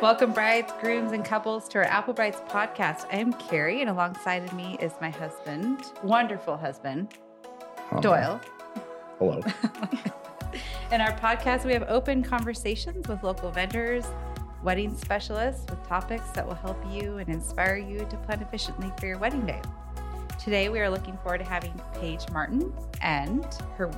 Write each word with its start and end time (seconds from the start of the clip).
Welcome, 0.00 0.32
brides, 0.32 0.72
grooms, 0.80 1.10
and 1.12 1.24
couples 1.24 1.68
to 1.70 1.78
our 1.78 1.84
Apple 1.84 2.14
Brides 2.14 2.36
podcast. 2.48 3.06
I 3.12 3.16
am 3.16 3.32
Carrie, 3.32 3.80
and 3.80 3.90
alongside 3.90 4.44
of 4.44 4.52
me 4.52 4.76
is 4.80 4.92
my 5.00 5.10
husband, 5.10 5.82
wonderful 6.04 6.56
husband, 6.56 7.14
Oh, 7.90 8.00
Doyle. 8.00 8.40
Hello. 9.18 9.40
In 10.92 11.00
our 11.00 11.12
podcast, 11.18 11.64
we 11.64 11.72
have 11.72 11.84
open 11.88 12.22
conversations 12.22 13.08
with 13.08 13.22
local 13.24 13.50
vendors, 13.50 14.06
wedding 14.62 14.96
specialists 14.96 15.68
with 15.68 15.82
topics 15.88 16.28
that 16.30 16.46
will 16.46 16.54
help 16.54 16.78
you 16.92 17.18
and 17.18 17.28
inspire 17.28 17.76
you 17.76 17.98
to 18.10 18.16
plan 18.18 18.40
efficiently 18.40 18.92
for 19.00 19.06
your 19.06 19.18
wedding 19.18 19.44
day. 19.46 19.60
Today, 20.38 20.68
we 20.68 20.78
are 20.80 20.88
looking 20.90 21.16
forward 21.18 21.38
to 21.38 21.44
having 21.44 21.72
Paige 21.94 22.28
Martin 22.30 22.72
and 23.02 23.44
her 23.76 23.90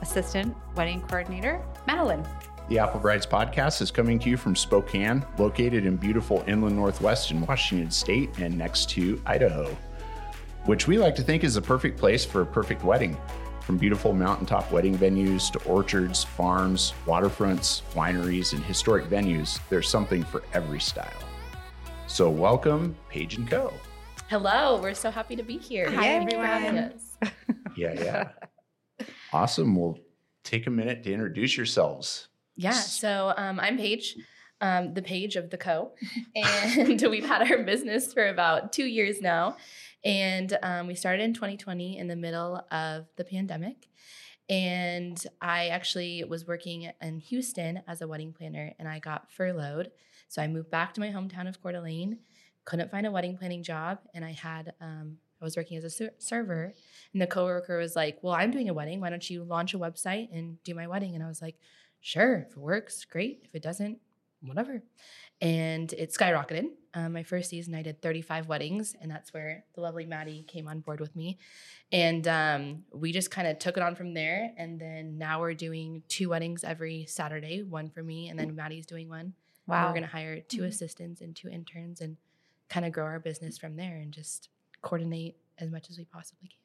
assistant 0.00 0.54
wedding 0.76 1.00
coordinator, 1.02 1.60
Madeline. 1.86 2.24
The 2.70 2.78
Apple 2.78 3.00
Brides 3.00 3.26
podcast 3.26 3.82
is 3.82 3.90
coming 3.90 4.20
to 4.20 4.30
you 4.30 4.36
from 4.36 4.54
Spokane, 4.54 5.26
located 5.38 5.86
in 5.86 5.96
beautiful 5.96 6.44
inland 6.46 6.76
northwest 6.76 7.32
in 7.32 7.44
Washington 7.44 7.90
state 7.90 8.30
and 8.38 8.56
next 8.56 8.88
to 8.90 9.20
Idaho, 9.26 9.76
which 10.66 10.86
we 10.86 10.96
like 10.96 11.16
to 11.16 11.22
think 11.22 11.42
is 11.42 11.54
the 11.54 11.62
perfect 11.62 11.98
place 11.98 12.24
for 12.24 12.42
a 12.42 12.46
perfect 12.46 12.84
wedding. 12.84 13.16
From 13.62 13.76
beautiful 13.76 14.12
mountaintop 14.12 14.70
wedding 14.70 14.96
venues 14.96 15.50
to 15.50 15.58
orchards, 15.64 16.22
farms, 16.22 16.94
waterfronts, 17.06 17.82
wineries, 17.94 18.52
and 18.52 18.62
historic 18.62 19.06
venues, 19.06 19.58
there's 19.68 19.88
something 19.88 20.22
for 20.22 20.44
every 20.52 20.78
style. 20.78 21.10
So, 22.06 22.30
welcome, 22.30 22.94
Paige 23.08 23.34
and 23.34 23.50
Co. 23.50 23.74
Hello, 24.28 24.80
we're 24.80 24.94
so 24.94 25.10
happy 25.10 25.34
to 25.34 25.42
be 25.42 25.58
here. 25.58 25.90
Hi, 25.90 26.02
Thank 26.02 26.32
everyone. 26.32 26.46
having. 26.46 26.92
Yeah, 27.76 27.94
yeah. 27.94 28.28
awesome. 29.32 29.74
Well, 29.74 29.98
take 30.44 30.68
a 30.68 30.70
minute 30.70 31.02
to 31.02 31.12
introduce 31.12 31.56
yourselves. 31.56 32.28
Yeah, 32.60 32.72
so 32.72 33.32
um, 33.38 33.58
I'm 33.58 33.78
Paige, 33.78 34.18
um, 34.60 34.92
the 34.92 35.00
Paige 35.00 35.36
of 35.36 35.48
the 35.48 35.56
Co. 35.56 35.92
And 36.36 37.00
we've 37.10 37.24
had 37.24 37.50
our 37.50 37.62
business 37.62 38.12
for 38.12 38.28
about 38.28 38.74
two 38.74 38.84
years 38.84 39.22
now. 39.22 39.56
And 40.04 40.58
um, 40.62 40.86
we 40.86 40.94
started 40.94 41.22
in 41.22 41.32
2020 41.32 41.96
in 41.96 42.06
the 42.06 42.16
middle 42.16 42.62
of 42.70 43.06
the 43.16 43.24
pandemic. 43.24 43.88
And 44.50 45.18
I 45.40 45.68
actually 45.68 46.22
was 46.24 46.46
working 46.46 46.90
in 47.00 47.20
Houston 47.20 47.80
as 47.88 48.02
a 48.02 48.08
wedding 48.08 48.34
planner 48.34 48.74
and 48.78 48.86
I 48.86 48.98
got 48.98 49.32
furloughed. 49.32 49.90
So 50.28 50.42
I 50.42 50.46
moved 50.46 50.70
back 50.70 50.92
to 50.94 51.00
my 51.00 51.08
hometown 51.08 51.48
of 51.48 51.62
Coeur 51.62 51.72
d'Alene, 51.72 52.18
couldn't 52.66 52.90
find 52.90 53.06
a 53.06 53.10
wedding 53.10 53.38
planning 53.38 53.62
job. 53.62 54.00
And 54.12 54.22
I 54.22 54.32
had, 54.32 54.74
um, 54.82 55.16
I 55.40 55.46
was 55.46 55.56
working 55.56 55.78
as 55.78 55.84
a 55.84 55.90
ser- 55.90 56.12
server. 56.18 56.74
And 57.14 57.22
the 57.22 57.26
coworker 57.26 57.78
was 57.78 57.96
like, 57.96 58.18
Well, 58.20 58.34
I'm 58.34 58.50
doing 58.50 58.68
a 58.68 58.74
wedding. 58.74 59.00
Why 59.00 59.08
don't 59.08 59.30
you 59.30 59.44
launch 59.44 59.72
a 59.72 59.78
website 59.78 60.28
and 60.30 60.62
do 60.62 60.74
my 60.74 60.86
wedding? 60.86 61.14
And 61.14 61.24
I 61.24 61.28
was 61.28 61.40
like, 61.40 61.56
Sure, 62.00 62.46
if 62.48 62.52
it 62.52 62.58
works, 62.58 63.04
great. 63.04 63.40
If 63.44 63.54
it 63.54 63.62
doesn't, 63.62 63.98
whatever. 64.42 64.82
And 65.40 65.92
it 65.92 66.12
skyrocketed. 66.12 66.66
Um, 66.94 67.12
my 67.12 67.22
first 67.22 67.50
season, 67.50 67.74
I 67.74 67.82
did 67.82 68.02
35 68.02 68.48
weddings, 68.48 68.96
and 69.00 69.10
that's 69.10 69.32
where 69.32 69.64
the 69.74 69.80
lovely 69.80 70.06
Maddie 70.06 70.42
came 70.48 70.66
on 70.66 70.80
board 70.80 70.98
with 71.00 71.14
me. 71.14 71.38
And 71.92 72.26
um, 72.26 72.84
we 72.92 73.12
just 73.12 73.30
kind 73.30 73.46
of 73.46 73.58
took 73.58 73.76
it 73.76 73.82
on 73.82 73.94
from 73.94 74.12
there. 74.14 74.52
And 74.56 74.80
then 74.80 75.18
now 75.18 75.40
we're 75.40 75.54
doing 75.54 76.02
two 76.08 76.30
weddings 76.30 76.64
every 76.64 77.04
Saturday, 77.06 77.62
one 77.62 77.90
for 77.90 78.02
me, 78.02 78.28
and 78.28 78.38
then 78.38 78.54
Maddie's 78.56 78.86
doing 78.86 79.08
one. 79.08 79.20
And 79.20 79.34
Wow. 79.66 79.86
we're 79.86 79.92
going 79.92 80.02
to 80.02 80.08
hire 80.08 80.40
2 80.40 80.62
Mhm. 80.62 80.66
assistants 80.66 81.20
and 81.20 81.36
two 81.36 81.48
interns 81.48 82.00
and 82.00 82.16
kind 82.68 82.84
of 82.84 82.92
grow 82.92 83.04
our 83.04 83.20
business 83.20 83.56
from 83.56 83.76
there 83.76 83.96
and 83.98 84.12
just 84.12 84.48
coordinate 84.82 85.36
as 85.58 85.70
much 85.70 85.90
as 85.90 85.98
we 85.98 86.04
possibly 86.06 86.48
can. 86.48 86.59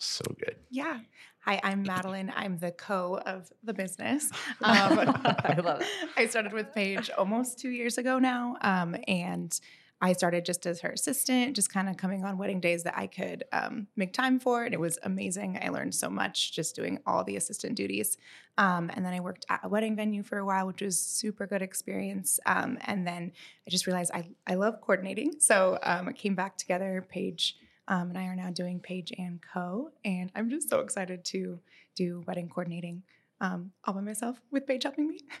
So 0.00 0.24
good. 0.38 0.56
Yeah. 0.70 1.00
Hi, 1.40 1.60
I'm 1.62 1.82
Madeline. 1.86 2.32
I'm 2.34 2.58
the 2.58 2.70
co 2.72 3.20
of 3.26 3.50
the 3.62 3.74
business. 3.74 4.30
Um, 4.62 4.98
I 4.98 5.58
love 5.62 5.80
it. 5.80 5.86
I 6.16 6.26
started 6.26 6.52
with 6.52 6.74
Paige 6.74 7.10
almost 7.16 7.58
two 7.58 7.70
years 7.70 7.96
ago 7.98 8.18
now. 8.18 8.56
Um, 8.60 8.94
and 9.08 9.58
I 10.02 10.12
started 10.12 10.44
just 10.44 10.66
as 10.66 10.80
her 10.80 10.90
assistant, 10.90 11.56
just 11.56 11.72
kind 11.72 11.88
of 11.88 11.96
coming 11.96 12.24
on 12.24 12.38
wedding 12.38 12.60
days 12.60 12.82
that 12.84 12.96
I 12.96 13.06
could 13.06 13.44
um, 13.52 13.86
make 13.96 14.12
time 14.12 14.38
for. 14.38 14.64
And 14.64 14.72
it 14.72 14.80
was 14.80 14.98
amazing. 15.02 15.58
I 15.62 15.68
learned 15.68 15.94
so 15.94 16.08
much 16.08 16.52
just 16.52 16.74
doing 16.76 16.98
all 17.06 17.24
the 17.24 17.36
assistant 17.36 17.74
duties. 17.74 18.16
Um, 18.58 18.90
and 18.94 19.04
then 19.04 19.12
I 19.12 19.20
worked 19.20 19.44
at 19.48 19.60
a 19.62 19.68
wedding 19.68 19.96
venue 19.96 20.22
for 20.22 20.38
a 20.38 20.44
while, 20.44 20.66
which 20.66 20.82
was 20.82 20.98
super 20.98 21.46
good 21.46 21.62
experience. 21.62 22.38
Um, 22.46 22.78
and 22.82 23.06
then 23.06 23.32
I 23.66 23.70
just 23.70 23.86
realized 23.86 24.10
I, 24.12 24.28
I 24.46 24.54
love 24.54 24.80
coordinating. 24.80 25.34
So 25.40 25.78
um, 25.82 26.08
it 26.08 26.16
came 26.16 26.34
back 26.34 26.56
together. 26.56 27.04
Paige 27.08 27.56
um, 27.88 28.10
and 28.10 28.18
I 28.18 28.24
are 28.26 28.36
now 28.36 28.50
doing 28.50 28.80
Paige 28.80 29.12
and 29.18 29.40
Co. 29.42 29.90
And 30.04 30.30
I'm 30.34 30.48
just 30.50 30.68
so 30.70 30.80
excited 30.80 31.24
to 31.26 31.58
do 31.96 32.22
wedding 32.26 32.48
coordinating 32.48 33.02
um, 33.40 33.72
all 33.84 33.94
by 33.94 34.00
myself 34.02 34.40
with 34.50 34.66
Paige 34.66 34.82
helping 34.84 35.08
me. 35.08 35.20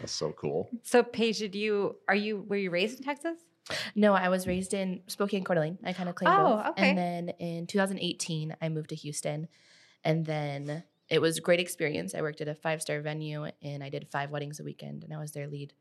That's 0.00 0.12
so 0.12 0.32
cool. 0.32 0.70
so, 0.82 1.02
Paige, 1.02 1.38
did 1.38 1.54
you 1.54 1.96
are 2.08 2.14
you 2.14 2.44
were 2.48 2.56
you 2.56 2.70
raised 2.70 2.98
in 2.98 3.04
Texas? 3.04 3.38
No, 3.94 4.14
I 4.14 4.28
was 4.30 4.46
raised 4.46 4.72
in 4.72 5.02
Spokane, 5.08 5.44
Coeur 5.44 5.56
d'Alene. 5.56 5.78
I 5.84 5.92
kind 5.92 6.08
of 6.08 6.14
claimed 6.14 6.34
Oh, 6.38 6.56
both. 6.56 6.66
okay. 6.70 6.88
And 6.88 6.96
then 6.98 7.28
in 7.38 7.66
2018, 7.66 8.56
I 8.62 8.68
moved 8.70 8.88
to 8.90 8.94
Houston. 8.94 9.46
And 10.04 10.24
then 10.24 10.84
it 11.10 11.20
was 11.20 11.36
a 11.36 11.42
great 11.42 11.60
experience. 11.60 12.14
I 12.14 12.22
worked 12.22 12.40
at 12.40 12.48
a 12.48 12.54
five 12.54 12.80
star 12.80 13.00
venue 13.02 13.46
and 13.60 13.84
I 13.84 13.90
did 13.90 14.08
five 14.10 14.30
weddings 14.30 14.58
a 14.58 14.64
weekend. 14.64 15.04
And 15.04 15.12
I 15.12 15.18
was 15.18 15.32
their 15.32 15.48
lead 15.48 15.74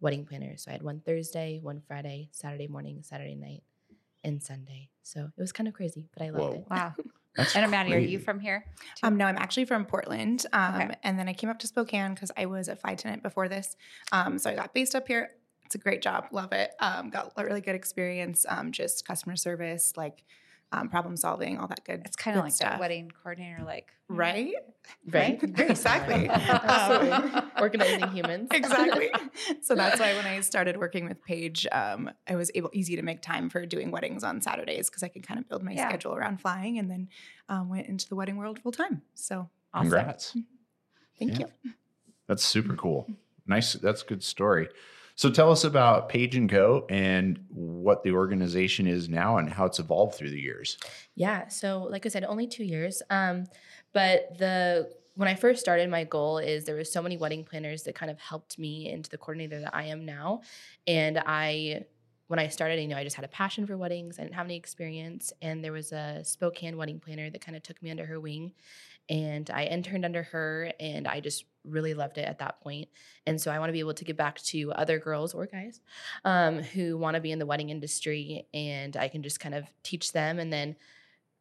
wedding 0.00 0.24
planner. 0.24 0.56
So 0.56 0.70
I 0.70 0.72
had 0.72 0.82
one 0.82 1.00
Thursday, 1.04 1.58
one 1.62 1.82
Friday, 1.86 2.28
Saturday 2.32 2.66
morning, 2.66 3.02
Saturday 3.02 3.34
night, 3.34 3.62
and 4.24 4.42
Sunday. 4.42 4.90
So 5.02 5.30
it 5.36 5.40
was 5.40 5.52
kind 5.52 5.68
of 5.68 5.74
crazy, 5.74 6.08
but 6.16 6.22
I 6.24 6.30
loved 6.30 6.42
Whoa. 6.42 6.52
it. 6.60 6.66
Wow. 6.70 6.94
That's 7.36 7.56
And 7.56 7.68
Maddie, 7.70 7.94
are 7.94 7.98
you 7.98 8.20
from 8.20 8.38
here? 8.38 8.64
Um, 9.02 9.16
no, 9.16 9.26
I'm 9.26 9.36
actually 9.36 9.64
from 9.64 9.84
Portland. 9.86 10.46
Um, 10.52 10.74
Okay. 10.76 10.94
And 11.02 11.18
then 11.18 11.28
I 11.28 11.32
came 11.32 11.50
up 11.50 11.58
to 11.60 11.66
Spokane 11.66 12.14
because 12.14 12.30
I 12.36 12.46
was 12.46 12.68
a 12.68 12.76
flight 12.76 13.00
attendant 13.00 13.22
before 13.24 13.48
this. 13.48 13.76
Um, 14.12 14.38
so 14.38 14.50
I 14.50 14.54
got 14.54 14.72
based 14.72 14.94
up 14.94 15.08
here. 15.08 15.30
It's 15.64 15.74
a 15.74 15.78
great 15.78 16.00
job. 16.00 16.26
Love 16.30 16.52
it. 16.52 16.72
Um, 16.78 17.10
got 17.10 17.32
a 17.36 17.44
really 17.44 17.60
good 17.60 17.74
experience. 17.74 18.46
Um, 18.48 18.70
just 18.70 19.06
customer 19.06 19.34
service, 19.34 19.94
like 19.96 20.22
um, 20.80 20.88
problem 20.88 21.16
solving, 21.16 21.58
all 21.58 21.68
that 21.68 21.84
good. 21.84 22.02
It's 22.04 22.16
kind 22.16 22.36
of 22.36 22.44
like 22.44 22.52
stuff. 22.52 22.72
that 22.72 22.80
wedding 22.80 23.10
coordinator, 23.22 23.62
like 23.64 23.92
Right? 24.08 24.52
Right? 25.10 25.40
Exactly. 25.58 26.28
Absolutely. 26.30 27.10
Um, 27.10 27.50
Organizing 27.60 28.08
humans. 28.10 28.48
exactly. 28.52 29.10
So 29.62 29.74
that's 29.74 29.98
why 30.00 30.14
when 30.14 30.26
I 30.26 30.40
started 30.40 30.76
working 30.76 31.06
with 31.08 31.22
Paige, 31.24 31.66
um, 31.72 32.10
I 32.28 32.36
was 32.36 32.50
able 32.54 32.70
easy 32.72 32.96
to 32.96 33.02
make 33.02 33.22
time 33.22 33.48
for 33.48 33.64
doing 33.66 33.90
weddings 33.90 34.24
on 34.24 34.40
Saturdays 34.42 34.90
because 34.90 35.02
I 35.02 35.08
could 35.08 35.26
kind 35.26 35.40
of 35.40 35.48
build 35.48 35.62
my 35.62 35.72
Yeah. 35.72 35.88
schedule 35.88 36.14
around 36.14 36.40
flying, 36.40 36.78
and 36.78 36.90
then 36.90 37.08
um, 37.48 37.68
went 37.70 37.86
into 37.88 38.08
the 38.08 38.14
wedding 38.16 38.36
world 38.36 38.58
full 38.58 38.72
time. 38.72 39.02
So 39.14 39.48
Awesome. 39.72 39.90
Congrats. 39.90 40.36
thank 41.18 41.38
Yeah. 41.38 41.46
you. 41.64 41.72
That's 42.26 42.44
super 42.44 42.74
cool. 42.74 43.06
Nice. 43.46 43.74
That's 43.74 44.02
a 44.02 44.06
good 44.06 44.22
story. 44.22 44.68
So 45.16 45.30
tell 45.30 45.50
us 45.50 45.64
about 45.64 46.08
Paige 46.08 46.36
and 46.36 46.50
Co. 46.50 46.86
and 46.90 47.38
what 47.48 48.02
the 48.02 48.12
organization 48.12 48.86
is 48.86 49.08
now 49.08 49.36
and 49.38 49.48
how 49.48 49.64
it's 49.64 49.78
evolved 49.78 50.14
through 50.14 50.30
the 50.30 50.40
years. 50.40 50.76
Yeah. 51.14 51.48
So, 51.48 51.86
like 51.88 52.04
I 52.04 52.08
said, 52.08 52.24
only 52.24 52.46
two 52.46 52.64
years. 52.64 53.00
Um, 53.10 53.44
but 53.92 54.36
the 54.38 54.90
when 55.16 55.28
I 55.28 55.34
first 55.34 55.60
started, 55.60 55.88
my 55.88 56.04
goal 56.04 56.38
is 56.38 56.64
there 56.64 56.74
was 56.74 56.92
so 56.92 57.00
many 57.00 57.16
wedding 57.16 57.44
planners 57.44 57.84
that 57.84 57.94
kind 57.94 58.10
of 58.10 58.18
helped 58.18 58.58
me 58.58 58.90
into 58.90 59.08
the 59.08 59.18
coordinator 59.18 59.60
that 59.60 59.74
I 59.74 59.84
am 59.84 60.04
now. 60.04 60.40
And 60.86 61.22
I, 61.24 61.84
when 62.26 62.40
I 62.40 62.48
started, 62.48 62.80
you 62.80 62.88
know, 62.88 62.96
I 62.96 63.04
just 63.04 63.14
had 63.14 63.24
a 63.24 63.28
passion 63.28 63.66
for 63.66 63.76
weddings. 63.76 64.18
I 64.18 64.22
didn't 64.22 64.34
have 64.34 64.46
any 64.46 64.56
experience, 64.56 65.32
and 65.40 65.62
there 65.62 65.72
was 65.72 65.92
a 65.92 66.20
Spokane 66.24 66.76
wedding 66.76 66.98
planner 66.98 67.30
that 67.30 67.40
kind 67.40 67.56
of 67.56 67.62
took 67.62 67.80
me 67.82 67.90
under 67.90 68.04
her 68.06 68.18
wing, 68.18 68.52
and 69.08 69.50
I 69.50 69.64
interned 69.64 70.04
under 70.04 70.22
her, 70.22 70.72
and 70.80 71.06
I 71.06 71.20
just 71.20 71.44
really 71.64 71.94
loved 71.94 72.18
it 72.18 72.22
at 72.22 72.38
that 72.38 72.60
point. 72.60 72.88
And 73.26 73.40
so 73.40 73.50
I 73.50 73.58
want 73.58 73.68
to 73.68 73.72
be 73.72 73.80
able 73.80 73.94
to 73.94 74.04
give 74.04 74.16
back 74.16 74.40
to 74.42 74.72
other 74.72 74.98
girls 74.98 75.34
or 75.34 75.46
guys 75.46 75.80
um, 76.24 76.58
who 76.58 76.96
want 76.96 77.14
to 77.14 77.20
be 77.20 77.32
in 77.32 77.38
the 77.38 77.46
wedding 77.46 77.70
industry, 77.70 78.46
and 78.54 78.96
I 78.96 79.08
can 79.08 79.22
just 79.22 79.40
kind 79.40 79.54
of 79.54 79.64
teach 79.82 80.12
them, 80.12 80.38
and 80.38 80.52
then 80.52 80.76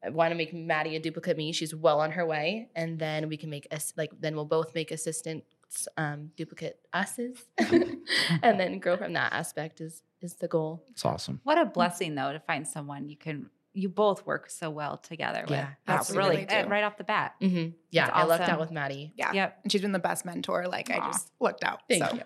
I 0.03 0.09
want 0.09 0.31
to 0.31 0.35
make 0.35 0.53
Maddie 0.53 0.95
a 0.95 0.99
duplicate 0.99 1.37
me. 1.37 1.51
She's 1.51 1.73
well 1.73 2.01
on 2.01 2.11
her 2.11 2.25
way, 2.25 2.69
and 2.75 2.99
then 2.99 3.29
we 3.29 3.37
can 3.37 3.49
make 3.49 3.67
us 3.71 3.93
like 3.95 4.11
then 4.19 4.35
we'll 4.35 4.45
both 4.45 4.75
make 4.75 4.91
assistants 4.91 5.87
um, 5.97 6.31
duplicate 6.35 6.79
us's, 6.91 7.37
and 7.57 8.01
then 8.41 8.79
grow 8.79 8.97
from 8.97 9.13
that 9.13 9.33
aspect 9.33 9.81
is 9.81 10.01
is 10.21 10.35
the 10.35 10.47
goal. 10.47 10.83
It's 10.89 11.05
awesome. 11.05 11.41
What 11.43 11.57
a 11.57 11.65
blessing, 11.65 12.15
though, 12.15 12.33
to 12.33 12.39
find 12.39 12.67
someone 12.67 13.07
you 13.07 13.17
can 13.17 13.49
you 13.73 13.89
both 13.89 14.25
work 14.25 14.49
so 14.49 14.69
well 14.69 14.97
together 14.97 15.41
with. 15.41 15.51
Yeah, 15.51 15.69
That's 15.85 16.11
we 16.11 16.17
really 16.17 16.47
really 16.49 16.67
right 16.67 16.83
off 16.83 16.97
the 16.97 17.03
bat. 17.03 17.35
Mm-hmm. 17.41 17.71
Yeah, 17.91 18.05
That's 18.05 18.17
I 18.17 18.23
lucked 18.23 18.49
out 18.49 18.59
with 18.59 18.71
Maddie. 18.71 19.13
Yeah. 19.17 19.33
Yep. 19.33 19.59
And 19.63 19.71
she's 19.71 19.81
been 19.81 19.91
the 19.91 19.99
best 19.99 20.25
mentor. 20.25 20.67
Like 20.67 20.89
Aw. 20.89 20.93
I 20.93 21.11
just 21.11 21.31
looked 21.39 21.63
out. 21.63 21.81
Thank 21.89 22.03
so. 22.03 22.19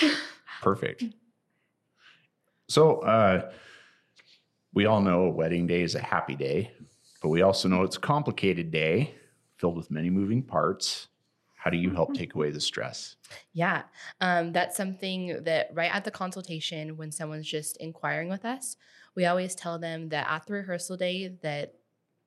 you. 0.00 0.10
Perfect. 0.62 1.04
So, 2.68 2.98
uh, 2.98 3.50
we 4.74 4.86
all 4.86 5.00
know 5.00 5.22
a 5.22 5.30
wedding 5.30 5.66
day 5.66 5.82
is 5.82 5.94
a 5.94 6.00
happy 6.00 6.34
day, 6.34 6.72
but 7.22 7.28
we 7.28 7.42
also 7.42 7.68
know 7.68 7.82
it's 7.82 7.96
a 7.96 8.00
complicated 8.00 8.70
day 8.70 9.14
filled 9.56 9.76
with 9.76 9.90
many 9.90 10.10
moving 10.10 10.42
parts. 10.42 11.08
How 11.54 11.70
do 11.70 11.78
you 11.78 11.90
help 11.90 12.14
take 12.14 12.34
away 12.34 12.50
the 12.50 12.60
stress? 12.60 13.16
Yeah, 13.52 13.82
um, 14.20 14.52
that's 14.52 14.76
something 14.76 15.42
that 15.44 15.70
right 15.72 15.92
at 15.92 16.04
the 16.04 16.10
consultation, 16.10 16.96
when 16.96 17.10
someone's 17.10 17.46
just 17.46 17.76
inquiring 17.78 18.28
with 18.28 18.44
us, 18.44 18.76
we 19.16 19.24
always 19.24 19.54
tell 19.54 19.78
them 19.78 20.10
that 20.10 20.26
at 20.30 20.46
the 20.46 20.52
rehearsal 20.52 20.96
day 20.96 21.28
that 21.42 21.74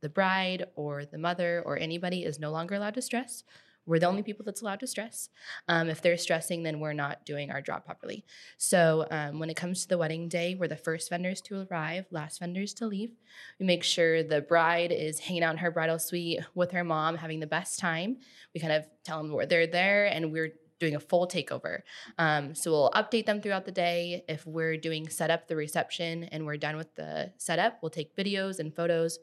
the 0.01 0.09
bride 0.09 0.65
or 0.75 1.05
the 1.05 1.17
mother 1.17 1.61
or 1.65 1.77
anybody 1.77 2.23
is 2.23 2.39
no 2.39 2.51
longer 2.51 2.75
allowed 2.75 2.95
to 2.95 3.01
stress. 3.01 3.43
we're 3.85 3.97
the 3.97 4.05
only 4.05 4.21
people 4.21 4.45
that's 4.45 4.61
allowed 4.61 4.79
to 4.79 4.85
stress. 4.85 5.29
Um, 5.67 5.89
if 5.89 5.99
they're 5.99 6.15
stressing, 6.15 6.61
then 6.61 6.79
we're 6.79 6.93
not 6.93 7.25
doing 7.25 7.49
our 7.49 7.59
job 7.59 7.85
properly. 7.85 8.23
So 8.57 9.07
um, 9.09 9.39
when 9.39 9.49
it 9.49 9.55
comes 9.55 9.81
to 9.81 9.87
the 9.87 9.97
wedding 9.97 10.27
day, 10.29 10.53
we're 10.53 10.67
the 10.67 10.75
first 10.75 11.09
vendors 11.09 11.41
to 11.41 11.65
arrive, 11.71 12.05
last 12.11 12.39
vendors 12.39 12.73
to 12.75 12.85
leave. 12.85 13.15
We 13.59 13.65
make 13.65 13.83
sure 13.83 14.21
the 14.21 14.41
bride 14.41 14.91
is 14.91 15.17
hanging 15.17 15.43
out 15.43 15.53
in 15.53 15.57
her 15.57 15.71
bridal 15.71 15.97
suite 15.97 16.39
with 16.53 16.71
her 16.71 16.83
mom, 16.83 17.17
having 17.17 17.39
the 17.39 17.47
best 17.47 17.79
time. 17.79 18.17
We 18.53 18.61
kind 18.61 18.73
of 18.73 18.85
tell 19.03 19.23
them 19.23 19.47
they're 19.49 19.65
there 19.65 20.05
and 20.05 20.31
we're 20.31 20.53
doing 20.79 20.95
a 20.95 20.99
full 20.99 21.27
takeover. 21.27 21.81
Um, 22.17 22.55
so 22.55 22.71
we'll 22.71 22.91
update 22.91 23.25
them 23.25 23.41
throughout 23.41 23.65
the 23.65 23.71
day. 23.71 24.23
If 24.27 24.45
we're 24.45 24.77
doing 24.77 25.09
setup, 25.09 25.47
the 25.47 25.55
reception, 25.55 26.23
and 26.25 26.45
we're 26.45 26.57
done 26.57 26.77
with 26.77 26.95
the 26.95 27.31
setup, 27.37 27.79
we'll 27.81 27.89
take 27.89 28.15
videos 28.15 28.59
and 28.59 28.73
photos, 28.73 29.19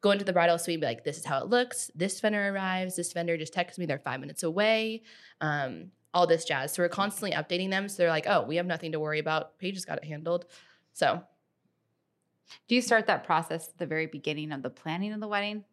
go 0.00 0.10
into 0.10 0.24
the 0.24 0.32
bridal 0.32 0.58
suite, 0.58 0.80
be 0.80 0.86
like, 0.86 1.04
this 1.04 1.18
is 1.18 1.24
how 1.24 1.40
it 1.40 1.48
looks. 1.48 1.90
This 1.94 2.20
vendor 2.20 2.48
arrives. 2.48 2.96
This 2.96 3.12
vendor 3.12 3.36
just 3.36 3.52
texts 3.52 3.78
me 3.78 3.86
they're 3.86 3.98
five 3.98 4.20
minutes 4.20 4.42
away. 4.42 5.02
Um, 5.40 5.90
all 6.12 6.26
this 6.26 6.44
jazz. 6.44 6.72
So 6.72 6.82
we're 6.82 6.88
constantly 6.88 7.32
updating 7.32 7.70
them. 7.70 7.88
So 7.88 7.98
they're 7.98 8.10
like, 8.10 8.26
oh, 8.26 8.42
we 8.42 8.56
have 8.56 8.66
nothing 8.66 8.92
to 8.92 9.00
worry 9.00 9.20
about. 9.20 9.58
Paige 9.58 9.74
has 9.74 9.84
got 9.84 9.98
it 9.98 10.04
handled. 10.04 10.46
So 10.92 11.22
Do 12.68 12.74
you 12.74 12.82
start 12.82 13.06
that 13.06 13.24
process 13.24 13.68
at 13.68 13.78
the 13.78 13.86
very 13.86 14.06
beginning 14.06 14.52
of 14.52 14.62
the 14.62 14.70
planning 14.70 15.12
of 15.12 15.20
the 15.20 15.28
wedding? 15.28 15.64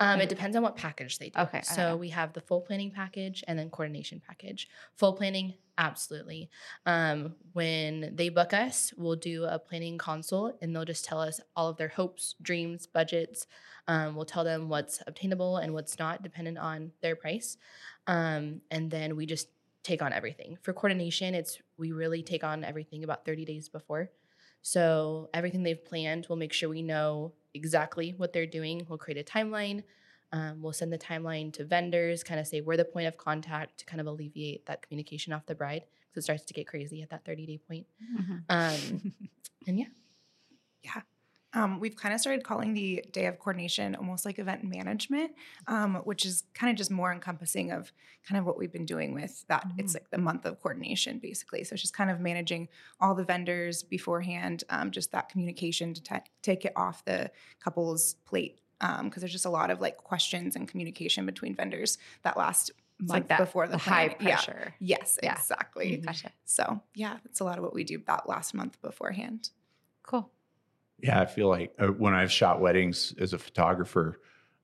Um, 0.00 0.20
it 0.20 0.28
depends 0.28 0.56
on 0.56 0.62
what 0.62 0.76
package 0.76 1.18
they 1.18 1.30
do. 1.30 1.40
Okay, 1.40 1.62
So 1.62 1.96
we 1.96 2.08
have 2.10 2.32
the 2.32 2.40
full 2.40 2.60
planning 2.60 2.90
package 2.90 3.42
and 3.46 3.58
then 3.58 3.70
coordination 3.70 4.20
package. 4.26 4.68
Full 4.96 5.14
planning, 5.14 5.54
absolutely. 5.78 6.50
Um, 6.84 7.34
when 7.52 8.12
they 8.14 8.28
book 8.28 8.52
us, 8.52 8.92
we'll 8.96 9.16
do 9.16 9.44
a 9.44 9.58
planning 9.58 9.98
consult 9.98 10.56
and 10.60 10.74
they'll 10.74 10.84
just 10.84 11.04
tell 11.04 11.20
us 11.20 11.40
all 11.56 11.68
of 11.68 11.76
their 11.76 11.88
hopes, 11.88 12.34
dreams, 12.40 12.86
budgets. 12.86 13.46
Um, 13.88 14.16
we'll 14.16 14.24
tell 14.24 14.44
them 14.44 14.68
what's 14.68 15.02
obtainable 15.06 15.58
and 15.58 15.72
what's 15.72 15.98
not, 15.98 16.22
dependent 16.22 16.58
on 16.58 16.92
their 17.02 17.16
price. 17.16 17.56
Um, 18.06 18.60
and 18.70 18.90
then 18.90 19.16
we 19.16 19.26
just 19.26 19.48
take 19.82 20.02
on 20.02 20.12
everything. 20.12 20.58
For 20.62 20.72
coordination, 20.72 21.34
it's 21.34 21.58
we 21.78 21.92
really 21.92 22.22
take 22.22 22.42
on 22.42 22.64
everything 22.64 23.04
about 23.04 23.24
30 23.24 23.44
days 23.44 23.68
before. 23.68 24.10
So 24.62 25.30
everything 25.32 25.62
they've 25.62 25.84
planned, 25.84 26.26
we'll 26.28 26.38
make 26.38 26.52
sure 26.52 26.68
we 26.68 26.82
know 26.82 27.34
exactly 27.56 28.14
what 28.16 28.32
they're 28.32 28.46
doing. 28.46 28.86
We'll 28.88 28.98
create 28.98 29.18
a 29.18 29.24
timeline. 29.24 29.82
Um, 30.32 30.60
we'll 30.60 30.72
send 30.72 30.92
the 30.92 30.98
timeline 30.98 31.52
to 31.54 31.64
vendors, 31.64 32.22
kind 32.22 32.40
of 32.40 32.46
say 32.46 32.60
we're 32.60 32.76
the 32.76 32.84
point 32.84 33.06
of 33.06 33.16
contact 33.16 33.78
to 33.78 33.84
kind 33.86 34.00
of 34.00 34.06
alleviate 34.06 34.66
that 34.66 34.82
communication 34.82 35.32
off 35.32 35.46
the 35.46 35.54
bride 35.54 35.84
because 36.10 36.22
it 36.22 36.26
starts 36.26 36.44
to 36.44 36.54
get 36.54 36.66
crazy 36.66 37.02
at 37.02 37.10
that 37.10 37.24
30 37.24 37.46
day 37.46 37.58
point. 37.58 37.86
Um, 38.48 39.12
and 39.66 39.78
yeah. 39.78 39.86
yeah, 40.82 41.02
Um, 41.52 41.80
we've 41.80 41.96
kind 41.96 42.12
of 42.14 42.20
started 42.20 42.44
calling 42.44 42.74
the 42.74 43.02
day 43.12 43.26
of 43.26 43.38
coordination 43.38 43.94
almost 43.94 44.26
like 44.26 44.38
event 44.38 44.62
management, 44.64 45.32
um, 45.68 45.94
which 46.04 46.26
is 46.26 46.42
kind 46.52 46.70
of 46.70 46.76
just 46.76 46.90
more 46.90 47.12
encompassing 47.12 47.70
of 47.72 47.92
kind 48.28 48.38
of 48.38 48.44
what 48.44 48.58
we've 48.58 48.72
been 48.72 48.84
doing 48.84 49.14
with 49.14 49.46
that. 49.48 49.66
It's 49.78 49.94
like 49.94 50.10
the 50.10 50.18
month 50.18 50.44
of 50.44 50.60
coordination, 50.60 51.18
basically. 51.18 51.64
So 51.64 51.72
it's 51.74 51.82
just 51.82 51.94
kind 51.94 52.10
of 52.10 52.20
managing 52.20 52.68
all 53.00 53.14
the 53.14 53.24
vendors 53.24 53.82
beforehand, 53.82 54.64
um, 54.68 54.90
just 54.90 55.12
that 55.12 55.28
communication 55.30 55.94
to 55.94 56.02
ta 56.02 56.20
take 56.42 56.64
it 56.66 56.72
off 56.76 57.04
the 57.04 57.30
couple's 57.60 58.14
plate. 58.26 58.60
Because 58.78 59.20
there's 59.22 59.32
just 59.32 59.46
a 59.46 59.50
lot 59.50 59.70
of 59.70 59.80
like 59.80 59.96
questions 59.96 60.56
and 60.56 60.68
communication 60.68 61.24
between 61.24 61.54
vendors 61.54 61.96
that 62.24 62.36
last 62.36 62.70
It's 63.00 63.08
month 63.08 63.10
like 63.10 63.28
that 63.28 63.38
before 63.38 63.66
the, 63.66 63.72
the 63.72 63.78
high 63.78 64.08
planning. 64.08 64.28
Yeah. 64.28 64.34
pressure. 64.36 64.74
Yes, 64.80 65.18
Yeah. 65.22 65.32
exactly. 65.32 65.96
Gotcha. 65.96 66.32
So 66.44 66.82
yeah, 66.94 67.16
that's 67.24 67.40
a 67.40 67.44
lot 67.44 67.56
of 67.56 67.64
what 67.64 67.72
we 67.72 67.84
do 67.84 68.02
that 68.06 68.28
last 68.28 68.52
month 68.52 68.78
beforehand. 68.82 69.48
Cool. 70.02 70.30
Yeah, 70.98 71.20
I 71.20 71.26
feel 71.26 71.48
like 71.48 71.74
uh, 71.78 71.88
when 71.88 72.14
I've 72.14 72.32
shot 72.32 72.60
weddings 72.60 73.14
as 73.18 73.32
a 73.32 73.38
photographer, 73.38 74.20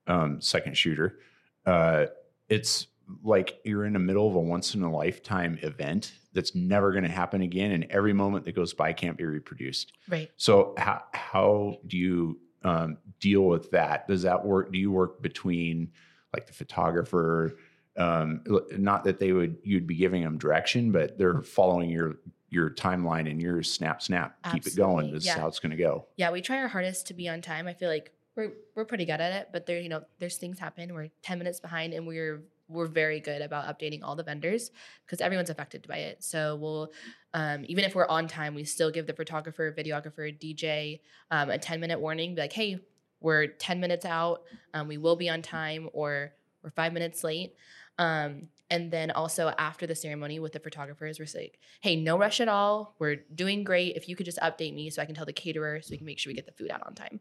um, 0.07 0.41
second 0.41 0.77
shooter, 0.77 1.19
uh, 1.65 2.07
it's 2.49 2.87
like 3.23 3.59
you're 3.63 3.85
in 3.85 3.93
the 3.93 3.99
middle 3.99 4.27
of 4.27 4.35
a 4.35 4.39
once 4.39 4.75
in 4.75 4.81
a 4.83 4.91
lifetime 4.91 5.59
event 5.61 6.13
that's 6.33 6.55
never 6.55 6.91
going 6.91 7.03
to 7.03 7.09
happen 7.09 7.41
again, 7.41 7.71
and 7.71 7.85
every 7.89 8.13
moment 8.13 8.45
that 8.45 8.55
goes 8.55 8.73
by 8.73 8.93
can't 8.93 9.17
be 9.17 9.25
reproduced. 9.25 9.93
right. 10.09 10.29
So 10.37 10.73
how 10.77 11.03
how 11.13 11.77
do 11.85 11.97
you 11.97 12.39
um, 12.63 12.97
deal 13.19 13.43
with 13.43 13.71
that? 13.71 14.07
Does 14.07 14.23
that 14.23 14.43
work? 14.43 14.71
Do 14.71 14.79
you 14.79 14.91
work 14.91 15.21
between 15.21 15.91
like 16.33 16.47
the 16.47 16.53
photographer? 16.53 17.57
Um, 17.95 18.43
not 18.71 19.03
that 19.03 19.19
they 19.19 19.33
would 19.33 19.57
you'd 19.63 19.85
be 19.85 19.95
giving 19.95 20.23
them 20.23 20.37
direction, 20.37 20.91
but 20.91 21.17
they're 21.17 21.41
following 21.41 21.89
your 21.89 22.15
your 22.53 22.69
timeline 22.69 23.29
and 23.29 23.41
your 23.41 23.63
snap 23.63 24.01
snap. 24.01 24.37
Keep 24.51 24.67
it 24.67 24.75
going. 24.75 25.11
This 25.11 25.25
yeah. 25.25 25.33
is 25.33 25.39
how 25.39 25.47
it's 25.47 25.59
going 25.59 25.71
to 25.71 25.77
go. 25.77 26.05
Yeah, 26.17 26.31
we 26.31 26.41
try 26.41 26.57
our 26.57 26.67
hardest 26.67 27.07
to 27.07 27.13
be 27.13 27.27
on 27.27 27.41
time. 27.41 27.67
I 27.67 27.73
feel 27.73 27.89
like 27.89 28.11
we're 28.35 28.53
we're 28.75 28.85
pretty 28.85 29.05
good 29.05 29.21
at 29.21 29.33
it, 29.33 29.49
but 29.51 29.65
there, 29.65 29.79
you 29.79 29.89
know, 29.89 30.03
there's 30.19 30.37
things 30.37 30.59
happen. 30.59 30.93
We're 30.93 31.09
10 31.21 31.37
minutes 31.37 31.59
behind 31.59 31.93
and 31.93 32.07
we're 32.07 32.43
we're 32.69 32.87
very 32.87 33.19
good 33.19 33.41
about 33.41 33.65
updating 33.65 33.99
all 34.03 34.15
the 34.15 34.23
vendors 34.23 34.71
because 35.05 35.21
everyone's 35.21 35.49
affected 35.49 35.85
by 35.87 35.97
it. 35.97 36.23
So 36.23 36.55
we'll 36.55 36.91
um, 37.33 37.65
even 37.67 37.83
if 37.83 37.95
we're 37.95 38.07
on 38.07 38.27
time, 38.27 38.55
we 38.55 38.63
still 38.63 38.91
give 38.91 39.07
the 39.07 39.13
photographer, 39.13 39.73
videographer, 39.77 40.37
DJ 40.37 41.01
um, 41.31 41.49
a 41.49 41.57
10 41.57 41.79
minute 41.79 41.99
warning, 41.99 42.35
be 42.35 42.41
like, 42.41 42.53
hey, 42.53 42.79
we're 43.19 43.47
10 43.47 43.79
minutes 43.79 44.05
out, 44.05 44.43
um, 44.73 44.87
we 44.87 44.97
will 44.97 45.15
be 45.15 45.29
on 45.29 45.41
time, 45.41 45.89
or 45.93 46.33
we're 46.61 46.71
five 46.71 46.93
minutes 46.93 47.23
late. 47.23 47.55
Um, 47.97 48.49
and 48.69 48.91
then 48.91 49.11
also 49.11 49.53
after 49.57 49.85
the 49.85 49.95
ceremony 49.95 50.39
with 50.39 50.53
the 50.53 50.59
photographers, 50.59 51.19
we're 51.19 51.27
like, 51.35 51.59
hey, 51.81 51.95
no 51.95 52.17
rush 52.17 52.39
at 52.39 52.47
all. 52.47 52.95
We're 52.97 53.17
doing 53.35 53.63
great. 53.63 53.95
If 53.95 54.09
you 54.09 54.15
could 54.15 54.25
just 54.25 54.39
update 54.39 54.73
me 54.73 54.89
so 54.89 55.01
I 55.01 55.05
can 55.05 55.15
tell 55.15 55.25
the 55.25 55.33
caterer 55.33 55.81
so 55.81 55.91
we 55.91 55.97
can 55.97 56.05
make 56.05 56.17
sure 56.17 56.31
we 56.31 56.35
get 56.35 56.45
the 56.45 56.53
food 56.53 56.71
out 56.71 56.85
on 56.85 56.95
time. 56.95 57.19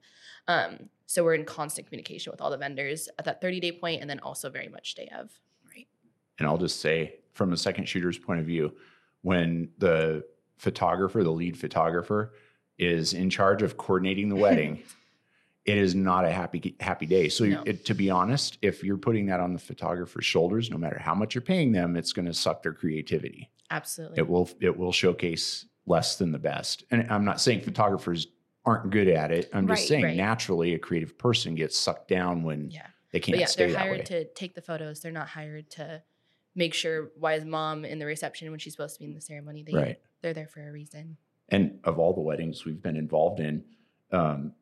Um, 0.48 0.88
so 1.06 1.24
we're 1.24 1.34
in 1.34 1.44
constant 1.44 1.86
communication 1.86 2.30
with 2.30 2.40
all 2.40 2.50
the 2.50 2.56
vendors 2.56 3.08
at 3.18 3.24
that 3.26 3.40
30 3.40 3.60
day 3.60 3.72
point 3.72 4.00
and 4.00 4.08
then 4.08 4.18
also 4.20 4.48
very 4.50 4.68
much 4.68 4.94
day 4.94 5.10
of. 5.16 5.30
Right. 5.74 5.86
And 6.38 6.48
I'll 6.48 6.58
just 6.58 6.80
say, 6.80 7.16
from 7.34 7.52
a 7.52 7.56
second 7.56 7.86
shooter's 7.86 8.18
point 8.18 8.40
of 8.40 8.46
view, 8.46 8.72
when 9.22 9.68
the 9.78 10.24
photographer, 10.56 11.22
the 11.22 11.30
lead 11.30 11.58
photographer, 11.58 12.34
is 12.78 13.12
in 13.12 13.30
charge 13.30 13.62
of 13.62 13.76
coordinating 13.76 14.28
the 14.28 14.36
wedding, 14.36 14.82
it 15.64 15.78
is 15.78 15.94
not 15.94 16.24
a 16.24 16.30
happy 16.32 16.74
happy 16.80 17.06
day. 17.06 17.28
So, 17.28 17.44
No. 17.44 17.62
it, 17.64 17.84
to 17.86 17.94
be 17.94 18.10
honest, 18.10 18.58
if 18.62 18.82
you're 18.82 18.96
putting 18.98 19.26
that 19.26 19.40
on 19.40 19.52
the 19.52 19.58
photographer's 19.58 20.24
shoulders, 20.24 20.70
no 20.70 20.76
matter 20.78 20.98
how 20.98 21.14
much 21.14 21.34
you're 21.34 21.42
paying 21.42 21.72
them, 21.72 21.96
it's 21.96 22.12
going 22.12 22.26
to 22.26 22.34
suck 22.34 22.62
their 22.62 22.72
creativity. 22.72 23.50
Absolutely. 23.70 24.18
It 24.18 24.28
will 24.28 24.50
it 24.60 24.76
will 24.76 24.92
showcase 24.92 25.66
less 25.86 26.16
than 26.16 26.32
the 26.32 26.38
best. 26.38 26.84
And 26.90 27.06
I'm 27.10 27.24
not 27.24 27.40
saying 27.40 27.60
photographers 27.62 28.26
aren't 28.64 28.90
good 28.90 29.08
at 29.08 29.30
it. 29.32 29.50
I'm 29.52 29.66
just 29.66 29.80
Right, 29.82 29.88
saying 29.88 30.04
right. 30.04 30.16
naturally 30.16 30.74
a 30.74 30.78
creative 30.78 31.16
person 31.18 31.54
gets 31.54 31.76
sucked 31.76 32.06
down 32.08 32.42
when 32.44 32.70
Yeah. 32.70 32.86
they 33.12 33.18
can't 33.20 33.38
yeah, 33.38 33.46
stay 33.46 33.66
they're 33.66 33.78
hired 33.78 34.06
to 34.06 34.24
take 34.34 34.54
the 34.54 34.62
photos. 34.62 35.00
They're 35.00 35.10
not 35.10 35.28
hired 35.28 35.68
to 35.70 36.02
make 36.54 36.74
sure 36.74 37.10
why 37.18 37.34
is 37.34 37.44
mom 37.44 37.84
in 37.84 37.98
the 37.98 38.06
reception 38.06 38.50
when 38.50 38.58
she's 38.60 38.74
supposed 38.74 38.94
to 38.94 39.00
be 39.00 39.06
in 39.06 39.14
the 39.14 39.20
ceremony. 39.20 39.62
They, 39.64 39.72
right. 39.74 39.98
They're 40.20 40.34
there 40.34 40.46
for 40.48 40.68
a 40.68 40.70
reason. 40.72 41.16
and 41.48 41.78
of 41.84 41.98
all 41.98 42.12
the 42.14 42.20
weddings 42.20 42.64
we've 42.64 42.80
been 42.82 42.96
involved 42.96 43.40
in 43.40 43.64
um, 44.12 44.52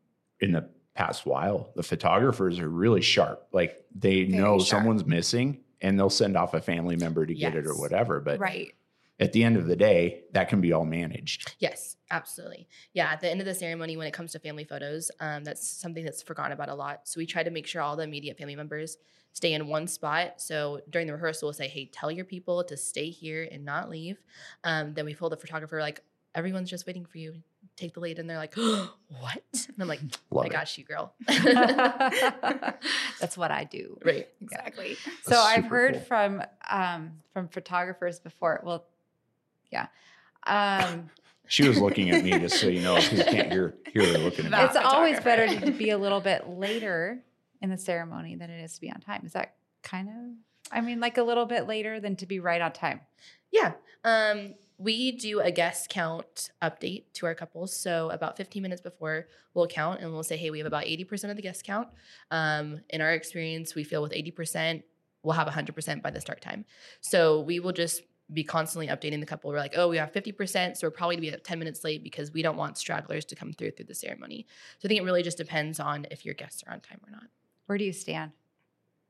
in 0.41 0.53
the 0.53 0.71
past 1.01 1.25
while 1.27 1.73
the 1.77 1.83
photographers 1.83 2.59
are 2.59 2.69
really 2.69 3.01
sharp 3.01 3.47
like 3.53 3.73
they 3.95 4.25
Very 4.25 4.39
know 4.39 4.59
sharp. 4.59 4.69
someone's 4.69 5.05
missing 5.05 5.49
and 5.81 5.99
they'll 5.99 6.11
send 6.11 6.37
off 6.37 6.53
a 6.55 6.61
family 6.61 6.97
member 6.97 7.25
to 7.25 7.35
get 7.35 7.55
it 7.55 7.67
or 7.67 7.75
whatever 7.75 8.21
but 8.21 8.39
right. 8.39 8.73
at 9.19 9.33
the 9.33 9.43
end 9.43 9.57
of 9.57 9.67
the 9.67 9.77
day 9.77 10.25
that 10.33 10.49
can 10.51 10.61
be 10.61 10.73
all 10.73 10.85
managed 10.85 11.55
Yes, 11.59 11.97
absolutely. 12.11 12.69
Yeah, 12.93 13.11
at 13.13 13.21
the 13.21 13.31
end 13.31 13.41
of 13.41 13.47
the 13.47 13.55
ceremony, 13.55 13.97
when 13.97 14.07
it 14.07 14.13
comes 14.13 14.33
to 14.33 14.39
family 14.39 14.65
photos, 14.65 15.11
um, 15.21 15.45
that's 15.45 15.67
something 15.67 16.05
that's 16.05 16.23
forgotten 16.23 16.53
about 16.53 16.69
a 16.69 16.75
lot. 16.75 17.07
So 17.09 17.19
we 17.19 17.27
try 17.27 17.43
to 17.43 17.51
make 17.51 17.67
sure 17.67 17.83
all 17.83 17.97
the 17.97 18.03
immediate 18.03 18.39
family 18.39 18.57
members 18.57 18.97
stay 19.33 19.53
in 19.53 19.69
one 19.69 19.87
spot. 19.87 20.41
So 20.41 20.81
during 20.91 21.07
the 21.07 21.13
rehearsal, 21.13 21.47
we'll 21.47 21.53
say, 21.53 21.69
"Hey, 21.69 21.87
tell 21.87 22.11
your 22.11 22.25
people 22.25 22.65
to 22.65 22.77
stay 22.77 23.11
here 23.11 23.49
and 23.53 23.65
not 23.65 23.91
leave." 23.91 24.23
Um, 24.65 24.95
then 24.95 25.05
we 25.05 25.15
pull 25.15 25.31
the 25.31 25.37
photographer 25.37 25.81
like, 25.81 26.01
"Everyone's 26.35 26.71
just 26.71 26.87
waiting 26.87 27.05
for 27.05 27.19
you. 27.19 27.43
Take 27.81 27.95
the 27.95 28.01
lead," 28.01 28.19
and 28.19 28.29
they're 28.29 28.37
like, 28.37 28.55
"What?" 28.57 29.43
And 29.53 29.75
I'm 29.81 29.89
like, 29.89 30.01
Love 30.31 30.45
"I 30.45 30.47
it. 30.49 30.53
got 30.53 30.79
you, 30.79 30.85
girl." 30.85 31.15
That's 33.21 33.37
what 33.37 33.51
I 33.51 33.65
do. 33.65 33.99
right. 34.05 34.29
Exactly. 34.41 34.97
So 35.23 35.39
I've 35.39 35.65
heard 35.65 35.95
cool. 35.95 36.03
from 36.03 36.43
um, 36.71 37.13
from 37.33 37.49
photographers 37.49 38.21
before. 38.21 38.61
Well, 38.65 38.85
yeah. 39.71 39.87
Um, 40.47 41.11
she 41.47 41.67
was 41.67 41.81
looking 41.81 42.11
at 42.11 42.23
me 42.23 42.31
just 42.39 42.61
so 42.61 42.69
you 42.69 42.81
know 42.83 42.95
because 42.97 43.19
you 43.19 43.25
can't 43.25 43.51
hear 43.51 43.75
hear 43.93 44.05
her 44.05 44.19
looking 44.19 44.45
at 44.45 44.45
me 44.45 44.51
That 44.51 44.67
it's 44.67 44.77
always 44.77 45.19
better 45.21 45.47
to 45.61 45.71
be 45.73 45.91
a 45.91 45.99
little 45.99 46.21
bit 46.21 46.49
later 46.49 47.19
in 47.61 47.71
the 47.71 47.77
ceremony 47.79 48.37
than 48.37 48.51
it 48.51 48.63
is 48.63 48.75
to 48.75 48.81
be 48.81 48.91
on 48.91 49.01
time. 49.01 49.23
Is 49.25 49.33
that 49.33 49.55
kind 49.83 50.09
of? 50.09 50.15
I 50.73 50.81
mean, 50.81 51.01
like 51.01 51.19
a 51.19 51.23
little 51.23 51.47
bit 51.47 51.67
later 51.67 51.99
than 52.01 52.17
to 52.17 52.27
be 52.27 52.39
right 52.41 52.61
on 52.61 52.73
time. 52.73 53.01
Yeah. 53.51 53.73
Um, 54.05 54.55
we 54.81 55.13
do 55.13 55.41
a 55.41 55.51
guest 55.51 55.91
count 55.91 56.51
update 56.63 57.05
to 57.13 57.27
our 57.27 57.35
couples. 57.35 57.77
So 57.77 58.09
about 58.11 58.39
15 58.39 58.63
minutes 58.63 58.81
before 58.81 59.27
we'll 59.53 59.67
count 59.67 60.01
and 60.01 60.11
we'll 60.11 60.23
say, 60.23 60.39
hey, 60.39 60.51
we 60.51 60.57
have 60.57 60.67
about 60.67 60.85
80% 60.85 61.29
of 61.29 61.37
the 61.37 61.43
guest 61.43 61.65
count. 61.65 61.89
Um, 62.31 62.81
in 62.89 63.03
our 63.03 63.13
experience, 63.13 63.75
we 63.75 63.85
feel 63.85 64.01
with 64.01 64.13
80%, 64.13 64.83
we'll 65.23 65.35
have 65.35 65.49
100% 65.49 66.03
by 66.03 66.11
the 66.11 66.21
start 66.21 66.41
time. 66.41 66.65
So 67.03 67.41
we 67.41 67.61
will 67.61 67.73
just 67.73 68.03
be 68.33 68.43
constantly 68.43 68.87
updating 68.87 69.21
the 69.21 69.27
couple. 69.27 69.51
We're 69.51 69.59
like, 69.59 69.75
oh, 69.77 69.89
we 69.89 69.99
have 69.99 70.13
50%, 70.13 70.79
so 70.79 70.87
we're 70.87 70.93
probably 70.93 71.17
to 71.17 71.23
be 71.23 71.31
10 71.31 71.59
minutes 71.59 71.85
late 71.85 72.03
because 72.03 72.33
we 72.33 72.41
don't 72.41 72.57
want 72.57 72.79
stragglers 72.79 73.27
to 73.27 73.37
come 73.37 73.53
through 73.53 73.73
through 73.73 73.87
the 73.87 73.95
ceremony. 73.95 74.47
So 74.79 74.87
I 74.87 74.89
think 74.89 75.01
it 75.01 75.05
really 75.05 75.23
just 75.23 75.37
depends 75.37 75.79
on 75.79 76.07
if 76.11 76.25
your 76.25 76.35
guests 76.35 76.63
are 76.67 76.73
on 76.73 76.81
time 76.81 77.01
or 77.07 77.11
not. 77.11 77.25
Where 77.67 77.77
do 77.77 77.85
you 77.85 77.93
stand 77.93 78.31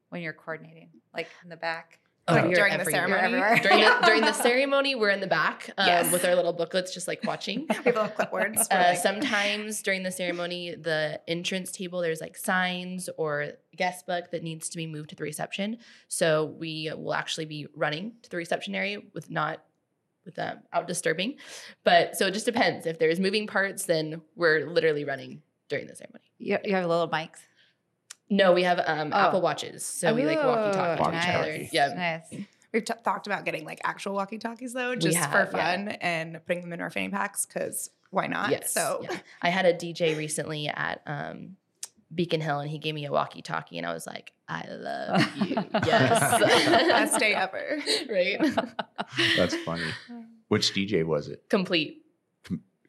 when 0.09 0.23
you're 0.23 0.33
coordinating? 0.33 0.89
Like 1.15 1.29
in 1.45 1.49
the 1.49 1.57
back? 1.57 2.01
Oh, 2.31 2.35
like 2.35 2.45
you're 2.45 2.55
during 2.55 2.79
the 2.79 2.85
ceremony. 2.85 3.33
You're 3.33 3.57
during 3.63 3.81
the 3.81 3.99
during 4.05 4.21
the 4.23 4.33
ceremony, 4.33 4.95
we're 4.95 5.11
in 5.11 5.21
the 5.21 5.27
back 5.27 5.71
um, 5.79 5.87
Yes. 5.87 6.13
with 6.13 6.25
our 6.25 6.35
little 6.35 6.53
booklets, 6.53 6.93
just 6.95 7.07
like 7.09 7.23
watching. 7.25 7.67
we 7.69 7.75
have 7.75 7.85
little 7.87 8.09
clipboards. 8.09 8.67
Uh, 8.71 8.91
like- 8.91 8.99
sometimes 8.99 9.83
during 9.83 10.03
the 10.03 10.11
ceremony, 10.13 10.75
the 10.75 11.21
entrance 11.29 11.71
table, 11.73 12.01
there's 12.01 12.21
like 12.21 12.37
signs 12.37 13.09
or 13.17 13.53
guest 13.77 14.07
book 14.07 14.31
that 14.31 14.43
needs 14.43 14.69
to 14.71 14.77
be 14.77 14.87
moved 14.87 15.11
to 15.11 15.17
the 15.17 15.23
reception. 15.25 15.79
So 16.09 16.47
we 16.59 16.91
will 16.97 17.15
actually 17.15 17.47
be 17.47 17.67
running 17.75 18.13
to 18.23 18.31
the 18.31 18.37
reception 18.37 18.75
area 18.75 19.01
with 19.15 19.31
not 19.31 19.63
with 20.25 20.35
them 20.35 20.61
out 20.73 20.87
disturbing. 20.87 21.37
But 21.85 22.17
so 22.17 22.27
it 22.27 22.33
just 22.33 22.45
depends. 22.47 22.87
If 22.87 22.99
there's 22.99 23.19
moving 23.19 23.47
parts, 23.47 23.87
then 23.87 24.21
we're 24.37 24.67
literally 24.67 25.05
running 25.05 25.43
during 25.69 25.87
the 25.87 25.95
ceremony. 25.97 26.25
You, 26.39 26.59
you 26.65 26.75
have 26.75 26.87
little 26.87 27.09
mics. 27.09 27.39
No, 28.31 28.53
we 28.53 28.63
have 28.63 28.81
um, 28.87 29.11
Oh. 29.13 29.17
Apple 29.17 29.41
Watches, 29.41 29.85
so 29.85 30.15
we 30.15 30.25
like 30.25 30.39
walkie 30.39 30.77
talkie 30.77 31.03
Oh, 31.03 31.11
to 31.11 31.19
each 31.19 31.29
other. 31.35 31.69
Yeah, 31.73 32.21
Nice. 32.31 32.45
We've 32.73 32.85
t- 32.85 32.95
talked 33.03 33.27
about 33.27 33.45
getting 33.45 33.65
like 33.65 33.81
actual 33.83 34.15
walkie 34.15 34.39
talkies 34.39 34.73
though, 34.73 34.95
just 34.95 35.17
have, 35.17 35.51
for 35.51 35.57
yeah. 35.57 35.75
fun 35.75 35.89
and 36.01 36.41
putting 36.47 36.63
them 36.63 36.73
in 36.73 36.81
our 36.81 36.91
fanny 36.91 37.09
packs 37.09 37.45
because 37.45 37.91
why 38.11 38.29
not? 38.29 38.51
Yes. 38.51 38.73
So 38.73 39.01
yeah. 39.03 39.19
I 39.43 39.49
had 39.51 39.67
a 39.67 39.75
DJ 39.75 40.17
recently 40.17 40.69
at 40.69 41.03
um, 41.07 41.57
Beacon 42.15 42.41
Hill, 42.41 42.61
and 42.61 42.71
he 42.71 42.79
gave 42.79 42.95
me 42.95 43.07
a 43.07 43.11
walkie-talkie, 43.13 43.77
and 43.79 43.87
I 43.87 43.93
was 43.93 44.07
like, 44.07 44.33
"I 44.49 44.65
love 44.69 45.37
you." 45.37 45.57
yes. 45.85 46.41
best 47.11 47.19
day 47.19 47.35
ever. 47.35 47.79
right? 48.09 48.41
That's 49.37 49.57
funny. 49.57 49.83
Which 50.47 50.73
DJ 50.73 51.05
was 51.05 51.27
it? 51.29 51.43
Complete. 51.49 52.05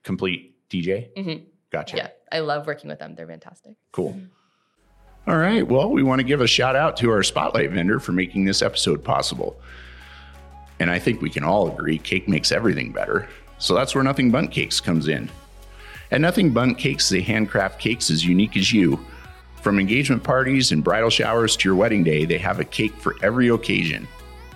Complete 0.03 0.55
DJ? 0.69 1.13
Mhm. 1.15 1.45
Gotcha. 1.71 1.97
Yeah, 1.97 2.07
I 2.31 2.39
love 2.39 2.67
working 2.67 2.89
with 2.89 2.99
them. 2.99 3.15
They're 3.15 3.27
fantastic. 3.27 3.75
Cool. 3.91 4.19
All 5.27 5.37
right. 5.37 5.65
Well, 5.65 5.91
we 5.91 6.01
want 6.03 6.19
to 6.19 6.23
give 6.23 6.41
a 6.41 6.47
shout 6.47 6.75
out 6.75 6.97
to 6.97 7.11
our 7.11 7.21
spotlight 7.21 7.71
vendor 7.71 7.99
for 7.99 8.11
making 8.11 8.45
this 8.45 8.61
episode 8.61 9.03
possible. 9.03 9.59
And 10.79 10.89
I 10.89 10.97
think 10.97 11.21
we 11.21 11.29
can 11.29 11.43
all 11.43 11.67
agree 11.71 11.99
cake 11.99 12.27
makes 12.27 12.51
everything 12.51 12.91
better. 12.91 13.29
So 13.59 13.75
that's 13.75 13.93
where 13.93 14.03
Nothing 14.03 14.31
Bundt 14.31 14.51
Cakes 14.51 14.79
comes 14.79 15.07
in. 15.07 15.29
At 16.09 16.21
Nothing 16.21 16.51
Bundt 16.51 16.79
Cakes, 16.79 17.07
they 17.07 17.21
handcraft 17.21 17.79
cakes 17.79 18.09
as 18.09 18.25
unique 18.25 18.57
as 18.57 18.73
you. 18.73 18.99
From 19.61 19.79
engagement 19.79 20.23
parties 20.23 20.71
and 20.71 20.83
bridal 20.83 21.11
showers 21.11 21.55
to 21.57 21.69
your 21.69 21.75
wedding 21.75 22.03
day, 22.03 22.25
they 22.25 22.39
have 22.39 22.59
a 22.59 22.65
cake 22.65 22.95
for 22.95 23.15
every 23.21 23.49
occasion. 23.49 24.07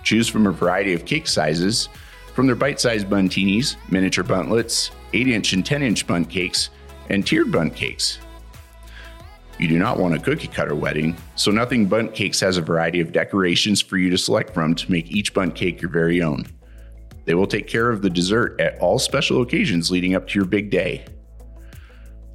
Choose 0.02 0.28
from 0.28 0.48
a 0.48 0.52
variety 0.52 0.92
of 0.94 1.04
cake 1.04 1.28
sizes, 1.28 1.88
from 2.34 2.46
their 2.46 2.56
bite 2.56 2.80
sized 2.80 3.08
Bundtinis, 3.08 3.76
miniature 3.88 4.24
Bundtlets, 4.24 4.90
8 5.12 5.28
inch 5.28 5.52
and 5.52 5.64
10 5.64 5.82
inch 5.84 6.06
Bundt 6.08 6.28
cakes, 6.28 6.70
and 7.08 7.24
tiered 7.24 7.52
Bundt 7.52 7.76
cakes. 7.76 8.18
You 9.58 9.68
do 9.68 9.78
not 9.78 9.98
want 9.98 10.14
a 10.14 10.18
cookie 10.18 10.48
cutter 10.48 10.74
wedding, 10.74 11.16
so 11.34 11.50
Nothing 11.50 11.86
Bundt 11.86 12.14
Cakes 12.14 12.40
has 12.40 12.58
a 12.58 12.62
variety 12.62 13.00
of 13.00 13.12
decorations 13.12 13.80
for 13.80 13.96
you 13.96 14.10
to 14.10 14.18
select 14.18 14.52
from 14.52 14.74
to 14.74 14.90
make 14.90 15.10
each 15.10 15.32
Bundt 15.32 15.54
cake 15.54 15.80
your 15.80 15.90
very 15.90 16.22
own. 16.22 16.46
They 17.24 17.34
will 17.34 17.46
take 17.46 17.66
care 17.66 17.88
of 17.88 18.02
the 18.02 18.10
dessert 18.10 18.60
at 18.60 18.78
all 18.80 18.98
special 18.98 19.40
occasions 19.40 19.90
leading 19.90 20.14
up 20.14 20.28
to 20.28 20.38
your 20.38 20.44
big 20.44 20.70
day. 20.70 21.06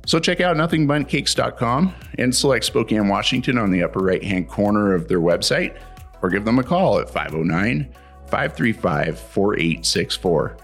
So 0.07 0.19
check 0.19 0.41
out 0.41 0.57
nothingbundtcakes.com 0.57 1.93
and 2.17 2.35
select 2.35 2.65
Spokane, 2.65 3.07
Washington 3.07 3.59
on 3.59 3.69
the 3.69 3.83
upper 3.83 3.99
right 3.99 4.23
hand 4.23 4.49
corner 4.49 4.95
of 4.95 5.07
their 5.07 5.19
website, 5.19 5.79
or 6.23 6.29
give 6.29 6.43
them 6.43 6.57
a 6.57 6.63
call 6.63 6.99
at 6.99 7.07
509 7.07 7.93
535 8.25 9.19
4864. 9.19 10.57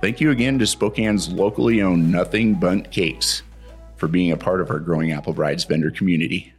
Thank 0.00 0.20
you 0.20 0.32
again 0.32 0.58
to 0.58 0.66
Spokane's 0.66 1.28
locally 1.28 1.80
owned 1.80 2.10
Nothing 2.10 2.54
Bundt 2.54 2.90
Cakes 2.90 3.44
for 4.02 4.08
being 4.08 4.32
a 4.32 4.36
part 4.36 4.60
of 4.60 4.68
our 4.68 4.80
growing 4.80 5.12
Apple 5.12 5.32
Brides 5.32 5.62
vendor 5.62 5.92
community. 5.92 6.52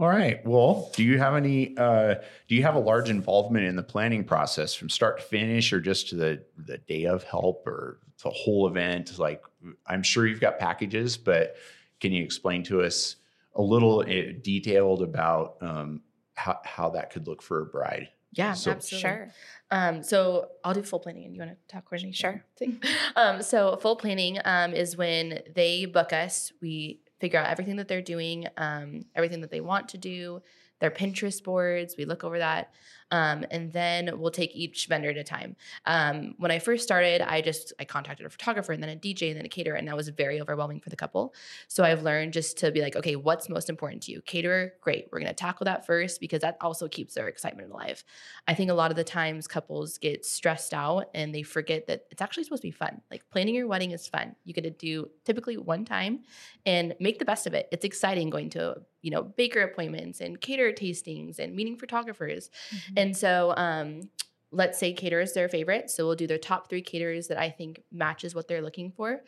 All 0.00 0.08
right. 0.08 0.40
Well, 0.46 0.90
do 0.96 1.04
you 1.04 1.18
have 1.18 1.34
any? 1.34 1.76
Uh, 1.76 2.14
do 2.48 2.54
you 2.54 2.62
have 2.62 2.74
a 2.74 2.78
large 2.78 3.10
involvement 3.10 3.66
in 3.66 3.76
the 3.76 3.82
planning 3.82 4.24
process 4.24 4.72
from 4.72 4.88
start 4.88 5.18
to 5.18 5.22
finish, 5.24 5.74
or 5.74 5.80
just 5.80 6.08
to 6.08 6.14
the 6.16 6.42
the 6.56 6.78
day 6.78 7.04
of 7.04 7.22
help, 7.24 7.66
or 7.66 7.98
the 8.22 8.30
whole 8.30 8.66
event? 8.66 9.18
Like, 9.18 9.42
I'm 9.86 10.02
sure 10.02 10.26
you've 10.26 10.40
got 10.40 10.58
packages, 10.58 11.18
but 11.18 11.56
can 12.00 12.12
you 12.12 12.24
explain 12.24 12.62
to 12.64 12.80
us 12.80 13.16
a 13.56 13.60
little 13.60 14.00
uh, 14.00 14.32
detailed 14.40 15.02
about 15.02 15.58
um, 15.60 16.00
how 16.32 16.60
how 16.64 16.88
that 16.90 17.10
could 17.10 17.26
look 17.28 17.42
for 17.42 17.60
a 17.60 17.66
bride? 17.66 18.08
Yeah, 18.32 18.54
So- 18.54 18.70
absolutely. 18.70 19.10
Sure. 19.10 19.30
Um, 19.70 20.02
so 20.02 20.48
I'll 20.62 20.74
do 20.74 20.82
full 20.82 21.00
planning, 21.00 21.24
and 21.24 21.34
you 21.34 21.40
want 21.40 21.52
to 21.52 21.74
talk 21.74 21.84
coordination? 21.86 22.42
Sure. 22.58 22.70
Um, 23.16 23.42
so 23.42 23.76
full 23.76 23.96
planning 23.96 24.38
um, 24.44 24.72
is 24.72 24.96
when 24.96 25.40
they 25.54 25.86
book 25.86 26.12
us. 26.12 26.52
We 26.60 27.00
figure 27.20 27.38
out 27.38 27.48
everything 27.48 27.76
that 27.76 27.88
they're 27.88 28.02
doing, 28.02 28.46
um, 28.56 29.04
everything 29.14 29.40
that 29.42 29.50
they 29.50 29.60
want 29.60 29.88
to 29.90 29.98
do, 29.98 30.42
their 30.80 30.90
Pinterest 30.90 31.42
boards. 31.42 31.94
We 31.96 32.04
look 32.04 32.24
over 32.24 32.38
that, 32.38 32.72
um, 33.14 33.44
and 33.52 33.72
then 33.72 34.10
we'll 34.18 34.32
take 34.32 34.56
each 34.56 34.88
vendor 34.88 35.08
at 35.08 35.16
a 35.16 35.22
time. 35.22 35.54
Um, 35.86 36.34
when 36.38 36.50
I 36.50 36.58
first 36.58 36.82
started, 36.82 37.20
I 37.20 37.42
just 37.42 37.72
I 37.78 37.84
contacted 37.84 38.26
a 38.26 38.30
photographer 38.30 38.72
and 38.72 38.82
then 38.82 38.90
a 38.90 38.96
DJ 38.96 39.28
and 39.28 39.38
then 39.38 39.46
a 39.46 39.48
caterer, 39.48 39.76
and 39.76 39.86
that 39.86 39.96
was 39.96 40.08
very 40.08 40.40
overwhelming 40.40 40.80
for 40.80 40.90
the 40.90 40.96
couple. 40.96 41.32
So 41.68 41.84
I've 41.84 42.02
learned 42.02 42.32
just 42.32 42.58
to 42.58 42.72
be 42.72 42.80
like, 42.80 42.96
okay, 42.96 43.14
what's 43.14 43.48
most 43.48 43.70
important 43.70 44.02
to 44.04 44.10
you? 44.10 44.20
Caterer, 44.22 44.72
great. 44.80 45.06
We're 45.12 45.20
gonna 45.20 45.32
tackle 45.32 45.64
that 45.66 45.86
first 45.86 46.20
because 46.20 46.40
that 46.40 46.56
also 46.60 46.88
keeps 46.88 47.14
their 47.14 47.28
excitement 47.28 47.70
alive. 47.70 48.02
I 48.48 48.54
think 48.54 48.72
a 48.72 48.74
lot 48.74 48.90
of 48.90 48.96
the 48.96 49.04
times 49.04 49.46
couples 49.46 49.96
get 49.96 50.26
stressed 50.26 50.74
out 50.74 51.08
and 51.14 51.32
they 51.32 51.44
forget 51.44 51.86
that 51.86 52.06
it's 52.10 52.20
actually 52.20 52.42
supposed 52.42 52.62
to 52.62 52.68
be 52.68 52.72
fun. 52.72 53.00
Like 53.12 53.30
planning 53.30 53.54
your 53.54 53.68
wedding 53.68 53.92
is 53.92 54.08
fun. 54.08 54.34
You 54.44 54.54
get 54.54 54.64
to 54.64 54.70
do 54.70 55.08
typically 55.24 55.56
one 55.56 55.84
time 55.84 56.24
and 56.66 56.96
make 56.98 57.20
the 57.20 57.24
best 57.24 57.46
of 57.46 57.54
it. 57.54 57.68
It's 57.70 57.84
exciting 57.84 58.28
going 58.28 58.50
to, 58.50 58.82
you 59.04 59.10
know, 59.10 59.22
baker 59.22 59.62
appointments 59.62 60.20
and 60.20 60.40
caterer 60.40 60.72
tastings 60.72 61.38
and 61.38 61.54
meeting 61.54 61.76
photographers. 61.76 62.50
And 62.96 63.16
so 63.16 63.54
um 63.56 64.10
let's 64.50 64.78
say 64.78 64.92
caterer 64.92 65.20
is 65.20 65.34
their 65.34 65.48
favorite. 65.48 65.90
So 65.90 66.06
we'll 66.06 66.14
do 66.16 66.28
their 66.28 66.38
top 66.38 66.68
three 66.68 66.82
caterers 66.82 67.28
that 67.28 67.38
I 67.38 67.50
think 67.50 67.82
matches 67.90 68.34
what 68.34 68.46
they're 68.48 68.62
looking 68.62 68.92
for. 68.92 69.22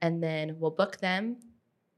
And 0.00 0.22
then 0.22 0.56
we'll 0.58 0.72
book 0.72 0.98
them 0.98 1.36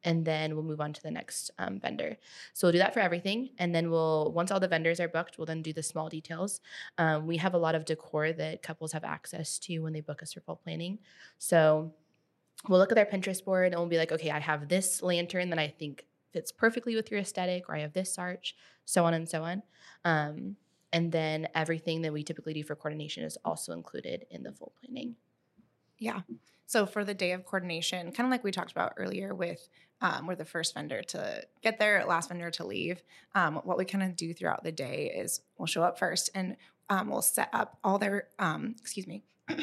and 0.05 0.25
then 0.25 0.55
we'll 0.55 0.65
move 0.65 0.81
on 0.81 0.93
to 0.93 1.03
the 1.03 1.11
next 1.11 1.51
um, 1.59 1.81
vendor. 1.81 2.17
So 2.53 2.67
we'll 2.67 2.73
do 2.73 2.79
that 2.79 2.95
for 2.95 3.01
everything, 3.01 3.51
and 3.59 3.75
then 3.75 3.91
we'll 3.91 4.33
once 4.33 4.51
all 4.51 4.61
the 4.61 4.69
vendors 4.69 5.01
are 5.01 5.09
booked, 5.09 5.39
we'll 5.39 5.47
then 5.47 5.63
do 5.63 5.73
the 5.73 5.83
small 5.83 6.09
details. 6.09 6.61
Um, 6.99 7.27
we 7.27 7.39
have 7.39 7.55
a 7.55 7.59
lot 7.59 7.75
of 7.75 7.85
decor 7.87 8.33
that 8.33 8.63
couples 8.63 8.93
have 8.93 9.05
access 9.05 9.59
to 9.61 9.79
when 9.81 9.93
they 9.93 10.03
book 10.03 10.23
us 10.23 10.35
for 10.35 10.41
full 10.41 10.57
planning. 10.57 10.99
So 11.39 11.95
we'll 12.69 12.79
look 12.79 12.93
at 12.93 12.97
their 12.97 13.07
Pinterest 13.07 13.43
board 13.45 13.73
and 13.73 13.77
we'll 13.77 13.89
be 13.89 13.99
like, 13.99 14.13
okay, 14.13 14.31
I 14.31 14.41
have 14.41 14.69
this 14.69 15.03
lantern 15.03 15.51
that 15.51 15.59
I 15.59 15.69
think 15.69 16.05
fits 16.35 16.53
perfectly 16.53 16.95
with 16.95 17.11
your 17.11 17.21
aesthetic, 17.21 17.69
or 17.69 17.77
I 17.77 17.81
have 17.81 17.95
this 17.95 18.19
arch, 18.19 18.55
so 18.85 19.07
on 19.07 19.15
and 19.15 19.27
so 19.27 19.43
on. 19.43 19.63
Um, 20.05 20.57
and 20.93 21.11
then 21.11 21.49
everything 21.55 22.03
that 22.03 22.13
we 22.13 22.23
typically 22.23 22.53
do 22.53 22.63
for 22.63 22.77
coordination 22.77 23.25
is 23.25 23.39
also 23.45 23.73
included 23.73 24.27
in 24.31 24.43
the 24.43 24.53
full 24.53 24.73
planning. 24.79 25.17
Yeah. 25.99 26.21
So 26.67 26.87
for 26.87 27.05
the 27.05 27.15
day 27.15 27.33
of 27.33 27.45
coordination, 27.45 28.13
kind 28.13 28.27
of 28.27 28.31
like 28.31 28.45
we 28.45 28.51
talked 28.51 28.73
about 28.73 28.95
earlier 28.97 29.35
with 29.35 29.69
um, 30.01 30.27
we're 30.27 30.35
the 30.35 30.45
first 30.45 30.75
vendor 30.75 31.03
to 31.03 31.43
get 31.63 31.79
there, 31.79 32.05
last 32.05 32.29
vendor 32.29 32.51
to 32.51 32.67
leave. 32.67 33.03
Um, 33.35 33.57
what 33.65 33.79
we 33.79 33.85
kind 33.85 34.05
of 34.05 34.17
do 34.17 34.35
throughout 34.35 34.65
the 34.65 34.73
day 34.73 35.13
is 35.15 35.41
we'll 35.57 35.67
show 35.67 35.83
up 35.83 35.99
first 35.99 36.31
and 36.35 36.57
um, 36.91 37.09
we'll 37.09 37.23
set 37.23 37.49
up 37.53 37.79
all 37.83 37.99
their, 37.99 38.29
um, 38.39 38.75
excuse 38.81 39.07
me, 39.07 39.25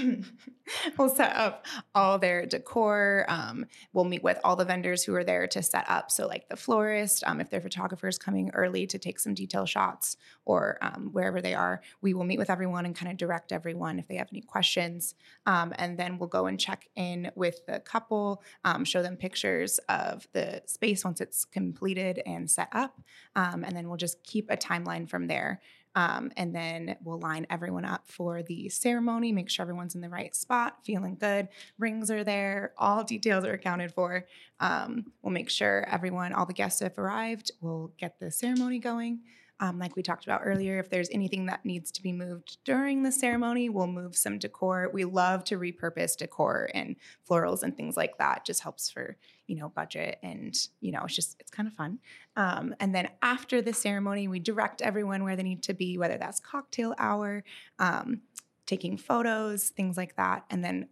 we'll 0.97 1.09
set 1.09 1.35
up 1.35 1.65
all 1.95 2.19
their 2.19 2.45
decor. 2.45 3.25
Um, 3.27 3.65
we'll 3.93 4.05
meet 4.05 4.21
with 4.23 4.39
all 4.43 4.55
the 4.55 4.65
vendors 4.65 5.03
who 5.03 5.15
are 5.15 5.23
there 5.23 5.47
to 5.47 5.63
set 5.63 5.89
up. 5.89 6.11
So, 6.11 6.27
like 6.27 6.49
the 6.49 6.55
florist, 6.55 7.23
um, 7.25 7.41
if 7.41 7.49
their 7.49 7.61
photographer's 7.61 8.19
coming 8.19 8.51
early 8.53 8.85
to 8.87 8.99
take 8.99 9.19
some 9.19 9.33
detail 9.33 9.65
shots 9.65 10.17
or 10.45 10.77
um, 10.81 11.09
wherever 11.11 11.41
they 11.41 11.55
are, 11.55 11.81
we 12.01 12.13
will 12.13 12.23
meet 12.23 12.37
with 12.37 12.51
everyone 12.51 12.85
and 12.85 12.95
kind 12.95 13.11
of 13.11 13.17
direct 13.17 13.51
everyone 13.51 13.97
if 13.97 14.07
they 14.07 14.15
have 14.15 14.29
any 14.31 14.41
questions. 14.41 15.15
Um, 15.47 15.73
and 15.77 15.97
then 15.97 16.19
we'll 16.19 16.29
go 16.29 16.45
and 16.45 16.59
check 16.59 16.87
in 16.95 17.31
with 17.35 17.65
the 17.65 17.79
couple, 17.79 18.43
um, 18.63 18.85
show 18.85 19.01
them 19.01 19.17
pictures 19.17 19.79
of 19.89 20.27
the 20.33 20.61
space 20.67 21.03
once 21.03 21.21
it's 21.21 21.43
completed 21.43 22.21
and 22.27 22.49
set 22.49 22.69
up. 22.71 23.01
Um, 23.35 23.63
and 23.63 23.75
then 23.75 23.87
we'll 23.87 23.97
just 23.97 24.23
keep 24.23 24.51
a 24.51 24.57
timeline 24.57 25.09
from 25.09 25.25
there. 25.25 25.59
Um, 25.95 26.31
and 26.37 26.55
then 26.55 26.95
we'll 27.03 27.19
line 27.19 27.45
everyone 27.49 27.85
up 27.85 28.07
for 28.07 28.43
the 28.43 28.69
ceremony, 28.69 29.31
make 29.31 29.49
sure 29.49 29.63
everyone's 29.63 29.95
in 29.95 30.01
the 30.01 30.09
right 30.09 30.33
spot, 30.35 30.77
feeling 30.83 31.17
good. 31.19 31.49
Rings 31.77 32.09
are 32.09 32.23
there, 32.23 32.73
all 32.77 33.03
details 33.03 33.43
are 33.43 33.53
accounted 33.53 33.93
for. 33.93 34.25
Um, 34.59 35.07
we'll 35.21 35.33
make 35.33 35.49
sure 35.49 35.85
everyone, 35.89 36.33
all 36.33 36.45
the 36.45 36.53
guests 36.53 36.81
have 36.81 36.97
arrived. 36.97 37.51
We'll 37.59 37.91
get 37.97 38.19
the 38.19 38.31
ceremony 38.31 38.79
going. 38.79 39.21
Um, 39.59 39.77
like 39.77 39.95
we 39.95 40.01
talked 40.01 40.23
about 40.25 40.41
earlier, 40.43 40.79
if 40.79 40.89
there's 40.89 41.09
anything 41.11 41.45
that 41.45 41.63
needs 41.63 41.91
to 41.91 42.01
be 42.01 42.11
moved 42.11 42.57
during 42.65 43.03
the 43.03 43.11
ceremony, 43.11 43.69
we'll 43.69 43.85
move 43.85 44.15
some 44.15 44.39
decor. 44.39 44.89
We 44.91 45.03
love 45.05 45.43
to 45.45 45.59
repurpose 45.59 46.17
decor 46.17 46.69
and 46.73 46.95
florals 47.29 47.61
and 47.61 47.77
things 47.77 47.95
like 47.95 48.17
that. 48.17 48.43
Just 48.43 48.63
helps 48.63 48.89
for 48.89 49.17
you 49.51 49.57
know 49.57 49.67
budget 49.67 50.17
and 50.23 50.55
you 50.79 50.93
know 50.93 51.01
it's 51.03 51.13
just 51.13 51.35
it's 51.41 51.51
kind 51.51 51.67
of 51.67 51.73
fun. 51.73 51.99
Um, 52.37 52.73
and 52.79 52.95
then 52.95 53.09
after 53.21 53.61
the 53.61 53.73
ceremony, 53.73 54.29
we 54.29 54.39
direct 54.39 54.81
everyone 54.81 55.25
where 55.25 55.35
they 55.35 55.43
need 55.43 55.61
to 55.63 55.73
be, 55.73 55.97
whether 55.97 56.17
that's 56.17 56.39
cocktail 56.39 56.95
hour, 56.97 57.43
um, 57.77 58.21
taking 58.65 58.95
photos, 58.95 59.69
things 59.69 59.97
like 59.97 60.15
that. 60.15 60.45
And 60.49 60.63
then 60.63 60.87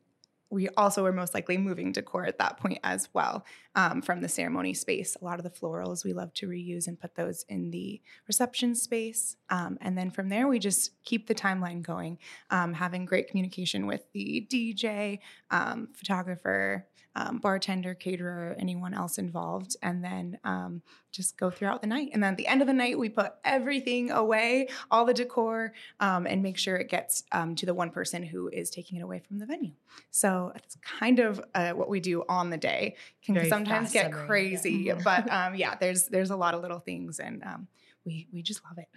we 0.51 0.67
also 0.69 1.03
were 1.03 1.11
most 1.11 1.33
likely 1.33 1.57
moving 1.57 1.91
decor 1.91 2.25
at 2.25 2.39
that 2.39 2.57
point 2.57 2.79
as 2.83 3.09
well 3.13 3.45
um, 3.75 4.01
from 4.01 4.21
the 4.21 4.29
ceremony 4.29 4.73
space. 4.73 5.15
A 5.21 5.25
lot 5.25 5.39
of 5.39 5.43
the 5.43 5.49
florals 5.49 6.03
we 6.03 6.13
love 6.13 6.33
to 6.35 6.47
reuse 6.47 6.87
and 6.87 6.99
put 6.99 7.15
those 7.15 7.45
in 7.49 7.69
the 7.71 8.01
reception 8.27 8.75
space. 8.75 9.37
Um, 9.49 9.77
and 9.81 9.97
then 9.97 10.09
from 10.09 10.29
there, 10.29 10.47
we 10.47 10.59
just 10.59 10.91
keep 11.03 11.27
the 11.27 11.35
timeline 11.35 11.81
going, 11.81 12.17
um, 12.49 12.73
having 12.73 13.05
great 13.05 13.27
communication 13.27 13.85
with 13.85 14.11
the 14.13 14.47
DJ, 14.49 15.19
um, 15.51 15.89
photographer, 15.93 16.87
um, 17.15 17.39
bartender, 17.39 17.93
caterer, 17.93 18.55
anyone 18.59 18.93
else 18.93 19.17
involved, 19.17 19.75
and 19.81 20.03
then 20.03 20.39
um, 20.43 20.81
just 21.11 21.37
go 21.37 21.49
throughout 21.49 21.81
the 21.81 21.87
night. 21.87 22.11
And 22.13 22.21
then 22.21 22.31
at 22.33 22.37
the 22.37 22.47
end 22.47 22.61
of 22.61 22.67
the 22.67 22.73
night, 22.73 22.97
we 22.99 23.09
put 23.09 23.33
everything 23.43 24.11
away, 24.11 24.67
all 24.91 25.05
the 25.05 25.13
decor, 25.13 25.73
um, 25.99 26.27
and 26.27 26.43
make 26.43 26.57
sure 26.57 26.75
it 26.77 26.89
gets 26.89 27.23
um, 27.31 27.55
to 27.55 27.65
the 27.65 27.73
one 27.73 27.89
person 27.89 28.21
who 28.23 28.47
is 28.49 28.69
taking 28.69 28.97
it 28.99 29.01
away 29.01 29.19
from 29.19 29.39
the 29.39 29.45
venue. 29.45 29.71
So 30.11 30.51
it's 30.55 30.77
kind 30.83 31.19
of 31.19 31.41
uh, 31.55 31.71
what 31.71 31.89
we 31.89 31.99
do 31.99 32.23
on 32.29 32.49
the 32.49 32.57
day. 32.57 32.95
Can 33.23 33.35
Very 33.35 33.49
sometimes 33.49 33.91
get 33.91 34.05
summary, 34.05 34.19
yeah. 34.21 34.27
crazy, 34.27 34.93
but 35.03 35.31
um, 35.31 35.55
yeah, 35.55 35.75
there's 35.75 36.05
there's 36.05 36.29
a 36.29 36.35
lot 36.35 36.53
of 36.53 36.61
little 36.61 36.79
things, 36.79 37.19
and 37.19 37.43
um, 37.43 37.67
we 38.05 38.27
we 38.31 38.41
just 38.41 38.63
love 38.63 38.77
it. 38.77 38.87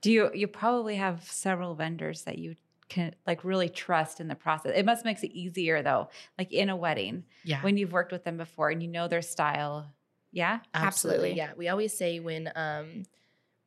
Do 0.00 0.12
you 0.12 0.30
you 0.34 0.46
probably 0.46 0.96
have 0.96 1.24
several 1.24 1.74
vendors 1.74 2.22
that 2.22 2.38
you 2.38 2.56
can 2.88 3.14
like 3.26 3.42
really 3.42 3.68
trust 3.70 4.20
in 4.20 4.28
the 4.28 4.34
process? 4.34 4.72
It 4.74 4.84
must 4.84 5.04
makes 5.04 5.22
it 5.22 5.32
easier 5.32 5.82
though, 5.82 6.08
like 6.38 6.52
in 6.52 6.68
a 6.68 6.76
wedding 6.76 7.24
Yeah. 7.44 7.62
when 7.62 7.76
you've 7.78 7.92
worked 7.92 8.12
with 8.12 8.22
them 8.22 8.36
before 8.36 8.68
and 8.70 8.82
you 8.82 8.88
know 8.88 9.08
their 9.08 9.22
style. 9.22 9.86
Yeah. 10.32 10.60
Absolutely. 10.74 11.30
Absolutely. 11.32 11.32
Yeah. 11.36 11.52
We 11.56 11.68
always 11.68 11.96
say 11.96 12.18
when 12.20 12.50
um, 12.56 13.04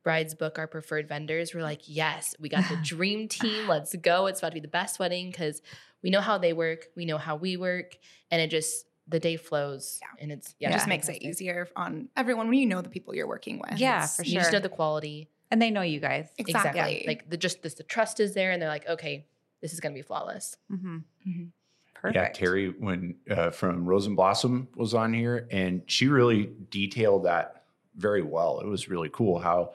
brides 0.02 0.34
book 0.34 0.58
our 0.58 0.66
preferred 0.66 1.08
vendors, 1.08 1.54
we're 1.54 1.62
like, 1.62 1.82
yes, 1.86 2.34
we 2.38 2.48
got 2.48 2.68
the 2.68 2.76
dream 2.82 3.28
team. 3.28 3.68
Let's 3.68 3.94
go. 3.96 4.26
It's 4.26 4.40
about 4.40 4.48
to 4.50 4.54
be 4.54 4.60
the 4.60 4.68
best 4.68 4.98
wedding 4.98 5.30
because 5.30 5.62
we 6.02 6.10
know 6.10 6.20
how 6.20 6.38
they 6.38 6.52
work, 6.52 6.86
we 6.96 7.04
know 7.06 7.18
how 7.18 7.36
we 7.36 7.56
work, 7.56 7.96
and 8.30 8.40
it 8.42 8.50
just 8.50 8.86
the 9.08 9.20
day 9.20 9.36
flows 9.36 10.00
Yeah. 10.02 10.22
and 10.22 10.32
it's 10.32 10.48
it 10.50 10.54
yeah, 10.58 10.72
just 10.72 10.88
makes 10.88 11.08
it 11.08 11.22
easier 11.22 11.68
on 11.76 12.08
everyone 12.16 12.48
when 12.48 12.58
you 12.58 12.66
know 12.66 12.82
the 12.82 12.88
people 12.88 13.14
you're 13.14 13.28
working 13.28 13.60
with. 13.60 13.78
Yeah, 13.78 13.98
It's- 13.98 14.16
for 14.16 14.24
sure. 14.24 14.32
You 14.32 14.38
just 14.40 14.52
know 14.52 14.58
the 14.60 14.68
quality. 14.68 15.28
And 15.48 15.62
they 15.62 15.70
know 15.70 15.82
you 15.82 16.00
guys. 16.00 16.28
Exactly. 16.38 17.04
Like 17.06 17.30
the 17.30 17.36
just 17.36 17.62
this 17.62 17.74
the 17.74 17.84
trust 17.84 18.18
is 18.18 18.34
there 18.34 18.50
and 18.50 18.60
they're 18.60 18.68
like, 18.68 18.88
okay, 18.88 19.26
this 19.62 19.72
is 19.72 19.78
gonna 19.78 19.94
be 19.94 20.02
flawless. 20.02 20.56
Mm-hmm. 20.72 20.96
Mhm. 21.28 21.50
Perfect. 22.00 22.14
Yeah, 22.14 22.28
Terry, 22.28 22.74
when 22.78 23.16
uh, 23.30 23.50
from 23.50 23.86
Rose 23.86 24.06
and 24.06 24.16
Blossom 24.16 24.68
was 24.76 24.94
on 24.94 25.12
here, 25.12 25.48
and 25.50 25.82
she 25.86 26.08
really 26.08 26.50
detailed 26.70 27.24
that 27.24 27.64
very 27.96 28.22
well. 28.22 28.60
It 28.60 28.66
was 28.66 28.88
really 28.88 29.08
cool 29.12 29.38
how, 29.38 29.72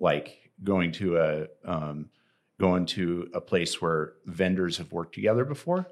like, 0.00 0.50
going 0.64 0.92
to 0.92 1.18
a 1.18 1.46
um, 1.64 2.10
going 2.60 2.86
to 2.86 3.28
a 3.34 3.40
place 3.40 3.80
where 3.80 4.14
vendors 4.26 4.78
have 4.78 4.92
worked 4.92 5.14
together 5.14 5.44
before, 5.44 5.86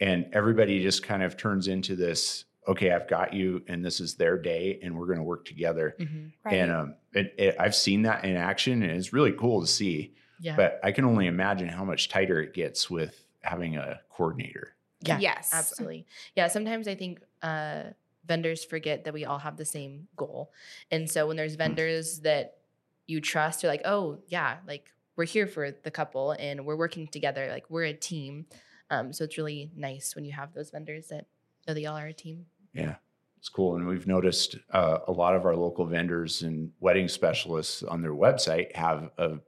and 0.00 0.26
everybody 0.32 0.82
just 0.82 1.02
kind 1.02 1.22
of 1.22 1.36
turns 1.36 1.68
into 1.68 1.96
this. 1.96 2.44
Okay, 2.68 2.92
I've 2.92 3.08
got 3.08 3.32
you, 3.32 3.62
and 3.66 3.84
this 3.84 3.98
is 4.00 4.14
their 4.14 4.38
day, 4.38 4.78
and 4.82 4.96
we're 4.96 5.06
going 5.06 5.18
to 5.18 5.24
work 5.24 5.44
together. 5.44 5.96
Right. 6.44 6.54
And 6.54 6.70
um, 6.70 6.94
it, 7.12 7.34
it, 7.36 7.56
I've 7.58 7.74
seen 7.74 8.02
that 8.02 8.24
in 8.24 8.36
action, 8.36 8.82
and 8.82 8.92
it's 8.92 9.12
really 9.12 9.32
cool 9.32 9.60
to 9.60 9.66
see. 9.66 10.14
Yeah. 10.40 10.56
But 10.56 10.80
I 10.82 10.92
can 10.92 11.04
only 11.04 11.26
imagine 11.26 11.68
how 11.68 11.84
much 11.84 12.08
tighter 12.08 12.40
it 12.40 12.54
gets 12.54 12.90
with 12.90 13.24
having 13.42 13.76
a 13.76 14.00
coordinator. 14.10 14.74
Yeah. 15.04 15.18
yes, 15.18 15.50
Absolutely. 15.52 16.06
Yeah. 16.36 16.48
Sometimes 16.48 16.88
I 16.88 16.94
think 16.94 17.20
uh, 17.42 17.84
vendors 18.26 18.64
forget 18.64 19.04
that 19.04 19.14
we 19.14 19.24
all 19.24 19.38
have 19.38 19.56
the 19.56 19.64
same 19.64 20.08
goal. 20.16 20.52
And 20.90 21.10
so 21.10 21.26
when 21.26 21.36
there's 21.36 21.54
vendors 21.54 22.20
that 22.20 22.58
you 23.06 23.20
trust, 23.20 23.62
you're 23.62 23.72
like, 23.72 23.82
oh, 23.84 24.18
yeah, 24.28 24.58
like 24.66 24.92
we're 25.16 25.24
here 25.24 25.46
for 25.46 25.70
the 25.70 25.90
couple 25.90 26.32
and 26.32 26.64
we're 26.64 26.76
working 26.76 27.08
together. 27.08 27.48
Like 27.50 27.68
we're 27.68 27.84
a 27.84 27.92
team. 27.92 28.46
Um, 28.90 29.12
so 29.12 29.24
it's 29.24 29.38
really 29.38 29.70
nice 29.76 30.14
when 30.14 30.24
you 30.24 30.32
have 30.32 30.52
those 30.52 30.70
vendors 30.70 31.08
that 31.08 31.26
know 31.66 31.74
that 31.74 31.80
y'all 31.80 31.96
are 31.96 32.06
a 32.06 32.12
team. 32.12 32.46
Yeah, 32.74 32.96
it's 33.38 33.48
cool. 33.48 33.76
And 33.76 33.86
we've 33.86 34.06
noticed 34.06 34.56
uh, 34.70 34.98
a 35.06 35.12
lot 35.12 35.34
of 35.34 35.44
our 35.44 35.56
local 35.56 35.86
vendors 35.86 36.42
and 36.42 36.70
wedding 36.80 37.08
specialists 37.08 37.82
on 37.82 38.02
their 38.02 38.14
website 38.14 38.74
have 38.76 39.10
a, 39.18 39.38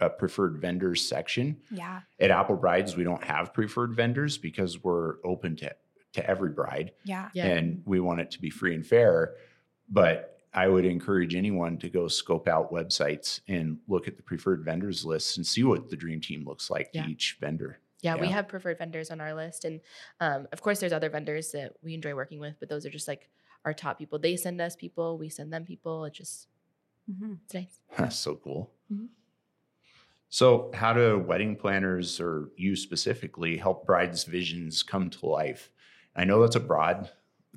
a 0.00 0.10
preferred 0.10 0.58
vendors 0.58 1.06
section. 1.06 1.56
Yeah. 1.70 2.00
At 2.18 2.30
Apple 2.30 2.56
Brides, 2.56 2.96
we 2.96 3.04
don't 3.04 3.22
have 3.24 3.52
preferred 3.54 3.94
vendors 3.94 4.38
because 4.38 4.82
we're 4.82 5.14
open 5.24 5.56
to, 5.56 5.74
to 6.14 6.26
every 6.28 6.50
bride 6.50 6.92
Yeah. 7.04 7.28
Yeah. 7.34 7.46
and 7.46 7.82
we 7.86 8.00
want 8.00 8.20
it 8.20 8.30
to 8.32 8.40
be 8.40 8.50
free 8.50 8.74
and 8.74 8.86
fair. 8.86 9.34
But 9.88 10.38
I 10.52 10.68
would 10.68 10.84
encourage 10.84 11.34
anyone 11.34 11.78
to 11.78 11.88
go 11.88 12.08
scope 12.08 12.48
out 12.48 12.72
websites 12.72 13.40
and 13.48 13.78
look 13.88 14.08
at 14.08 14.16
the 14.16 14.22
preferred 14.22 14.64
vendors 14.64 15.04
lists 15.04 15.36
and 15.36 15.46
see 15.46 15.62
what 15.62 15.88
the 15.88 15.96
dream 15.96 16.20
team 16.20 16.44
looks 16.44 16.70
like 16.70 16.90
Yeah. 16.92 17.04
to 17.04 17.10
each 17.10 17.38
vendor. 17.40 17.78
Yeah, 18.02 18.16
we 18.16 18.28
have 18.28 18.48
preferred 18.48 18.78
vendors 18.78 19.10
on 19.10 19.20
our 19.20 19.34
list, 19.34 19.66
and 19.66 19.78
um, 20.20 20.48
of 20.52 20.62
course, 20.62 20.80
there's 20.80 20.92
other 20.94 21.10
vendors 21.10 21.52
that 21.52 21.74
we 21.82 21.92
enjoy 21.92 22.14
working 22.14 22.40
with, 22.40 22.54
but 22.58 22.70
those 22.70 22.86
are 22.86 22.90
just 22.90 23.06
like 23.06 23.28
our 23.66 23.74
top 23.74 23.98
people. 23.98 24.18
They 24.18 24.36
send 24.36 24.58
us 24.58 24.74
people, 24.74 25.18
we 25.18 25.28
send 25.28 25.52
them 25.52 25.64
people. 25.64 26.04
It 26.06 26.14
just 26.14 26.48
Mm-hmm. 27.10 27.32
it's 27.44 27.54
nice. 27.54 27.78
That's 27.98 28.16
so 28.26 28.36
cool. 28.36 28.70
Mhm. 28.92 29.08
So, 30.30 30.70
how 30.74 30.92
do 30.92 31.18
wedding 31.18 31.56
planners 31.56 32.20
or 32.20 32.50
you 32.56 32.76
specifically 32.76 33.56
help 33.56 33.84
brides' 33.84 34.24
visions 34.24 34.82
come 34.82 35.10
to 35.10 35.26
life? 35.26 35.70
I 36.14 36.24
know 36.24 36.40
that's 36.40 36.56
a 36.56 36.60
broad 36.60 37.10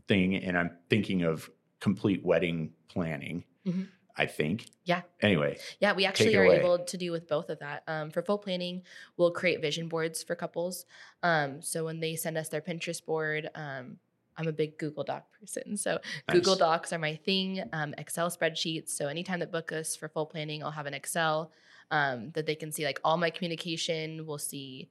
thing, 0.08 0.36
and 0.36 0.58
I'm 0.58 0.78
thinking 0.90 1.22
of 1.22 1.50
complete 1.80 2.24
wedding 2.26 2.74
planning. 2.88 3.46
Mhm. 3.66 3.90
I 4.16 4.28
think. 4.28 4.70
Yeah. 4.86 5.02
Anyway, 5.22 5.58
Yeah, 5.80 5.94
we 5.94 6.06
actually 6.06 6.36
are 6.36 6.46
away. 6.46 6.60
able 6.60 6.86
to 6.86 6.98
do 6.98 7.12
with 7.12 7.28
both 7.28 7.50
of 7.50 7.58
that. 7.60 7.82
Um, 7.88 8.12
for 8.12 8.22
full 8.22 8.38
planning, 8.38 8.84
we'll 9.18 9.32
create 9.32 9.60
vision 9.60 9.90
boards 9.90 10.22
for 10.22 10.36
couples. 10.36 10.86
Um, 11.24 11.64
so 11.64 11.84
when 11.86 12.00
they 12.00 12.16
send 12.16 12.38
us 12.38 12.48
their 12.50 12.62
Pinterest 12.62 13.04
board, 13.04 13.50
um, 13.56 13.98
I'm 14.38 14.48
a 14.48 14.52
big 14.52 14.78
Google 14.78 15.04
Doc 15.04 15.32
person. 15.40 15.78
So 15.78 16.00
Google 16.28 16.56
Docs 16.56 16.94
are 16.94 17.00
my 17.00 17.16
thing. 17.16 17.68
Um, 17.74 17.96
Excel 17.98 18.30
spreadsheets. 18.30 18.90
So 18.90 19.08
anytime 19.08 19.40
that 19.40 19.52
book 19.52 19.72
us 19.72 19.96
for 19.96 20.08
full 20.10 20.28
planning, 20.28 20.64
I'll 20.64 20.72
have 20.72 20.86
an 20.86 20.94
Excel 20.94 21.52
um, 21.93 22.32
that 22.34 22.47
they 22.47 22.56
can 22.56 22.71
see 22.71 22.84
like 22.84 22.99
all 23.03 23.17
my 23.17 23.29
communication. 23.29 24.25
We'll 24.25 24.39
see 24.39 24.89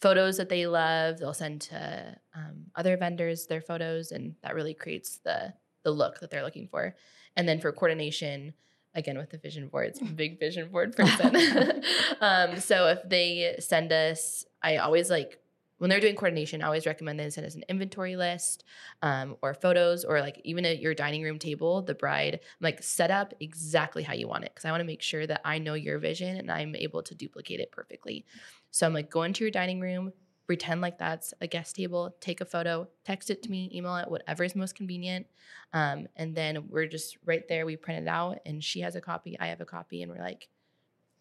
photos 0.00 0.38
that 0.38 0.48
they 0.48 0.66
love. 0.66 1.18
They'll 1.18 1.34
send 1.34 1.60
to 1.62 2.16
um, 2.34 2.64
other 2.74 2.96
vendors 2.96 3.46
their 3.46 3.60
photos, 3.60 4.12
and 4.12 4.34
that 4.42 4.54
really 4.54 4.74
creates 4.74 5.18
the 5.18 5.52
the 5.84 5.90
look 5.90 6.20
that 6.20 6.30
they're 6.30 6.42
looking 6.42 6.66
for. 6.66 6.96
And 7.36 7.46
then 7.46 7.60
for 7.60 7.70
coordination, 7.70 8.54
again 8.94 9.18
with 9.18 9.28
the 9.28 9.36
vision 9.36 9.68
boards, 9.68 10.00
big 10.16 10.40
vision 10.40 10.70
board 10.70 10.96
person. 10.96 11.84
um, 12.22 12.58
so 12.58 12.88
if 12.88 13.06
they 13.06 13.56
send 13.60 13.92
us, 13.92 14.46
I 14.62 14.78
always 14.78 15.10
like 15.10 15.38
when 15.78 15.90
they're 15.90 16.00
doing 16.00 16.16
coordination, 16.16 16.62
I 16.62 16.66
always 16.66 16.86
recommend 16.86 17.18
they 17.18 17.30
send 17.30 17.46
us 17.46 17.54
an 17.54 17.64
inventory 17.68 18.16
list 18.16 18.64
um, 19.02 19.36
or 19.42 19.54
photos 19.54 20.04
or 20.04 20.20
like 20.20 20.40
even 20.44 20.64
at 20.64 20.80
your 20.80 20.94
dining 20.94 21.22
room 21.22 21.38
table, 21.38 21.82
the 21.82 21.94
bride, 21.94 22.40
like 22.60 22.82
set 22.82 23.10
up 23.10 23.32
exactly 23.40 24.02
how 24.02 24.12
you 24.12 24.28
want 24.28 24.44
it 24.44 24.52
because 24.54 24.64
I 24.64 24.70
want 24.70 24.80
to 24.80 24.86
make 24.86 25.02
sure 25.02 25.26
that 25.26 25.40
I 25.44 25.58
know 25.58 25.74
your 25.74 25.98
vision 25.98 26.36
and 26.36 26.50
I'm 26.50 26.74
able 26.76 27.02
to 27.04 27.14
duplicate 27.14 27.60
it 27.60 27.72
perfectly. 27.72 28.26
So 28.70 28.86
I'm 28.86 28.92
like, 28.92 29.10
go 29.10 29.22
into 29.22 29.44
your 29.44 29.50
dining 29.50 29.80
room, 29.80 30.12
pretend 30.46 30.80
like 30.80 30.98
that's 30.98 31.32
a 31.40 31.46
guest 31.46 31.76
table, 31.76 32.16
take 32.20 32.40
a 32.40 32.44
photo, 32.44 32.88
text 33.04 33.30
it 33.30 33.42
to 33.44 33.50
me, 33.50 33.70
email 33.72 33.96
it, 33.96 34.10
whatever 34.10 34.44
is 34.44 34.56
most 34.56 34.74
convenient. 34.74 35.26
Um, 35.72 36.08
and 36.16 36.34
then 36.34 36.68
we're 36.68 36.86
just 36.86 37.18
right 37.24 37.46
there. 37.48 37.66
We 37.66 37.76
print 37.76 38.02
it 38.02 38.08
out, 38.08 38.38
and 38.46 38.64
she 38.64 38.80
has 38.80 38.96
a 38.96 39.00
copy, 39.00 39.38
I 39.38 39.48
have 39.48 39.60
a 39.60 39.66
copy, 39.66 40.02
and 40.02 40.10
we're 40.10 40.18
like, 40.18 40.48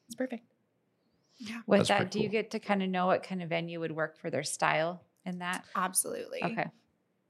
it's 0.07 0.15
perfect. 0.15 0.56
With 1.67 1.87
That's 1.87 1.89
that, 1.89 2.09
pretty 2.09 2.11
do 2.11 2.21
you 2.21 2.29
get 2.29 2.51
to 2.51 2.59
kind 2.59 2.81
of 2.81 2.89
know 2.89 3.07
what 3.07 3.23
kind 3.23 3.43
of 3.43 3.49
venue 3.49 3.79
would 3.79 3.91
work 3.91 4.17
for 4.17 4.29
their 4.29 4.43
style 4.43 5.05
in 5.25 5.39
that? 5.39 5.65
Absolutely. 5.75 6.59
Okay. 6.59 6.71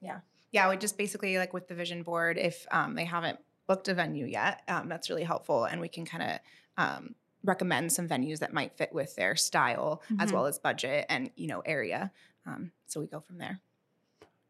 Yeah, 0.01 0.21
Yeah. 0.51 0.69
we 0.69 0.77
just 0.77 0.97
basically 0.97 1.37
like 1.37 1.53
with 1.53 1.67
the 1.67 1.75
vision 1.75 2.03
board, 2.03 2.37
if 2.37 2.65
um, 2.71 2.95
they 2.95 3.05
haven't 3.05 3.39
booked 3.67 3.87
a 3.89 3.93
venue 3.93 4.25
yet, 4.25 4.63
um, 4.67 4.89
that's 4.89 5.09
really 5.09 5.23
helpful, 5.23 5.65
and 5.65 5.81
we 5.81 5.89
can 5.89 6.05
kind 6.05 6.23
of 6.23 6.39
um, 6.77 7.15
recommend 7.43 7.91
some 7.91 8.07
venues 8.07 8.39
that 8.39 8.53
might 8.53 8.77
fit 8.77 8.93
with 8.93 9.15
their 9.15 9.35
style 9.35 10.01
as 10.19 10.31
Mhm. 10.31 10.33
well 10.33 10.45
as 10.45 10.59
budget 10.59 11.05
and 11.09 11.31
you 11.35 11.47
know 11.47 11.61
area. 11.61 12.11
Um, 12.45 12.71
so 12.87 12.99
we 13.01 13.07
go 13.07 13.19
from 13.19 13.37
there. 13.39 13.61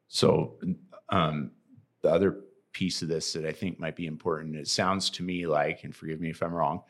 So, 0.08 0.60
um, 1.10 1.52
the 2.02 2.10
other 2.12 2.44
piece 2.72 3.02
of 3.02 3.08
this 3.08 3.34
that 3.34 3.46
I 3.46 3.52
think 3.52 3.80
might 3.80 3.96
be 3.96 4.06
important, 4.06 4.56
it 4.56 4.68
sounds 4.68 5.10
to 5.12 5.24
me 5.24 5.48
like, 5.48 5.84
and 5.84 5.96
forgive 5.96 6.22
me 6.22 6.30
if 6.30 6.42
I'm 6.42 6.54
wrong, 6.54 6.84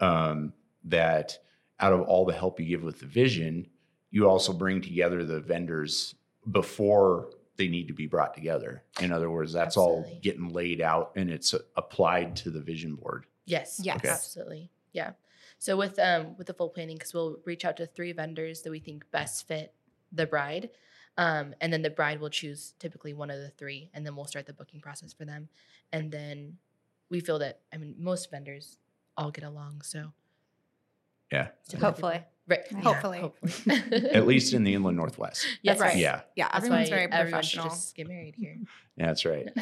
um, 0.00 0.52
that 0.84 1.38
out 1.80 1.92
of 1.92 2.02
all 2.02 2.24
the 2.24 2.32
help 2.32 2.58
you 2.60 2.66
give 2.66 2.82
with 2.82 3.00
the 3.00 3.06
vision, 3.06 3.66
you 4.10 4.28
also 4.28 4.52
bring 4.52 4.80
together 4.80 5.24
the 5.24 5.40
vendors 5.40 6.14
before 6.50 7.30
they 7.56 7.68
need 7.68 7.88
to 7.88 7.94
be 7.94 8.06
brought 8.06 8.34
together. 8.34 8.82
In 9.00 9.12
other 9.12 9.30
words, 9.30 9.52
that's 9.52 9.76
all 9.76 10.06
getting 10.22 10.48
laid 10.52 10.80
out 10.80 11.12
and 11.16 11.30
it's 11.30 11.54
applied 11.76 12.36
to 12.36 12.50
the 12.50 12.60
vision 12.60 12.94
board. 12.94 13.26
Yes. 13.44 13.80
Yes. 13.82 13.96
Okay. 13.96 14.08
Absolutely. 14.08 14.70
Yeah. 14.92 15.12
So 15.58 15.76
with 15.76 15.98
um 15.98 16.36
with 16.36 16.46
the 16.46 16.54
full 16.54 16.68
planning, 16.68 16.96
because 16.96 17.12
we'll 17.12 17.38
reach 17.44 17.64
out 17.64 17.76
to 17.78 17.86
three 17.86 18.12
vendors 18.12 18.62
that 18.62 18.70
we 18.70 18.78
think 18.78 19.10
best 19.10 19.46
fit 19.48 19.74
the 20.12 20.26
bride. 20.26 20.70
Um, 21.16 21.52
and 21.60 21.72
then 21.72 21.82
the 21.82 21.90
bride 21.90 22.20
will 22.20 22.30
choose 22.30 22.74
typically 22.78 23.12
one 23.12 23.28
of 23.28 23.40
the 23.40 23.50
three, 23.50 23.90
and 23.92 24.06
then 24.06 24.14
we'll 24.14 24.26
start 24.26 24.46
the 24.46 24.52
booking 24.52 24.80
process 24.80 25.12
for 25.12 25.24
them. 25.24 25.48
And 25.92 26.12
then 26.12 26.58
we 27.10 27.18
feel 27.18 27.40
that 27.40 27.60
I 27.72 27.76
mean 27.76 27.96
most 27.98 28.30
vendors 28.30 28.78
all 29.16 29.32
get 29.32 29.42
along, 29.42 29.82
so 29.82 30.12
Yeah. 31.32 31.48
Hopefully. 31.80 32.20
Right. 32.46 32.60
Yeah. 32.70 32.80
Hopefully. 32.80 33.18
Hopefully. 33.20 33.76
At 34.12 34.26
least 34.26 34.54
in 34.54 34.64
the 34.64 34.72
inland 34.74 34.96
northwest. 34.96 35.46
yes. 35.62 35.78
right. 35.78 35.96
Yeah, 35.96 36.22
Yeah, 36.34 36.46
That's 36.52 36.64
everyone's 36.64 36.90
why 36.90 36.96
very 36.96 37.02
everyone 37.12 37.30
professional. 37.30 37.64
just 37.68 37.94
get 37.94 38.08
married 38.08 38.34
here. 38.36 38.56
that's 38.96 39.24
right. 39.24 39.48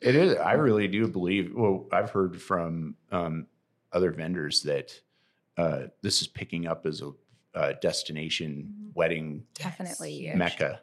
It 0.00 0.14
is. 0.14 0.36
I 0.36 0.52
really 0.52 0.86
do 0.86 1.08
believe. 1.08 1.52
Well, 1.56 1.86
I've 1.90 2.10
heard 2.10 2.40
from 2.40 2.94
um, 3.10 3.48
other 3.92 4.12
vendors 4.12 4.62
that 4.62 4.92
uh, 5.56 5.88
this 6.02 6.20
is 6.22 6.28
picking 6.28 6.68
up 6.68 6.86
as 6.86 7.02
a, 7.02 7.10
uh 7.54 7.72
destination 7.82 8.72
Mhm. 8.90 8.94
wedding 8.94 9.42
Definitely. 9.54 10.22
Yes. 10.22 10.36
mecca. 10.36 10.82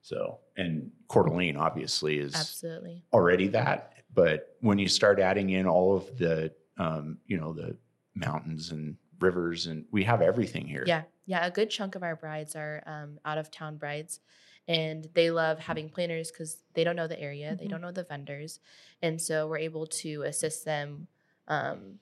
So, 0.00 0.38
and 0.56 0.90
Coeur 1.08 1.24
d'Alene 1.24 1.58
obviously 1.58 2.16
is 2.18 2.34
Absolutely. 2.34 3.04
already 3.12 3.48
that. 3.48 3.92
But 4.14 4.56
when 4.60 4.78
you 4.78 4.88
start 4.88 5.20
adding 5.20 5.50
in 5.50 5.66
all 5.66 5.94
of 5.94 6.16
the, 6.16 6.50
um, 6.78 7.18
you 7.26 7.36
know, 7.38 7.52
the 7.52 7.76
mountains 8.14 8.70
and 8.70 8.96
rivers, 9.20 9.66
and 9.66 9.84
we 9.90 10.04
have 10.04 10.22
everything 10.22 10.66
here. 10.66 10.84
Yeah, 10.86 11.02
yeah. 11.26 11.46
A 11.46 11.50
good 11.50 11.70
chunk 11.70 11.94
of 11.94 12.02
our 12.02 12.16
brides 12.16 12.56
are 12.56 12.82
um, 12.86 13.18
out 13.24 13.38
of 13.38 13.50
town 13.50 13.76
brides, 13.76 14.20
and 14.68 15.08
they 15.14 15.30
love 15.30 15.58
having 15.58 15.88
planners 15.88 16.30
because 16.30 16.62
they 16.74 16.84
don't 16.84 16.96
know 16.96 17.06
the 17.08 17.20
area, 17.20 17.56
they 17.56 17.66
Mhm. 17.66 17.70
don't 17.70 17.80
know 17.80 17.92
the 17.92 18.04
vendors, 18.04 18.60
and 19.02 19.20
so 19.20 19.48
we're 19.48 19.58
able 19.58 19.86
to 19.86 20.22
assist 20.22 20.64
them 20.64 21.06
um, 21.48 21.98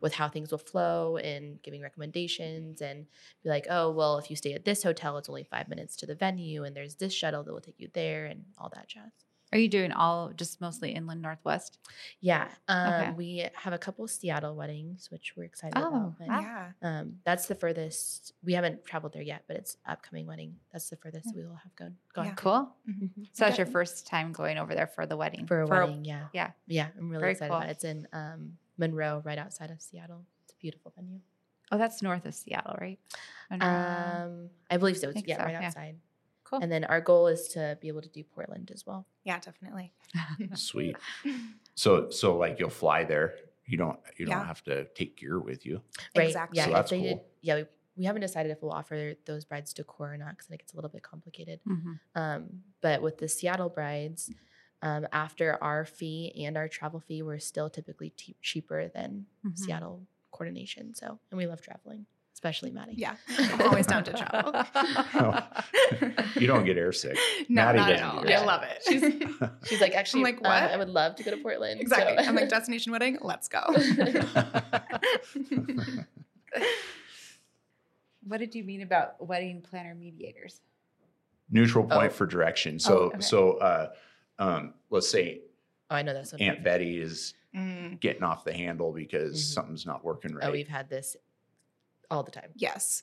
with 0.00 0.14
how 0.14 0.28
things 0.28 0.50
will 0.50 0.58
flow 0.58 1.16
and 1.16 1.60
giving 1.62 1.80
recommendations 1.80 2.80
and 2.80 3.06
be 3.42 3.48
like, 3.48 3.66
oh, 3.70 3.90
well, 3.90 4.18
if 4.18 4.30
you 4.30 4.36
stay 4.36 4.52
at 4.52 4.64
this 4.64 4.82
hotel, 4.82 5.16
it's 5.18 5.28
only 5.28 5.44
five 5.44 5.68
minutes 5.68 5.96
to 5.96 6.06
the 6.06 6.14
venue, 6.14 6.64
and 6.64 6.76
there's 6.76 6.96
this 6.96 7.12
shuttle 7.12 7.42
that 7.44 7.52
will 7.52 7.60
take 7.60 7.78
you 7.80 7.88
there, 7.92 8.26
and 8.26 8.44
all 8.58 8.68
that 8.70 8.88
jazz. 8.88 9.12
Are 9.52 9.58
you 9.58 9.68
doing 9.68 9.92
all 9.92 10.30
just 10.34 10.60
mostly 10.62 10.92
inland 10.92 11.20
northwest? 11.20 11.78
Yeah, 12.20 12.48
um, 12.68 12.92
Okay. 12.94 13.10
we 13.12 13.48
have 13.54 13.74
a 13.74 13.78
couple 13.78 14.08
Seattle 14.08 14.56
weddings, 14.56 15.10
which 15.10 15.34
we're 15.36 15.44
excited 15.44 15.76
Oh, 15.76 15.88
about. 15.88 16.18
but- 16.18 16.28
wow. 16.28 16.40
Yeah. 16.40 16.72
Um, 16.80 17.18
that's 17.24 17.46
the 17.48 17.54
furthest. 17.54 18.32
We 18.42 18.54
haven't 18.54 18.84
traveled 18.86 19.12
there 19.12 19.20
yet, 19.22 19.44
but 19.46 19.56
it's 19.56 19.76
upcoming 19.86 20.26
wedding. 20.26 20.56
That's 20.72 20.88
the 20.88 20.96
furthest 20.96 21.26
Yeah. 21.34 21.42
we 21.42 21.46
will 21.48 21.56
have 21.56 21.76
gone. 21.76 21.98
gone. 22.14 22.26
Yeah. 22.26 22.34
Cool. 22.34 22.74
Mhm. 22.88 23.28
So 23.32 23.44
that's 23.44 23.58
your 23.58 23.66
first 23.66 24.06
time 24.06 24.32
going 24.32 24.56
over 24.56 24.74
there 24.74 24.86
for 24.86 25.04
the 25.04 25.16
wedding. 25.18 25.46
For 25.46 25.60
a 25.60 25.66
wedding, 25.66 26.04
yeah, 26.06 26.28
yeah. 26.32 26.52
yeah. 26.66 26.88
I'm 26.96 27.10
really 27.10 27.20
Very 27.20 27.32
excited 27.32 27.50
cool. 27.50 27.58
about 27.58 27.68
it. 27.68 27.72
It's 27.72 27.84
in 27.84 28.08
um, 28.14 28.56
Monroe, 28.78 29.20
right 29.24 29.38
outside 29.38 29.70
of 29.70 29.82
Seattle. 29.82 30.24
It's 30.44 30.54
a 30.54 30.56
beautiful 30.56 30.92
venue. 30.96 31.20
Oh, 31.70 31.76
that's 31.78 32.00
north 32.02 32.24
of 32.26 32.34
Seattle, 32.34 32.76
right? 32.80 32.98
Um, 33.50 34.48
I 34.70 34.76
believe 34.78 34.96
so. 34.98 35.10
It's, 35.10 35.22
yeah, 35.26 35.36
so, 35.38 35.44
right 35.44 35.52
yeah. 35.52 35.70
Outside. 36.52 36.58
cool. 36.58 36.62
And 36.62 36.72
then 36.72 36.84
our 36.84 37.00
goal 37.00 37.26
is 37.28 37.48
to 37.48 37.78
be 37.80 37.88
able 37.88 38.02
to 38.02 38.08
do 38.08 38.22
Portland 38.24 38.70
as 38.74 38.86
well. 38.86 39.06
Yeah, 39.24 39.38
definitely. 39.40 39.92
Sweet. 40.54 40.96
So, 41.74 42.10
so 42.10 42.36
like 42.36 42.60
you'll 42.60 42.68
fly 42.68 43.04
there. 43.04 43.34
You 43.64 43.78
don't. 43.78 43.98
You 44.18 44.26
don't 44.26 44.38
Yeah. 44.40 44.46
have 44.46 44.62
to 44.64 44.84
take 44.94 45.16
gear 45.16 45.40
with 45.40 45.64
you. 45.64 45.80
Right. 46.14 46.26
Exactly. 46.26 46.58
Yeah. 46.58 46.66
So 46.66 46.72
that's 46.72 46.90
they 46.90 47.00
did, 47.00 47.12
cool. 47.16 47.24
yeah. 47.40 47.54
We, 47.56 47.64
we 47.96 48.04
haven't 48.04 48.20
decided 48.20 48.52
if 48.52 48.60
we'll 48.62 48.72
offer 48.72 49.14
those 49.24 49.46
brides 49.46 49.72
decor 49.72 50.12
or 50.12 50.16
not 50.18 50.30
because 50.32 50.46
I 50.48 50.50
think 50.50 50.60
it's 50.62 50.74
a 50.74 50.76
little 50.76 50.90
bit 50.90 51.02
complicated. 51.02 51.60
Mhm. 51.66 51.98
Um, 52.14 52.62
but 52.82 53.00
with 53.00 53.16
the 53.18 53.26
Seattle 53.28 53.70
brides, 53.70 54.30
um, 54.82 55.06
after 55.12 55.56
our 55.64 55.86
fee 55.86 56.30
and 56.44 56.58
our 56.58 56.68
travel 56.68 57.00
fee, 57.00 57.22
we're 57.22 57.38
still 57.38 57.70
typically 57.70 58.10
te- 58.10 58.36
cheaper 58.42 58.88
than 58.88 59.24
Mhm. 59.46 59.58
Seattle 59.58 60.06
coordination. 60.30 60.92
So, 60.94 61.18
and 61.30 61.38
we 61.38 61.46
love 61.46 61.62
traveling, 61.62 62.04
especially 62.34 62.70
Maddie. 62.70 62.94
Yeah. 62.96 63.14
I'm 63.38 63.60
always 63.62 63.86
down 63.86 64.04
to 64.04 64.12
travel. 64.12 64.64
You 66.36 66.46
don't 66.48 66.64
get 66.64 66.76
airsick. 66.76 67.16
No, 67.48 67.62
Maddie 67.66 67.78
not 67.78 67.90
at 67.90 68.00
doesn't 68.00 68.16
all. 68.18 68.22
do 68.24 68.32
I 68.32 68.44
love 68.44 68.62
it. 68.64 68.82
She's- 68.88 69.48
She's 69.68 69.80
like, 69.80 69.94
actually, 69.94 70.22
like, 70.24 70.36
um, 70.36 70.42
what? 70.44 70.62
I 70.72 70.76
would 70.76 70.88
love 70.88 71.14
to 71.16 71.22
go 71.22 71.30
to 71.30 71.36
Portland. 71.36 71.78
so- 71.78 71.82
exactly. 71.82 72.16
I'm 72.26 72.34
like, 72.34 72.48
destination 72.56 72.90
wedding, 72.92 73.18
let's 73.22 73.48
go. 73.48 73.60
What 78.26 78.38
did 78.38 78.54
you 78.54 78.62
mean 78.64 78.82
about 78.82 79.24
wedding 79.26 79.62
planner 79.62 79.94
mediators? 79.94 80.60
Neutral 81.50 81.84
point 81.84 82.12
Oh. 82.12 82.14
for 82.14 82.24
direction. 82.26 82.78
So, 82.78 82.94
okay. 82.98 83.20
so 83.20 83.52
uh, 83.54 83.90
um, 84.38 84.74
let's 84.90 85.10
say 85.10 85.40
oh, 85.90 85.96
I 85.96 86.02
know 86.02 86.14
that's 86.14 86.32
Aunt 86.34 86.62
Betty 86.64 87.00
is 87.00 87.34
Mm, 87.54 88.00
getting 88.00 88.22
off 88.22 88.44
the 88.44 88.52
handle 88.54 88.92
because 88.92 89.34
Mhm. 89.38 89.52
something's 89.54 89.84
not 89.84 90.02
working 90.02 90.34
right. 90.34 90.44
Oh, 90.48 90.52
we've 90.52 90.66
had 90.68 90.88
this 90.88 91.16
all 92.12 92.22
the 92.22 92.30
time. 92.30 92.50
yes. 92.54 93.02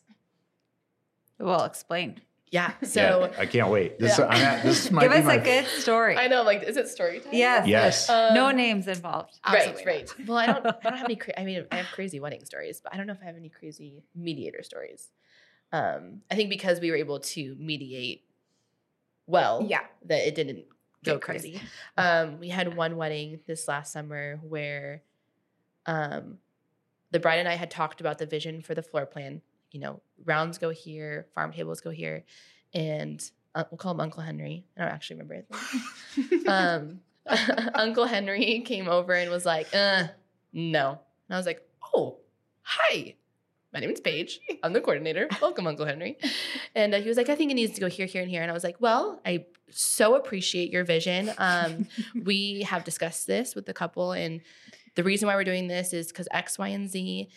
Well, 1.39 1.63
explain. 1.65 2.21
Yeah. 2.51 2.71
Yeah, 2.81 2.87
So 2.87 3.31
I 3.37 3.45
can't 3.45 3.69
wait. 3.69 3.99
This 3.99 4.17
Yeah. 4.17 4.25
I'm 4.25 4.41
at, 4.41 4.63
this 4.63 4.89
might 4.95 5.03
Give 5.03 5.11
be 5.11 5.17
us 5.19 5.25
my 5.25 5.35
a 5.35 5.43
good 5.43 5.65
story. 5.67 6.17
I 6.17 6.27
know, 6.27 6.41
like, 6.43 6.63
is 6.63 6.77
it 6.77 6.87
story 6.89 7.19
time? 7.19 7.29
Yes. 7.33 7.67
Yes. 7.67 8.09
Um, 8.09 8.33
no 8.33 8.51
names 8.51 8.87
involved. 8.87 9.39
Absolutely 9.45 9.85
Right, 9.85 10.07
not. 10.07 10.17
right. 10.17 10.27
Well, 10.27 10.37
I 10.37 10.45
don't, 10.47 10.65
I 10.65 10.71
don't 10.89 10.97
have 10.97 11.05
any. 11.05 11.15
Cra- 11.15 11.39
I 11.39 11.43
mean, 11.45 11.65
I 11.71 11.75
have 11.77 11.85
crazy 11.87 12.19
wedding 12.19 12.43
stories, 12.45 12.81
but 12.83 12.93
I 12.93 12.97
don't 12.97 13.05
know 13.07 13.13
if 13.13 13.19
I 13.21 13.25
have 13.25 13.35
any 13.37 13.49
crazy 13.49 14.03
mediator 14.15 14.63
stories. 14.63 15.09
Um, 15.71 16.21
I 16.31 16.35
think 16.35 16.49
because 16.49 16.79
we 16.79 16.89
were 16.89 16.97
able 16.97 17.19
to 17.19 17.55
mediate 17.59 18.23
well, 19.27 19.63
Yeah. 19.69 19.81
that 20.07 20.27
it 20.27 20.33
didn't 20.33 20.65
go 21.05 21.13
Get 21.13 21.21
crazy. 21.21 21.51
crazy. 21.51 21.65
Um, 21.97 22.39
we 22.39 22.49
had 22.49 22.75
one 22.75 22.97
wedding 22.97 23.39
this 23.45 23.67
last 23.67 23.93
summer 23.93 24.39
where, 24.41 25.03
um, 25.85 26.39
the 27.11 27.19
bride 27.19 27.39
and 27.39 27.47
I 27.47 27.55
had 27.55 27.71
talked 27.71 28.01
about 28.01 28.17
the 28.17 28.25
vision 28.25 28.61
for 28.61 28.75
the 28.75 28.83
floor 28.83 29.05
plan. 29.05 29.41
You 29.71 29.79
know, 29.79 30.01
rounds 30.25 30.57
go 30.57 30.69
here, 30.69 31.27
farm 31.35 31.51
tables 31.51 31.81
go 31.81 31.91
here, 31.91 32.25
and 32.73 33.21
uh, 33.55 33.63
we'll 33.69 33.77
call 33.77 33.91
him 33.91 33.99
Uncle 33.99 34.23
Henry. 34.23 34.65
I 34.77 34.81
don't 34.81 34.91
actually 34.91 35.19
remember 35.19 35.35
his 36.15 36.29
name 36.31 36.47
um, 36.47 36.99
Uncle 37.75 38.05
Henry 38.05 38.61
came 38.65 38.87
over 38.87 39.13
and 39.13 39.29
was 39.29 39.45
like, 39.45 39.73
uh, 39.73 40.07
no. 40.53 40.89
And 40.89 41.35
I 41.35 41.37
was 41.37 41.45
like, 41.45 41.61
oh, 41.93 42.17
hi. 42.61 43.15
My 43.71 43.79
name 43.79 43.91
is 43.91 44.01
Paige. 44.01 44.39
I'm 44.63 44.73
the 44.73 44.81
coordinator. 44.81 45.27
Welcome, 45.39 45.67
Uncle 45.67 45.85
Henry. 45.85 46.17
And 46.73 46.95
uh, 46.95 47.01
he 47.01 47.07
was 47.07 47.17
like, 47.17 47.29
I 47.29 47.35
think 47.35 47.51
it 47.51 47.53
needs 47.53 47.73
to 47.73 47.81
go 47.81 47.87
here, 47.87 48.07
here, 48.07 48.23
and 48.23 48.29
here. 48.29 48.41
And 48.41 48.49
I 48.49 48.53
was 48.53 48.63
like, 48.63 48.77
well, 48.79 49.21
I 49.23 49.45
so 49.69 50.15
appreciate 50.15 50.71
your 50.71 50.83
vision. 50.83 51.31
Um, 51.37 51.87
we 52.23 52.63
have 52.63 52.83
discussed 52.83 53.27
this 53.27 53.53
with 53.53 53.67
the 53.67 53.73
couple, 53.73 54.11
and 54.11 54.41
the 54.99 55.03
reason 55.05 55.27
why 55.27 55.35
we're 55.37 55.45
doing 55.45 55.69
this 55.69 55.93
is 55.93 56.07
because 56.07 56.27
X, 56.29 56.59
Y, 56.59 56.67
and 56.67 56.89
Z, 56.89 57.29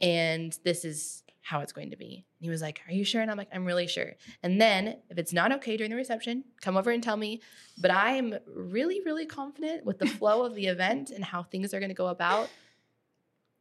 and 0.00 0.58
this 0.64 0.86
is 0.86 1.22
how 1.42 1.60
it's 1.60 1.70
going 1.70 1.90
to 1.90 1.96
be. 1.96 2.14
And 2.14 2.44
he 2.44 2.48
was 2.48 2.62
like, 2.62 2.80
Are 2.88 2.94
you 2.94 3.04
sure? 3.04 3.20
And 3.20 3.30
I'm 3.30 3.36
like, 3.36 3.50
I'm 3.52 3.66
really 3.66 3.86
sure. 3.86 4.12
And 4.42 4.58
then 4.58 4.96
if 5.10 5.18
it's 5.18 5.34
not 5.34 5.52
okay 5.52 5.76
during 5.76 5.90
the 5.90 5.98
reception, 5.98 6.44
come 6.62 6.78
over 6.78 6.90
and 6.90 7.02
tell 7.02 7.18
me. 7.18 7.42
But 7.76 7.90
I'm 7.90 8.36
really, 8.46 9.02
really 9.04 9.26
confident 9.26 9.84
with 9.84 9.98
the 9.98 10.06
flow 10.18 10.46
of 10.46 10.54
the 10.54 10.68
event 10.68 11.10
and 11.10 11.22
how 11.22 11.42
things 11.42 11.74
are 11.74 11.78
going 11.78 11.90
to 11.90 11.94
go 11.94 12.06
about. 12.06 12.48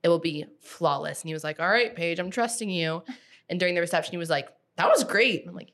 It 0.04 0.08
will 0.08 0.20
be 0.20 0.46
flawless. 0.62 1.22
And 1.22 1.28
he 1.28 1.34
was 1.34 1.44
like, 1.44 1.60
All 1.60 1.70
right, 1.70 1.94
Paige, 1.94 2.20
I'm 2.20 2.32
trusting 2.32 2.70
you. 2.70 3.04
And 3.50 3.60
during 3.60 3.76
the 3.76 3.82
reception, 3.82 4.12
he 4.12 4.18
was 4.18 4.30
like, 4.30 4.48
That 4.78 4.88
was 4.88 5.04
great. 5.04 5.42
And 5.42 5.50
I'm 5.50 5.56
like, 5.56 5.74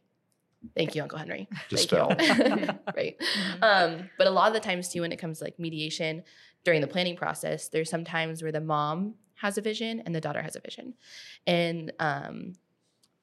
Thank 0.75 0.95
you, 0.95 1.03
Uncle 1.03 1.19
Henry. 1.19 1.47
Just 1.69 1.89
Thank 1.89 2.19
you." 2.19 2.65
fell. 2.65 2.79
right. 2.95 3.15
Um, 3.61 4.09
but 4.17 4.27
a 4.27 4.31
lot 4.31 4.47
of 4.47 4.53
the 4.53 4.59
times 4.59 4.89
too, 4.89 5.01
when 5.01 5.11
it 5.11 5.17
comes 5.17 5.37
to 5.37 5.43
like 5.43 5.59
mediation 5.59 6.23
during 6.65 6.81
the 6.81 6.87
planning 6.87 7.15
process, 7.15 7.69
there's 7.69 7.89
some 7.89 8.03
times 8.03 8.43
where 8.43 8.51
the 8.51 8.59
mom 8.59 9.15
has 9.35 9.57
a 9.57 9.61
vision 9.61 10.01
and 10.05 10.13
the 10.13 10.19
daughter 10.19 10.41
has 10.41 10.57
a 10.57 10.59
vision, 10.59 10.95
and 11.47 11.93
um, 11.99 12.53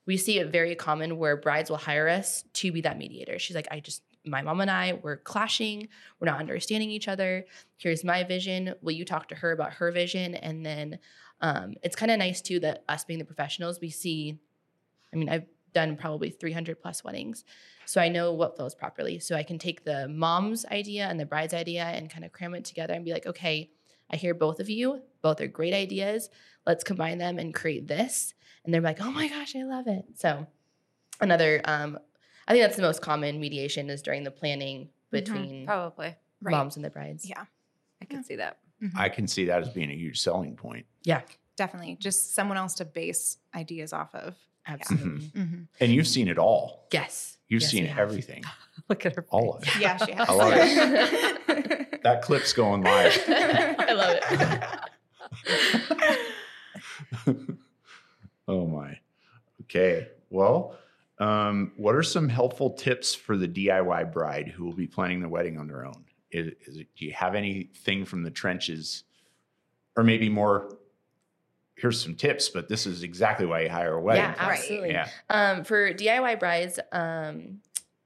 we 0.07 0.17
see 0.17 0.39
it 0.39 0.51
very 0.51 0.75
common 0.75 1.19
where 1.19 1.37
brides 1.37 1.69
will 1.69 1.77
hire 1.77 2.09
us 2.09 2.45
to 2.55 2.73
be 2.73 2.81
that 2.81 2.97
mediator. 2.97 3.39
She's 3.39 3.55
like, 3.55 3.69
I 3.71 3.81
just 3.81 4.03
my 4.25 4.41
mom 4.41 4.61
and 4.61 4.71
I 4.71 5.01
we're 5.03 5.17
clashing, 5.17 5.89
we're 6.21 6.27
not 6.27 6.41
understanding 6.41 6.91
each 6.91 7.09
other. 7.09 7.45
Here's 7.77 8.05
my 8.05 8.25
vision. 8.25 8.75
Will 8.81 8.93
you 8.93 9.05
talk 9.05 9.29
to 9.29 9.35
her 9.35 9.53
about 9.53 9.75
her 9.75 9.91
vision? 9.91 10.35
And 10.37 10.65
then 10.65 10.99
um, 11.41 11.75
it's 11.83 11.97
kind 11.97 12.13
of 12.13 12.19
nice 12.19 12.41
too 12.41 12.61
that 12.61 12.85
us 12.89 13.05
being 13.05 13.19
the 13.19 13.25
professionals, 13.25 13.81
we 13.81 13.91
see. 13.91 14.39
I 15.13 15.17
mean, 15.17 15.29
I've 15.29 15.47
done 15.73 15.97
probably 15.97 16.31
300 16.31 16.81
plus 16.81 17.03
weddings. 17.05 17.45
So 17.87 18.01
I 18.01 18.09
know 18.09 18.33
what 18.33 18.57
flows 18.57 18.75
properly. 18.75 19.19
So 19.19 19.37
I 19.37 19.43
can 19.43 19.59
take 19.59 19.85
the 19.85 20.09
mom's 20.09 20.65
idea 20.67 21.07
and 21.07 21.19
the 21.19 21.27
bride's 21.27 21.55
idea 21.55 21.85
and 21.85 22.11
kind 22.11 22.25
of 22.25 22.33
cram 22.33 22.55
it 22.55 22.65
together 22.65 22.95
and 22.95 23.05
be 23.05 23.13
like, 23.13 23.27
okay, 23.27 23.71
I 24.11 24.17
hear 24.17 24.35
both 24.35 24.61
of 24.61 24.69
you. 24.69 25.03
Both 25.23 25.41
are 25.41 25.47
great 25.47 25.75
ideas. 25.75 26.31
Let's 26.67 26.85
combine 26.85 27.19
them 27.19 27.39
and 27.39 27.55
create 27.55 27.89
this. 27.89 28.35
And 28.65 28.73
they're 28.73 28.81
like, 28.81 29.01
oh 29.01 29.11
my 29.11 29.29
gosh, 29.29 29.57
I 29.57 29.65
love 29.65 29.89
it. 29.89 30.05
So 30.17 30.47
another, 31.21 31.61
um, 31.65 31.99
I 32.47 32.53
think 32.53 32.63
that's 32.63 32.77
the 32.77 32.83
most 32.83 33.03
common 33.03 33.41
mediation 33.41 33.91
is 33.91 34.03
during 34.03 34.25
the 34.25 34.31
planning 34.31 34.91
between 35.11 35.67
Probably. 35.67 36.15
Right. 36.41 36.53
moms 36.53 36.77
and 36.77 36.85
the 36.85 36.91
brides. 36.91 37.29
Yeah. 37.29 37.45
I 38.01 38.05
can 38.05 38.25
see 38.25 38.37
that. 38.37 38.59
I 38.97 39.09
can 39.09 39.29
see 39.29 39.45
that 39.47 39.63
as 39.63 39.69
being 39.69 39.91
a 39.91 39.95
huge 39.95 40.21
selling 40.21 40.57
point. 40.57 40.87
Yeah, 41.05 41.21
definitely. 41.57 41.97
Just 42.01 42.35
someone 42.35 42.57
else 42.57 42.75
to 42.75 42.85
base 42.85 43.39
ideas 43.55 43.93
off 43.93 44.13
of. 44.15 44.37
Absolutely. 44.67 45.27
Mhm. 45.35 45.67
And 45.81 45.93
you've 45.93 46.07
seen 46.07 46.29
it 46.29 46.39
all. 46.39 46.87
Yes. 46.93 47.39
You've 47.49 47.63
Yes, 47.63 47.71
seen 47.71 47.87
everything. 47.87 48.45
Look 48.89 49.05
at 49.07 49.17
her. 49.17 49.27
All 49.31 49.55
of 49.55 49.63
it. 49.65 49.77
Yeah, 49.79 49.97
she 50.05 50.13
has. 50.13 50.29
I 50.31 50.33
love 50.35 50.53
it. 50.57 52.03
That 52.03 52.23
clip's 52.23 52.53
going 52.53 52.83
live. 52.83 53.23
I 53.29 53.93
love 53.93 54.19
it. 57.27 57.57
oh 58.49 58.67
my. 58.67 58.99
Okay. 59.63 60.09
Well, 60.31 60.77
um, 61.19 61.73
what 61.77 61.95
are 61.95 62.03
some 62.03 62.29
helpful 62.29 62.71
tips 62.71 63.15
for 63.15 63.37
the 63.37 63.49
DIY 63.49 64.13
bride 64.13 64.49
who 64.49 64.65
will 64.65 64.73
be 64.73 64.87
planning 64.87 65.21
their 65.21 65.29
wedding 65.29 65.59
on 65.59 65.67
their 65.69 65.85
own? 65.85 66.05
Is, 66.31 66.53
is 66.67 66.79
it, 66.79 66.87
do 66.97 67.05
you 67.05 67.13
have 67.13 67.35
anything 67.35 68.05
from 68.05 68.23
the 68.23 68.31
trenches, 68.31 69.05
or 69.97 70.03
maybe 70.03 70.29
more 70.31 70.79
here's 71.83 72.01
some 72.01 72.15
tips, 72.15 72.49
but 72.49 72.69
this 72.69 72.87
is 72.87 73.03
exactly 73.03 73.45
why 73.45 73.63
you 73.63 73.69
hire 73.69 73.95
a 73.95 74.01
wedding. 74.01 74.23
Yeah, 74.23 74.35
planner. 74.35 74.53
absolutely. 74.53 74.91
Yeah. 74.93 75.09
Um, 75.29 75.65
for 75.65 75.93
DIY 75.93 76.39
brides, 76.39 76.79
um, 76.93 77.59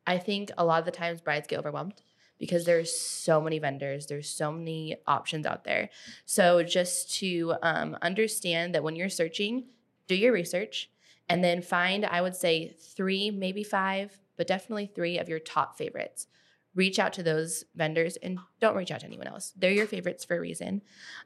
I 0.06 0.16
think 0.16 0.50
a 0.56 0.64
lot 0.64 0.78
of 0.78 0.86
the 0.86 0.90
times 0.90 1.20
brides 1.20 1.46
get 1.46 1.58
overwhelmed 1.58 2.00
because 2.38 2.64
there's 2.64 2.98
so 2.98 3.38
many 3.38 3.58
vendors, 3.58 4.06
there's 4.06 4.30
so 4.30 4.50
many 4.50 4.96
options 5.06 5.44
out 5.44 5.64
there. 5.64 5.90
So 6.24 6.62
just 6.62 7.14
to 7.16 7.54
um, 7.62 7.98
understand 8.00 8.74
that 8.74 8.82
when 8.82 8.96
you're 8.96 9.10
searching, 9.10 9.64
do 10.08 10.14
your 10.14 10.32
research 10.32 10.88
and 11.28 11.44
then 11.44 11.60
find, 11.60 12.06
I 12.06 12.22
would 12.22 12.34
say, 12.34 12.74
three, 12.80 13.30
maybe 13.30 13.62
five, 13.62 14.18
but 14.38 14.46
definitely 14.46 14.86
three 14.86 15.18
of 15.18 15.28
your 15.28 15.38
top 15.38 15.76
favorites. 15.76 16.28
Reach 16.74 16.98
out 16.98 17.12
to 17.14 17.22
those 17.22 17.64
vendors 17.74 18.16
and 18.16 18.38
don't 18.58 18.76
reach 18.76 18.90
out 18.90 19.00
to 19.00 19.06
anyone 19.06 19.26
else. 19.26 19.52
They're 19.54 19.70
your 19.70 19.86
favorites 19.86 20.24
for 20.24 20.36
a 20.38 20.40
reason. 20.40 20.80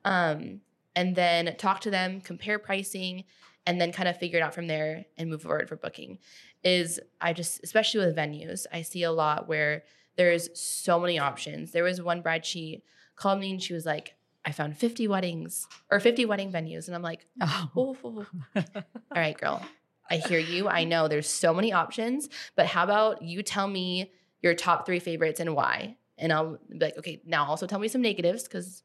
Um, 0.05 0.63
and 0.97 1.15
then 1.17 1.55
talk 1.57 1.81
to 1.83 1.91
them, 1.91 2.21
compare 2.21 2.59
pricing, 2.59 3.25
and 3.67 3.81
then 3.81 3.93
kind 3.93 4.09
of 4.09 4.17
figure 4.19 4.39
it 4.39 4.43
out 4.43 4.55
from 4.55 4.67
there 4.67 5.05
and 5.17 5.29
move 5.31 5.43
forward 5.43 5.69
for 5.69 5.77
booking. 5.77 6.19
Is 6.65 7.01
I 7.21 7.33
just, 7.33 7.61
especially 7.63 8.05
with 8.07 8.17
venues, 8.17 8.67
I 8.73 8.83
see 8.83 9.03
a 9.03 9.13
lot 9.13 9.49
where 9.49 9.85
there's 10.17 10.49
so 10.59 10.99
many 10.99 11.19
options. 11.19 11.73
There 11.73 11.85
was 11.85 12.03
one 12.03 12.21
bride, 12.23 12.45
she 12.45 12.83
called 13.17 13.41
me 13.41 13.53
and 13.53 13.63
she 13.63 13.73
was 13.75 13.87
like, 13.87 14.15
I 14.45 14.53
found 14.53 14.77
50 14.77 15.07
weddings 15.09 15.67
or 15.91 16.01
50 16.01 16.25
wedding 16.25 16.51
venues. 16.51 16.87
And 16.87 16.95
I'm 16.97 17.03
like, 17.03 17.27
Oh. 17.41 17.69
oh, 17.77 18.27
all 18.57 18.65
right, 19.15 19.39
girl, 19.39 19.63
I 20.11 20.17
hear 20.17 20.39
you. 20.39 20.69
I 20.69 20.85
know 20.85 21.09
there's 21.09 21.29
so 21.29 21.53
many 21.55 21.73
options, 21.73 22.29
but 22.57 22.67
how 22.67 22.85
about 22.85 23.23
you 23.23 23.43
tell 23.43 23.69
me 23.69 24.11
your 24.43 24.55
top 24.55 24.87
three 24.87 24.99
favorites 24.99 25.41
and 25.41 25.55
why? 25.55 25.97
And 26.19 26.33
I'll 26.33 26.59
be 26.71 26.79
like, 26.79 26.99
okay, 26.99 27.23
now 27.25 27.45
also 27.47 27.67
tell 27.67 27.79
me 27.79 27.89
some 27.89 28.03
negatives 28.03 28.43
because, 28.45 28.83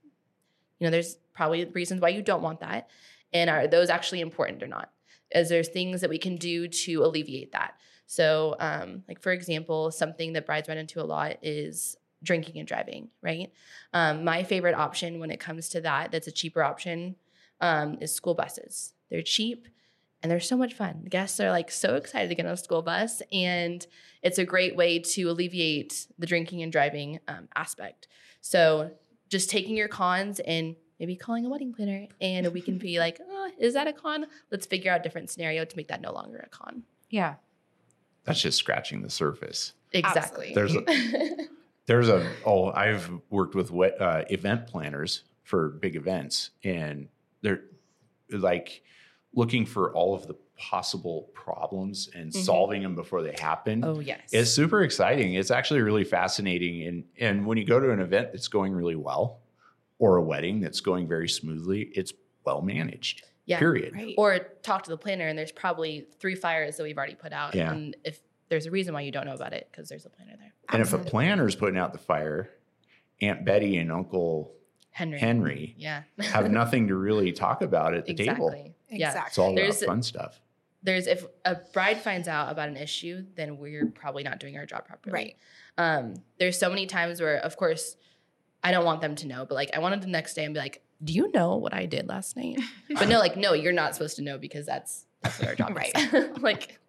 you 0.79 0.85
know, 0.85 0.91
there's 0.91 1.17
probably 1.33 1.65
reasons 1.65 2.01
why 2.01 2.09
you 2.09 2.21
don't 2.21 2.41
want 2.41 2.59
that. 2.61 2.89
And 3.33 3.49
are 3.49 3.67
those 3.67 3.89
actually 3.89 4.21
important 4.21 4.63
or 4.63 4.67
not? 4.67 4.91
Is 5.33 5.49
there 5.49 5.63
things 5.63 6.01
that 6.01 6.09
we 6.09 6.17
can 6.17 6.35
do 6.38 6.67
to 6.67 7.03
alleviate 7.03 7.51
that? 7.51 7.75
So, 8.07 8.55
um, 8.59 9.03
like 9.07 9.21
for 9.21 9.31
example, 9.31 9.91
something 9.91 10.33
that 10.33 10.45
brides 10.45 10.69
run 10.69 10.77
into 10.77 11.01
a 11.01 11.03
lot 11.03 11.38
is 11.41 11.97
drinking 12.23 12.59
and 12.59 12.67
driving, 12.67 13.09
right? 13.21 13.51
Um, 13.93 14.23
my 14.23 14.43
favorite 14.43 14.75
option 14.75 15.19
when 15.19 15.31
it 15.31 15.39
comes 15.39 15.69
to 15.69 15.81
that, 15.81 16.11
that's 16.11 16.27
a 16.27 16.31
cheaper 16.31 16.63
option, 16.63 17.15
um, 17.61 17.97
is 18.01 18.13
school 18.13 18.35
buses. 18.35 18.93
They're 19.09 19.21
cheap 19.21 19.67
and 20.21 20.31
they're 20.31 20.39
so 20.39 20.57
much 20.57 20.73
fun. 20.73 21.05
Guests 21.09 21.39
are 21.39 21.51
like 21.51 21.69
so 21.69 21.95
excited 21.95 22.29
to 22.29 22.35
get 22.35 22.45
on 22.45 22.53
a 22.53 22.57
school 22.57 22.81
bus, 22.81 23.21
and 23.31 23.85
it's 24.23 24.39
a 24.39 24.45
great 24.45 24.75
way 24.75 24.99
to 24.99 25.29
alleviate 25.29 26.07
the 26.17 26.25
drinking 26.25 26.63
and 26.63 26.71
driving 26.71 27.19
um, 27.27 27.47
aspect. 27.55 28.07
So, 28.41 28.91
just 29.29 29.49
taking 29.49 29.75
your 29.75 29.88
cons 29.88 30.39
and 30.39 30.75
maybe 30.99 31.15
calling 31.15 31.45
a 31.45 31.49
wedding 31.49 31.73
planner, 31.73 32.07
and 32.21 32.51
we 32.53 32.61
can 32.61 32.77
be 32.77 32.99
like, 32.99 33.19
oh, 33.27 33.51
is 33.57 33.73
that 33.73 33.88
a 33.88 33.93
con? 33.93 34.27
Let's 34.51 34.65
figure 34.65 34.91
out 34.91 35.01
a 35.01 35.03
different 35.03 35.29
scenario 35.29 35.65
to 35.65 35.77
make 35.77 35.88
that 35.89 36.01
no 36.01 36.11
longer 36.11 36.43
a 36.45 36.49
con. 36.49 36.83
Yeah. 37.09 37.35
That's 38.23 38.41
just 38.41 38.57
scratching 38.57 39.01
the 39.01 39.09
surface. 39.09 39.73
Exactly. 39.93 40.51
There's 40.53 40.75
a, 40.75 40.83
there's 41.85 42.09
a 42.09 42.29
oh 42.43 42.71
I've 42.71 43.09
worked 43.29 43.55
with 43.55 43.71
wet, 43.71 44.01
uh, 44.01 44.23
event 44.29 44.67
planners 44.67 45.23
for 45.43 45.69
big 45.69 45.95
events, 45.95 46.49
and 46.63 47.07
they're 47.41 47.61
like 48.31 48.81
looking 49.33 49.65
for 49.65 49.93
all 49.93 50.15
of 50.15 50.27
the 50.27 50.35
possible 50.57 51.29
problems 51.33 52.09
and 52.15 52.31
Mhm. 52.31 52.43
solving 52.43 52.81
them 52.83 52.95
before 52.95 53.21
they 53.21 53.35
happen. 53.39 53.83
oh 53.83 53.99
yes. 53.99 54.21
It's 54.31 54.51
super 54.51 54.83
exciting. 54.83 55.33
It's 55.35 55.51
actually 55.51 55.81
really 55.81 56.03
fascinating. 56.05 56.83
And 56.83 57.03
and 57.19 57.45
when 57.45 57.57
you 57.57 57.65
go 57.65 57.79
to 57.79 57.91
an 57.91 57.99
event 57.99 58.31
that's 58.31 58.47
going 58.47 58.73
really 58.73 58.95
well, 58.95 59.39
or 59.99 60.17
a 60.17 60.21
wedding 60.23 60.59
that's 60.61 60.81
going 60.81 61.07
very 61.07 61.27
smoothly, 61.29 61.83
it's 61.93 62.13
well 62.45 62.61
managed. 62.61 63.23
Yeah. 63.45 63.59
Period. 63.59 63.93
Right. 63.93 64.15
or 64.17 64.39
talk 64.63 64.83
to 64.85 64.89
the 64.89 64.97
planner 64.97 65.27
and 65.27 65.37
there's 65.37 65.51
probably 65.51 66.07
three 66.19 66.35
fires 66.35 66.77
that 66.77 66.83
we've 66.83 66.97
already 66.97 67.15
put 67.15 67.31
out 67.33 67.53
Yeah. 67.53 67.71
and 67.71 67.95
if 68.03 68.21
there's 68.49 68.65
a 68.65 68.71
reason 68.71 68.93
why 68.93 69.01
you 69.01 69.11
don't 69.11 69.25
know 69.25 69.33
about 69.35 69.53
it 69.53 69.67
because 69.71 69.87
there's 69.89 70.05
a 70.05 70.09
planner 70.09 70.33
there 70.37 70.53
And 70.71 70.81
if 70.81 70.87
a 70.87 70.95
Absolutely. 70.97 71.09
planner's 71.11 71.55
putting 71.55 71.77
out 71.77 71.91
the 71.93 71.99
fire, 71.99 72.49
Aunt 73.21 73.45
Betty 73.45 73.77
and 73.77 73.91
Uncle 73.91 74.51
henry 74.91 75.19
Henry 75.19 75.75
yeah 75.77 76.03
have 76.19 76.49
nothing 76.61 76.87
to 76.87 76.95
really 76.95 77.31
talk 77.33 77.61
about 77.61 77.93
at 77.93 78.05
the 78.05 78.13
table. 78.13 78.47
exactly 78.49 78.73
yeah 78.89 79.25
It's 79.27 79.37
all 79.37 79.51
about 79.57 79.73
fun 79.75 80.01
stuff. 80.01 80.39
There's 80.85 81.07
if 81.07 81.25
a 81.43 81.55
bride 81.73 81.99
finds 82.01 82.27
out 82.27 82.51
about 82.51 82.69
an 82.69 82.77
issue 82.77 83.25
then 83.35 83.57
we're 83.57 83.87
probably 83.87 84.23
not 84.23 84.39
doing 84.39 84.55
our 84.57 84.65
job 84.65 84.85
properly 84.85 85.11
Right. 85.13 85.35
um 85.77 86.13
there's 86.39 86.57
so 86.57 86.69
many 86.69 86.85
times 86.85 87.19
where 87.19 87.37
of 87.37 87.57
course 87.57 87.97
i 88.63 88.71
don't 88.71 88.85
want 88.85 89.01
them 89.01 89.15
to 89.15 89.27
know 89.27 89.45
but 89.45 89.55
like 89.55 89.71
i 89.75 89.79
wanted 89.79 90.01
the 90.01 90.07
next 90.07 90.33
day 90.35 90.45
and 90.45 90.53
be 90.53 90.59
like 90.59 90.81
do 91.03 91.11
you 91.13 91.31
know 91.33 91.55
what 91.57 91.73
i 91.73 91.85
did 91.85 92.07
last 92.07 92.37
night 92.37 92.57
but 92.99 93.07
no 93.09 93.19
like 93.19 93.35
no 93.35 93.53
you're 93.53 93.73
not 93.73 93.93
supposed 93.95 94.15
to 94.15 94.21
know 94.21 94.37
because 94.37 94.65
that's 94.65 95.05
that's 95.23 95.39
what 95.39 95.47
our 95.49 95.55
job 95.55 95.77
is 95.95 96.29
like 96.41 96.79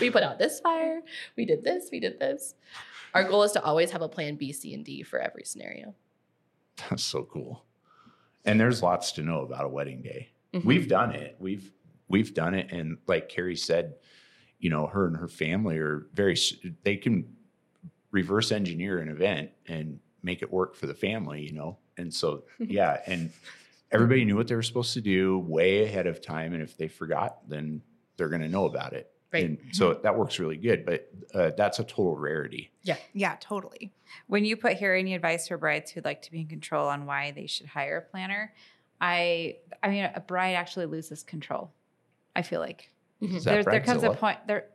we 0.00 0.10
put 0.10 0.22
out 0.22 0.38
this 0.38 0.60
fire 0.60 1.00
we 1.36 1.44
did 1.44 1.64
this 1.64 1.88
we 1.90 1.98
did 2.00 2.18
this 2.20 2.54
our 3.14 3.24
goal 3.24 3.42
is 3.42 3.52
to 3.52 3.62
always 3.62 3.90
have 3.90 4.02
a 4.02 4.08
plan 4.08 4.36
b 4.36 4.52
c 4.52 4.74
and 4.74 4.84
d 4.84 5.02
for 5.02 5.18
every 5.18 5.44
scenario 5.44 5.94
That's 6.90 7.02
so 7.02 7.22
cool. 7.24 7.64
And 8.44 8.60
there's 8.60 8.82
lots 8.82 9.12
to 9.12 9.22
know 9.22 9.40
about 9.40 9.64
a 9.64 9.68
wedding 9.68 10.02
day. 10.02 10.28
Mhm. 10.54 10.64
We've 10.64 10.86
done 10.86 11.12
it. 11.14 11.36
We've 11.40 11.72
we've 12.08 12.34
done 12.34 12.54
it, 12.54 12.72
and 12.72 12.98
like 13.06 13.28
Carrie 13.28 13.56
said, 13.56 13.94
you 14.58 14.70
know, 14.70 14.86
her 14.86 15.06
and 15.06 15.16
her 15.16 15.28
family 15.28 15.78
are 15.78 16.06
very. 16.14 16.36
They 16.82 16.96
can 16.96 17.36
reverse 18.10 18.52
engineer 18.52 18.98
an 18.98 19.08
event 19.08 19.50
and 19.66 19.98
make 20.22 20.42
it 20.42 20.52
work 20.52 20.74
for 20.74 20.86
the 20.86 20.94
family. 20.94 21.42
You 21.42 21.52
know, 21.52 21.78
and 21.96 22.12
so 22.12 22.44
yeah, 22.58 23.00
and 23.06 23.30
everybody 23.90 24.24
knew 24.24 24.36
what 24.36 24.48
they 24.48 24.54
were 24.54 24.62
supposed 24.62 24.94
to 24.94 25.00
do 25.00 25.38
way 25.38 25.84
ahead 25.84 26.06
of 26.06 26.20
time, 26.20 26.54
and 26.54 26.62
if 26.62 26.76
they 26.76 26.88
forgot, 26.88 27.48
then 27.48 27.82
they're 28.16 28.28
going 28.28 28.42
to 28.42 28.48
know 28.48 28.64
about 28.66 28.92
it. 28.92 29.10
Right. 29.32 29.44
And 29.44 29.58
so 29.72 29.92
that 29.92 30.16
works 30.16 30.38
really 30.38 30.56
good, 30.56 30.86
but 30.86 31.10
uh, 31.34 31.50
that's 31.56 31.78
a 31.78 31.84
total 31.84 32.16
rarity. 32.16 32.70
Yeah. 32.82 32.96
Yeah, 33.12 33.36
totally. 33.40 33.92
When 34.28 34.44
you 34.44 34.56
put 34.56 34.74
here 34.74 34.94
any 34.94 35.14
advice 35.14 35.48
for 35.48 35.58
brides 35.58 35.90
who'd 35.90 36.04
like 36.04 36.22
to 36.22 36.30
be 36.30 36.40
in 36.40 36.46
control 36.46 36.88
on 36.88 37.06
why 37.06 37.32
they 37.32 37.46
should 37.46 37.66
hire 37.66 37.98
a 37.98 38.10
planner, 38.10 38.54
I 39.00 39.56
I 39.82 39.88
mean 39.88 40.10
a 40.14 40.20
bride 40.20 40.54
actually 40.54 40.86
loses 40.86 41.22
control. 41.22 41.72
I 42.36 42.42
feel 42.42 42.60
like 42.60 42.90
Mhm. 43.22 43.42
There, 43.44 43.64
there 43.64 43.80
comes 43.80 44.02
a 44.02 44.10
point 44.12 44.38
there. 44.46 44.66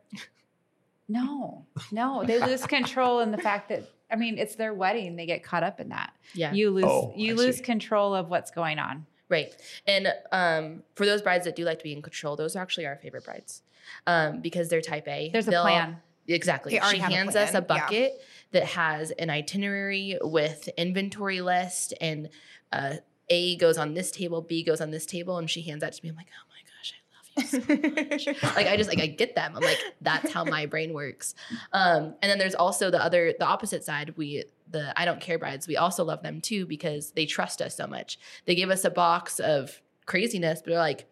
No, 1.08 1.66
no, 1.90 2.24
they 2.24 2.38
lose 2.38 2.64
control 2.66 3.20
in 3.20 3.30
the 3.32 3.38
fact 3.38 3.68
that 3.68 3.84
I 4.10 4.16
mean 4.16 4.38
it's 4.38 4.54
their 4.56 4.72
wedding. 4.72 5.16
They 5.16 5.26
get 5.26 5.42
caught 5.42 5.62
up 5.62 5.80
in 5.80 5.88
that. 5.90 6.12
yeah 6.34 6.52
You 6.52 6.70
lose 6.70 6.84
Oh, 6.86 7.12
you 7.16 7.34
I 7.34 7.36
lose 7.36 7.56
see. 7.58 7.62
control 7.62 8.14
of 8.14 8.28
what's 8.28 8.50
going 8.50 8.78
on. 8.78 9.06
Right. 9.28 9.54
And 9.86 10.08
um, 10.30 10.82
for 10.94 11.06
those 11.06 11.22
brides 11.22 11.44
that 11.46 11.56
do 11.56 11.64
like 11.64 11.78
to 11.78 11.84
be 11.84 11.92
in 11.92 12.02
control, 12.02 12.36
those 12.36 12.54
are 12.56 12.60
actually 12.62 12.86
our 12.86 12.96
favorite 12.96 13.24
brides 13.24 13.62
um, 14.06 14.40
because 14.40 14.68
they're 14.68 14.80
type 14.82 15.08
A. 15.08 15.30
There's 15.32 15.48
a 15.48 15.50
They'll- 15.50 15.62
plan. 15.62 15.98
Exactly. 16.28 16.72
She 16.72 16.98
have 16.98 17.10
a 17.10 17.14
hands 17.14 17.34
us 17.34 17.52
a 17.52 17.60
plan, 17.62 17.78
yeah. 17.78 17.84
bucket 17.84 18.22
that 18.52 18.64
has 18.64 19.10
an 19.12 19.28
itinerary 19.28 20.18
with 20.22 20.68
inventory 20.76 21.40
list 21.40 21.94
and 22.00 22.28
uh, 22.70 22.94
A 23.28 23.56
goes 23.56 23.76
on 23.76 23.94
this 23.94 24.10
table, 24.12 24.40
B 24.40 24.62
goes 24.62 24.80
on 24.80 24.92
this 24.92 25.04
table, 25.04 25.36
and 25.38 25.50
she 25.50 25.62
hands 25.62 25.80
that 25.80 25.94
to 25.94 26.04
me. 26.04 26.10
I'm 26.10 26.16
like, 26.16 26.28
oh 26.30 26.46
my 26.48 26.60
gosh, 26.78 26.94
I 26.94 27.00
love 27.18 27.21
you 27.21 27.21
so 27.46 27.58
like 27.68 28.66
I 28.66 28.76
just 28.76 28.88
like 28.88 29.00
I 29.00 29.06
get 29.06 29.34
them. 29.34 29.52
I'm 29.56 29.62
like 29.62 29.78
that's 30.00 30.32
how 30.32 30.44
my 30.44 30.66
brain 30.66 30.92
works. 30.92 31.34
Um, 31.72 32.14
and 32.22 32.30
then 32.30 32.38
there's 32.38 32.54
also 32.54 32.90
the 32.90 33.02
other 33.02 33.34
the 33.38 33.46
opposite 33.46 33.84
side. 33.84 34.14
We 34.16 34.44
the 34.70 34.98
I 35.00 35.04
don't 35.04 35.20
care 35.20 35.38
brides. 35.38 35.66
We 35.66 35.76
also 35.76 36.04
love 36.04 36.22
them 36.22 36.40
too 36.40 36.66
because 36.66 37.12
they 37.12 37.26
trust 37.26 37.62
us 37.62 37.76
so 37.76 37.86
much. 37.86 38.18
They 38.46 38.54
give 38.54 38.70
us 38.70 38.84
a 38.84 38.90
box 38.90 39.40
of 39.40 39.80
craziness, 40.06 40.60
but 40.62 40.70
they're 40.70 40.78
like, 40.78 41.06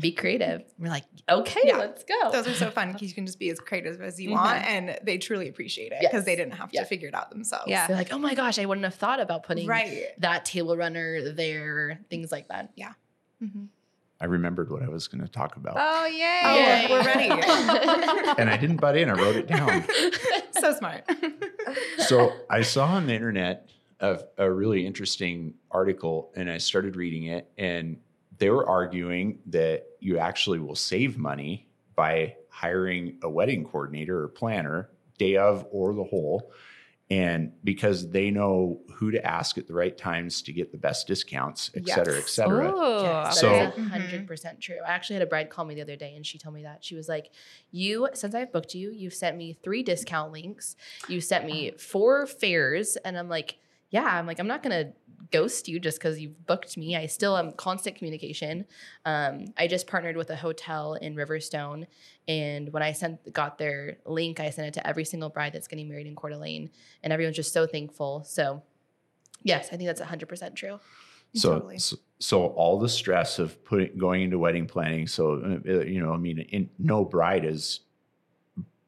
be 0.00 0.12
creative. 0.12 0.62
We're 0.78 0.90
like, 0.90 1.04
okay, 1.28 1.60
Yeah. 1.64 1.78
let's 1.78 2.04
go. 2.04 2.30
Those 2.30 2.46
are 2.46 2.54
so 2.54 2.70
fun 2.70 2.92
because 2.92 3.08
you 3.08 3.14
can 3.14 3.26
just 3.26 3.38
be 3.40 3.50
as 3.50 3.58
creative 3.58 4.00
as 4.00 4.20
you 4.20 4.30
Mhm. 4.30 4.34
want, 4.34 4.64
and 4.64 4.98
they 5.02 5.18
truly 5.18 5.48
appreciate 5.48 5.90
it 5.90 5.98
because 6.00 6.24
they 6.24 6.36
didn't 6.36 6.52
have 6.54 6.70
Yeah. 6.72 6.82
to 6.82 6.86
figure 6.86 7.08
it 7.08 7.14
out 7.14 7.30
themselves. 7.30 7.64
Yeah. 7.66 7.88
They're 7.88 7.96
like, 7.96 8.12
oh 8.12 8.18
my 8.18 8.34
gosh, 8.34 8.58
I 8.60 8.66
wouldn't 8.66 8.84
have 8.84 8.94
thought 8.94 9.18
about 9.20 9.42
putting 9.42 9.66
Right. 9.66 10.04
that 10.18 10.44
table 10.44 10.76
runner 10.76 11.32
there, 11.32 11.98
things 12.10 12.30
like 12.30 12.46
that. 12.48 12.70
Yeah. 12.76 12.92
Mhm. 13.42 13.68
I 14.20 14.24
remembered 14.26 14.70
what 14.70 14.82
I 14.82 14.88
was 14.88 15.06
going 15.08 15.22
to 15.24 15.30
talk 15.30 15.56
about, 15.56 15.76
Oh 15.78 16.06
yay! 16.06 16.40
Oh, 16.44 16.54
Yay. 16.56 16.86
we're 16.90 17.04
ready. 17.04 17.28
and 18.38 18.50
I 18.50 18.56
didn't 18.56 18.80
butt 18.80 18.96
in. 18.96 19.08
I 19.08 19.12
wrote 19.12 19.36
it 19.36 19.46
down. 19.46 19.84
so 20.58 20.74
smart. 20.74 21.04
so 21.98 22.32
I 22.50 22.62
saw 22.62 22.86
on 22.86 23.06
the 23.06 23.14
internet 23.14 23.70
a, 24.00 24.20
a 24.36 24.50
really 24.50 24.86
interesting 24.86 25.54
article 25.70 26.32
and 26.34 26.50
I 26.50 26.58
started 26.58 26.96
reading 26.96 27.24
it 27.24 27.50
and 27.58 27.98
they 28.38 28.50
were 28.50 28.68
arguing 28.68 29.38
that 29.46 29.84
you 30.00 30.18
actually 30.18 30.58
will 30.58 30.76
save 30.76 31.16
money 31.18 31.66
by 31.96 32.36
hiring 32.50 33.18
a 33.22 33.28
wedding 33.30 33.64
coordinator 33.64 34.22
or 34.22 34.28
planner 34.28 34.88
day 35.18 35.36
of 35.36 35.66
or 35.70 35.94
the 35.94 36.04
whole 36.04 36.52
and 37.10 37.52
because 37.64 38.10
they 38.10 38.30
know 38.30 38.80
who 38.92 39.10
to 39.10 39.24
ask 39.24 39.56
at 39.56 39.66
the 39.66 39.72
right 39.72 39.96
times 39.96 40.42
to 40.42 40.52
get 40.52 40.70
the 40.72 40.76
best 40.78 41.06
discounts 41.06 41.70
et 41.74 41.86
cetera 41.88 42.18
et 42.18 42.28
cetera. 42.28 42.70
Oh, 42.74 43.02
Yes, 43.02 43.40
that 43.40 43.40
So- 43.40 43.54
is 43.80 43.88
hundred 43.88 44.10
mm-hmm. 44.10 44.24
percent 44.26 44.60
true. 44.60 44.76
I 44.86 44.90
actually 44.90 45.14
had 45.14 45.22
a 45.22 45.26
bride 45.26 45.48
call 45.50 45.64
me 45.64 45.74
the 45.74 45.82
other 45.82 45.96
day, 45.96 46.14
and 46.16 46.26
she 46.26 46.38
told 46.38 46.54
me 46.54 46.64
that. 46.64 46.84
She 46.84 46.94
was 46.94 47.08
like, 47.08 47.30
"You, 47.70 48.08
since 48.14 48.34
I've 48.34 48.52
booked 48.52 48.74
you, 48.74 48.90
you've 48.90 49.14
sent 49.14 49.36
me 49.36 49.56
three 49.62 49.82
discount 49.82 50.32
links. 50.32 50.76
You 51.08 51.20
sent 51.20 51.46
me 51.46 51.72
four 51.78 52.26
fares, 52.26 52.96
and 52.96 53.16
I'm 53.16 53.28
like, 53.28 53.58
yeah, 53.90 54.04
I'm 54.04 54.26
like, 54.26 54.38
I'm 54.38 54.46
not 54.46 54.62
gonna 54.62 54.92
ghost 55.30 55.68
you 55.68 55.78
just 55.80 55.98
because 55.98 56.18
you've 56.20 56.46
booked 56.46 56.76
me. 56.76 56.96
I 56.96 57.06
still 57.06 57.36
am 57.36 57.52
constant 57.52 57.96
communication. 57.96 58.64
Um, 59.04 59.46
I 59.56 59.66
just 59.66 59.86
partnered 59.86 60.16
with 60.16 60.30
a 60.30 60.36
hotel 60.36 60.94
in 60.94 61.14
Riverstone, 61.14 61.86
and 62.26 62.72
when 62.72 62.82
I 62.82 62.92
sent 62.92 63.32
got 63.32 63.58
their 63.58 63.98
link, 64.06 64.40
I 64.40 64.50
sent 64.50 64.68
it 64.68 64.74
to 64.74 64.86
every 64.86 65.04
single 65.04 65.28
bride 65.28 65.52
that's 65.52 65.68
getting 65.68 65.88
married 65.88 66.06
in 66.06 66.14
Coeur 66.16 66.30
d'Alene, 66.30 66.70
and 67.02 67.12
everyone's 67.12 67.36
just 67.36 67.52
so 67.52 67.66
thankful. 67.66 68.24
So, 68.24 68.62
yes, 69.42 69.68
I 69.72 69.76
think 69.76 69.86
that's 69.88 70.00
hundred 70.00 70.28
percent 70.28 70.54
true. 70.54 70.80
So, 71.34 71.54
Totally. 71.54 71.78
so, 71.78 71.96
so 72.20 72.46
all 72.46 72.78
the 72.78 72.88
stress 72.88 73.38
of 73.38 73.62
putting 73.64 73.98
going 73.98 74.22
into 74.22 74.38
wedding 74.38 74.66
planning. 74.66 75.06
So, 75.06 75.60
uh, 75.68 75.80
you 75.80 76.00
know, 76.00 76.12
I 76.12 76.16
mean, 76.16 76.38
in, 76.38 76.70
no 76.78 77.04
bride 77.04 77.44
is 77.44 77.80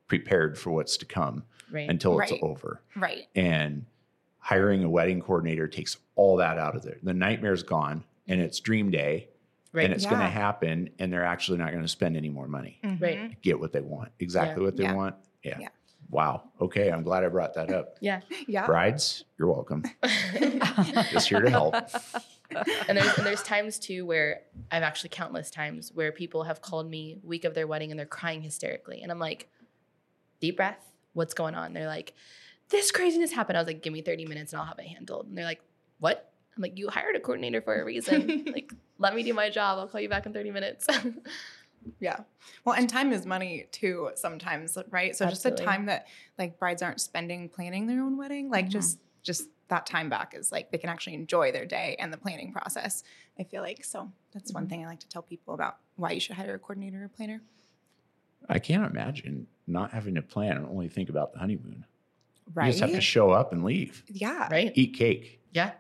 prepared 0.09 0.59
for 0.59 0.71
what's 0.71 0.97
to 0.97 1.05
come 1.07 1.45
Right. 1.71 1.89
until 1.89 2.17
Right. 2.17 2.31
it's 2.33 2.43
over. 2.43 2.83
Right. 2.97 3.29
And 3.37 3.85
hiring 4.41 4.83
a 4.85 4.91
wedding 4.91 5.21
coordinator 5.21 5.69
takes 5.69 5.97
all 6.17 6.37
that 6.37 6.59
out 6.59 6.75
of 6.75 6.83
there. 6.83 6.97
The 7.03 7.15
nightmare's 7.15 7.63
gone, 7.63 8.05
and 8.27 8.41
it's 8.41 8.59
dream 8.61 8.91
day, 8.91 9.29
right. 9.73 9.85
and 9.85 9.95
it's 9.95 10.05
going 10.07 10.21
to 10.21 10.27
happen, 10.27 10.91
and 10.99 11.13
they're 11.13 11.25
actually 11.25 11.59
not 11.59 11.71
going 11.71 11.83
to 11.83 11.89
spend 11.89 12.17
any 12.17 12.29
more 12.31 12.49
money. 12.49 12.79
Right. 12.83 13.19
Mhm. 13.19 13.43
Get 13.43 13.61
what 13.61 13.73
they 13.73 13.81
want, 13.81 14.11
exactly 14.19 14.65
what 14.65 14.77
they 14.77 14.85
Yeah. 14.85 14.95
want. 14.95 15.15
Yeah. 15.43 15.59
Yeah. 15.61 15.69
Wow. 16.11 16.43
Okay, 16.61 16.91
I'm 16.91 17.05
glad 17.05 17.23
I 17.23 17.29
brought 17.29 17.55
that 17.55 17.71
up. 17.71 17.97
yeah. 18.01 18.21
Yeah. 18.49 18.67
Brides, 18.67 19.25
you're 19.39 19.49
welcome. 19.53 19.85
Just 21.11 21.29
here 21.29 21.41
to 21.41 21.49
help. 21.51 21.75
and 22.89 22.99
there's 22.99 23.17
and 23.17 23.25
there's 23.27 23.43
times 23.45 23.79
too 23.79 24.05
where 24.05 24.41
I've 24.73 24.83
actually 24.83 25.11
countless 25.11 25.51
times 25.53 25.93
where 25.95 26.11
people 26.11 26.43
have 26.45 26.61
called 26.61 26.91
me 26.91 27.19
week 27.23 27.45
of 27.45 27.55
their 27.55 27.67
wedding 27.69 27.91
and 27.93 27.99
they're 27.99 28.07
crying 28.07 28.43
hysterically, 28.43 29.03
and 29.03 29.13
I'm 29.13 29.21
like, 29.21 29.49
deep 30.41 30.57
breath, 30.57 30.85
what's 31.13 31.33
going 31.35 31.55
on? 31.55 31.75
They're 31.75 31.87
like, 31.87 32.15
this 32.71 32.91
craziness 32.91 33.33
happened. 33.33 33.59
I 33.59 33.61
was 33.61 33.67
like, 33.67 33.83
give 33.83 33.93
me 33.93 34.03
30 34.03 34.27
minutes 34.27 34.53
and 34.53 34.61
I'll 34.61 34.67
have 34.67 34.79
it 34.79 34.87
handled. 34.87 35.27
And 35.27 35.37
they're 35.37 35.45
like, 35.45 35.61
what? 35.99 36.33
I'm 36.57 36.63
like, 36.63 36.79
you 36.79 36.89
hired 36.89 37.17
a 37.17 37.21
coordinator 37.21 37.61
for 37.61 37.81
a 37.81 37.85
reason. 37.85 38.45
like, 38.53 38.73
let 38.99 39.15
me 39.15 39.23
do 39.23 39.35
my 39.35 39.51
job. 39.51 39.79
I'll 39.79 39.87
call 39.89 40.01
you 40.01 40.09
back 40.09 40.27
in 40.27 40.33
30 40.33 40.51
minutes. 40.51 40.87
Yeah. 41.99 42.21
Well, 42.67 42.75
and 42.75 42.91
time 42.91 43.11
is 43.11 43.25
money 43.25 43.67
too 43.73 44.11
sometimes, 44.15 44.77
right? 44.91 45.17
So 45.17 45.25
just 45.31 45.45
the 45.45 45.51
time 45.51 45.87
that 45.87 46.09
like 46.39 46.59
brides 46.59 46.83
aren't 46.83 47.01
spending 47.01 47.49
planning 47.49 47.87
their 47.87 48.03
own 48.03 48.19
wedding, 48.19 48.51
like 48.51 48.67
Mhm. 48.67 48.73
just 48.73 48.99
just 49.23 49.49
that 49.69 49.87
time 49.87 50.11
back 50.11 50.35
is 50.35 50.53
like 50.53 50.71
they 50.71 50.77
can 50.77 50.91
actually 50.91 51.15
enjoy 51.15 51.53
their 51.53 51.65
day 51.65 51.97
and 51.99 52.13
the 52.13 52.19
planning 52.19 52.53
process. 52.53 53.03
I 53.39 53.45
feel 53.45 53.63
like 53.63 53.83
so 53.83 54.13
that's 54.33 54.53
one 54.53 54.67
Mhm. 54.67 54.69
thing 54.69 54.85
I 54.85 54.89
like 54.89 55.01
to 55.01 55.09
tell 55.09 55.23
people 55.23 55.55
about 55.55 55.79
why 55.97 56.11
you 56.11 56.21
should 56.21 56.37
hire 56.37 56.55
a 56.55 56.59
coordinator 56.59 57.03
or 57.05 57.09
planner. 57.09 57.41
I 58.47 58.59
can't 58.59 58.85
imagine 58.85 59.47
not 59.67 59.91
having 59.93 60.17
to 60.17 60.23
plan 60.23 60.59
and 60.59 60.67
only 60.67 60.89
think 60.91 61.09
about 61.09 61.33
the 61.33 61.39
honeymoon. 61.39 61.87
Right. 62.53 62.67
You 62.67 62.73
just 62.73 62.81
have 62.83 62.91
to 62.93 63.01
show 63.01 63.31
up 63.31 63.53
and 63.53 63.65
leave. 63.65 64.03
yeah. 64.09 64.49
right? 64.51 64.73
Eat 64.75 64.95
cake. 64.95 65.41
Yeah. 65.53 65.73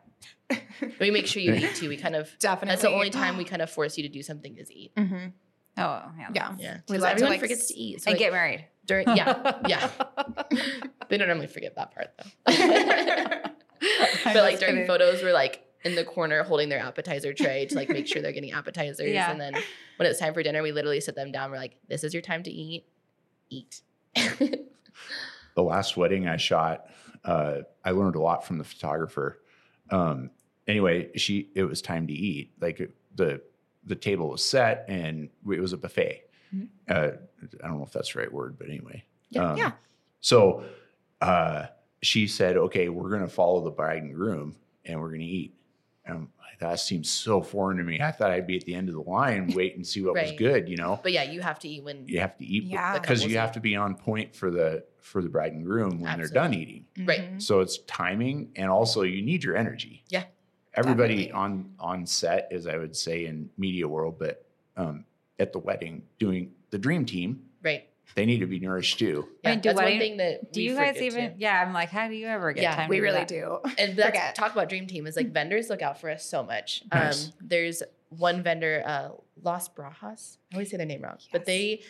We 0.98 1.10
make 1.10 1.26
sure 1.26 1.40
you 1.42 1.52
eat 1.54 1.74
too. 1.76 1.88
We 1.88 1.96
kind 1.96 2.16
of, 2.16 2.30
Definitely. 2.40 2.68
that's 2.70 2.82
the 2.82 2.90
only 2.90 3.10
time 3.10 3.36
we 3.36 3.44
kind 3.52 3.62
of 3.62 3.70
force 3.70 3.96
you 3.96 4.02
to 4.02 4.08
do 4.08 4.22
something 4.22 4.56
is 4.56 4.70
eat. 4.72 4.94
Mm-hmm. 4.96 5.28
Oh, 5.78 6.02
yeah. 6.18 6.28
Yeah. 6.34 6.54
Yeah. 6.58 6.74
We 6.88 6.96
Because 6.98 7.02
love 7.02 7.02
to, 7.02 7.08
everyone 7.12 7.30
like, 7.32 7.40
forgets 7.40 7.66
to 7.68 7.74
eat. 7.78 8.02
So 8.02 8.10
And 8.10 8.14
like, 8.14 8.18
get 8.18 8.32
married. 8.32 8.66
during, 8.86 9.06
yeah. 9.16 9.58
Yeah. 9.68 9.90
they 11.08 11.16
don't 11.18 11.28
normally 11.28 11.46
forget 11.46 11.76
that 11.76 11.94
part 11.94 12.08
though. 12.18 12.50
but 14.24 14.36
like 14.42 14.58
during 14.58 14.86
photos, 14.86 15.22
we're 15.22 15.32
like 15.32 15.64
in 15.84 15.94
the 15.94 16.04
corner 16.04 16.42
holding 16.42 16.68
their 16.68 16.80
appetizer 16.80 17.32
tray 17.32 17.66
to 17.66 17.74
like 17.76 17.88
make 17.88 18.06
sure 18.06 18.20
they're 18.20 18.32
getting 18.32 18.52
appetizers. 18.52 19.12
Yeah. 19.12 19.30
And 19.30 19.40
then 19.40 19.54
when 19.96 20.08
it's 20.10 20.18
time 20.18 20.34
for 20.34 20.42
dinner, 20.42 20.62
we 20.62 20.72
literally 20.72 21.00
sit 21.00 21.14
them 21.14 21.30
down. 21.32 21.50
We're 21.50 21.58
like, 21.58 21.76
"This 21.88 22.04
is 22.04 22.12
your 22.12 22.22
time 22.22 22.42
to 22.42 22.50
eat. 22.50 22.84
Eat." 23.48 23.80
The 25.60 25.64
last 25.68 25.94
wedding 25.98 26.26
I 26.26 26.38
shot, 26.38 26.86
uh, 27.22 27.58
I 27.84 27.90
learned 27.90 28.14
a 28.16 28.20
lot 28.20 28.46
from 28.46 28.56
the 28.56 28.64
photographer. 28.64 29.42
Um, 29.90 30.30
anyway, 30.66 31.10
she 31.18 31.50
it 31.54 31.64
was 31.64 31.82
time 31.82 32.06
to 32.06 32.14
eat. 32.14 32.52
Like 32.62 32.80
it- 32.80 32.94
the 33.14 33.42
the 33.84 33.94
table 33.96 34.30
was 34.30 34.42
set 34.42 34.86
and 34.88 35.28
it 35.50 35.60
was 35.60 35.74
a 35.74 35.76
buffet. 35.76 36.22
Mhm. 36.54 36.68
Uh, 36.88 37.10
I 37.62 37.68
don't 37.68 37.76
know 37.78 37.84
if 37.84 37.92
that's 37.92 38.14
the 38.14 38.20
right 38.20 38.32
word, 38.32 38.56
but 38.58 38.68
anyway. 38.68 39.04
Yeah. 39.28 39.50
Um, 39.50 39.56
Yeah. 39.58 39.72
So 40.20 40.64
uh, 41.20 41.66
she 42.00 42.26
said, 42.26 42.56
"Okay, 42.56 42.88
we're 42.88 43.10
going 43.10 43.20
to 43.22 43.28
follow 43.28 43.62
the 43.62 43.70
bride 43.70 44.02
and 44.02 44.14
groom, 44.14 44.56
and 44.86 44.98
we're 44.98 45.08
going 45.08 45.20
to 45.20 45.26
eat." 45.26 45.54
And 46.04 46.28
that 46.60 46.78
seems 46.80 47.10
so 47.10 47.40
foreign 47.42 47.76
to 47.78 47.84
me. 47.84 48.00
I 48.00 48.10
thought 48.10 48.30
I'd 48.30 48.46
be 48.46 48.56
at 48.56 48.64
the 48.64 48.74
end 48.74 48.88
of 48.88 48.94
the 48.94 49.00
line, 49.02 49.52
wait 49.56 49.76
and 49.76 49.86
see 49.86 50.02
what 50.02 50.14
was 50.14 50.32
good. 50.32 50.68
You 50.68 50.76
know, 50.76 51.00
but 51.02 51.12
yeah, 51.12 51.22
you 51.24 51.40
have 51.40 51.58
to 51.60 51.68
eat 51.68 51.82
when. 51.84 52.06
you 52.06 52.20
have 52.20 52.36
to 52.38 52.44
eat 52.44 52.64
Yeah. 52.64 52.98
because 52.98 53.24
you 53.24 53.38
have 53.38 53.52
to 53.52 53.60
be 53.60 53.76
on 53.76 53.94
point 53.94 54.34
for 54.34 54.50
the 54.50 54.84
for 55.00 55.22
the 55.22 55.28
bride 55.28 55.52
and 55.52 55.64
groom 55.64 56.00
when 56.00 56.18
they're 56.18 56.28
done 56.28 56.52
eating. 56.54 56.84
Right. 57.06 57.32
Mhm. 57.34 57.42
So 57.42 57.60
it's 57.60 57.78
timing, 57.86 58.50
and 58.56 58.70
also 58.70 59.02
you 59.02 59.22
need 59.22 59.42
your 59.44 59.56
energy. 59.56 60.04
Yeah. 60.08 60.24
Everybody 60.74 61.26
Definitely. 61.26 61.32
on 61.32 61.74
on 61.80 62.06
set, 62.06 62.48
as 62.52 62.66
I 62.66 62.76
would 62.76 62.94
say 62.96 63.26
in 63.26 63.50
media 63.58 63.88
world, 63.88 64.18
but 64.18 64.46
um, 64.76 65.04
at 65.38 65.52
the 65.52 65.58
wedding, 65.58 66.02
doing 66.18 66.52
the 66.70 66.78
dream 66.78 67.04
team, 67.04 67.42
Right. 67.62 67.88
They 68.14 68.26
need 68.26 68.38
to 68.40 68.46
be 68.46 68.58
nourished 68.60 68.98
too. 68.98 69.26
I 69.44 69.48
Yeah, 69.48 69.50
mean, 69.50 69.60
do 69.60 69.68
that's 69.68 69.76
one 69.76 69.84
wedding- 69.84 70.00
thing 70.00 70.16
that 70.18 70.52
Do 70.52 70.60
we 70.60 70.64
you 70.68 70.74
guys 70.76 71.00
even? 71.00 71.30
too. 71.32 71.36
Yeah, 71.38 71.62
I'm 71.62 71.72
like, 71.72 71.90
how 71.90 72.08
do 72.08 72.14
you 72.14 72.26
ever 72.26 72.52
get 72.52 72.62
Yeah, 72.62 72.74
time? 72.76 72.88
We 72.88 72.96
to 72.96 73.00
do 73.00 73.04
really 73.04 73.18
that? 73.18 73.28
do. 73.28 73.58
And 73.78 73.96
that's 73.96 74.08
Forget. 74.08 74.34
talk 74.34 74.52
about 74.52 74.68
dream 74.68 74.86
team 74.86 75.06
is 75.06 75.16
like 75.16 75.32
vendors 75.32 75.68
look 75.70 75.82
out 75.82 76.00
for 76.00 76.10
us 76.10 76.24
so 76.24 76.42
much. 76.42 76.82
Nice. 76.92 77.26
Um, 77.28 77.32
there's 77.40 77.82
one 78.10 78.42
vendor, 78.42 78.82
uh, 78.84 79.10
Las 79.42 79.68
Brajas. 79.68 80.38
I 80.52 80.56
always 80.56 80.70
say 80.70 80.76
their 80.76 80.86
name 80.86 81.02
wrong, 81.02 81.18
but 81.32 81.44
they 81.46 81.82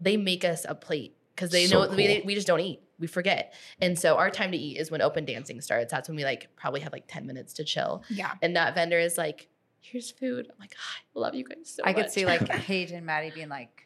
they 0.00 0.16
make 0.16 0.44
us 0.44 0.66
a 0.68 0.74
plate 0.74 1.16
because 1.34 1.50
they 1.50 1.66
So 1.66 1.84
know 1.84 1.94
we, 1.96 2.06
cool. 2.16 2.26
we 2.26 2.34
just 2.34 2.46
don't 2.46 2.60
eat. 2.60 2.80
We 2.98 3.06
forget, 3.08 3.54
and 3.80 3.98
so 3.98 4.16
our 4.16 4.30
time 4.30 4.52
to 4.52 4.56
eat 4.58 4.76
is 4.76 4.90
when 4.90 5.02
open 5.02 5.24
dancing 5.24 5.60
starts. 5.60 5.90
That's 5.90 6.08
when 6.08 6.14
we 6.16 6.24
like 6.24 6.54
probably 6.54 6.80
have 6.80 6.92
like 6.92 7.04
ten 7.08 7.26
minutes 7.26 7.54
to 7.54 7.64
chill, 7.64 8.04
Yeah. 8.10 8.32
and 8.42 8.54
that 8.56 8.74
vendor 8.76 8.98
is 9.00 9.18
like, 9.18 9.48
"Here's 9.80 10.10
food." 10.12 10.46
I'm 10.48 10.56
like, 10.60 10.74
"Ah, 10.78 10.98
"I 11.16 11.18
love 11.18 11.34
you 11.34 11.42
guys 11.44 11.70
so 11.74 11.82
I 11.84 11.88
much." 11.92 11.96
could 11.96 12.10
see 12.12 12.24
like 12.26 12.46
Paige 12.66 12.92
and 12.92 13.04
Maddie 13.04 13.32
being 13.34 13.48
like, 13.48 13.83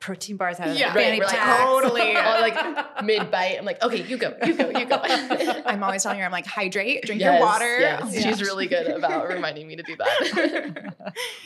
protein 0.00 0.36
bars 0.36 0.60
out 0.60 0.68
of 0.68 0.76
Yeah. 0.76 0.94
Right, 0.94 1.20
like, 1.20 1.28
totally. 1.58 2.14
like 2.14 3.04
mid 3.04 3.30
bite. 3.30 3.56
I'm 3.58 3.64
like, 3.64 3.82
"Okay, 3.82 4.02
you 4.02 4.16
go, 4.16 4.34
you 4.44 4.54
go, 4.54 4.70
you 4.70 4.86
go." 4.86 5.00
I'm 5.66 5.82
always 5.82 6.02
telling 6.02 6.18
her, 6.18 6.24
I'm 6.24 6.32
like, 6.32 6.46
hydrate, 6.46 7.04
drink 7.04 7.20
Yes, 7.20 7.38
your 7.38 7.46
water. 7.46 7.78
Yes, 7.80 8.14
Yeah. 8.14 8.20
she's 8.30 8.42
really 8.42 8.66
good 8.66 8.86
about 8.88 9.28
reminding 9.28 9.66
me 9.66 9.76
to 9.76 9.82
do 9.82 9.96
that. 9.96 10.94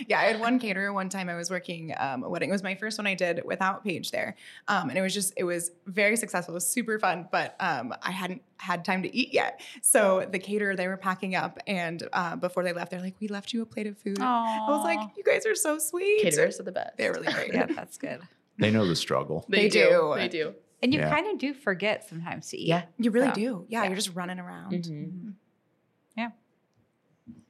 yeah, 0.06 0.18
I 0.20 0.24
had 0.24 0.40
one 0.40 0.58
caterer 0.58 0.92
one 0.92 1.08
time 1.08 1.28
I 1.28 1.34
was 1.34 1.50
working 1.50 1.94
um, 1.98 2.22
a 2.22 2.28
wedding. 2.28 2.48
It 2.48 2.52
was 2.52 2.62
my 2.62 2.74
first 2.74 2.98
one 2.98 3.06
I 3.06 3.14
did 3.14 3.42
without 3.44 3.84
Paige 3.84 4.10
there. 4.10 4.36
Um, 4.68 4.88
and 4.88 4.98
it 4.98 5.02
was 5.02 5.14
just, 5.14 5.32
it 5.36 5.44
was 5.44 5.70
very 5.86 6.16
successful. 6.16 6.54
It 6.54 6.56
was 6.56 6.66
super 6.66 6.98
fun, 6.98 7.28
but 7.30 7.56
um, 7.60 7.94
I 8.02 8.10
hadn't 8.10 8.42
had 8.58 8.84
time 8.84 9.02
to 9.02 9.16
eat 9.16 9.32
yet. 9.32 9.60
So 9.82 10.26
the 10.30 10.38
caterer, 10.38 10.74
they 10.76 10.88
were 10.88 10.96
packing 10.96 11.34
up. 11.34 11.58
And 11.66 12.02
uh, 12.12 12.36
before 12.36 12.64
they 12.64 12.72
left, 12.72 12.90
they're 12.90 13.00
like, 13.00 13.14
we 13.20 13.28
left 13.28 13.52
you 13.52 13.62
a 13.62 13.66
plate 13.66 13.86
of 13.86 13.96
food. 13.98 14.18
I 14.20 14.66
was 14.68 14.84
like, 14.84 14.98
you 15.16 15.22
guys 15.24 15.46
are 15.46 15.54
so 15.54 15.78
sweet. 15.78 16.22
Caterers 16.22 16.58
are 16.60 16.64
the 16.64 16.72
best. 16.72 16.96
They're 16.96 17.12
really 17.12 17.32
great. 17.32 17.52
yeah, 17.52 17.66
that's 17.66 17.98
good. 17.98 18.20
They 18.58 18.70
know 18.70 18.86
the 18.86 18.96
struggle. 18.96 19.44
They 19.48 19.68
do. 19.68 20.12
They 20.16 20.28
do. 20.28 20.54
And 20.82 20.92
you 20.94 21.00
Yeah. 21.00 21.10
kind 21.10 21.26
of 21.32 21.38
do 21.38 21.54
forget 21.54 22.08
sometimes 22.08 22.48
to 22.50 22.56
eat. 22.58 22.68
Yeah. 22.68 22.84
You 22.98 23.10
really 23.10 23.28
So, 23.28 23.34
do. 23.34 23.66
Yeah, 23.68 23.82
yeah. 23.82 23.86
you're 23.88 23.96
just 23.96 24.14
running 24.14 24.38
around. 24.38 24.72
Mhm. 24.72 25.34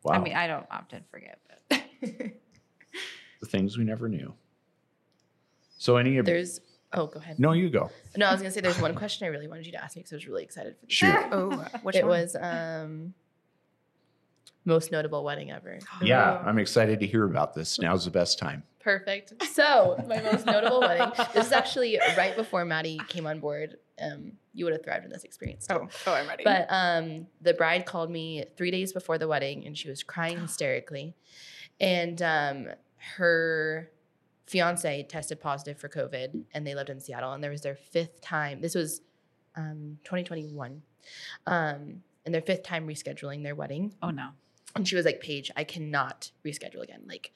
Wow, 0.04 0.14
I 0.14 0.18
mean, 0.20 0.34
I 0.34 0.46
don't 0.46 0.66
often 0.70 1.04
forget, 1.10 1.40
but 1.68 1.82
the 2.00 3.46
things 3.46 3.76
we 3.76 3.84
never 3.84 4.08
knew. 4.08 4.32
So 5.76 5.96
any 5.96 6.18
of 6.18 6.26
There's. 6.26 6.60
Oh, 6.92 7.06
go 7.06 7.18
ahead. 7.20 7.38
no, 7.38 7.52
you 7.52 7.68
go. 7.68 7.90
No, 8.16 8.26
I 8.26 8.32
was 8.32 8.40
gonna 8.40 8.50
say 8.52 8.60
there's 8.60 8.80
one 8.80 8.94
question 8.94 9.26
I 9.26 9.28
really 9.28 9.48
wanted 9.48 9.66
you 9.66 9.72
to 9.72 9.82
ask 9.82 9.96
me 9.96 10.00
because 10.00 10.12
I 10.12 10.16
was 10.16 10.26
really 10.26 10.44
excited 10.44 10.76
for 10.78 10.86
this. 10.86 10.94
Shoot. 10.94 11.14
oh, 11.32 11.50
which 11.82 11.96
it 11.96 12.06
one? 12.06 12.20
was 12.20 12.36
um 12.40 13.14
most 14.68 14.92
notable 14.92 15.24
wedding 15.24 15.50
ever. 15.50 15.81
Yeah, 16.00 16.40
I'm 16.44 16.59
excited 16.59 17.00
to 17.00 17.07
hear 17.07 17.24
about 17.24 17.54
this. 17.54 17.81
Now's 17.81 18.04
the 18.04 18.11
best 18.11 18.38
time. 18.38 18.62
Perfect. 18.81 19.33
So 19.52 20.02
my 20.07 20.20
most 20.20 20.46
notable 20.46 20.81
wedding. 20.81 21.11
This 21.35 21.46
is 21.46 21.52
actually 21.52 21.98
right 22.16 22.37
before 22.37 22.64
Maddie 22.64 23.00
came 23.09 23.26
on 23.26 23.40
board. 23.40 23.78
Um, 24.00 24.33
you 24.54 24.64
would 24.64 24.72
have 24.72 24.85
thrived 24.85 25.04
in 25.04 25.11
this 25.11 25.24
experience. 25.24 25.66
Too. 25.66 25.74
Oh, 25.74 25.88
oh, 26.07 26.12
I'm 26.12 26.28
ready. 26.28 26.44
But 26.44 26.66
um, 26.70 27.26
the 27.40 27.54
bride 27.54 27.87
called 27.87 28.11
me 28.11 28.44
three 28.57 28.70
days 28.70 28.92
before 28.92 29.18
the 29.18 29.26
wedding, 29.26 29.66
and 29.66 29.76
she 29.76 29.88
was 29.88 30.02
crying 30.02 30.38
hysterically. 30.38 31.14
And 31.81 32.20
um, 32.22 32.68
her 33.16 33.90
fiance 34.46 35.02
tested 35.04 35.40
positive 35.40 35.78
for 35.78 35.88
COVID, 35.88 36.44
and 36.54 36.66
they 36.66 36.74
lived 36.74 36.90
in 36.90 37.00
Seattle, 37.00 37.33
and 37.33 37.42
there 37.42 37.50
was 37.50 37.62
their 37.62 37.76
fifth 37.76 38.20
time. 38.20 38.61
This 38.61 38.74
was 38.74 39.00
um, 39.57 39.98
2021, 40.04 40.83
um, 41.46 42.02
and 42.24 42.35
their 42.35 42.42
fifth 42.42 42.62
time 42.62 42.87
rescheduling 42.87 43.42
their 43.42 43.54
wedding. 43.54 43.94
oh 44.03 44.11
no. 44.11 44.28
And 44.76 44.86
she 44.86 44.96
was 44.96 45.04
like, 45.04 45.20
"Paige, 45.20 45.50
I 45.56 45.64
cannot 45.64 46.30
reschedule 46.44 46.82
again. 46.82 47.02
Like, 47.06 47.32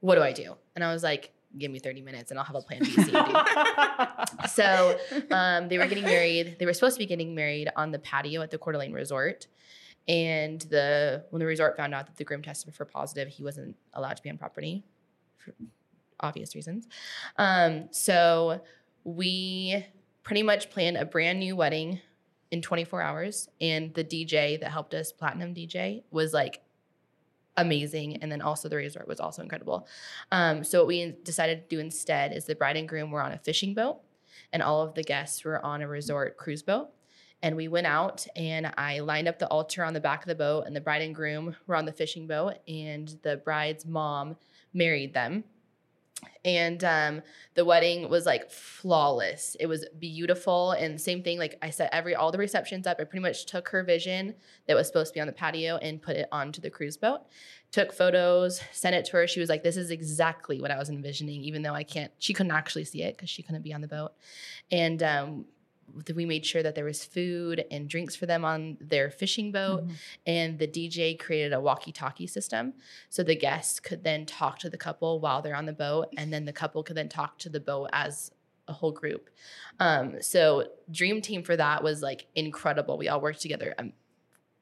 what 0.00 0.14
do 0.16 0.22
I 0.22 0.32
do?" 0.32 0.56
And 0.74 0.84
I 0.84 0.92
was 0.92 1.02
like, 1.02 1.32
"Give 1.56 1.70
me 1.70 1.78
30 1.78 2.02
minutes, 2.02 2.30
and 2.30 2.38
I'll 2.38 2.44
have 2.44 2.56
a 2.56 2.60
plan 2.60 2.80
B, 2.80 2.90
C, 2.90 3.12
and 3.14 3.26
D." 3.26 4.48
so 4.48 4.98
um, 5.30 5.68
they 5.68 5.78
were 5.78 5.86
getting 5.86 6.04
married. 6.04 6.56
They 6.58 6.66
were 6.66 6.72
supposed 6.72 6.96
to 6.96 7.00
be 7.00 7.06
getting 7.06 7.34
married 7.34 7.68
on 7.76 7.90
the 7.90 7.98
patio 7.98 8.42
at 8.42 8.50
the 8.50 8.58
Coeur 8.58 8.72
d'Alene 8.72 8.92
Resort. 8.92 9.46
And 10.08 10.60
the 10.62 11.24
when 11.30 11.40
the 11.40 11.46
resort 11.46 11.76
found 11.76 11.94
out 11.94 12.06
that 12.06 12.16
the 12.16 12.24
groom 12.24 12.42
tested 12.42 12.74
for 12.74 12.86
positive, 12.86 13.28
he 13.28 13.44
wasn't 13.44 13.76
allowed 13.92 14.16
to 14.16 14.22
be 14.22 14.30
on 14.30 14.38
property 14.38 14.84
for 15.36 15.54
obvious 16.20 16.54
reasons. 16.54 16.88
Um, 17.36 17.88
so 17.90 18.62
we 19.04 19.84
pretty 20.22 20.42
much 20.42 20.70
planned 20.70 20.96
a 20.96 21.04
brand 21.04 21.40
new 21.40 21.56
wedding 21.56 22.00
in 22.50 22.62
24 22.62 23.02
hours. 23.02 23.48
And 23.60 23.92
the 23.94 24.04
DJ 24.04 24.58
that 24.60 24.70
helped 24.70 24.94
us, 24.94 25.12
Platinum 25.12 25.54
DJ, 25.54 26.02
was 26.10 26.32
like 26.32 26.62
amazing. 27.56 28.16
And 28.22 28.30
then 28.30 28.40
also 28.40 28.68
the 28.68 28.76
resort 28.76 29.08
was 29.08 29.20
also 29.20 29.42
incredible. 29.42 29.86
Um, 30.32 30.64
so 30.64 30.78
what 30.78 30.86
we 30.86 31.16
decided 31.24 31.68
to 31.68 31.76
do 31.76 31.80
instead 31.80 32.32
is 32.32 32.46
the 32.46 32.54
bride 32.54 32.76
and 32.76 32.88
groom 32.88 33.10
were 33.10 33.22
on 33.22 33.32
a 33.32 33.38
fishing 33.38 33.74
boat, 33.74 34.00
and 34.52 34.62
all 34.62 34.82
of 34.82 34.94
the 34.94 35.02
guests 35.02 35.44
were 35.44 35.64
on 35.64 35.82
a 35.82 35.88
resort 35.88 36.36
cruise 36.36 36.62
boat. 36.62 36.88
And 37.40 37.54
we 37.54 37.68
went 37.68 37.86
out 37.86 38.26
and 38.34 38.72
I 38.76 38.98
lined 38.98 39.28
up 39.28 39.38
the 39.38 39.46
altar 39.46 39.84
on 39.84 39.94
the 39.94 40.00
back 40.00 40.22
of 40.22 40.28
the 40.28 40.34
boat, 40.34 40.64
and 40.66 40.74
the 40.74 40.80
bride 40.80 41.02
and 41.02 41.14
groom 41.14 41.54
were 41.66 41.76
on 41.76 41.84
the 41.84 41.92
fishing 41.92 42.26
boat, 42.26 42.54
and 42.66 43.16
the 43.22 43.36
bride's 43.36 43.84
mom 43.84 44.36
married 44.72 45.14
them. 45.14 45.44
And 46.44 46.82
um, 46.84 47.22
the 47.54 47.64
wedding 47.64 48.08
was 48.08 48.26
like 48.26 48.50
flawless. 48.50 49.56
It 49.60 49.66
was 49.66 49.86
beautiful. 49.98 50.72
And 50.72 51.00
same 51.00 51.22
thing, 51.22 51.38
like 51.38 51.58
I 51.62 51.70
set 51.70 51.90
every 51.92 52.14
all 52.14 52.32
the 52.32 52.38
receptions 52.38 52.86
up. 52.86 52.98
I 53.00 53.04
pretty 53.04 53.22
much 53.22 53.46
took 53.46 53.68
her 53.70 53.82
vision 53.82 54.34
that 54.66 54.76
was 54.76 54.86
supposed 54.86 55.12
to 55.12 55.14
be 55.14 55.20
on 55.20 55.26
the 55.26 55.32
patio 55.32 55.76
and 55.76 56.00
put 56.00 56.16
it 56.16 56.28
onto 56.32 56.60
the 56.60 56.70
cruise 56.70 56.96
boat. 56.96 57.22
Took 57.70 57.92
photos, 57.92 58.60
sent 58.72 58.96
it 58.96 59.04
to 59.06 59.12
her. 59.12 59.26
She 59.26 59.40
was 59.40 59.48
like, 59.48 59.62
"This 59.62 59.76
is 59.76 59.90
exactly 59.90 60.60
what 60.60 60.70
I 60.70 60.78
was 60.78 60.88
envisioning," 60.88 61.42
even 61.42 61.62
though 61.62 61.74
I 61.74 61.82
can't. 61.84 62.12
She 62.18 62.32
couldn't 62.32 62.52
actually 62.52 62.84
see 62.84 63.02
it 63.02 63.16
because 63.16 63.28
she 63.28 63.42
couldn't 63.42 63.62
be 63.62 63.74
on 63.74 63.82
the 63.82 63.88
boat. 63.88 64.12
And 64.70 65.02
um, 65.02 65.44
we 66.14 66.24
made 66.24 66.44
sure 66.46 66.62
that 66.62 66.74
there 66.74 66.84
was 66.84 67.04
food 67.04 67.64
and 67.70 67.88
drinks 67.88 68.14
for 68.16 68.26
them 68.26 68.44
on 68.44 68.76
their 68.80 69.10
fishing 69.10 69.52
boat 69.52 69.86
Mhm. 69.86 69.94
and 70.26 70.58
the 70.58 70.66
DJ 70.66 71.14
created 71.18 71.52
a 71.52 71.60
walkie-talkie 71.60 72.26
system 72.26 72.74
so 73.08 73.22
the 73.22 73.34
guests 73.36 73.80
could 73.80 74.04
then 74.04 74.26
talk 74.26 74.58
to 74.60 74.70
the 74.70 74.78
couple 74.78 75.20
while 75.20 75.42
they're 75.42 75.56
on 75.56 75.66
the 75.66 75.72
boat 75.72 76.08
and 76.16 76.32
then 76.32 76.44
the 76.44 76.52
couple 76.52 76.82
could 76.82 76.96
then 76.96 77.08
talk 77.08 77.38
to 77.38 77.48
the 77.48 77.60
boat 77.60 77.88
as 77.92 78.30
a 78.66 78.72
whole 78.74 78.92
group. 78.92 79.30
Um, 79.80 80.20
so 80.20 80.68
dream 80.90 81.22
team 81.22 81.42
for 81.42 81.56
that 81.56 81.82
was 81.82 82.02
like 82.02 82.26
incredible. 82.34 82.98
We 82.98 83.08
all 83.08 83.20
worked 83.20 83.40
together 83.40 83.74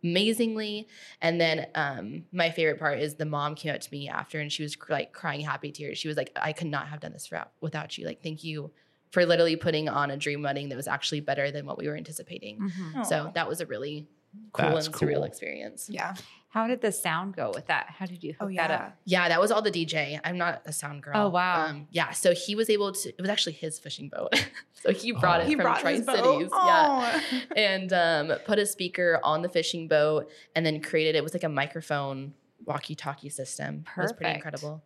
amazingly. 0.03 0.89
And 1.21 1.41
then 1.41 1.67
um, 1.75 2.25
my 2.33 2.51
favorite 2.51 2.79
part 2.79 3.01
is 3.01 3.15
the 3.17 3.25
mom 3.25 3.55
came 3.55 3.75
up 3.75 3.81
to 3.81 3.89
me 3.91 4.09
after 4.09 4.39
and 4.41 4.53
she 4.53 4.63
was 4.63 4.77
like 4.89 5.13
crying 5.13 5.41
happy 5.41 5.73
tears. 5.73 5.99
She 5.99 6.09
was 6.09 6.17
like, 6.17 6.31
I 6.41 6.53
could 6.53 6.69
not 6.69 6.89
have 6.89 7.01
done 7.01 7.13
this 7.13 7.27
for, 7.27 7.45
without 7.61 7.97
you. 7.99 8.07
Like, 8.07 8.23
thank 8.23 8.45
you 8.45 8.71
for 9.17 9.25
literally 9.25 9.57
putting 9.57 9.89
on 9.89 10.11
a 10.11 10.17
dream 10.19 10.43
wedding 10.43 10.69
that 10.69 10.77
was 10.77 10.87
actually 10.87 11.21
better 11.21 11.51
than 11.51 11.65
what 11.65 11.79
we 11.79 11.89
were 11.89 11.97
anticipating. 11.97 12.59
Mhm. 12.61 13.07
So 13.07 13.31
that 13.35 13.49
was 13.49 13.63
a 13.63 13.67
really 13.67 14.07
cool 14.53 14.73
That's 14.75 14.89
and 14.89 14.95
surreal 14.95 15.15
cool. 15.15 15.25
experience. 15.25 15.89
yeah. 15.91 16.13
How 16.51 16.67
did 16.67 16.83
the 16.83 16.93
sound 16.93 17.35
go 17.35 17.51
with 17.55 17.67
that? 17.69 17.87
How 17.99 18.05
did 18.05 18.23
you 18.23 18.33
hook 18.35 18.51
Oh 18.51 18.55
that 18.57 18.71
yeah. 18.71 18.77
up? 18.77 18.97
Yeah, 19.07 19.29
that 19.31 19.41
was 19.41 19.51
all 19.51 19.63
the 19.63 19.71
DJ. 19.71 20.21
I'm 20.23 20.37
not 20.37 20.61
a 20.67 20.73
sound 20.73 21.03
girl. 21.03 21.15
Oh, 21.17 21.29
wow. 21.31 21.65
Um, 21.67 21.89
yeah, 21.91 22.11
so 22.11 22.35
he 22.35 22.55
was 22.55 22.69
able 22.69 22.93
to. 22.93 23.09
It 23.09 23.21
was 23.21 23.31
actually 23.31 23.55
his 23.55 23.79
fishing 23.79 24.11
boat, 24.11 24.35
so 24.75 24.93
he 24.93 25.13
brought 25.13 25.41
Oh. 25.41 25.45
it 25.45 25.49
He 25.49 25.55
from 25.55 25.75
Tri 25.77 25.95
Cities. 26.01 26.05
boat. 26.07 26.51
Yeah, 26.53 27.21
and 27.57 27.91
um, 27.95 28.39
put 28.45 28.59
a 28.59 28.67
speaker 28.67 29.19
on 29.25 29.41
the 29.41 29.49
fishing 29.49 29.89
boat, 29.89 30.31
and 30.55 30.65
then 30.67 30.83
created 30.83 31.15
it 31.17 31.23
was 31.23 31.33
like 31.33 31.45
a 31.45 31.49
microphone 31.49 32.35
walkie-talkie 32.67 33.31
system. 33.31 33.85
It 33.97 34.01
was 34.03 34.13
pretty 34.13 34.35
incredible. 34.35 34.83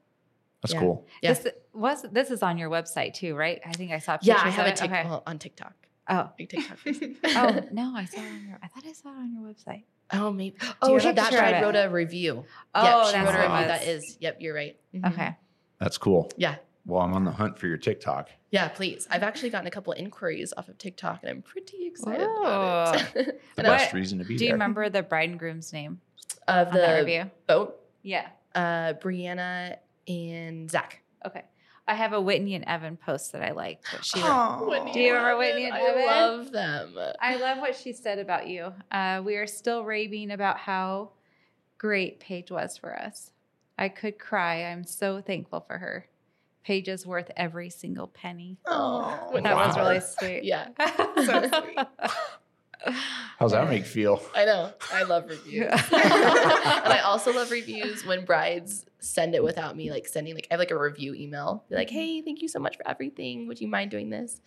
That's 0.63 0.75
Yeah. 0.75 0.81
cool. 0.81 1.07
Yeah. 1.23 1.33
This 1.35 1.53
was 1.73 2.03
this 2.11 2.31
is 2.31 2.43
on 2.43 2.59
your 2.59 2.71
website 2.71 3.15
too, 3.15 3.35
right? 3.35 3.61
I 3.65 3.73
think 3.73 3.93
I 3.93 3.99
saw. 3.99 4.19
Yeah, 4.23 4.41
I 4.43 4.51
have 4.51 4.67
a 4.67 4.69
of 4.69 4.73
it. 4.73 4.77
tic- 4.77 4.91
Okay. 4.91 5.05
well, 5.05 5.23
on 5.27 5.39
TikTok. 5.39 5.75
Oh, 6.09 6.31
Like 6.39 6.49
TikTok. 6.49 6.79
Oh 7.25 7.61
no, 7.73 7.95
I 7.97 8.05
saw 8.05 8.21
it 8.21 8.27
on 8.33 8.47
your. 8.49 8.59
I 8.63 8.67
thought 8.69 8.85
I 8.87 8.93
saw 8.93 9.11
it 9.11 9.17
on 9.19 9.33
your 9.33 9.43
website. 9.53 9.85
oh, 10.13 10.31
maybe. 10.33 10.57
Oh, 10.83 10.95
have 10.95 11.03
she, 11.03 11.09
a 11.09 11.13
that 11.15 11.31
bride 11.33 11.63
wrote 11.63 11.77
a 11.77 11.89
review. 11.89 12.45
Oh, 12.75 12.83
yep, 12.83 13.07
she 13.07 13.13
that's 13.13 13.27
wrote 13.33 13.45
a 13.45 13.49
review. 13.53 13.67
That 13.69 13.81
was. 13.87 13.89
is. 14.05 14.17
Yep, 14.21 14.37
you're 14.41 14.55
right. 14.55 14.77
Mhm. 14.95 15.13
Okay. 15.13 15.37
That's 15.79 15.99
cool. 15.99 16.31
Yeah. 16.37 16.57
Well, 16.87 17.03
I'm 17.03 17.13
on 17.13 17.25
the 17.25 17.31
hunt 17.31 17.59
for 17.59 17.67
your 17.69 17.77
TikTok. 17.77 18.31
Yeah, 18.51 18.67
please. 18.69 19.07
I've 19.11 19.23
actually 19.23 19.51
gotten 19.51 19.67
a 19.69 19.71
couple 19.71 19.93
inquiries 19.93 20.53
off 20.57 20.69
of 20.69 20.79
TikTok, 20.79 21.21
and 21.23 21.31
I'm 21.31 21.43
pretty 21.43 21.87
excited 21.87 22.23
about 22.27 22.97
it. 23.15 23.41
The 23.57 23.63
What- 23.63 23.79
best 23.79 23.93
reason 23.93 24.19
to 24.19 24.25
be 24.25 24.37
Do 24.37 24.47
you 24.47 24.53
remember 24.53 24.89
the 24.89 25.03
bride 25.03 25.29
and 25.31 25.39
groom's 25.39 25.73
name 25.73 26.01
of 26.49 26.73
the 26.73 26.97
review? 26.99 27.31
boat, 27.47 27.79
Yeah. 28.03 28.29
uh, 28.55 28.95
Brianna 28.95 29.77
and 30.09 30.69
Zach. 30.71 31.03
Okay. 31.25 31.45
I 31.91 31.95
have 31.95 32.13
a 32.13 32.21
Whitney 32.21 32.55
and 32.55 32.65
Evan 32.67 32.97
post 32.97 33.33
that 33.33 33.43
I 33.43 33.51
like. 33.51 33.81
What 33.93 34.05
she 34.05 34.21
wrote. 34.21 34.29
Aw. 34.29 34.93
Do 34.93 35.01
you 35.01 35.13
remember 35.13 35.39
Whitney 35.39 35.65
and 35.65 35.75
I 35.75 35.81
Evan? 35.81 36.07
love 36.07 36.53
them. 36.53 36.95
I 37.21 37.35
love 37.35 37.59
what 37.59 37.75
she 37.75 37.93
said 37.93 38.21
about 38.21 38.47
you. 38.47 38.73
Uh, 38.93 39.23
we 39.25 39.35
are 39.35 39.47
still 39.49 39.85
raving 39.85 40.31
about 40.31 40.57
how 40.57 41.11
great 41.79 42.21
Paige 42.21 42.53
was 42.53 42.77
for 42.77 42.97
us. 42.97 43.33
I 43.77 43.89
could 43.89 44.21
cry. 44.21 44.67
I'm 44.67 44.85
so 44.85 45.21
thankful 45.21 45.65
for 45.67 45.79
her. 45.79 46.07
Paige 46.63 46.87
is 46.89 47.05
worth 47.05 47.29
every 47.37 47.71
single 47.71 48.07
penny. 48.07 48.59
Aw. 48.69 49.31
That 49.43 49.57
was 49.57 49.77
really 49.77 49.99
sweet. 50.01 50.45
Yeah, 50.45 50.69
So 51.17 51.49
sweet. 51.61 51.79
How's 53.39 53.53
that 53.53 53.69
make 53.69 53.81
you 53.81 53.89
feel? 53.89 54.23
I 54.35 54.45
know. 54.45 54.73
I 54.93 55.03
love 55.05 55.29
reviews. 55.29 55.67
And 55.71 55.81
I 55.93 57.01
also 57.05 57.33
love 57.33 57.51
reviews 57.51 58.05
when 58.05 58.25
brides 58.25 58.87
send 59.01 59.35
it 59.35 59.43
without 59.43 59.77
me 59.77 59.91
like 59.91 60.07
sending 60.07 60.35
like 60.35 60.47
I 60.51 60.55
have 60.55 60.59
like 60.61 60.71
a 60.71 60.79
review 60.79 61.15
email. 61.15 61.65
Be 61.69 61.77
like, 61.77 61.91
hey, 61.91 62.21
thank 62.23 62.43
you 62.43 62.49
so 62.49 62.59
much 62.59 62.77
for 62.77 62.87
everything. 62.89 63.47
Would 63.49 63.61
you 63.61 63.69
mind 63.69 63.91
doing 63.91 64.11
this? 64.11 64.41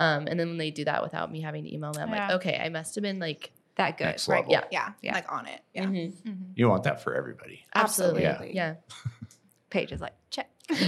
Um, 0.00 0.26
and 0.26 0.38
then 0.38 0.48
when 0.48 0.58
they 0.58 0.70
do 0.70 0.84
that 0.84 1.02
without 1.02 1.30
me 1.32 1.40
having 1.40 1.64
to 1.64 1.72
email 1.74 1.92
them, 1.92 2.08
I'm 2.08 2.14
Yeah. 2.14 2.26
like, 2.28 2.36
okay, 2.36 2.60
I 2.62 2.68
must 2.68 2.94
have 2.96 3.02
been 3.02 3.18
like 3.18 3.52
that 3.76 3.96
good. 3.98 4.04
Next 4.04 4.28
right? 4.28 4.44
Yeah. 4.48 4.64
Yeah, 4.70 4.92
Yeah. 5.02 5.14
like 5.14 5.30
on 5.32 5.46
it. 5.46 5.60
Yeah. 5.74 5.84
mhm. 5.84 6.12
Mhm. 6.22 6.52
You 6.54 6.68
want 6.68 6.82
that 6.84 7.02
for 7.02 7.14
everybody. 7.14 7.64
absolutely. 7.74 8.24
Absolutely. 8.26 8.56
Yeah. 8.56 8.74
Paige 9.70 9.92
is 9.92 10.00
like, 10.00 10.14
check. 10.30 10.48
Did 10.68 10.78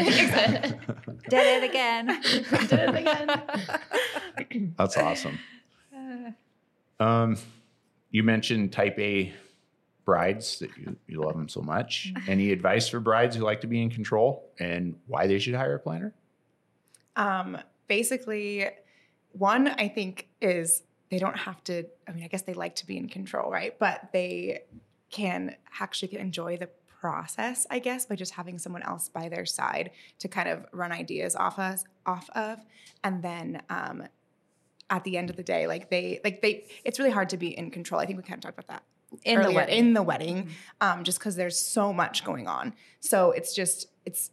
it 1.33 1.65
again. 1.65 2.07
Did 2.07 2.73
it 2.73 2.95
again. 2.95 4.75
That's 4.77 4.97
awesome. 4.97 5.39
Um, 7.03 7.37
you 8.11 8.23
mentioned 8.23 8.73
type 8.73 8.99
A 8.99 9.33
brides 10.05 10.59
that 10.59 10.71
you, 10.77 10.97
you 11.07 11.21
love 11.21 11.35
them 11.35 11.49
so 11.49 11.61
much. 11.61 12.13
Any 12.29 12.53
advice 12.53 12.89
for 12.89 13.01
brides 13.01 13.37
who 13.37 13.43
like 13.43 13.61
to 13.63 13.67
be 13.67 13.83
in 13.83 13.91
control 13.91 14.51
and 14.59 14.97
why 15.07 15.27
they 15.27 15.39
should 15.39 15.55
hire 15.55 15.75
a 15.75 15.79
planner? 15.79 16.15
Um, 17.17 17.59
basically, 17.89 18.69
one 19.33 19.69
I 19.69 19.89
think 19.89 20.29
is 20.41 20.83
they 21.11 21.19
don't 21.19 21.37
have 21.37 21.63
to. 21.65 21.85
I 22.09 22.13
mean, 22.13 22.25
I 22.25 22.29
guess 22.29 22.43
they 22.43 22.55
like 22.55 22.75
to 22.77 22.87
be 22.87 22.97
in 22.97 23.09
control, 23.09 23.51
right? 23.51 23.79
But 23.79 24.09
they 24.13 24.63
can 25.11 25.57
actually 25.79 26.17
enjoy 26.17 26.57
the 26.57 26.69
process, 27.01 27.67
I 27.71 27.81
guess, 27.81 28.07
by 28.07 28.17
just 28.17 28.33
having 28.33 28.59
someone 28.59 28.83
else 28.83 29.09
by 29.09 29.29
their 29.29 29.45
side 29.45 29.91
to 30.21 30.29
kind 30.29 30.49
of 30.49 30.65
run 30.73 30.93
ideas 30.93 31.37
off 31.37 31.59
us 31.59 31.85
off 32.07 32.31
of, 32.31 32.59
and 33.05 33.23
then 33.23 33.63
um, 33.69 34.05
at 34.93 35.03
the 35.05 35.17
end 35.17 35.31
of 35.31 35.37
the 35.37 35.43
day, 35.43 35.67
like 35.67 35.89
they 35.91 36.21
like 36.23 36.43
they, 36.43 36.65
it's 36.85 36.99
really 36.99 37.11
hard 37.11 37.31
to 37.31 37.37
be 37.39 37.49
in 37.57 37.71
control. 37.71 38.01
I 38.01 38.07
think 38.07 38.19
we 38.19 38.23
kind 38.23 38.35
of 38.39 38.43
talked 38.43 38.59
about 38.59 38.69
that 38.69 38.83
in 39.25 39.41
the 39.43 39.51
wedding. 39.51 39.79
in 39.79 39.95
the 39.95 40.03
wedding, 40.03 40.49
um, 40.81 41.03
just 41.03 41.19
because 41.19 41.35
there's 41.35 41.59
so 41.59 41.93
much 41.93 42.25
going 42.25 42.47
on. 42.47 42.75
So 43.01 43.31
it's 43.33 43.55
just 43.55 43.89
it's 44.05 44.31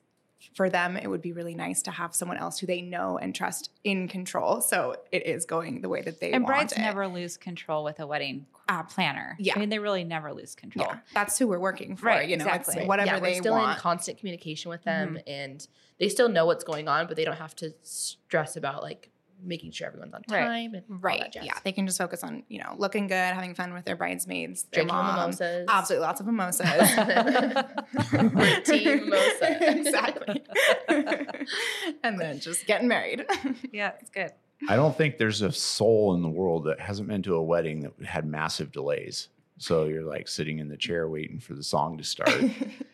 for 0.55 0.69
them. 0.69 0.97
It 0.97 1.07
would 1.07 1.21
be 1.21 1.31
really 1.31 1.55
nice 1.55 1.81
to 1.83 1.91
have 1.91 2.13
someone 2.13 2.37
else 2.37 2.59
who 2.59 2.67
they 2.67 2.81
know 2.81 3.17
and 3.17 3.33
trust 3.33 3.71
in 3.85 4.09
control. 4.09 4.59
So 4.61 4.97
it 5.13 5.25
is 5.25 5.45
going 5.45 5.79
the 5.81 5.87
way 5.89 6.01
that 6.01 6.19
they 6.19 6.27
want. 6.31 6.35
and 6.35 6.45
brides 6.45 6.73
it. 6.73 6.79
never 6.79 7.07
lose 7.07 7.37
control 7.37 7.83
with 7.85 7.99
a 8.01 8.07
wedding 8.07 8.45
Ah, 8.67 8.83
planner. 8.83 9.35
yeah. 9.39 9.53
I 9.55 9.59
mean, 9.59 9.69
they 9.69 9.79
really 9.79 10.03
never 10.03 10.33
lose 10.33 10.55
control. 10.55 10.87
Yeah, 10.89 10.99
that's 11.13 11.37
who 11.39 11.47
we're 11.47 11.59
working 11.59 11.95
for. 11.95 12.07
Right, 12.07 12.27
you 12.29 12.35
know, 12.37 12.45
exactly. 12.45 12.81
it's 12.81 12.87
whatever 12.87 13.13
yeah, 13.13 13.19
they 13.19 13.31
we're 13.33 13.41
still 13.41 13.53
want. 13.53 13.77
in 13.77 13.81
constant 13.81 14.17
communication 14.19 14.69
with 14.69 14.83
them 14.83 15.17
and 15.25 15.65
they 15.99 16.09
still 16.09 16.29
know 16.29 16.45
what's 16.45 16.63
going 16.65 16.87
on, 16.89 17.07
but 17.07 17.15
they 17.15 17.25
don't 17.25 17.37
have 17.37 17.55
to 17.57 17.73
stress 17.81 18.55
about 18.57 18.83
like 18.83 19.09
making 19.43 19.71
sure 19.71 19.87
everyone's 19.87 20.13
on 20.13 20.21
Right. 20.29 20.39
time 20.41 20.71
Right. 20.73 20.83
all 20.89 20.97
right. 20.97 21.33
that. 21.33 21.43
Yeah, 21.45 21.53
they 21.63 21.71
can 21.71 21.85
just 21.87 21.97
focus 21.97 22.23
on 22.23 22.43
you 22.49 22.59
know 22.59 22.75
looking 22.77 23.07
good, 23.07 23.15
having 23.15 23.53
fun 23.55 23.73
with 23.73 23.85
their 23.85 23.95
bridesmaids, 23.95 24.63
their 24.71 24.83
Drinking 24.83 24.95
mom. 24.95 25.15
mimosas. 25.15 25.65
Absolutely, 25.69 26.05
lots 26.05 26.19
of 26.19 26.25
mimosas. 26.25 26.65
We're 28.33 28.61
team 28.61 29.09
mimosa. 29.09 29.57
exactly. 29.77 30.43
and 32.03 32.19
then 32.19 32.39
just 32.39 32.65
getting 32.65 32.87
married. 32.87 33.25
Yeah, 33.71 33.91
it's 33.99 34.09
good. 34.09 34.31
I 34.67 34.75
don't 34.75 34.95
think 34.97 35.17
there's 35.17 35.41
a 35.41 35.51
soul 35.51 36.13
in 36.15 36.21
the 36.21 36.29
world 36.29 36.65
that 36.65 36.79
hasn't 36.79 37.07
been 37.07 37.23
to 37.23 37.35
a 37.35 37.43
wedding 37.43 37.79
that 37.81 37.93
had 38.05 38.25
massive 38.25 38.71
delays. 38.71 39.29
So 39.57 39.85
you're 39.85 40.03
like 40.03 40.27
sitting 40.27 40.59
in 40.59 40.67
the 40.69 40.77
chair 40.77 41.07
waiting 41.09 41.39
for 41.39 41.53
the 41.53 41.63
song 41.63 41.97
to 41.97 42.03
start 42.03 42.41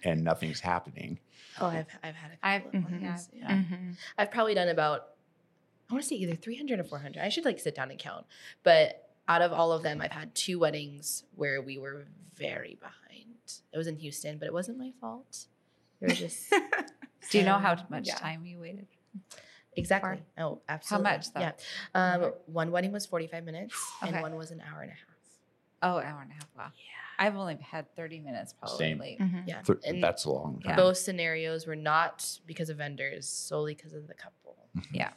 and 0.03 0.23
nothing's 0.23 0.59
happening. 0.59 1.19
Oh, 1.59 1.67
I've 1.67 1.87
I've 2.03 2.15
had 2.15 2.31
a 2.31 2.45
I've- 2.45 2.63
couple 2.65 2.79
of 2.79 2.85
Mhm. 2.85 3.01
ones. 3.03 3.29
Yeah. 3.33 3.51
Mhm. 3.51 3.95
I've 4.17 4.31
probably 4.31 4.53
done 4.55 4.69
about 4.69 5.07
I 5.89 5.93
want 5.93 6.03
to 6.03 6.07
say 6.09 6.15
either 6.15 6.35
300 6.35 6.79
or 6.79 6.83
400. 6.83 7.21
I 7.23 7.29
should 7.29 7.45
like 7.45 7.59
sit 7.59 7.75
down 7.75 7.91
and 7.91 7.99
count. 7.99 8.25
But 8.63 9.09
out 9.27 9.41
of 9.41 9.53
all 9.53 9.71
of 9.71 9.83
them, 9.83 10.01
I've 10.01 10.11
had 10.11 10.33
two 10.35 10.59
weddings 10.59 11.23
where 11.35 11.61
we 11.61 11.77
were 11.77 12.05
very 12.35 12.77
behind. 12.79 13.35
It 13.71 13.77
was 13.77 13.87
in 13.87 13.95
Houston, 13.97 14.37
but 14.37 14.47
it 14.47 14.53
wasn't 14.53 14.77
my 14.77 14.91
fault. 14.99 15.45
It 16.01 16.09
was 16.09 16.17
just 16.19 16.49
Do 17.31 17.37
you 17.39 17.43
know 17.43 17.57
how 17.57 17.77
much 17.89 18.07
Yeah. 18.07 18.15
time 18.15 18.45
you 18.45 18.59
waited? 18.59 18.87
exactly. 19.75 20.21
Oh, 20.37 20.59
absolutely. 20.69 21.09
How 21.09 21.15
much, 21.15 21.33
though? 21.33 21.39
Yeah. 21.41 21.51
Um, 21.93 22.33
one 22.47 22.71
wedding 22.71 22.91
was 22.91 23.05
45 23.05 23.43
minutes, 23.43 23.75
Okay. 24.03 24.11
and 24.13 24.21
one 24.21 24.35
was 24.35 24.51
an 24.51 24.61
hour 24.61 24.81
and 24.81 24.91
a 24.91 24.93
half. 24.93 25.01
Oh, 25.81 25.97
hour 25.99 26.21
and 26.21 26.31
a 26.31 26.33
half. 26.33 26.47
Wow. 26.57 26.71
Yeah. 26.75 27.25
I've 27.25 27.35
only 27.35 27.57
had 27.61 27.93
30 27.95 28.19
minutes 28.19 28.53
probably 28.53 28.77
Same. 28.77 28.99
late. 28.99 29.19
Mhm. 29.19 29.43
Yeah. 29.47 29.61
Th- 29.61 29.79
and 29.85 30.03
That's 30.03 30.25
a 30.25 30.31
long 30.31 30.59
time. 30.61 30.75
both 30.75 30.97
scenarios 30.97 31.65
were 31.67 31.75
not 31.75 32.39
because 32.45 32.69
of 32.69 32.77
vendors, 32.77 33.27
solely 33.27 33.73
because 33.75 33.93
of 33.93 34.07
the 34.07 34.13
couple. 34.13 34.55
Mhm. 34.77 34.85
Yeah, 34.91 35.13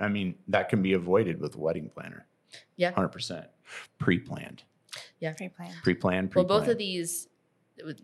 I 0.00 0.08
mean 0.08 0.34
that 0.48 0.68
can 0.68 0.82
be 0.82 0.94
avoided 0.94 1.40
with 1.40 1.54
a 1.54 1.58
wedding 1.58 1.90
planner. 1.94 2.26
Yeah. 2.76 2.92
100%. 2.92 3.46
Pre 3.98 4.18
planned. 4.18 4.62
Yeah. 5.20 5.32
Pre-planned. 5.32 5.74
Pre 5.82 5.94
planned. 5.94 6.34
Well, 6.34 6.44
both 6.44 6.68
of 6.68 6.78
these, 6.78 7.28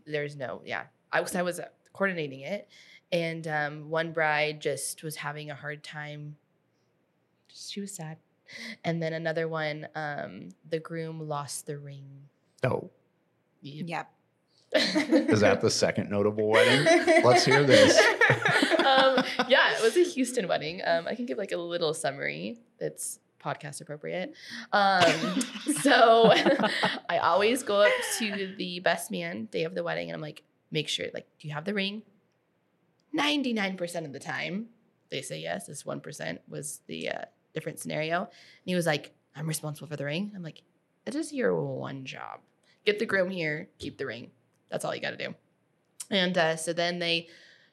there's 0.06 0.36
no, 0.36 0.62
yeah. 0.64 0.84
I 1.12 1.20
was, 1.20 1.34
I 1.34 1.42
was 1.42 1.60
uh, 1.60 1.68
coordinating 1.92 2.40
it, 2.40 2.68
and 3.12 3.46
um, 3.46 3.90
one 3.90 4.12
bride 4.12 4.60
just 4.60 5.02
was 5.02 5.16
having 5.16 5.50
a 5.50 5.54
hard 5.54 5.82
time. 5.82 6.36
She 7.52 7.80
was 7.80 7.92
sad, 7.92 8.16
and 8.84 9.02
then 9.02 9.12
another 9.12 9.48
one, 9.48 9.88
um, 9.94 10.50
the 10.68 10.78
groom 10.78 11.20
lost 11.28 11.66
the 11.66 11.78
ring. 11.78 12.06
Oh, 12.62 12.90
Yep. 13.62 14.10
is 14.72 15.40
that 15.40 15.60
the 15.60 15.70
second 15.70 16.10
notable 16.10 16.48
wedding? 16.48 16.84
Let's 17.24 17.44
hear 17.44 17.64
this. 17.64 18.00
um, 18.90 19.24
yeah, 19.48 19.72
it 19.72 19.82
was 19.82 19.96
a 19.96 20.04
Houston 20.04 20.48
wedding. 20.48 20.82
Um, 20.84 21.06
I 21.06 21.14
can 21.14 21.26
give 21.26 21.38
like 21.38 21.52
a 21.52 21.56
little 21.56 21.94
summary 21.94 22.58
that's 22.78 23.18
podcast 23.42 23.80
appropriate. 23.80 24.34
Um, 24.72 25.40
so 25.82 26.32
I 27.08 27.18
always 27.18 27.62
go 27.62 27.82
up 27.82 27.92
to 28.18 28.54
the 28.56 28.80
best 28.80 29.10
man 29.10 29.46
day 29.46 29.64
of 29.64 29.74
the 29.74 29.82
wedding 29.82 30.08
and 30.08 30.14
I'm 30.14 30.20
like, 30.20 30.42
make 30.70 30.88
sure, 30.88 31.06
like, 31.12 31.26
do 31.38 31.48
you 31.48 31.54
have 31.54 31.64
the 31.64 31.74
ring? 31.74 32.02
99% 33.18 34.04
of 34.04 34.12
the 34.12 34.20
time, 34.20 34.66
they 35.10 35.22
say 35.22 35.40
yes. 35.40 35.66
This 35.66 35.82
1% 35.82 36.38
was 36.48 36.80
the 36.86 37.08
uh, 37.08 37.24
different 37.54 37.78
scenario. 37.80 38.20
And 38.20 38.28
he 38.64 38.74
was 38.74 38.86
like, 38.86 39.12
I'm 39.34 39.46
responsible 39.46 39.88
for 39.88 39.96
the 39.96 40.04
ring. 40.04 40.32
I'm 40.34 40.42
like, 40.42 40.62
that 41.04 41.14
is 41.14 41.32
your 41.32 41.54
one 41.54 42.04
job. 42.04 42.40
Get 42.84 42.98
the 42.98 43.06
groom 43.06 43.30
here, 43.30 43.68
keep 43.78 43.98
the 43.98 44.06
ring. 44.06 44.30
That's 44.70 44.84
all 44.84 44.94
you 44.94 45.00
got 45.00 45.10
to 45.10 45.16
do. 45.16 45.34
And 46.10 46.36
uh, 46.36 46.56
so 46.56 46.72
then 46.72 46.98
they 46.98 47.28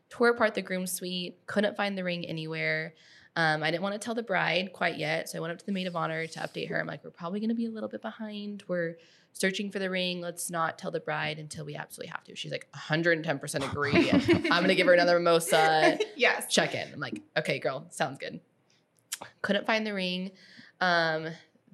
tore 0.10 0.30
apart 0.30 0.56
the 0.56 0.62
groom 0.62 0.88
suite, 0.88 1.38
couldn't 1.46 1.76
find 1.76 1.98
the 1.98 2.04
ring 2.04 2.26
anywhere. 2.26 2.94
Um, 3.36 3.62
I 3.62 3.70
didn't 3.70 3.84
want 3.84 3.94
to 3.94 4.00
tell 4.00 4.16
the 4.16 4.24
bride 4.24 4.74
quite 4.74 4.98
yet. 4.98 5.30
So 5.30 5.38
I 5.38 5.42
went 5.42 5.54
up 5.54 5.60
to 5.60 5.66
the 5.66 5.72
maid 5.72 5.86
of 5.86 5.96
honor 5.96 6.26
to 6.26 6.40
update 6.40 6.70
her. 6.70 6.80
I'm 6.80 6.88
like, 6.88 7.04
we're 7.04 7.12
probably 7.12 7.40
going 7.40 7.50
to 7.50 7.56
be 7.56 7.68
a 7.68 7.70
little 7.70 7.88
bit 7.88 8.02
behind. 8.02 8.64
We're 8.68 8.98
searching 9.34 9.70
for 9.70 9.78
the 9.78 9.90
ring. 9.90 10.22
Let's 10.22 10.50
not 10.50 10.80
tell 10.80 10.90
the 10.90 11.00
bride 11.00 11.38
until 11.38 11.64
we 11.64 11.76
absolutely 11.76 12.10
have 12.10 12.24
to. 12.24 12.36
She's 12.36 12.52
like, 12.52 12.68
110% 12.76 13.72
agree. 13.72 14.12
I'm 14.52 14.64
going 14.64 14.68
to 14.70 14.76
give 14.76 14.88
her 14.88 14.94
another 14.94 15.20
mimosa 15.20 16.00
yes. 16.16 16.48
check 16.52 16.74
in. 16.74 16.92
I'm 16.92 17.00
like, 17.00 17.22
okay, 17.38 17.60
girl, 17.60 17.86
sounds 17.92 18.18
good. 18.18 18.40
Couldn't 19.44 19.68
find 19.68 19.86
the 19.86 19.94
ring. 19.94 20.32
Um, 20.82 21.28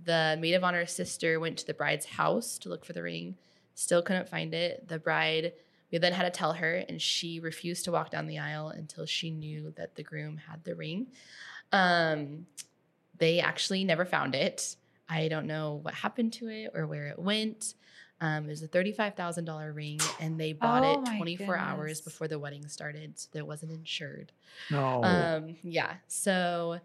the 0.04 0.38
maid 0.40 0.56
of 0.56 0.64
honor 0.64 0.86
sister 0.86 1.40
went 1.40 1.58
to 1.60 1.68
the 1.68 1.74
bride's 1.74 2.06
house 2.06 2.58
to 2.60 2.70
look 2.70 2.84
for 2.86 2.94
the 2.94 3.04
ring. 3.04 3.38
Still 3.76 4.02
couldn't 4.02 4.28
find 4.28 4.54
it. 4.54 4.88
The 4.88 5.00
bride, 5.00 5.54
we 5.94 6.00
then 6.00 6.12
had 6.12 6.24
to 6.24 6.32
tell 6.32 6.54
her, 6.54 6.84
and 6.90 7.00
she 7.00 7.40
refused 7.40 7.86
to 7.86 7.92
walk 7.92 8.10
down 8.10 8.26
the 8.26 8.40
aisle 8.40 8.70
until 8.70 9.06
she 9.06 9.30
knew 9.30 9.72
that 9.78 9.96
the 9.96 10.02
groom 10.02 10.38
had 10.38 10.64
the 10.64 10.74
ring. 10.74 11.08
Um, 11.72 12.48
they 13.20 13.40
actually 13.40 13.84
never 13.84 14.04
found 14.04 14.34
it. 14.34 14.76
I 15.08 15.28
don't 15.28 15.46
know 15.46 15.80
what 15.84 15.94
happened 15.94 16.34
to 16.34 16.48
it 16.48 16.72
or 16.74 16.88
where 16.88 17.08
it 17.08 17.20
went. 17.20 17.76
Um, 18.20 18.46
it 18.46 18.48
was 18.48 18.64
a 18.64 18.68
thirty-five 18.68 19.14
thousand 19.14 19.46
dollar 19.46 19.72
ring, 19.72 20.00
and 20.20 20.40
they 20.40 20.54
bought 20.54 20.84
Oh 20.84 20.94
it 20.94 21.02
my 21.06 21.18
twenty-four 21.18 21.56
hours 21.56 22.02
before 22.02 22.28
the 22.28 22.40
wedding 22.40 22.68
started, 22.68 23.20
so 23.20 23.30
it 23.36 23.46
wasn't 23.46 23.72
insured. 23.74 24.32
No. 24.72 25.04
Um, 25.04 25.58
yeah. 25.62 25.96
So 26.08 26.80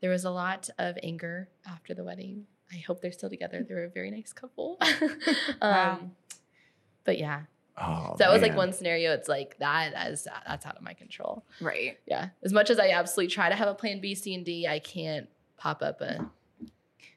there 0.00 0.10
was 0.10 0.24
a 0.24 0.30
lot 0.30 0.68
of 0.78 0.98
anger 1.04 1.48
after 1.64 1.94
the 1.94 2.02
wedding. 2.02 2.46
I 2.72 2.78
hope 2.78 3.02
they're 3.02 3.12
still 3.12 3.30
together. 3.30 3.64
They 3.66 3.74
were 3.74 3.84
a 3.84 3.88
very 3.88 4.10
nice 4.10 4.32
couple. 4.32 4.78
um, 4.80 4.90
Wow. 5.60 6.00
But 7.04 7.18
yeah, 7.18 7.42
oh, 7.80 8.10
so 8.12 8.16
that 8.18 8.32
was 8.32 8.42
like 8.42 8.56
one 8.56 8.72
scenario. 8.72 9.12
It's 9.12 9.28
like 9.28 9.56
that 9.58 9.92
as 9.94 10.26
that's 10.46 10.66
out 10.66 10.76
of 10.76 10.82
my 10.82 10.94
control. 10.94 11.44
Right. 11.60 11.98
Yeah. 12.06 12.28
As 12.42 12.52
much 12.52 12.70
as 12.70 12.78
I 12.78 12.90
absolutely 12.90 13.32
try 13.32 13.48
to 13.48 13.54
have 13.54 13.68
a 13.68 13.74
plan 13.74 14.00
B, 14.00 14.14
C, 14.14 14.34
and 14.34 14.44
D, 14.44 14.66
I 14.66 14.78
can't 14.78 15.28
pop 15.56 15.82
up 15.82 16.00
a 16.00 16.28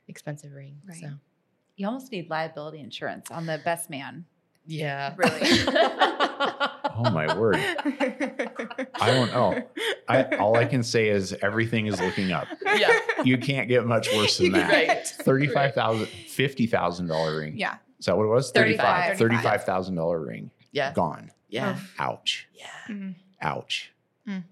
expensive 0.08 0.52
ring. 0.54 0.78
Right. 0.88 0.98
So 1.02 1.10
You 1.76 1.88
almost 1.88 2.12
need 2.12 2.30
liability 2.30 2.80
insurance 2.80 3.30
on 3.32 3.46
the 3.46 3.60
best 3.64 3.90
man. 3.90 4.26
yeah. 4.66 5.14
Really. 5.18 5.42
Oh, 6.94 7.10
my 7.10 7.36
word. 7.38 7.56
I 7.56 8.88
don't 9.08 9.32
know. 9.32 9.64
I, 10.10 10.24
all 10.36 10.58
I 10.58 10.66
can 10.66 10.84
say 10.84 11.08
is 11.08 11.34
everything 11.42 11.88
is 11.88 12.00
looking 12.02 12.32
up. 12.34 12.48
yeah. 12.76 13.00
You 13.24 13.38
can't 13.38 13.70
get 13.70 13.86
much 13.86 14.10
worse 14.14 14.38
than 14.38 14.52
that. 14.52 14.70
Right. 14.70 15.08
Thirty-five 15.08 15.74
thousand, 15.74 16.08
fifty 16.08 16.68
thousand 16.68 17.08
dollar 17.08 17.38
ring. 17.40 17.54
yeah. 17.58 17.78
Is 18.02 18.08
that 18.08 18.18
what 18.18 18.24
it 18.26 18.30
was? 18.30 18.52
35. 18.52 19.18
Thirty-five 19.18 19.64
thousand 19.64 19.96
dollar 19.96 20.20
ring. 20.20 20.50
Yeah. 20.72 20.92
Gone. 20.92 21.32
Yeah. 21.50 21.78
Ouch. 22.00 22.48
Yeah. 22.54 22.66
Mhm. 22.90 23.16
Ouch. 23.42 23.94
Mm. 24.28 24.44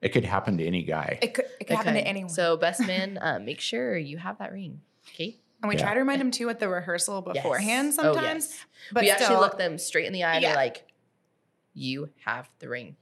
It 0.00 0.08
could 0.10 0.24
happen 0.24 0.56
to 0.58 0.66
any 0.66 0.82
guy. 0.82 1.18
It 1.20 1.34
could, 1.34 1.44
it 1.60 1.66
could 1.66 1.76
happen 1.76 1.92
to 1.94 2.00
anyone. 2.00 2.30
So 2.30 2.56
best 2.56 2.80
man, 2.80 3.18
uh, 3.20 3.38
make 3.38 3.60
sure 3.60 3.96
you 3.98 4.16
have 4.16 4.38
that 4.38 4.52
ring. 4.52 4.80
Okay. 5.14 5.36
and 5.60 5.68
we 5.68 5.74
Yeah. 5.76 5.82
try 5.82 5.94
to 5.94 6.00
remind 6.00 6.20
them 6.20 6.30
too 6.30 6.48
at 6.50 6.58
the 6.60 6.68
rehearsal 6.68 7.20
beforehand 7.20 7.88
Yes. 7.88 7.96
sometimes. 7.96 8.16
Oh, 8.18 8.22
yes. 8.22 8.64
But 8.92 9.02
we 9.02 9.10
still, 9.10 9.20
actually 9.22 9.36
look 9.40 9.58
them 9.58 9.76
straight 9.76 10.06
in 10.06 10.12
the 10.12 10.22
eye. 10.24 10.34
Yeah. 10.38 10.48
They're 10.50 10.56
like, 10.56 10.86
"You 11.74 12.10
have 12.24 12.48
the 12.60 12.68
ring." 12.68 12.96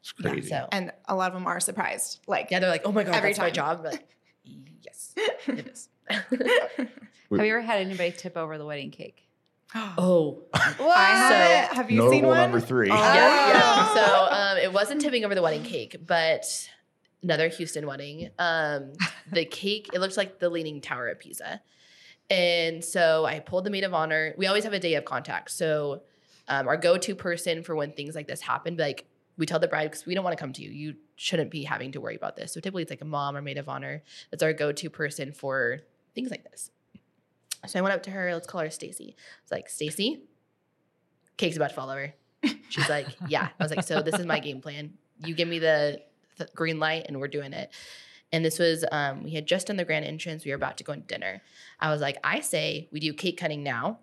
It's 0.00 0.12
Yeah, 0.18 0.30
crazy. 0.30 0.48
so 0.48 0.68
and 0.72 0.90
a 1.06 1.14
lot 1.14 1.28
of 1.28 1.34
them 1.34 1.46
are 1.46 1.60
surprised. 1.60 2.20
Like, 2.26 2.50
yeah, 2.50 2.58
they're 2.60 2.70
like, 2.70 2.82
"Oh 2.86 2.90
my 2.92 3.04
god, 3.04 3.14
Every 3.14 3.30
that's 3.30 3.38
my 3.40 3.50
job." 3.50 3.84
Like, 3.84 4.08
yes, 4.82 5.14
it 5.46 5.66
is. 5.68 5.88
We- 7.32 7.38
Have 7.38 7.46
you 7.46 7.54
ever 7.54 7.62
had 7.62 7.80
anybody 7.80 8.12
tip 8.12 8.36
over 8.36 8.58
the 8.58 8.66
wedding 8.66 8.90
cake? 8.90 9.26
oh, 9.74 10.42
I 10.52 10.74
So- 10.76 10.84
haven't. 10.84 11.76
Have 11.76 11.90
you 11.90 12.10
seen 12.10 12.26
one? 12.26 12.36
number 12.36 12.60
three. 12.60 12.90
Oh. 12.90 12.94
yeah, 12.94 13.48
yeah. 13.52 13.94
So 13.94 14.26
um, 14.30 14.58
it 14.58 14.70
wasn't 14.70 15.00
tipping 15.00 15.24
over 15.24 15.34
the 15.34 15.40
wedding 15.40 15.62
cake, 15.62 15.96
but 16.06 16.44
another 17.22 17.48
Houston 17.48 17.86
wedding. 17.86 18.28
Um, 18.38 18.92
the 19.32 19.46
cake 19.46 19.88
it 19.94 20.00
looks 20.00 20.18
like 20.18 20.40
the 20.40 20.50
Leaning 20.50 20.82
Tower 20.82 21.08
of 21.08 21.20
Pisa, 21.20 21.62
and 22.28 22.84
so 22.84 23.24
I 23.24 23.38
pulled 23.38 23.64
the 23.64 23.70
maid 23.70 23.84
of 23.84 23.94
honor. 23.94 24.34
We 24.36 24.46
always 24.46 24.64
have 24.64 24.74
a 24.74 24.78
day 24.78 24.94
of 24.96 25.06
contact, 25.06 25.52
so 25.52 26.02
um, 26.48 26.68
our 26.68 26.76
go-to 26.76 27.14
person 27.14 27.62
for 27.62 27.74
when 27.74 27.92
things 27.92 28.14
like 28.14 28.28
this 28.28 28.42
happen, 28.42 28.76
like 28.76 29.06
we 29.38 29.46
tell 29.46 29.58
the 29.58 29.68
bride 29.68 29.84
because 29.90 30.04
we 30.04 30.14
don't 30.14 30.22
want 30.22 30.36
to 30.36 30.40
come 30.40 30.52
to 30.52 30.62
you. 30.62 30.68
You 30.68 30.96
shouldn't 31.16 31.50
be 31.50 31.62
having 31.64 31.92
to 31.92 32.00
worry 32.02 32.16
about 32.16 32.36
this. 32.36 32.52
So 32.52 32.60
typically 32.60 32.82
it's 32.82 32.90
like 32.90 33.00
a 33.00 33.06
mom 33.06 33.38
or 33.38 33.40
maid 33.40 33.56
of 33.56 33.70
honor 33.70 34.02
that's 34.30 34.42
our 34.42 34.52
go-to 34.52 34.90
person 34.90 35.32
for 35.32 35.80
things 36.14 36.30
like 36.30 36.44
this. 36.50 36.70
So 37.66 37.78
I 37.78 37.82
went 37.82 37.94
up 37.94 38.02
to 38.04 38.10
her. 38.10 38.32
Let's 38.34 38.46
call 38.46 38.60
her 38.60 38.70
Stacy. 38.70 39.14
I 39.18 39.42
was 39.44 39.52
like, 39.52 39.68
Stacy, 39.68 40.24
cake's 41.36 41.56
about 41.56 41.70
to 41.70 41.74
fall 41.74 41.90
over. 41.90 42.12
She's 42.68 42.88
like, 42.88 43.06
yeah. 43.28 43.48
I 43.58 43.62
was 43.62 43.70
like, 43.70 43.84
so 43.84 44.02
this 44.02 44.18
is 44.18 44.26
my 44.26 44.40
game 44.40 44.60
plan. 44.60 44.94
You 45.24 45.34
give 45.34 45.48
me 45.48 45.58
the, 45.58 46.00
green 46.54 46.80
light, 46.80 47.04
and 47.06 47.20
we're 47.20 47.28
doing 47.28 47.52
it. 47.52 47.70
And 48.32 48.44
this 48.44 48.58
was, 48.58 48.84
um, 48.90 49.22
we 49.22 49.32
had 49.32 49.46
just 49.46 49.68
done 49.68 49.76
the 49.76 49.84
grand 49.84 50.04
entrance. 50.04 50.44
We 50.44 50.50
were 50.50 50.56
about 50.56 50.78
to 50.78 50.84
go 50.84 50.94
to 50.94 51.00
dinner. 51.00 51.42
I 51.78 51.90
was 51.90 52.00
like, 52.00 52.16
I 52.24 52.40
say 52.40 52.88
we 52.90 52.98
do 52.98 53.12
cake 53.12 53.36
cutting 53.36 53.62
now. 53.62 54.00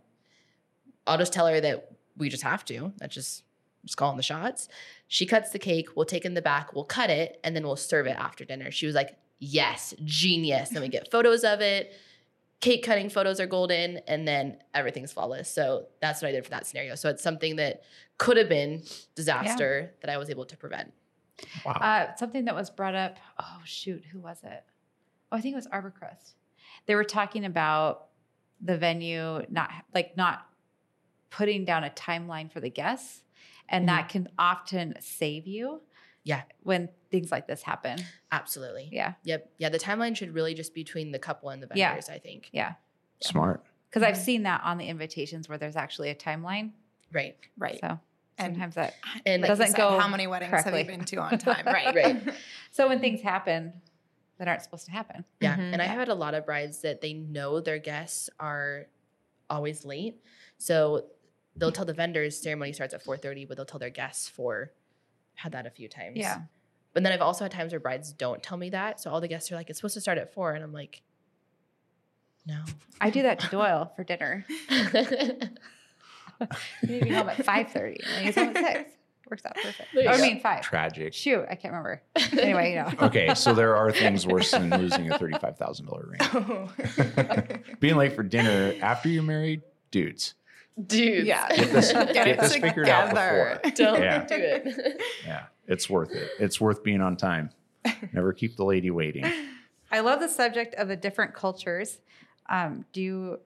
I'll 1.07 1.17
just 1.17 1.33
tell 1.33 1.47
her 1.47 1.59
that 1.59 1.91
we 2.15 2.29
just 2.29 2.43
have 2.43 2.63
to. 2.65 2.93
That's 2.97 3.13
just 3.13 3.43
just 3.83 3.97
calling 3.97 4.17
the 4.17 4.23
shots. 4.23 4.69
She 5.07 5.25
cuts 5.25 5.49
the 5.51 5.59
cake. 5.59 5.89
We'll 5.95 6.05
take 6.05 6.25
in 6.25 6.33
the 6.33 6.41
back. 6.41 6.73
We'll 6.73 6.83
cut 6.85 7.09
it, 7.09 7.39
and 7.43 7.55
then 7.55 7.63
we'll 7.63 7.75
serve 7.75 8.07
it 8.07 8.15
after 8.17 8.45
dinner. 8.45 8.71
She 8.71 8.85
was 8.85 8.93
like, 8.95 9.17
yes, 9.39 9.93
genius. 10.05 10.69
Then 10.69 10.81
we 10.81 10.89
get 10.89 11.09
photos 11.11 11.43
of 11.43 11.61
it. 11.61 11.93
Cake 12.61 12.83
cutting 12.83 13.09
photos 13.09 13.39
are 13.39 13.45
golden, 13.45 13.97
and 14.07 14.27
then 14.27 14.57
everything's 14.73 15.13
flawless. 15.13 15.49
So 15.49 15.87
that's 16.01 16.21
what 16.21 16.27
I 16.27 16.31
did 16.33 16.43
for 16.43 16.49
that 16.49 16.67
scenario. 16.67 16.95
So 16.95 17.09
it's 17.09 17.23
something 17.23 17.55
that 17.55 17.83
could 18.17 18.35
have 18.35 18.49
been 18.49 18.83
disaster 19.15 19.93
that 20.01 20.09
I 20.09 20.17
was 20.17 20.29
able 20.29 20.45
to 20.45 20.57
prevent. 20.57 20.91
Wow. 21.65 21.71
Uh, 21.71 22.15
something 22.15 22.45
that 22.45 22.55
was 22.55 22.69
brought 22.69 22.95
up. 22.95 23.17
Oh 23.41 23.61
shoot, 23.63 24.03
who 24.11 24.19
was 24.19 24.39
it? 24.43 24.63
Oh, 25.31 25.37
I 25.37 25.41
think 25.41 25.53
it 25.53 25.55
was 25.55 25.67
Arborcrest. 25.67 26.33
They 26.85 26.95
were 26.95 27.03
talking 27.05 27.45
about 27.45 28.07
the 28.61 28.77
venue 28.77 29.45
not 29.49 29.71
like 29.93 30.17
not 30.17 30.45
putting 31.29 31.63
down 31.63 31.83
a 31.85 31.89
timeline 31.91 32.51
for 32.51 32.59
the 32.59 32.69
guests, 32.69 33.23
and 33.69 33.87
that 33.87 34.09
can 34.09 34.27
often 34.37 34.95
save 34.99 35.47
you. 35.47 35.81
Yeah. 36.23 36.43
when 36.63 36.89
things 37.11 37.31
like 37.31 37.47
this 37.47 37.61
happen. 37.63 37.97
Absolutely. 38.31 38.89
Yeah, 38.91 39.13
Yep. 39.23 39.51
Yeah. 39.57 39.69
The 39.69 39.79
timeline 39.79 40.15
should 40.15 40.33
really 40.33 40.53
just 40.53 40.73
be 40.73 40.83
between 40.83 41.11
the 41.11 41.19
couple 41.19 41.49
and 41.49 41.61
the 41.63 41.67
Yeah. 41.73 41.89
vendors, 41.89 42.09
I 42.09 42.19
think. 42.19 42.49
yeah. 42.51 42.73
Smart. 43.21 43.63
Because 43.89 44.03
I've 44.03 44.17
seen 44.17 44.43
that 44.43 44.61
on 44.63 44.77
the 44.77 44.85
invitations 44.87 45.49
where 45.49 45.57
there's 45.57 45.75
actually 45.75 46.09
a 46.09 46.15
timeline. 46.15 46.71
Right. 47.11 47.35
right. 47.57 47.79
So 47.81 47.99
And- 48.37 48.53
sometimes 48.53 48.75
that. 48.75 48.93
And 49.25 49.43
Doesn't 49.43 49.67
said, 49.69 49.77
go 49.77 49.97
how 49.99 50.07
many 50.07 50.27
weddings 50.27 50.51
have 50.51 50.63
correctly. 50.65 50.81
you 50.81 50.97
been 50.99 51.05
to 51.05 51.15
on 51.17 51.37
time? 51.39 51.65
Right. 51.65 51.95
Right. 51.95 52.33
So 52.71 52.87
when 52.87 52.99
things 52.99 53.21
happen 53.21 53.73
that 54.37 54.47
aren't 54.47 54.61
supposed 54.61 54.85
to 54.85 54.91
happen. 54.91 55.25
Yeah. 55.41 55.55
Mhm. 55.57 55.73
And 55.73 55.81
I 55.81 55.85
have 55.85 55.97
had 55.99 56.07
a 56.09 56.13
lot 56.15 56.33
of 56.35 56.45
brides 56.45 56.81
that 56.81 57.01
they 57.01 57.13
know 57.13 57.59
their 57.59 57.79
guests 57.79 58.29
are 58.39 58.85
always 59.49 59.83
late. 59.83 60.21
So 60.59 61.07
they'll 61.55 61.71
tell 61.71 61.85
the 61.85 61.93
vendors 61.93 62.39
ceremony 62.39 62.71
starts 62.73 62.93
at 62.93 63.03
4:30, 63.03 63.45
but 63.47 63.57
they'll 63.57 63.65
tell 63.65 63.79
their 63.79 63.89
guests 63.89 64.29
for 64.29 64.71
had 65.39 65.53
that 65.53 65.65
a 65.65 65.69
few 65.69 65.87
times. 65.87 66.17
Yeah. 66.17 66.41
But 66.93 67.03
then 67.03 67.11
I've 67.11 67.21
also 67.21 67.45
had 67.45 67.51
times 67.51 67.71
where 67.71 67.79
brides 67.79 68.11
don't 68.11 68.41
tell 68.41 68.57
me 68.57 68.69
that. 68.71 68.99
So 68.99 69.11
all 69.11 69.21
the 69.21 69.27
guests 69.27 69.51
are 69.51 69.55
like, 69.55 69.69
it's 69.69 69.79
supposed 69.79 69.93
to 69.93 70.01
start 70.01 70.17
at 70.17 70.33
four. 70.33 70.53
And 70.53 70.63
I'm 70.63 70.73
like, 70.73 71.01
no. 72.45 72.61
I 72.99 73.09
do 73.09 73.21
that 73.23 73.39
to 73.39 73.47
Doyle 73.47 73.91
for 73.95 74.03
dinner. 74.03 74.45
You 76.83 76.89
need 76.89 76.99
to 76.99 77.05
be 77.05 77.11
home 77.11 77.29
at 77.29 77.43
five 77.43 77.69
thirty. 77.71 77.99
And 78.15 78.25
he's 78.25 78.35
home 78.35 78.55
at 78.55 78.73
six. 78.73 78.91
Works 79.29 79.45
out 79.45 79.55
perfect. 79.55 79.89
There 79.93 80.03
you 80.03 80.09
I 80.09 80.17
mean, 80.21 80.39
five. 80.39 80.61
Tragic. 80.61 81.13
Shoot, 81.13 81.45
I 81.49 81.55
can't 81.55 81.73
remember. 81.73 82.01
Anyway, 82.31 82.71
you 82.71 82.75
know. 82.77 83.07
Okay, 83.07 83.33
so 83.35 83.53
there 83.53 83.75
are 83.75 83.91
things 84.03 84.25
worse 84.25 84.51
than 84.51 84.69
losing 84.69 85.11
a 85.11 85.19
thirty-five 85.19 85.57
thousand 85.57 85.85
dollar 85.85 86.07
ring. 86.07 86.69
Being 87.79 87.97
late 87.97 88.15
for 88.15 88.23
dinner 88.23 88.73
after 88.81 89.09
you're 89.09 89.21
married, 89.21 89.61
dudes. 89.91 90.33
Dudes. 90.85 91.27
yeah. 91.27 91.47
Get 91.55 91.71
this- 91.73 91.91
Get 91.93 92.13
get 92.13 92.27
it 92.27 92.39
this 92.39 92.55
figured 92.55 92.87
out 92.89 93.09
together. 93.09 93.59
Don't 93.75 94.01
Yeah. 94.01 94.25
do 94.25 94.35
it. 94.35 95.01
Yeah, 95.25 95.45
it's 95.67 95.89
worth 95.89 96.11
it. 96.11 96.29
It's 96.39 96.59
worth 96.61 96.83
being 96.83 97.01
on 97.01 97.17
time. 97.17 97.49
Never 98.13 98.33
keep 98.33 98.55
the 98.55 98.63
lady 98.65 98.91
waiting. 98.91 99.25
I 99.91 99.99
love 100.01 100.19
the 100.19 100.27
subject 100.29 100.75
of 100.75 100.87
the 100.87 100.95
different 100.95 101.33
cultures. 101.33 101.99
Um, 102.49 102.85
do 102.93 103.01
you, 103.01 103.39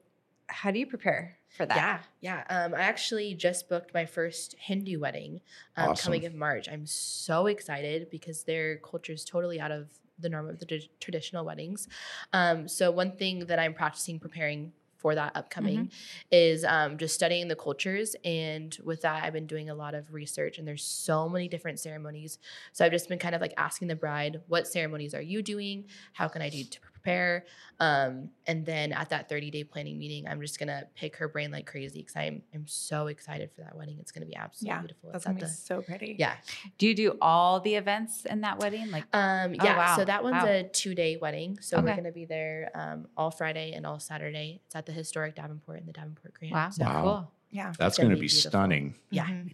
how 0.47 0.71
do 0.71 0.79
you 0.79 0.85
prepare 0.87 1.37
for 1.55 1.65
that? 1.65 1.75
Yeah, 2.21 2.43
yeah. 2.49 2.63
Um, 2.65 2.73
I 2.73 2.81
actually 2.81 3.33
just 3.35 3.69
booked 3.69 3.93
my 3.93 4.05
first 4.05 4.55
Hindu 4.59 4.99
wedding 4.99 5.41
um, 5.77 5.89
Awesome. 5.91 6.03
coming 6.05 6.23
in 6.23 6.37
March. 6.37 6.67
I'm 6.69 6.85
so 6.85 7.47
excited 7.47 8.09
because 8.09 8.43
their 8.43 8.77
culture 8.77 9.13
is 9.13 9.23
totally 9.25 9.59
out 9.59 9.71
of 9.71 9.89
the 10.19 10.29
norm 10.29 10.47
of 10.49 10.59
the 10.59 10.65
tra- 10.65 10.79
traditional 10.99 11.45
weddings. 11.45 11.87
Um, 12.33 12.67
so 12.67 12.91
one 12.91 13.11
thing 13.17 13.39
that 13.47 13.59
I'm 13.59 13.73
practicing 13.73 14.19
preparing 14.19 14.71
for 15.03 15.13
that 15.15 15.33
upcoming 15.35 15.91
is 16.31 16.63
um, 16.63 16.97
just 16.97 17.13
studying 17.13 17.47
the 17.49 17.55
cultures, 17.55 18.15
and 18.23 18.75
with 18.83 19.01
that, 19.01 19.23
I've 19.23 19.33
been 19.33 19.45
doing 19.47 19.69
a 19.69 19.75
lot 19.75 19.93
of 19.93 20.13
research. 20.13 20.57
And 20.57 20.67
there's 20.67 20.83
so 20.83 21.29
many 21.29 21.47
different 21.47 21.79
ceremonies. 21.79 22.39
So 22.71 22.85
I've 22.85 22.91
just 22.91 23.09
been 23.09 23.19
kind 23.19 23.35
of 23.35 23.41
like 23.41 23.53
asking 23.57 23.89
the 23.89 23.95
bride, 23.95 24.41
"What 24.47 24.67
ceremonies 24.67 25.13
are 25.13 25.21
you 25.21 25.41
doing? 25.43 25.85
How 26.13 26.27
can 26.29 26.41
I 26.41 26.49
do 26.49 26.63
to 26.63 26.79
prepare?" 27.03 27.45
Um, 27.79 28.29
and 28.47 28.65
then 28.65 28.93
at 28.93 29.09
that 29.09 29.29
30 29.29 29.51
day 29.51 29.63
planning 29.63 29.97
meeting, 29.99 30.27
I'm 30.27 30.39
just 30.41 30.57
gonna 30.59 30.87
pick 30.95 31.17
her 31.17 31.27
brain 31.27 31.51
like 31.51 31.65
crazy 31.65 31.99
because 31.99 32.15
I'm 32.15 32.41
I'm 32.53 32.65
so 32.67 33.07
excited 33.07 33.51
for 33.53 33.61
that 33.61 33.75
wedding. 33.75 33.97
It's 33.99 34.11
gonna 34.11 34.25
be 34.25 34.35
absolutely 34.35 34.73
Yeah, 34.75 34.79
beautiful. 34.79 35.11
That's 35.11 35.25
gonna 35.25 35.35
be 35.35 35.41
the- 35.41 35.47
so 35.47 35.81
pretty. 35.81 36.15
yeah. 36.17 36.35
Do 36.77 36.87
you 36.87 36.95
do 36.95 37.17
all 37.21 37.59
the 37.59 37.75
events 37.75 38.25
in 38.25 38.41
that 38.41 38.59
wedding? 38.59 38.89
Like, 38.91 39.03
Um, 39.13 39.51
Oh, 39.59 39.63
yeah. 39.65 39.77
wow. 39.77 39.95
So 39.97 40.05
that 40.05 40.23
one's 40.23 40.43
Wow. 40.43 40.49
a 40.49 40.63
two 40.63 40.95
day 40.95 41.17
wedding. 41.17 41.59
So 41.61 41.81
we're 41.81 41.95
gonna 41.95 42.11
be 42.11 42.25
there 42.25 42.71
um, 42.73 43.07
all 43.17 43.31
Friday 43.31 43.73
and 43.73 43.85
all 43.85 43.99
Saturday. 43.99 44.61
It's 44.65 44.75
at 44.75 44.85
the 44.85 44.91
historic 44.91 45.35
Davenport 45.35 45.79
in 45.79 45.85
the 45.85 45.93
Davenport 45.93 46.33
Grand. 46.33 46.53
wow, 46.53 46.69
So 46.69 46.83
Wow. 46.85 47.01
cool. 47.03 47.31
Yeah. 47.51 47.73
That's 47.77 47.97
gonna 47.97 48.09
going 48.09 48.15
to 48.17 48.21
be 48.21 48.25
be 48.25 48.29
stunning. 48.29 48.95
yeah, 49.11 49.25
Mhm. 49.27 49.53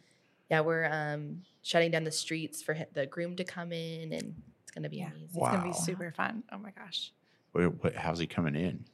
yeah. 0.50 0.62
We're 0.62 0.86
um, 0.86 1.44
shutting 1.62 1.92
down 1.92 2.06
the 2.06 2.12
streets 2.12 2.62
for 2.64 2.78
the 2.94 3.06
groom 3.06 3.36
to 3.36 3.44
come 3.44 3.74
in, 3.74 4.14
and 4.14 4.42
it's 4.62 4.72
gonna 4.72 4.88
be 4.90 4.98
Yeah. 4.98 5.08
amazing. 5.12 5.26
It's 5.42 5.50
gonna 5.50 5.64
be 5.64 5.74
super 5.74 6.12
fun. 6.12 6.44
Oh 6.52 6.58
my 6.58 6.72
gosh. 6.72 7.12
What, 7.52 7.84
what, 7.84 7.96
how's 7.96 8.20
he 8.20 8.28
coming 8.28 8.56
in? 8.56 8.86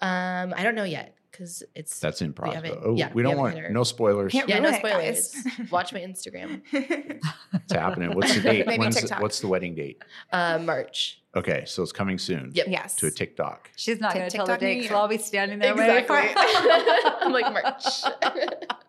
Um, 0.00 0.54
I 0.56 0.62
don't 0.62 0.74
know 0.74 0.84
yet 0.84 1.14
because 1.30 1.62
it's 1.74 1.98
That's 2.00 2.22
in 2.22 2.32
process. 2.32 2.56
haven't- 2.64 2.80
Oh, 2.84 2.94
yeah, 2.96 3.08
we 3.08 3.16
we 3.16 3.22
don't 3.22 3.30
haven't 3.32 3.42
want 3.44 3.54
hit 3.56 3.70
no 3.72 3.84
spoilers. 3.84 4.32
Can't 4.32 4.48
yeah, 4.48 4.58
no 4.58 4.70
it, 4.70 4.76
spoilers. 4.76 5.36
Watch 5.70 5.92
my 5.92 6.00
Instagram. 6.00 6.62
It's 7.52 7.72
happening. 7.72 8.14
What's 8.14 8.34
the 8.34 8.40
date? 8.50 8.66
Maybe 8.66 8.78
When's 8.80 8.94
the- 8.96 9.02
TikTok. 9.02 9.20
what's 9.22 9.40
the 9.40 9.48
wedding 9.48 9.74
date? 9.74 10.02
Uh, 10.32 10.58
March. 10.60 11.20
Okay, 11.36 11.62
so 11.66 11.82
it's 11.82 11.92
coming 11.92 12.18
soon. 12.18 12.50
Yep. 12.54 12.66
yes. 12.68 12.96
To 12.96 13.06
a 13.06 13.10
TikTok. 13.10 13.70
She's 13.76 14.00
not 14.00 14.12
Tik- 14.12 14.18
going 14.20 14.30
to 14.30 14.36
tell 14.36 14.46
the 14.46 14.52
TikTok 14.54 14.60
date 14.60 14.66
me 14.68 14.74
because 14.80 14.90
or- 14.90 14.94
we'll 14.94 15.02
all 15.02 15.08
be 15.08 15.18
standing 15.18 15.58
there 15.60 15.74
waiting 15.76 15.96
Exactly. 15.96 16.16
for 16.16 16.38
it. 16.38 17.14
I'm 17.22 17.32
like 17.32 17.52
March. 17.52 18.79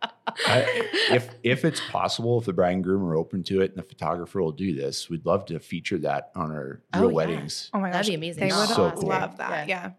I, 0.48 0.90
if 1.12 1.30
if 1.44 1.66
it's 1.66 1.82
possible, 1.90 2.40
if 2.40 2.46
the 2.46 2.54
bride 2.54 2.72
and 2.74 2.84
groom 2.84 3.04
are 3.04 3.16
open 3.16 3.44
to 3.44 3.62
it, 3.62 3.72
and 3.72 3.80
the 3.80 3.84
photographer 3.88 4.42
will 4.42 4.52
do 4.52 4.76
this, 4.76 5.10
we'd 5.10 5.26
love 5.26 5.46
to 5.48 5.60
feature 5.60 5.98
that 6.00 6.32
on 6.36 6.52
our 6.52 6.82
Oh, 6.94 7.00
real 7.02 7.10
yeah. 7.10 7.16
weddings. 7.16 7.70
Oh 7.74 7.80
my 7.80 7.88
gosh. 7.90 7.94
That'd 8.08 8.12
be 8.12 8.16
amazing. 8.16 8.48
They 8.50 8.56
would 8.56 8.68
So 8.70 8.92
cool. 8.92 9.10
love 9.10 9.38
that. 9.38 9.68
Yeah. 9.68 9.84
Yeah. 9.84 9.92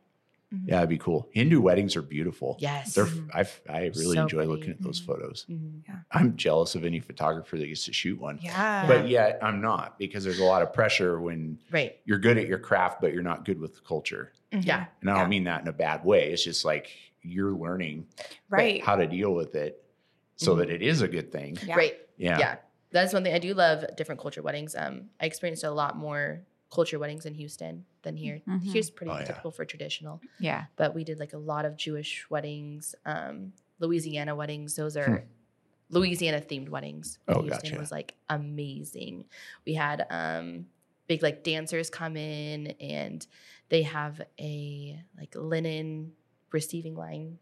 Mhm. 0.54 0.68
Yeah, 0.68 0.76
it'd 0.78 0.90
be 0.90 0.98
cool. 0.98 1.30
Hindu 1.32 1.62
weddings 1.62 1.96
are 1.96 2.02
beautiful. 2.02 2.56
yes. 2.60 2.94
They're. 2.94 3.08
I 3.32 3.46
I 3.70 3.80
really 3.96 4.16
So 4.16 4.22
enjoy 4.22 4.38
pretty. 4.44 4.48
looking 4.52 4.70
at 4.70 4.82
those 4.82 5.00
photos. 5.00 5.46
Mhm. 5.50 5.80
I'm 6.10 6.36
jealous 6.36 6.74
of 6.74 6.84
any 6.84 7.00
photographer 7.00 7.56
that 7.56 7.66
gets 7.66 7.86
to 7.86 7.92
shoot 7.94 8.20
one. 8.20 8.38
Yeah. 8.42 8.86
But 8.86 9.08
yet 9.08 9.38
I'm 9.42 9.62
not 9.62 9.98
because 9.98 10.24
there's 10.24 10.40
a 10.40 10.44
lot 10.44 10.60
of 10.60 10.72
pressure 10.74 11.18
when 11.22 11.58
Right. 11.70 11.96
you're 12.04 12.18
good 12.18 12.36
at 12.36 12.46
your 12.48 12.58
craft, 12.58 13.00
but 13.00 13.14
you're 13.14 13.22
not 13.22 13.46
good 13.46 13.58
with 13.58 13.76
the 13.76 13.80
culture. 13.80 14.32
Mhm. 14.52 14.66
Yeah. 14.66 14.84
And 15.00 15.08
I 15.08 15.14
don't 15.14 15.22
Yeah. 15.22 15.28
mean 15.28 15.44
that 15.44 15.62
in 15.62 15.68
a 15.68 15.72
bad 15.72 16.04
way. 16.04 16.30
It's 16.32 16.44
just 16.44 16.66
like 16.66 16.90
you're 17.22 17.52
learning 17.52 18.08
Right. 18.50 18.82
how 18.82 18.96
to 18.96 19.06
deal 19.06 19.32
with 19.32 19.54
it 19.54 19.81
so 20.44 20.54
Mhm. 20.54 20.58
that 20.58 20.70
it 20.70 20.82
is 20.82 21.00
a 21.02 21.08
good 21.08 21.30
thing. 21.32 21.56
Yeah. 21.64 21.76
Right. 21.76 21.96
Yeah. 22.16 22.38
Yeah. 22.38 22.56
That's 22.90 23.12
one 23.12 23.24
thing 23.24 23.34
I 23.34 23.38
do 23.38 23.54
love 23.54 23.84
different 23.96 24.20
culture 24.20 24.42
weddings. 24.42 24.74
Um, 24.76 25.10
I 25.20 25.26
experienced 25.26 25.64
a 25.64 25.70
lot 25.70 25.96
more 25.96 26.44
culture 26.70 26.98
weddings 26.98 27.24
in 27.26 27.34
Houston 27.34 27.84
than 28.02 28.16
here. 28.16 28.40
Mhm. 28.46 28.62
Here's 28.72 28.90
pretty 28.90 29.10
Oh, 29.12 29.18
yeah. 29.18 29.24
typical 29.24 29.50
for 29.50 29.64
traditional, 29.64 30.20
Yeah. 30.40 30.66
but 30.76 30.94
we 30.94 31.04
did 31.04 31.18
like 31.18 31.32
a 31.32 31.38
lot 31.38 31.64
of 31.64 31.76
Jewish 31.76 32.28
weddings, 32.30 32.94
um, 33.06 33.52
Louisiana 33.78 34.34
weddings. 34.34 34.76
Those 34.76 34.94
Hmm. 34.94 35.00
are 35.00 35.24
Louisiana 35.90 36.40
themed 36.40 36.68
weddings. 36.70 37.18
in 37.28 37.34
Oh, 37.34 37.42
Houston 37.42 37.70
gotcha. 37.70 37.80
was 37.80 37.90
like 37.92 38.14
amazing. 38.28 39.26
We 39.66 39.74
had 39.74 40.06
um, 40.10 40.66
big 41.06 41.22
like 41.22 41.42
dancers 41.44 41.90
come 41.90 42.16
in, 42.16 42.68
and 42.80 43.26
they 43.68 43.82
have 43.82 44.20
a 44.40 45.02
like 45.18 45.34
linen 45.34 46.12
receiving 46.50 46.94
line 46.94 47.38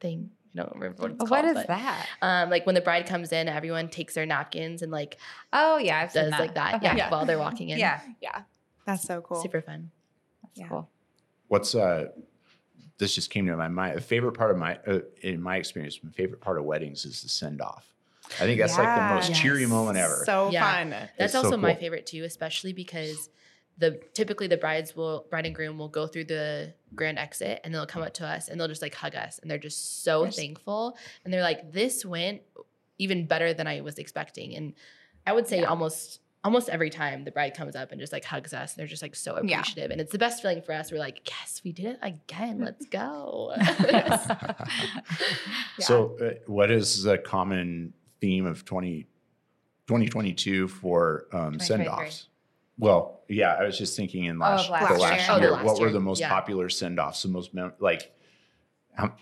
thing. 0.00 0.30
I 0.54 0.62
don't 0.62 0.72
remember 0.74 1.02
what 1.02 1.10
it's 1.12 1.28
called. 1.30 1.44
is 1.44 1.54
but, 1.54 1.66
that? 1.68 2.06
Um, 2.22 2.50
like 2.50 2.66
when 2.66 2.74
the 2.74 2.80
bride 2.80 3.06
comes 3.06 3.32
in, 3.32 3.48
everyone 3.48 3.88
takes 3.88 4.14
their 4.14 4.26
napkins 4.26 4.82
and 4.82 4.90
like 4.90 5.18
Oh, 5.52 5.78
yeah. 5.78 6.00
I've 6.00 6.10
seen 6.12 6.22
does 6.24 6.30
that. 6.32 6.40
like 6.40 6.54
that. 6.54 6.74
Okay. 6.76 6.96
Yeah, 6.96 7.10
while 7.10 7.24
they're 7.24 7.38
walking 7.48 7.68
in. 7.70 7.78
Yeah. 7.78 8.00
Yeah. 8.20 8.42
That's 8.86 9.02
so 9.04 9.20
cool. 9.20 9.40
super 9.42 9.60
fun. 9.62 9.90
That's 10.42 10.58
Yeah. 10.58 10.68
cool. 10.68 10.90
What's 11.48 11.74
uh 11.74 12.08
this 12.98 13.14
just 13.14 13.30
came 13.30 13.46
to 13.46 13.56
my 13.56 13.68
mind. 13.68 13.96
A 13.96 14.00
favorite 14.00 14.32
part 14.32 14.50
of 14.50 14.58
my 14.58 14.78
uh, 14.86 15.00
in 15.22 15.40
my 15.40 15.56
experience, 15.56 15.98
my 16.02 16.10
favorite 16.10 16.40
part 16.40 16.58
of 16.58 16.64
weddings 16.64 17.04
is 17.04 17.22
the 17.22 17.28
send 17.28 17.62
off. 17.62 17.86
I 18.40 18.44
think 18.44 18.60
that's 18.60 18.76
like 18.78 18.94
the 18.94 19.02
most 19.02 19.30
Yes. 19.30 19.40
cheery 19.40 19.66
moment 19.66 19.96
ever. 19.98 20.22
So 20.26 20.50
Yeah. 20.50 20.74
fun. 20.74 20.90
That's 20.90 21.12
It's 21.18 21.32
so 21.32 21.44
also 21.44 21.56
my 21.56 21.74
favorite 21.74 22.06
too, 22.06 22.24
especially 22.24 22.72
because 22.72 23.30
the 23.80 24.00
typically 24.14 24.46
the 24.46 24.56
brides 24.56 24.94
will 24.94 25.26
bride 25.30 25.46
and 25.46 25.54
groom 25.54 25.78
will 25.78 25.88
go 25.88 26.06
through 26.06 26.24
the 26.26 26.72
grand 26.94 27.18
exit 27.18 27.60
and 27.64 27.74
they'll 27.74 27.86
come 27.86 28.02
up 28.02 28.14
to 28.14 28.26
us 28.26 28.48
and 28.48 28.60
they'll 28.60 28.68
just 28.68 28.82
like 28.82 28.94
hug 28.94 29.16
us 29.16 29.38
and 29.40 29.50
they're 29.50 29.58
just 29.58 30.04
so 30.04 30.24
Yes. 30.24 30.36
thankful. 30.36 30.96
And 31.24 31.32
they're 31.34 31.42
like 31.42 31.72
this 31.72 32.04
went 32.04 32.42
even 32.98 33.26
better 33.26 33.52
than 33.54 33.66
I 33.66 33.80
was 33.80 33.98
expecting. 33.98 34.54
And 34.54 34.74
I 35.26 35.32
would 35.32 35.48
say 35.48 35.60
Yeah. 35.60 35.66
almost 35.70 36.20
almost 36.42 36.70
every 36.70 36.88
time 36.88 37.24
the 37.24 37.30
bride 37.30 37.54
comes 37.54 37.76
up 37.76 37.92
and 37.92 38.00
just 38.00 38.14
like 38.14 38.24
hugs 38.24 38.54
us 38.54 38.72
they're 38.72 38.86
just 38.86 39.02
like 39.02 39.14
so 39.14 39.34
Yeah. 39.42 39.58
appreciative. 39.60 39.90
And 39.90 40.00
it's 40.00 40.12
the 40.12 40.18
best 40.18 40.40
feeling 40.42 40.62
for 40.62 40.72
us. 40.72 40.92
We're 40.92 40.98
like 40.98 41.28
yes 41.28 41.60
we 41.64 41.72
did 41.72 41.86
it 41.86 41.98
again. 42.02 42.60
Let's 42.60 42.86
go. 42.86 43.54
So, 45.78 46.16
uh, 46.20 46.30
what 46.46 46.70
is 46.70 47.02
the 47.04 47.16
common 47.18 47.94
theme 48.20 48.44
of 48.44 48.64
20, 48.66 49.04
2022 49.86 50.68
for 50.68 51.26
um, 51.32 51.52
2023. 51.54 52.10
Send 52.80 52.90
offs? 52.92 53.06
Well, 53.08 53.20
yeah, 53.28 53.54
I 53.54 53.64
was 53.64 53.78
just 53.78 53.96
thinking 53.96 54.24
in 54.24 54.38
last, 54.38 54.70
last 54.70 54.88
the 54.88 54.94
year. 54.94 55.08
last 55.08 55.30
Oh, 55.30 55.40
the 55.40 55.50
last 55.50 55.64
what 55.64 55.80
were 55.80 55.90
the 55.90 56.00
most 56.00 56.20
yeah. 56.20 56.28
popular 56.28 56.68
send 56.68 56.98
offs? 57.00 57.22
The 57.22 57.28
most 57.28 57.54
mem- 57.54 57.72
like, 57.80 58.12
how, 58.94 59.12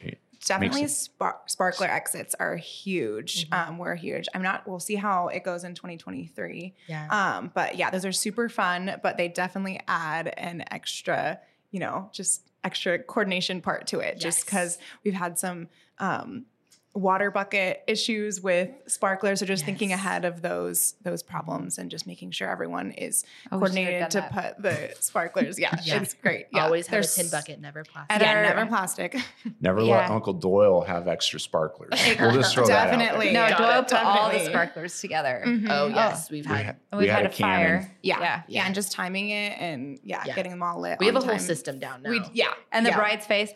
Definitely 0.46 0.82
Makes 0.82 0.92
spar- 0.94 1.40
sparkler 1.46 1.88
exits 1.88 2.34
are 2.38 2.54
huge. 2.56 3.50
Mhm. 3.50 3.68
Um, 3.68 3.78
we're 3.78 3.96
huge. 3.96 4.28
I'm 4.34 4.42
not, 4.42 4.66
we'll 4.68 4.78
see 4.78 4.94
how 4.94 5.28
it 5.28 5.42
goes 5.42 5.64
in 5.64 5.74
2023. 5.74 6.74
yeah 6.86 7.08
Um, 7.38 7.50
but 7.54 7.76
yeah, 7.76 7.90
those 7.90 8.04
are 8.04 8.12
super 8.12 8.48
fun, 8.48 9.00
but 9.02 9.16
they 9.16 9.26
definitely 9.28 9.80
add 9.88 10.28
an 10.38 10.62
extra, 10.70 11.40
you 11.72 11.80
know, 11.80 12.08
just 12.12 12.48
extra 12.62 13.00
coordination 13.00 13.60
part 13.60 13.88
to 13.88 13.98
it. 13.98 14.20
Just 14.20 14.44
because 14.46 14.78
we've 15.04 15.12
had 15.14 15.38
some 15.40 15.68
um, 15.98 16.46
water 16.94 17.30
bucket 17.30 17.82
issues 17.86 18.40
with 18.40 18.70
sparklers, 18.86 19.38
so 19.40 19.46
just 19.46 19.64
thinking 19.64 19.92
ahead 19.92 20.24
of 20.24 20.42
those 20.42 20.94
those 21.02 21.22
problems 21.22 21.78
and 21.78 21.90
just 21.90 22.06
making 22.06 22.30
sure 22.32 22.50
everyone 22.50 22.90
is 22.92 23.24
Oh, 23.52 23.58
we 23.58 23.68
should 23.68 23.76
have 23.78 23.84
coordinated 23.86 24.10
to 24.12 24.18
that. 24.20 24.32
put 24.56 24.62
the 24.62 24.94
sparklers. 25.00 25.58
Yeah, 25.60 25.76
Yeah. 25.84 26.00
it's 26.02 26.14
great. 26.14 26.46
Yeah, 26.52 26.64
always 26.64 26.86
have 26.88 26.92
There's- 26.92 27.16
a 27.18 27.22
tin 27.22 27.30
bucket 27.30 27.60
never 27.60 27.84
plastic 27.84 28.20
Yeah, 28.20 28.34
our- 28.34 28.42
never 28.42 28.66
plastic. 28.66 29.16
never 29.60 29.82
let 29.82 30.10
Uncle 30.10 30.32
Doyle 30.32 30.80
have 30.80 31.06
extra 31.06 31.38
sparklers. 31.38 31.90
We'll 32.18 32.32
just 32.32 32.54
throw 32.54 32.66
that 32.66 32.88
out 32.88 32.90
there. 32.90 32.98
Definitely. 32.98 33.32
No, 33.32 33.48
Got 33.48 33.58
Doyle 33.58 33.80
it, 33.80 33.88
put 33.88 34.02
all 34.04 34.30
the 34.32 34.44
sparklers 34.44 35.00
together. 35.00 35.42
Mhm. 35.46 35.66
oh 35.70 35.86
yes 35.88 36.30
we've 36.30 36.46
had 36.46 36.64
had, 36.64 36.76
And 36.90 36.98
we 36.98 37.04
We've 37.04 37.12
had, 37.14 37.26
a, 37.26 37.28
cannon. 37.28 37.82
fire. 37.82 37.96
Yeah. 38.02 38.20
Yeah. 38.20 38.42
yeah, 38.48 38.66
and 38.66 38.74
just 38.74 38.92
timing 38.92 39.30
it 39.30 39.56
and 39.60 40.00
yeah, 40.02 40.22
Yeah. 40.26 40.34
getting 40.34 40.50
them 40.52 40.62
all 40.62 40.80
lit. 40.80 40.98
we 40.98 41.06
have 41.06 41.16
on 41.16 41.22
a 41.22 41.26
whole 41.26 41.38
system 41.38 41.78
down 41.78 42.02
now 42.02 42.10
We 42.10 42.22
yeah, 42.32 42.46
And 42.72 42.84
the 42.84 42.90
yeah. 42.90 42.96
bride's 42.96 43.26
face. 43.26 43.50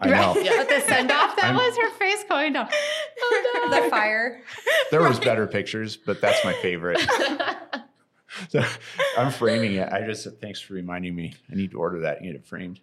I 0.00 0.08
know. 0.10 0.36
Yeah. 0.40 0.52
But 0.58 0.68
the 0.68 0.80
send 0.80 1.10
off, 1.10 1.34
that 1.36 1.46
I'm- 1.46 1.54
was 1.56 1.76
her 1.76 1.90
face 1.98 2.24
going 2.28 2.52
down. 2.52 2.68
Oh, 3.20 3.68
no. 3.70 3.82
The 3.84 3.90
fire. 3.90 4.42
There 4.90 5.02
was 5.02 5.18
better 5.20 5.46
pictures, 5.46 5.96
but 5.96 6.20
that's 6.20 6.44
my 6.44 6.52
favorite. 6.54 7.00
So, 8.50 8.62
I'm 9.16 9.32
framing 9.32 9.74
it. 9.74 9.90
I 9.92 10.02
just 10.06 10.28
thanks 10.40 10.60
for 10.60 10.74
reminding 10.74 11.14
me. 11.16 11.34
I 11.50 11.54
need 11.56 11.72
to 11.72 11.78
order 11.78 12.00
that 12.00 12.18
and 12.18 12.26
get 12.26 12.36
it 12.36 12.46
framed. 12.46 12.78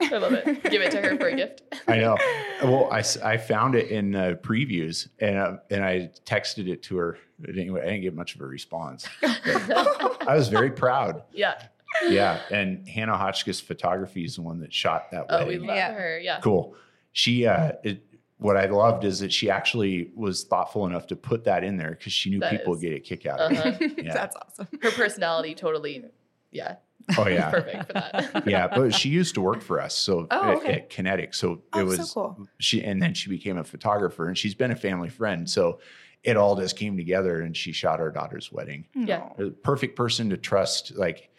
I 0.00 0.16
love 0.18 0.32
it. 0.34 0.62
Give 0.70 0.82
it 0.82 0.92
to 0.92 1.00
her 1.00 1.16
for 1.16 1.26
a 1.28 1.34
gift. 1.34 1.62
I 1.88 1.96
know. 1.96 2.16
Well, 2.62 2.88
I, 2.92 3.02
I 3.24 3.36
found 3.38 3.74
it 3.74 3.88
in 3.90 4.14
uh, 4.14 4.34
previews 4.40 5.08
and 5.18 5.36
uh, 5.36 5.56
and 5.70 5.82
I 5.84 6.10
texted 6.26 6.68
it 6.68 6.82
to 6.84 6.96
her. 6.98 7.18
But 7.40 7.56
Anyway, 7.56 7.80
I 7.80 7.86
didn't 7.86 8.02
get 8.02 8.14
much 8.14 8.34
of 8.36 8.42
a 8.42 8.46
response. 8.46 9.08
I 9.22 10.26
was 10.36 10.48
very 10.48 10.70
proud. 10.70 11.22
yeah. 11.32 11.60
Yeah, 12.08 12.40
and 12.50 12.88
Hannah 12.88 13.16
Hotchkiss 13.16 13.60
Photography 13.60 14.24
is 14.24 14.36
the 14.36 14.42
one 14.42 14.60
that 14.60 14.72
shot 14.72 15.10
that 15.10 15.26
Oh, 15.28 15.46
we 15.46 15.58
love 15.58 15.76
Yeah. 15.76 15.92
her. 15.92 16.18
Yeah. 16.18 16.40
cool. 16.40 16.74
She 17.12 17.46
uh, 17.46 17.72
it, 17.84 18.04
what 18.38 18.56
I 18.56 18.66
loved 18.66 19.04
is 19.04 19.18
that 19.20 19.32
she 19.32 19.50
actually 19.50 20.10
was 20.14 20.44
thoughtful 20.44 20.86
enough 20.86 21.06
to 21.08 21.16
put 21.16 21.44
that 21.44 21.62
in 21.64 21.76
there 21.76 21.90
because 21.90 22.12
she 22.12 22.30
knew 22.30 22.38
That 22.40 22.52
people 22.52 22.74
is- 22.74 22.80
would 22.82 22.88
get 22.88 22.96
a 22.96 23.00
kick 23.00 23.26
out 23.26 23.40
of 23.40 23.52
it. 23.52 23.58
Uh-huh. 23.58 23.88
Yeah. 23.98 24.14
That's 24.14 24.36
awesome. 24.36 24.68
Her 24.82 24.90
personality 24.92 25.54
totally, 25.54 26.04
yeah, 26.52 26.76
Oh 27.18 27.28
yeah, 27.28 27.50
perfect 27.52 27.86
for 27.88 27.92
that. 27.94 28.42
yeah. 28.46 28.66
But 28.68 28.94
she 28.94 29.08
used 29.08 29.34
to 29.34 29.40
work 29.40 29.60
for 29.62 29.80
us, 29.80 29.94
so 29.96 30.26
Oh, 30.30 30.50
at, 30.52 30.56
okay. 30.58 30.72
at 30.74 30.90
Kinetic. 30.90 31.34
So 31.34 31.62
Oh, 31.72 31.80
it 31.80 31.82
so 31.82 31.98
was 31.98 32.12
cool. 32.12 32.48
she, 32.58 32.82
and 32.84 33.02
then 33.02 33.14
she 33.14 33.28
became 33.30 33.56
a 33.58 33.64
photographer, 33.64 34.26
and 34.28 34.36
she's 34.38 34.54
been 34.54 34.70
a 34.70 34.76
family 34.76 35.08
friend. 35.08 35.48
So 35.50 35.80
it 36.22 36.36
all 36.36 36.54
just 36.56 36.76
came 36.76 36.96
together, 36.96 37.40
and 37.40 37.56
she 37.56 37.72
shot 37.72 37.98
our 38.00 38.10
daughter's 38.10 38.52
wedding. 38.52 38.86
Yeah. 38.94 39.30
Perfect 39.62 39.96
person 39.96 40.28
to 40.30 40.36
trust. 40.36 40.94
Like, 40.96 41.29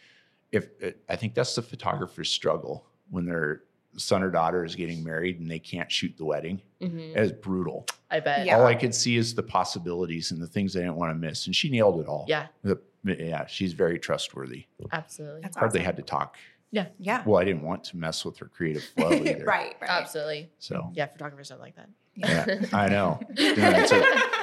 if 0.51 0.67
I 1.09 1.15
think 1.15 1.33
that's 1.33 1.55
the 1.55 1.61
photographer's 1.61 2.29
struggle 2.29 2.85
when 3.09 3.25
their 3.25 3.63
son 3.97 4.23
or 4.23 4.31
daughter 4.31 4.63
is 4.63 4.73
getting 4.75 5.03
married 5.03 5.39
and 5.39 5.49
they 5.51 5.59
can't 5.59 5.91
shoot 5.91 6.13
the 6.17 6.23
wedding. 6.25 6.61
Mhm. 6.81 7.15
It's 7.15 7.31
brutal. 7.33 7.85
I 8.09 8.19
bet. 8.21 8.45
Yeah. 8.45 8.57
All 8.57 8.65
I 8.65 8.75
could 8.75 8.95
see 8.95 9.17
is 9.17 9.35
the 9.35 9.43
possibilities 9.43 10.31
and 10.31 10.41
the 10.41 10.47
things 10.47 10.75
I 10.75 10.79
didn't 10.79 10.95
want 10.95 11.11
to 11.11 11.15
miss, 11.15 11.45
and 11.45 11.55
she 11.55 11.69
nailed 11.69 11.99
it 11.99 12.07
all. 12.07 12.25
Yeah, 12.27 12.47
The- 12.63 12.79
yeah, 13.03 13.45
she's 13.47 13.73
very 13.73 13.99
trustworthy. 13.99 14.65
absolutely. 14.91 15.41
That's 15.41 15.57
Hardly 15.57 15.79
awesome. 15.79 15.85
had 15.85 15.95
to 15.97 16.03
talk. 16.03 16.37
Yeah. 16.71 16.87
Yeah. 16.99 17.23
Well, 17.25 17.37
I 17.41 17.43
didn't 17.43 17.63
want 17.63 17.83
to 17.85 17.97
mess 17.97 18.23
with 18.23 18.37
her 18.37 18.45
creative 18.45 18.83
flow 18.83 19.11
either. 19.11 19.43
right. 19.43 19.75
Right. 19.81 19.89
Absolutely. 19.89 20.51
So 20.59 20.89
Yeah, 20.93 21.07
photographers 21.07 21.49
don't 21.49 21.59
like 21.59 21.75
that. 21.75 21.89
yeah, 22.15 22.65
I 22.71 22.87
know. 22.87 23.19
Yeah, 23.35 23.81
it's 23.81 23.91
a- 23.91 24.40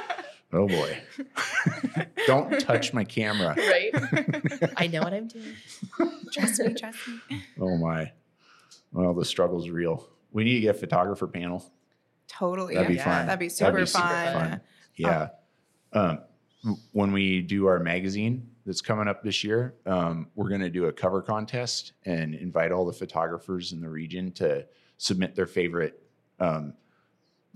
oh 0.53 0.67
boy. 0.69 0.99
Don't 2.27 2.61
touch 2.61 2.93
my 2.93 3.05
camera. 3.05 3.55
Right? 3.57 3.91
I 4.77 4.87
know 4.87 5.01
what 5.03 5.13
I'm 5.15 5.29
doing. 5.29 5.55
trust 6.33 6.61
me. 6.61 6.75
Trust 6.75 6.99
me. 7.31 7.43
Oh 7.61 7.77
my. 7.77 8.13
Well, 8.93 9.15
the 9.15 9.25
struggle's 9.25 9.69
real. 9.69 10.07
We 10.33 10.45
need 10.45 10.55
to 10.55 10.61
get 10.61 10.77
a 10.77 10.79
photographer 10.79 11.27
panel. 11.27 11.65
Totally. 12.29 12.75
That'd 12.75 12.89
be 12.89 12.95
Yeah. 12.95 13.05
fun. 13.05 13.27
That'd 13.27 13.39
be 13.41 13.49
super, 13.49 13.85
super 13.87 14.07
fun. 14.07 14.33
fun. 14.51 14.61
Yeah. 14.97 15.29
Um, 15.93 16.19
w- 16.63 16.81
when 16.93 17.13
we 17.13 17.41
do 17.41 17.67
our 17.67 17.79
magazine 17.79 18.51
that's 18.67 18.81
coming 18.83 19.09
up 19.09 19.23
this 19.23 19.43
year, 19.45 19.75
um, 19.87 20.29
we're 20.35 20.49
going 20.49 20.61
to 20.61 20.69
do 20.71 20.87
a 20.87 20.93
cover 20.93 21.23
contest 21.23 21.93
and 22.05 22.35
invite 22.35 22.73
all 22.73 22.85
the 22.85 22.93
photographers 22.93 23.73
in 23.73 23.81
the 23.81 23.89
region 23.89 24.33
to 24.33 24.67
submit 24.99 25.35
their 25.35 25.47
favorite 25.47 26.03
um, 26.41 26.75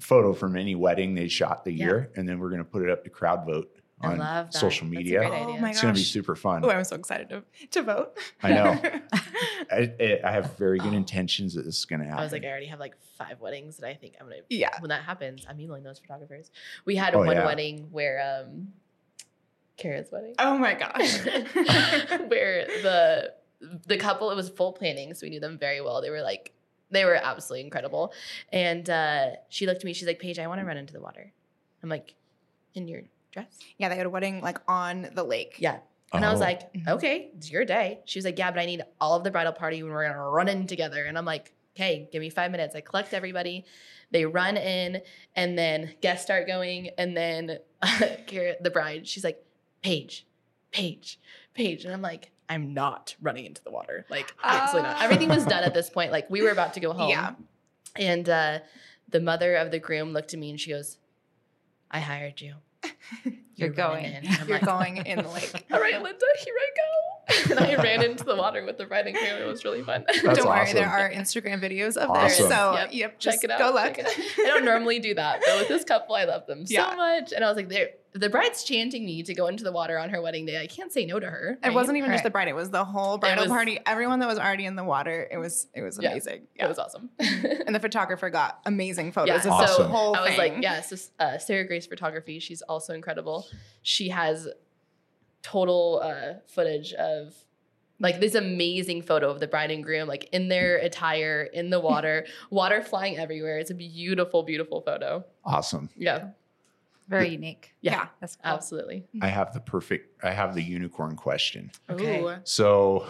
photo 0.03 0.33
from 0.33 0.57
any 0.57 0.75
wedding 0.75 1.15
they 1.15 1.29
shot 1.29 1.65
the 1.65 1.73
Yeah. 1.73 1.85
year, 1.87 2.11
and 2.17 2.29
then 2.29 2.39
we're 2.39 2.49
going 2.51 2.59
to 2.65 2.71
put 2.71 2.83
it 2.83 2.91
up 2.91 3.05
to 3.05 3.11
crowd 3.11 3.47
vote 3.47 3.71
I 4.01 4.09
on 4.13 4.19
love 4.19 4.53
that. 4.53 4.55
social 4.59 4.87
That's 4.89 4.97
a 4.97 4.99
media. 4.99 5.19
great 5.21 5.31
Oh 5.33 5.49
idea. 5.51 5.61
my 5.61 5.71
It's 5.71 5.81
going 5.81 5.95
to 5.95 5.99
be 6.01 6.05
super 6.05 6.35
fun. 6.35 6.65
Oh, 6.65 6.71
I'm 6.71 6.83
so 6.85 6.97
excited 6.97 7.29
to, 7.31 7.45
to 7.71 7.83
vote. 7.83 8.19
I 8.43 8.53
know. 8.53 8.81
I, 9.71 9.93
I- 10.01 10.21
I 10.25 10.31
have 10.33 10.57
very 10.59 10.79
good 10.81 10.93
intentions 10.93 11.55
that 11.55 11.63
this 11.65 11.79
is 11.79 11.85
going 11.85 12.01
to 12.01 12.07
happen. 12.07 12.19
I 12.21 12.25
was 12.25 12.33
like, 12.33 12.45
I 12.45 12.49
already 12.49 12.67
have 12.67 12.81
like 12.81 12.97
five 13.17 13.41
weddings 13.41 13.77
that 13.77 13.89
I 13.89 13.95
think 13.95 14.15
I'm 14.21 14.27
gonna. 14.27 14.41
yeah. 14.51 14.71
When 14.81 14.89
that 14.89 15.03
happens, 15.05 15.47
I'm 15.49 15.61
emailing 15.61 15.85
those 15.85 15.99
photographers. 16.01 16.51
We 16.85 16.97
had 16.97 17.15
Oh, 17.15 17.19
one 17.21 17.37
yeah. 17.37 17.47
wedding 17.47 17.89
where 17.93 18.43
um, 18.45 18.73
Kara's 19.77 20.11
wedding, 20.11 20.35
Oh 20.39 20.59
my 20.59 20.75
gosh. 20.75 21.19
where 22.29 22.67
the 22.83 23.35
the 23.87 23.97
couple 23.97 24.31
it 24.33 24.35
was 24.35 24.49
full 24.49 24.73
planning, 24.73 25.15
so 25.15 25.25
we 25.27 25.31
knew 25.31 25.39
them 25.41 25.57
very 25.59 25.81
well. 25.81 26.03
They 26.03 26.11
were 26.11 26.23
like, 26.23 26.53
they 26.93 27.05
were 27.05 27.17
absolutely 27.17 27.65
incredible. 27.65 28.13
And 28.53 28.89
uh, 28.89 29.27
she 29.49 29.67
looked 29.67 29.79
at 29.81 29.85
me. 29.85 29.93
She's 29.93 30.07
like, 30.07 30.19
Paige, 30.21 30.39
I 30.39 30.47
want 30.47 30.61
to 30.61 30.65
run 30.67 30.77
into 30.77 30.93
the 30.93 31.01
water. 31.01 31.33
I'm 31.83 31.89
like, 31.89 32.15
in 32.75 32.87
your 32.89 33.03
dress? 33.33 33.59
yeah, 33.79 33.89
they 33.89 33.97
had 33.97 34.07
a 34.07 34.11
wedding 34.11 34.41
like 34.41 34.59
on 34.69 35.09
the 35.15 35.25
lake. 35.25 35.57
Yeah. 35.59 35.79
And 36.13 36.25
I 36.25 36.31
was 36.31 36.41
Oh. 36.41 36.45
like, 36.45 36.73
Mhm. 36.75 36.89
okay, 36.89 37.31
it's 37.37 37.51
your 37.51 37.65
day. 37.65 38.01
She 38.05 38.19
was 38.19 38.25
like, 38.27 38.39
yeah, 38.39 38.51
but 38.51 38.61
I 38.61 38.67
need 38.67 38.83
all 39.01 39.17
of 39.17 39.25
the 39.25 39.31
bridal 39.31 39.53
party 39.55 39.81
and 39.81 39.89
we're 39.89 40.07
gonna 40.07 40.29
run 40.29 40.49
in 40.49 40.67
together. 40.67 41.05
And 41.07 41.17
I'm 41.17 41.25
like, 41.25 41.53
okay, 41.75 42.09
give 42.13 42.21
me 42.21 42.29
five 42.29 42.51
minutes. 42.51 42.75
I 42.77 42.83
collect 42.83 43.15
everybody. 43.15 43.65
They 44.11 44.27
run 44.27 44.59
in, 44.59 45.01
and 45.37 45.57
then 45.59 45.95
guests 46.03 46.25
start 46.27 46.47
going, 46.47 46.91
and 46.99 47.17
then 47.17 47.59
Kara, 48.27 48.57
the 48.61 48.69
bride, 48.71 49.09
she's 49.09 49.25
like, 49.25 49.43
Paige, 49.83 50.27
Paige, 50.71 51.19
Paige, 51.55 51.87
and 51.87 51.95
I'm 51.95 52.03
like, 52.03 52.31
I'm 52.49 52.75
not 52.75 53.15
running 53.23 53.47
into 53.47 53.63
the 53.65 53.71
water. 53.71 54.05
Like, 54.11 54.35
absolutely 54.43 54.91
not. 54.91 54.99
Ah. 55.01 55.05
Everything 55.05 55.29
was 55.29 55.45
done 55.47 55.65
at 55.65 55.75
this 55.75 55.89
point. 55.89 56.13
Like, 56.13 56.29
we 56.29 56.43
were 56.43 56.51
about 56.51 56.75
to 56.75 56.81
go 56.81 56.93
home. 56.93 57.09
Yeah. 57.11 57.33
And 57.97 58.29
uh, 58.29 58.59
the 59.09 59.21
mother 59.21 59.55
of 59.57 59.71
the 59.71 59.79
groom 59.79 60.13
looked 60.13 60.35
at 60.35 60.41
me 60.41 60.51
and 60.51 60.61
she 60.61 60.71
goes, 60.71 60.99
I 61.91 62.01
hired 62.01 62.41
you. 62.41 62.55
You're 63.55 63.71
running 63.73 63.75
going. 63.75 64.05
in." 64.05 64.27
I'm 64.29 64.49
You're 64.49 64.59
like, 64.59 64.65
going 64.67 64.97
in 64.99 65.19
the 65.23 65.29
lake. 65.29 65.67
all 65.73 65.81
right, 65.81 66.03
Linda, 66.03 66.27
here 66.45 66.55
I 66.59 66.71
go. 66.77 67.53
And 67.53 67.61
I 67.61 67.83
ran 67.83 68.03
into 68.03 68.25
the 68.25 68.35
water 68.35 68.65
with 68.65 68.77
the 68.79 68.85
bride 68.87 69.07
and 69.07 69.15
groom. 69.17 69.29
It 69.41 69.47
was 69.47 69.65
really 69.65 69.83
fun. 69.83 70.05
That's 70.09 70.39
Don't 70.39 70.49
worry, 70.49 70.73
there 70.73 70.89
are 70.89 71.11
Instagram 71.11 71.63
videos 71.63 71.97
of 71.97 72.11
Awesome. 72.11 72.23
this. 72.29 72.39
So 72.39 72.75
Yep. 72.75 72.89
yep, 72.93 73.19
Check 73.21 73.33
just 73.35 73.45
it 73.45 73.51
out. 73.51 73.59
Go 73.61 73.67
look. 73.73 73.95
check 73.97 73.99
it 74.01 74.07
out. 74.07 74.45
I 74.45 74.49
don't 74.49 74.65
normally 74.65 74.99
do 74.99 75.15
that, 75.15 75.41
but 75.47 75.59
with 75.61 75.69
this 75.69 75.85
couple, 75.85 76.15
I 76.17 76.25
love 76.25 76.47
them 76.47 76.65
Yeah. 76.67 76.91
so 76.91 76.97
much. 76.97 77.33
And 77.33 77.45
I 77.45 77.49
was 77.49 77.57
like, 77.57 77.69
they're, 77.69 77.91
the 78.15 78.29
bride's 78.29 78.63
chanting 78.65 79.07
me 79.07 79.23
to 79.23 79.33
go 79.35 79.47
into 79.47 79.65
the 79.65 79.73
water 79.73 79.99
on 79.99 80.11
her 80.11 80.21
wedding 80.21 80.45
day. 80.45 80.61
I 80.61 80.67
can't 80.67 80.93
say 80.93 81.07
no 81.07 81.19
to 81.19 81.27
her. 81.27 81.59
It 81.65 81.73
wasn't 81.73 81.97
even 81.97 82.11
just 82.11 82.19
Right. 82.19 82.25
the 82.25 82.31
bride; 82.31 82.49
it 82.49 82.55
was 82.55 82.69
the 82.71 82.85
whole 82.85 83.17
bridal 83.19 83.45
was- 83.45 83.51
party. 83.51 83.79
Everyone 83.87 84.19
that 84.19 84.29
was 84.29 84.39
already 84.39 84.67
in 84.67 84.77
the 84.77 84.85
water. 84.85 85.27
It 85.31 85.39
was 85.39 85.67
it 85.75 85.81
was 85.83 85.99
Yeah. 86.01 86.11
amazing. 86.11 86.47
It 86.55 86.67
was 86.69 86.79
awesome. 86.79 87.09
and 87.19 87.75
the 87.75 87.81
photographer 87.81 88.29
got 88.31 88.61
amazing 88.67 89.13
photos 89.13 89.45
Yeah, 89.47 89.63
of 89.63 89.69
so 89.71 89.83
the 89.85 89.89
whole 89.89 90.15
I 90.15 90.21
was 90.21 90.29
thing. 90.31 90.39
like, 90.55 90.63
yeah, 90.63 90.81
so 90.83 90.97
uh, 91.19 91.39
Sarah 91.39 91.67
Grace 91.67 91.87
Photography, 91.87 92.39
she's 92.39 92.61
also 92.63 92.93
incredible. 92.93 93.47
She 93.83 94.11
has 94.11 94.47
total 95.43 96.01
uh, 96.03 96.35
footage 96.47 96.93
of 96.95 97.35
like 97.99 98.19
this 98.21 98.35
amazing 98.35 99.03
photo 99.03 99.31
of 99.31 99.39
the 99.41 99.47
bride 99.47 99.71
and 99.71 99.85
groom, 99.85 100.09
like 100.09 100.29
in 100.33 100.49
their 100.49 100.77
attire, 100.79 101.49
in 101.53 101.71
the 101.71 101.79
water, 101.81 102.27
water 102.51 102.83
flying 102.83 103.17
everywhere. 103.17 103.59
It's 103.59 103.71
a 103.71 103.75
beautiful, 103.75 104.43
beautiful 104.43 104.81
photo. 104.81 105.25
awesome. 105.45 105.89
Yeah, 105.97 106.31
Very 107.09 107.29
unique. 107.31 107.75
yeah, 107.81 107.93
Yeah. 107.93 108.07
That's 108.21 108.37
cool. 108.37 108.53
absolutely. 108.53 109.05
I 109.21 109.29
have 109.29 109.53
the 109.53 109.61
perfect, 109.61 110.23
I 110.25 110.31
have 110.31 110.55
the 110.55 110.63
unicorn 110.63 111.17
question. 111.17 111.71
Okay. 111.91 112.21
Ooh. 112.23 112.35
So, 112.45 113.07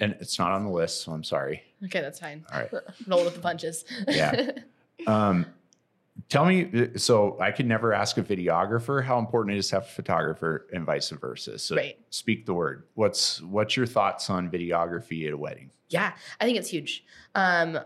and 0.00 0.16
it's 0.20 0.38
not 0.38 0.52
on 0.52 0.64
the 0.64 0.70
list, 0.70 1.02
so 1.02 1.12
I'm 1.12 1.24
sorry. 1.24 1.62
Okay, 1.84 2.00
that's 2.00 2.18
fine. 2.20 2.44
All 2.52 2.60
right. 2.60 2.70
Roll 3.06 3.24
with 3.24 3.34
the 3.34 3.40
punches. 3.40 3.84
Yeah. 4.08 4.50
Um, 5.06 5.46
tell 6.28 6.44
me, 6.44 6.90
so 6.96 7.36
I 7.40 7.50
could 7.50 7.66
never 7.66 7.92
ask 7.92 8.18
a 8.18 8.22
videographer 8.22 9.02
how 9.02 9.18
important 9.18 9.56
it 9.56 9.58
is 9.58 9.68
to 9.70 9.76
have 9.76 9.84
a 9.84 9.88
photographer 9.88 10.68
and 10.72 10.84
vice 10.86 11.10
versa. 11.10 11.58
So 11.58 11.74
Right. 11.74 11.98
speak 12.10 12.46
the 12.46 12.54
word. 12.54 12.84
What's 12.94 13.40
what's 13.42 13.76
your 13.76 13.86
thoughts 13.86 14.30
on 14.30 14.48
videography 14.48 15.26
at 15.26 15.32
a 15.32 15.36
wedding? 15.36 15.70
Yeah, 15.88 16.12
I 16.40 16.44
think 16.44 16.56
it's 16.56 16.68
huge. 16.68 17.04
Um, 17.34 17.80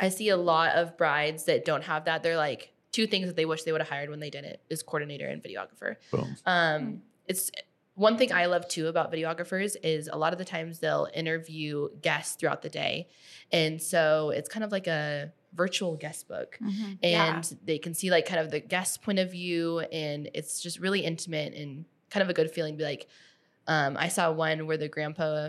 I 0.00 0.08
see 0.08 0.30
a 0.30 0.36
lot 0.36 0.72
of 0.74 0.96
brides 0.96 1.44
that 1.44 1.64
don't 1.64 1.84
have 1.84 2.06
that. 2.06 2.24
They're 2.24 2.36
like 2.36 2.72
two 2.92 3.06
things 3.06 3.26
that 3.26 3.36
they 3.36 3.44
wish 3.44 3.62
they 3.64 3.72
would 3.72 3.80
have 3.80 3.88
hired 3.90 4.10
when 4.10 4.20
they 4.20 4.30
didn't 4.30 4.58
is 4.70 4.82
coordinator 4.82 5.26
and 5.26 5.42
videographer. 5.42 5.96
Boom. 6.10 6.36
Um, 6.46 7.02
it's 7.26 7.50
one 7.94 8.16
thing 8.16 8.32
I 8.32 8.46
love 8.46 8.66
too 8.68 8.86
about 8.86 9.12
videographers 9.12 9.76
is 9.82 10.08
a 10.12 10.16
lot 10.16 10.32
of 10.32 10.38
the 10.38 10.44
times 10.44 10.78
they'll 10.78 11.08
interview 11.14 11.88
guests 12.00 12.36
throughout 12.36 12.62
the 12.62 12.68
day, 12.68 13.08
and 13.52 13.82
so 13.82 14.30
it's 14.30 14.48
kind 14.48 14.62
of 14.64 14.70
like 14.72 14.86
a 14.86 15.32
virtual 15.54 15.96
guest 15.96 16.28
book 16.28 16.58
Mhm. 16.62 16.98
Yeah. 17.02 17.36
and 17.36 17.56
they 17.64 17.78
can 17.78 17.94
see 17.94 18.10
like 18.10 18.26
kind 18.26 18.38
of 18.40 18.50
the 18.50 18.60
guest 18.60 19.02
point 19.02 19.18
of 19.18 19.30
view 19.32 19.80
and 19.80 20.28
it's 20.34 20.60
just 20.60 20.78
really 20.78 21.00
intimate 21.00 21.54
and 21.54 21.86
kind 22.10 22.22
of 22.22 22.28
a 22.28 22.34
good 22.34 22.50
feeling 22.50 22.74
to 22.74 22.78
be 22.78 22.84
like 22.84 23.08
um, 23.66 23.96
i 23.98 24.08
saw 24.08 24.30
one 24.30 24.66
where 24.66 24.76
the 24.76 24.88
grandpa 24.88 25.48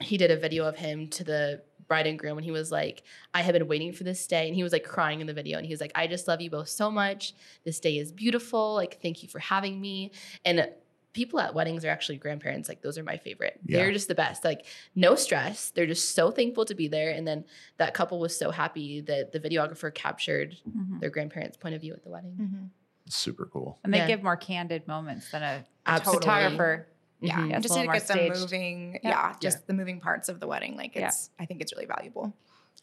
he 0.00 0.16
did 0.16 0.30
a 0.30 0.36
video 0.36 0.64
of 0.64 0.76
him 0.76 1.08
to 1.08 1.24
the 1.24 1.60
bride 1.90 2.06
and 2.06 2.20
groom 2.20 2.38
and 2.38 2.44
he 2.44 2.52
was 2.52 2.70
like 2.70 3.02
i 3.34 3.42
have 3.42 3.52
been 3.52 3.66
waiting 3.66 3.92
for 3.92 4.04
this 4.04 4.24
day 4.28 4.46
and 4.46 4.54
he 4.54 4.62
was 4.62 4.70
like 4.72 4.84
crying 4.84 5.20
in 5.20 5.26
the 5.26 5.32
video 5.34 5.58
and 5.58 5.66
he 5.66 5.72
was 5.72 5.80
like 5.80 5.90
i 5.96 6.06
just 6.06 6.28
love 6.28 6.40
you 6.40 6.48
both 6.48 6.68
so 6.68 6.88
much 6.88 7.34
this 7.64 7.80
day 7.80 7.98
is 7.98 8.12
beautiful 8.12 8.74
like 8.74 9.02
thank 9.02 9.24
you 9.24 9.28
for 9.28 9.40
having 9.40 9.80
me 9.80 10.12
and 10.44 10.70
people 11.14 11.40
at 11.40 11.52
weddings 11.52 11.84
are 11.84 11.88
actually 11.88 12.16
grandparents 12.16 12.68
like 12.68 12.80
those 12.80 12.96
are 12.96 13.02
my 13.02 13.16
favorite 13.16 13.58
Yeah. 13.66 13.78
they're 13.78 13.92
just 13.92 14.06
the 14.06 14.14
best 14.14 14.44
like 14.44 14.66
no 14.94 15.16
stress 15.16 15.72
they're 15.72 15.84
just 15.88 16.14
so 16.14 16.30
thankful 16.30 16.64
to 16.66 16.76
be 16.76 16.86
there 16.86 17.10
and 17.10 17.26
then 17.26 17.44
that 17.78 17.92
couple 17.92 18.20
was 18.20 18.38
so 18.38 18.52
happy 18.52 19.00
that 19.00 19.32
the 19.32 19.40
videographer 19.40 19.92
captured 19.92 20.56
Mhm. 20.68 21.00
their 21.00 21.10
grandparents' 21.10 21.56
point 21.56 21.74
of 21.74 21.80
view 21.80 21.92
at 21.92 22.04
the 22.04 22.08
wedding. 22.10 22.36
Mhm. 22.40 22.68
Super 23.12 23.46
cool. 23.46 23.80
And 23.82 23.92
they 23.92 23.98
Yeah. 23.98 24.06
give 24.06 24.22
more 24.22 24.36
candid 24.36 24.86
moments 24.86 25.32
than 25.32 25.42
a 25.42 25.64
Absolutely. 25.86 26.20
photographer. 26.20 26.86
Yeah, 27.20 27.36
Mhm. 27.38 27.42
and 27.42 27.52
It's 27.56 27.62
just 27.66 27.76
a 27.76 27.82
to 27.82 27.86
get 27.92 28.08
more 28.16 28.30
them 28.30 28.40
moving. 28.40 28.92
Yeah. 29.02 29.10
Yeah, 29.10 29.34
just 29.40 29.66
the 29.66 29.72
moving 29.74 30.00
parts 30.00 30.28
of 30.28 30.40
the 30.40 30.46
wedding. 30.46 30.76
Like 30.76 30.94
Yeah. 30.96 31.08
it's, 31.08 31.30
I 31.38 31.44
think 31.46 31.60
it's 31.60 31.72
really 31.74 31.86
valuable. 31.86 32.34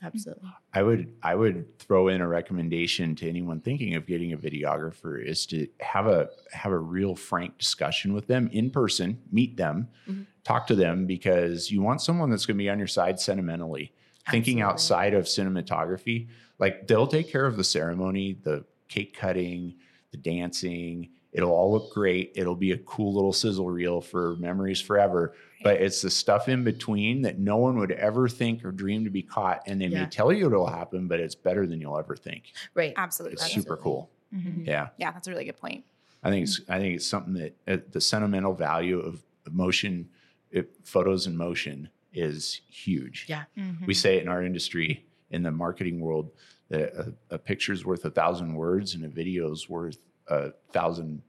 Absolutely. 0.04 0.48
I 0.74 0.84
would 0.84 1.12
I 1.24 1.34
would 1.34 1.80
throw 1.80 2.08
in 2.10 2.22
a 2.22 2.28
recommendation 2.28 3.16
to 3.16 3.28
anyone 3.28 3.62
thinking 3.62 3.96
of 3.96 4.06
getting 4.06 4.32
a 4.32 4.38
videographer 4.38 5.20
is 5.24 5.48
to 5.48 5.68
have 5.80 6.06
a 6.06 6.30
have 6.52 6.72
a 6.72 6.78
real 6.78 7.16
frank 7.16 7.58
discussion 7.58 8.14
with 8.14 8.28
them 8.28 8.48
in 8.52 8.70
person, 8.70 9.20
meet 9.32 9.58
them, 9.58 9.88
Mhm. 10.08 10.28
talk 10.44 10.68
to 10.68 10.76
them 10.76 11.08
because 11.08 11.72
you 11.72 11.82
want 11.82 12.02
someone 12.02 12.30
that's 12.30 12.46
going 12.46 12.58
to 12.58 12.64
be 12.64 12.70
on 12.70 12.78
your 12.78 12.88
side 12.88 13.20
sentimentally, 13.20 13.92
thinking 14.30 14.62
outside 14.62 15.16
of 15.16 15.26
cinematography. 15.26 16.28
Like 16.60 16.86
they'll 16.88 17.08
take 17.08 17.28
care 17.32 17.48
of 17.48 17.58
the 17.58 17.64
ceremony, 17.64 18.34
the 18.44 18.66
cake 18.90 19.16
cutting, 19.16 19.78
the 20.12 20.18
dancing. 20.18 21.10
It'll 21.38 21.52
all 21.52 21.72
look 21.72 21.94
great. 21.94 22.32
It'll 22.36 22.56
be 22.56 22.72
a 22.72 22.78
cool 22.80 23.14
little 23.14 23.32
sizzle 23.32 23.70
reel 23.70 24.02
for 24.02 24.36
memories 24.38 24.82
forever. 24.82 25.36
But 25.64 25.82
it's 25.82 26.02
the 26.02 26.10
stuff 26.10 26.50
in 26.50 26.64
between 26.64 27.22
that 27.22 27.38
no 27.40 27.58
one 27.58 27.78
would 27.78 27.92
ever 27.92 28.28
think 28.28 28.66
or 28.66 28.72
dream 28.72 29.04
to 29.04 29.10
be 29.12 29.22
caught. 29.22 29.62
And 29.68 29.80
they 29.80 29.86
Yeah. 29.86 30.02
may 30.04 30.10
tell 30.10 30.34
you 30.34 30.48
it'll 30.48 30.66
happen, 30.68 31.08
but 31.08 31.20
it's 31.20 31.36
better 31.36 31.68
than 31.68 31.80
you'll 31.80 31.98
ever 31.98 32.16
think. 32.16 32.52
Right. 32.74 32.94
Absolutely. 32.98 33.34
It's 33.34 33.44
super 33.52 33.74
Absolutely. 33.74 33.84
cool. 33.84 34.10
Mhm. 34.34 34.66
Yeah. 34.68 34.90
Yeah, 34.98 35.12
that's 35.12 35.28
a 35.28 35.32
really 35.32 35.46
good 35.46 35.58
point. 35.58 35.86
I 36.24 36.30
think 36.32 36.44
it's 36.44 36.60
I 36.68 36.80
think 36.80 36.96
it's 36.96 37.06
something 37.08 37.34
that 37.36 37.56
uh, 37.68 37.78
the 37.92 38.02
sentimental 38.02 38.54
value 38.54 39.00
of 39.00 39.24
motion, 39.52 40.10
it, 40.52 40.72
photos 40.84 41.28
in 41.28 41.38
motion, 41.38 41.90
is 42.14 42.62
huge. 42.70 43.28
Yeah. 43.30 43.44
We 43.86 43.94
say 43.94 44.18
it 44.18 44.24
in 44.24 44.28
our 44.28 44.44
industry, 44.44 45.06
in 45.30 45.44
the 45.44 45.52
marketing 45.52 46.00
world, 46.00 46.32
that 46.70 46.94
a, 46.96 47.14
a 47.36 47.38
picture's 47.38 47.86
worth 47.86 48.04
a 48.06 48.10
thousand 48.12 48.56
words 48.56 48.96
and 48.96 49.06
a 49.06 49.08
video's 49.10 49.70
worth 49.70 50.00
a 50.28 50.52
thousand 50.74 51.22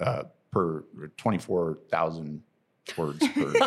uh, 0.00 0.24
per 0.52 0.84
twenty 1.16 1.38
four 1.38 1.78
thousand 1.90 2.42
words 2.96 3.26
per. 3.28 3.52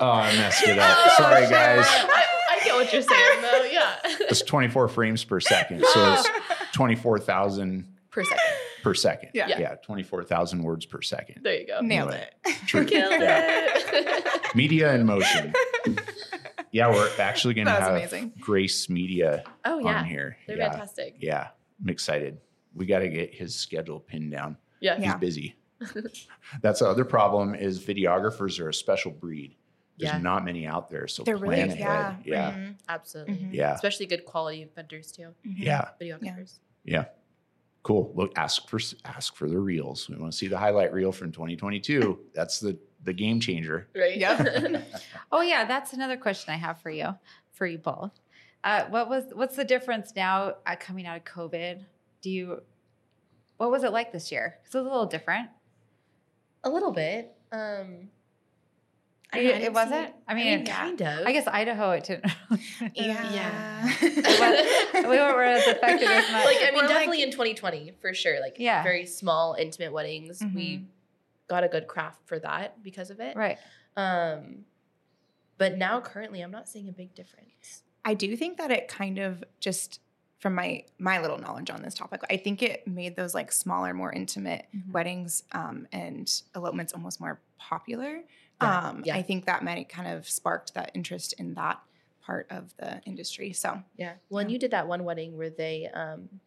oh, 0.00 0.10
I 0.12 0.32
messed 0.36 0.62
it 0.66 0.78
up. 0.78 0.96
Sorry, 1.16 1.42
guys. 1.48 1.84
I, 1.86 2.26
I 2.50 2.64
get 2.64 2.74
what 2.74 2.92
you're 2.92 3.02
saying, 3.02 3.42
though. 3.42 3.64
Yeah. 3.70 3.96
It's 4.28 4.42
twenty 4.42 4.68
four 4.68 4.88
frames 4.88 5.24
per 5.24 5.40
second, 5.40 5.84
so 5.92 6.12
it's 6.14 6.28
twenty 6.72 6.96
four 6.96 7.18
thousand 7.18 7.86
per 8.10 8.24
second. 8.24 8.40
per 8.82 8.94
second. 8.94 9.30
Yeah. 9.34 9.48
yeah, 9.48 9.74
twenty 9.76 10.02
four 10.02 10.24
thousand 10.24 10.62
words 10.62 10.86
per 10.86 11.02
second. 11.02 11.42
There 11.42 11.54
you 11.60 11.66
go. 11.66 11.80
Nailed 11.80 12.10
Anyway. 12.12 12.28
it. 12.46 12.54
True. 12.66 12.84
Killed 12.84 13.20
Yeah. 13.20 13.68
it. 13.72 14.54
Media 14.54 14.94
in 14.94 15.06
motion. 15.06 15.52
Yeah, 16.72 16.88
we're 16.90 17.10
actually 17.18 17.54
going 17.54 17.66
to 17.66 17.72
have 17.72 17.90
amazing. 17.96 18.32
Grace 18.40 18.88
Media 18.88 19.42
oh 19.64 19.80
yeah, 19.80 19.98
on 19.98 20.04
here. 20.04 20.36
they're 20.46 20.56
yeah, 20.56 20.70
fantastic. 20.70 21.16
yeah, 21.18 21.48
I'm 21.82 21.88
excited. 21.88 22.38
We 22.74 22.86
got 22.86 23.00
to 23.00 23.08
get 23.08 23.34
his 23.34 23.54
schedule 23.54 24.00
pinned 24.00 24.30
down. 24.32 24.56
Yeah. 24.80 24.96
He's 24.96 25.04
Yeah. 25.06 25.16
busy. 25.16 25.56
That's 26.62 26.80
the 26.80 26.86
other 26.88 27.04
problem 27.04 27.54
is 27.54 27.80
videographers 27.82 28.60
are 28.60 28.68
a 28.68 28.74
special 28.74 29.10
breed. 29.10 29.56
There's 29.98 30.12
Yeah. 30.12 30.18
not 30.18 30.44
many 30.44 30.66
out 30.66 30.88
there, 30.90 31.06
so 31.08 31.22
They're 31.24 31.36
plan 31.38 31.68
really- 31.68 31.80
ahead. 31.82 32.16
yeah. 32.24 32.50
Yeah, 32.50 32.52
Mhm. 32.52 32.74
Absolutely. 32.88 33.34
Mhm. 33.34 33.54
yeah, 33.54 33.74
Especially 33.74 34.06
good 34.06 34.24
quality 34.24 34.68
vendors 34.74 35.12
too. 35.12 35.34
Mhm. 35.46 35.54
yeah, 35.58 35.90
Videographers. 36.00 36.58
yeah. 36.84 37.06
Cool. 37.82 38.12
Look, 38.14 38.32
ask 38.36 38.68
for 38.68 38.78
ask 39.06 39.34
for 39.36 39.48
the 39.48 39.58
reels. 39.58 40.08
We 40.08 40.16
want 40.16 40.32
to 40.32 40.38
see 40.38 40.48
the 40.48 40.58
highlight 40.58 40.92
reel 40.92 41.12
from 41.12 41.32
2022. 41.32 42.18
That's 42.34 42.60
the 42.60 42.78
the 43.04 43.12
game 43.14 43.40
changer. 43.40 43.88
Right. 43.94 44.16
Yeah. 44.18 44.82
Oh 45.32 45.40
yeah, 45.42 45.64
that's 45.64 45.92
another 45.94 46.16
question 46.18 46.52
I 46.52 46.56
have 46.58 46.80
for 46.82 46.90
you, 46.90 47.14
for 47.52 47.64
you 47.66 47.78
both. 47.78 48.10
Uh, 48.64 48.84
what 48.86 49.08
was 49.08 49.32
what's 49.32 49.56
the 49.56 49.64
difference 49.64 50.14
now 50.14 50.56
uh, 50.66 50.76
coming 50.78 51.06
out 51.06 51.16
of 51.16 51.24
COVID? 51.24 51.84
Do 52.22 52.30
you 52.30 52.62
what 53.56 53.70
was 53.70 53.84
it 53.84 53.92
like 53.92 54.12
this 54.12 54.30
year? 54.32 54.58
'Cause 54.64 54.74
it 54.74 54.78
was 54.78 54.86
a 54.86 54.90
little 54.90 55.06
different. 55.06 55.50
A 56.64 56.70
little 56.70 56.92
bit. 56.92 57.34
Um 57.52 58.10
I 59.32 59.38
It- 59.38 59.42
don't 59.42 59.50
know, 59.52 59.56
it 59.56 59.58
didn't 59.60 59.74
wasn't? 59.74 60.08
see- 60.08 60.14
I 60.26 60.34
mean, 60.34 60.66
yeah. 60.66 60.76
kind 60.76 61.02
of. 61.02 61.26
I 61.26 61.32
guess 61.32 61.46
Idaho 61.46 61.90
it 61.92 62.04
didn't. 62.04 62.32
Yeah. 62.96 63.84
we 64.00 65.00
weren't 65.16 65.60
as 65.60 65.66
affected 65.68 66.08
as 66.08 66.32
much. 66.32 66.44
like 66.46 66.56
I 66.58 66.64
mean, 66.66 66.74
We're 66.74 66.80
like- 66.82 66.88
definitely 66.88 67.22
in 67.22 67.30
2020 67.30 67.92
for 68.00 68.12
sure. 68.14 68.40
Like 68.40 68.56
Yeah. 68.58 68.82
very 68.82 69.06
small, 69.06 69.54
intimate 69.54 69.92
weddings. 69.92 70.40
Mhm. 70.40 70.54
We 70.54 70.86
got 71.48 71.62
a 71.64 71.68
good 71.68 71.86
craft 71.86 72.26
for 72.26 72.38
that 72.40 72.82
because 72.82 73.10
of 73.10 73.20
it. 73.20 73.36
right. 73.36 73.58
Um, 73.96 74.64
but 75.58 75.76
now 75.76 76.00
currently, 76.00 76.40
I'm 76.40 76.50
not 76.50 76.68
seeing 76.68 76.88
a 76.88 76.92
big 76.92 77.14
difference. 77.14 77.82
I 78.04 78.14
do 78.14 78.34
think 78.36 78.56
that 78.58 78.70
it 78.70 78.88
kind 78.88 79.18
of 79.18 79.44
just 79.60 80.00
from 80.40 80.54
my 80.54 80.82
my 80.98 81.20
little 81.20 81.38
knowledge 81.38 81.70
on 81.70 81.82
this 81.82 81.94
topic, 81.94 82.22
I 82.30 82.36
think 82.38 82.62
it 82.62 82.86
made 82.88 83.14
those 83.14 83.34
like 83.34 83.52
smaller, 83.52 83.92
more 83.94 84.10
intimate 84.12 84.66
Mhm. 84.74 84.90
weddings 84.90 85.44
um, 85.52 85.86
and 85.92 86.30
elopements 86.56 86.92
almost 86.94 87.20
more 87.20 87.40
popular. 87.58 88.22
Yeah, 88.62 88.78
Um, 88.88 89.02
yeah. 89.04 89.16
I 89.16 89.22
think 89.22 89.44
that 89.46 89.62
might 89.62 89.88
kind 89.90 90.08
of 90.08 90.28
sparked 90.28 90.74
that 90.74 90.90
interest 90.94 91.34
in 91.34 91.54
that 91.54 91.80
part 92.22 92.46
of 92.50 92.74
the 92.78 93.00
industry. 93.04 93.52
So 93.52 93.82
Yeah. 93.96 94.14
Well, 94.30 94.40
and 94.40 94.50
Yeah. 94.50 94.54
you 94.54 94.58
did 94.58 94.70
that 94.72 94.88
one 94.88 95.04
wedding 95.04 95.36
where 95.36 95.50
they 95.50 95.86
um, 95.88 96.40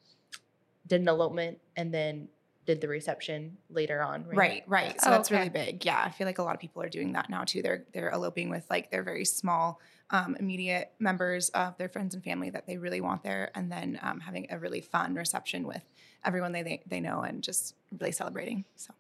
did 0.87 1.01
an 1.01 1.07
elopement 1.07 1.59
and 1.75 1.93
then 1.93 2.29
did 2.65 2.81
the 2.81 2.87
reception 2.87 3.57
later 3.69 4.01
on. 4.01 4.23
Right. 4.25 4.37
right, 4.37 4.63
right. 4.67 5.01
So 5.01 5.09
Oh, 5.09 5.11
that's 5.11 5.29
really 5.31 5.49
big. 5.49 5.85
Yeah, 5.85 6.01
I 6.03 6.09
feel 6.11 6.25
like 6.25 6.39
a 6.39 6.43
lot 6.43 6.55
of 6.55 6.61
people 6.61 6.81
are 6.81 6.89
doing 6.89 7.11
that 7.13 7.29
now 7.29 7.43
too. 7.43 7.61
They're 7.61 7.85
they're 7.93 8.09
eloping 8.09 8.49
with 8.49 8.65
like 8.69 8.89
their 8.89 9.03
very 9.03 9.25
small 9.25 9.79
um, 10.13 10.37
immediate 10.39 10.93
members 10.99 11.49
of 11.49 11.77
their 11.77 11.89
friends 11.89 12.13
and 12.15 12.23
family 12.23 12.49
that 12.51 12.65
they 12.67 12.77
really 12.77 13.01
want 13.01 13.23
there, 13.23 13.51
and 13.55 13.69
then 13.69 13.99
um, 14.01 14.21
having 14.21 14.47
a 14.49 14.57
really 14.57 14.79
fun 14.79 15.15
reception 15.15 15.67
with 15.67 15.83
everyone 16.23 16.53
they, 16.53 16.63
they 16.63 16.83
they 16.87 16.99
know 17.01 17.21
and 17.21 17.43
just 17.43 17.75
really 17.99 18.13
celebrating. 18.13 18.63
So. 18.75 18.93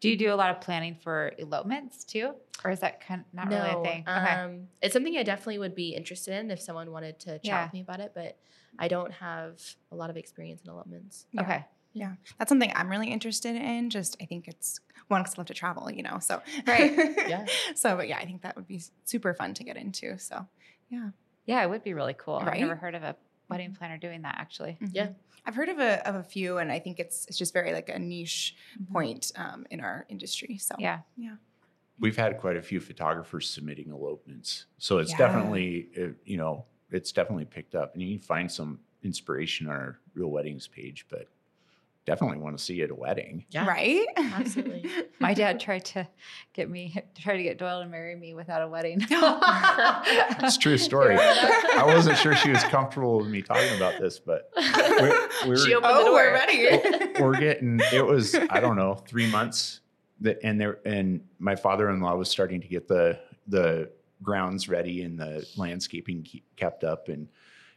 Do 0.00 0.08
you 0.08 0.16
do 0.16 0.32
a 0.32 0.34
lot 0.34 0.50
of 0.50 0.60
planning 0.62 0.96
for 1.00 1.32
elopements 1.38 2.04
too, 2.04 2.34
or 2.64 2.70
is 2.70 2.80
that 2.80 3.06
kind 3.06 3.20
of 3.20 3.26
not 3.34 3.48
really 3.48 3.70
a 3.70 3.82
thing? 3.82 4.04
Okay. 4.08 4.32
Um, 4.32 4.68
it's 4.82 4.94
something 4.94 5.16
I 5.16 5.22
definitely 5.22 5.58
would 5.58 5.74
be 5.74 5.90
interested 5.90 6.34
in 6.34 6.50
if 6.50 6.60
someone 6.60 6.90
wanted 6.90 7.20
to 7.20 7.32
chat 7.38 7.44
Yeah. 7.44 7.64
with 7.64 7.74
me 7.74 7.82
about 7.82 8.00
it, 8.00 8.12
but 8.14 8.38
I 8.78 8.88
don't 8.88 9.12
have 9.12 9.60
a 9.92 9.96
lot 9.96 10.10
of 10.10 10.16
experience 10.16 10.62
in 10.64 10.70
elopements. 10.70 11.26
Yeah. 11.32 11.42
Okay. 11.42 11.64
Yeah, 11.92 12.14
that's 12.38 12.48
something 12.48 12.72
I'm 12.74 12.88
really 12.88 13.10
interested 13.10 13.56
in. 13.56 13.90
Just 13.90 14.16
I 14.22 14.24
think 14.26 14.46
it's 14.48 14.80
one 15.08 15.22
because 15.22 15.34
I 15.36 15.40
love 15.40 15.46
to 15.48 15.54
travel, 15.54 15.90
you 15.90 16.02
know. 16.02 16.18
So 16.20 16.40
Right. 16.66 16.92
Yeah. 17.28 17.46
so, 17.74 17.96
but 17.96 18.06
yeah, 18.08 18.18
I 18.18 18.24
think 18.24 18.42
that 18.42 18.54
would 18.56 18.68
be 18.68 18.80
super 19.04 19.34
fun 19.34 19.54
to 19.54 19.64
get 19.64 19.76
into. 19.76 20.18
So 20.18 20.46
yeah, 20.88 21.10
Yeah, 21.46 21.62
it 21.64 21.70
would 21.70 21.82
be 21.82 21.94
really 21.94 22.14
cool. 22.14 22.36
I've 22.36 22.58
never 22.60 22.76
heard 22.76 22.94
of 22.94 23.02
a 23.02 23.16
wedding 23.48 23.74
planner 23.74 23.98
doing 23.98 24.22
that 24.22 24.36
actually. 24.38 24.78
Yeah. 24.92 25.08
Mhm. 25.08 25.14
I've 25.46 25.54
heard 25.54 25.68
of 25.70 25.78
a 25.78 26.06
of 26.08 26.14
a 26.16 26.22
few, 26.22 26.58
and 26.58 26.70
I 26.70 26.78
think 26.78 27.00
it's 27.00 27.26
it's 27.26 27.38
just 27.38 27.52
very 27.52 27.72
like 27.72 27.88
a 27.88 27.98
niche 27.98 28.54
Mhm. 28.80 28.92
point 28.92 29.32
um, 29.36 29.66
in 29.70 29.80
our 29.80 30.06
industry. 30.08 30.58
So 30.58 30.74
Yeah. 30.78 31.00
Yeah. 31.16 31.36
We've 31.98 32.16
had 32.16 32.38
quite 32.38 32.56
a 32.56 32.62
few 32.62 32.78
photographers 32.80 33.48
submitting 33.50 33.90
elopements, 33.90 34.66
so 34.78 34.98
it's 34.98 35.10
Yeah. 35.10 35.18
definitely 35.18 35.88
uh, 36.00 36.12
you 36.24 36.36
know 36.36 36.66
it's 36.90 37.10
definitely 37.12 37.46
picked 37.46 37.74
up, 37.74 37.94
and 37.94 38.02
you 38.02 38.18
can 38.18 38.24
find 38.26 38.50
some 38.50 38.80
inspiration 39.02 39.66
on 39.68 39.74
our 39.74 40.00
real 40.14 40.28
weddings 40.30 40.66
page, 40.68 41.06
but 41.08 41.26
definitely 42.06 42.38
want 42.38 42.56
to 42.58 42.62
see 42.64 42.80
it 42.80 42.84
at 42.84 42.90
a 42.90 42.94
wedding. 42.94 43.44
Yeah. 43.50 43.66
right, 43.66 44.04
Absolutely. 44.16 44.90
My 45.20 45.34
dad 45.34 45.60
tried 45.60 45.84
to 45.86 46.08
get 46.54 46.68
me 46.68 46.94
try 47.18 47.36
to 47.36 47.42
get 47.42 47.58
Doyle 47.58 47.82
to 47.82 47.88
marry 47.88 48.16
me 48.16 48.34
without 48.34 48.62
a 48.62 48.68
wedding. 48.68 49.06
It's 50.42 50.56
a 50.56 50.58
true 50.58 50.78
story. 50.78 51.16
I 51.18 51.82
wasn't 51.86 52.16
sure 52.18 52.34
she 52.34 52.50
was 52.50 52.62
comfortable 52.64 53.18
with 53.18 53.28
me 53.28 53.42
talking 53.42 53.76
about 53.76 54.00
this, 54.00 54.18
but 54.18 54.50
we're, 54.56 55.28
we're, 55.46 55.56
She 55.58 55.74
opened 55.74 55.94
the 55.94 55.98
oh, 55.98 56.04
door. 56.06 56.14
we're 56.14 56.32
ready. 56.32 57.20
we're 57.20 57.38
getting 57.38 57.80
it 57.92 58.04
was 58.04 58.34
I 58.34 58.60
don't 58.60 58.76
know 58.76 58.94
three 59.06 59.30
months 59.30 59.80
that 60.22 60.38
and 60.42 60.60
there 60.60 60.78
and 60.84 61.22
my 61.38 61.54
father-in-law 61.56 62.14
was 62.16 62.28
starting 62.30 62.60
to 62.62 62.68
get 62.68 62.88
the 62.88 63.18
the 63.46 63.90
grounds 64.22 64.68
ready 64.68 65.02
and 65.02 65.18
the 65.18 65.46
landscaping 65.56 66.26
kept 66.56 66.84
up 66.84 67.08
and 67.08 67.28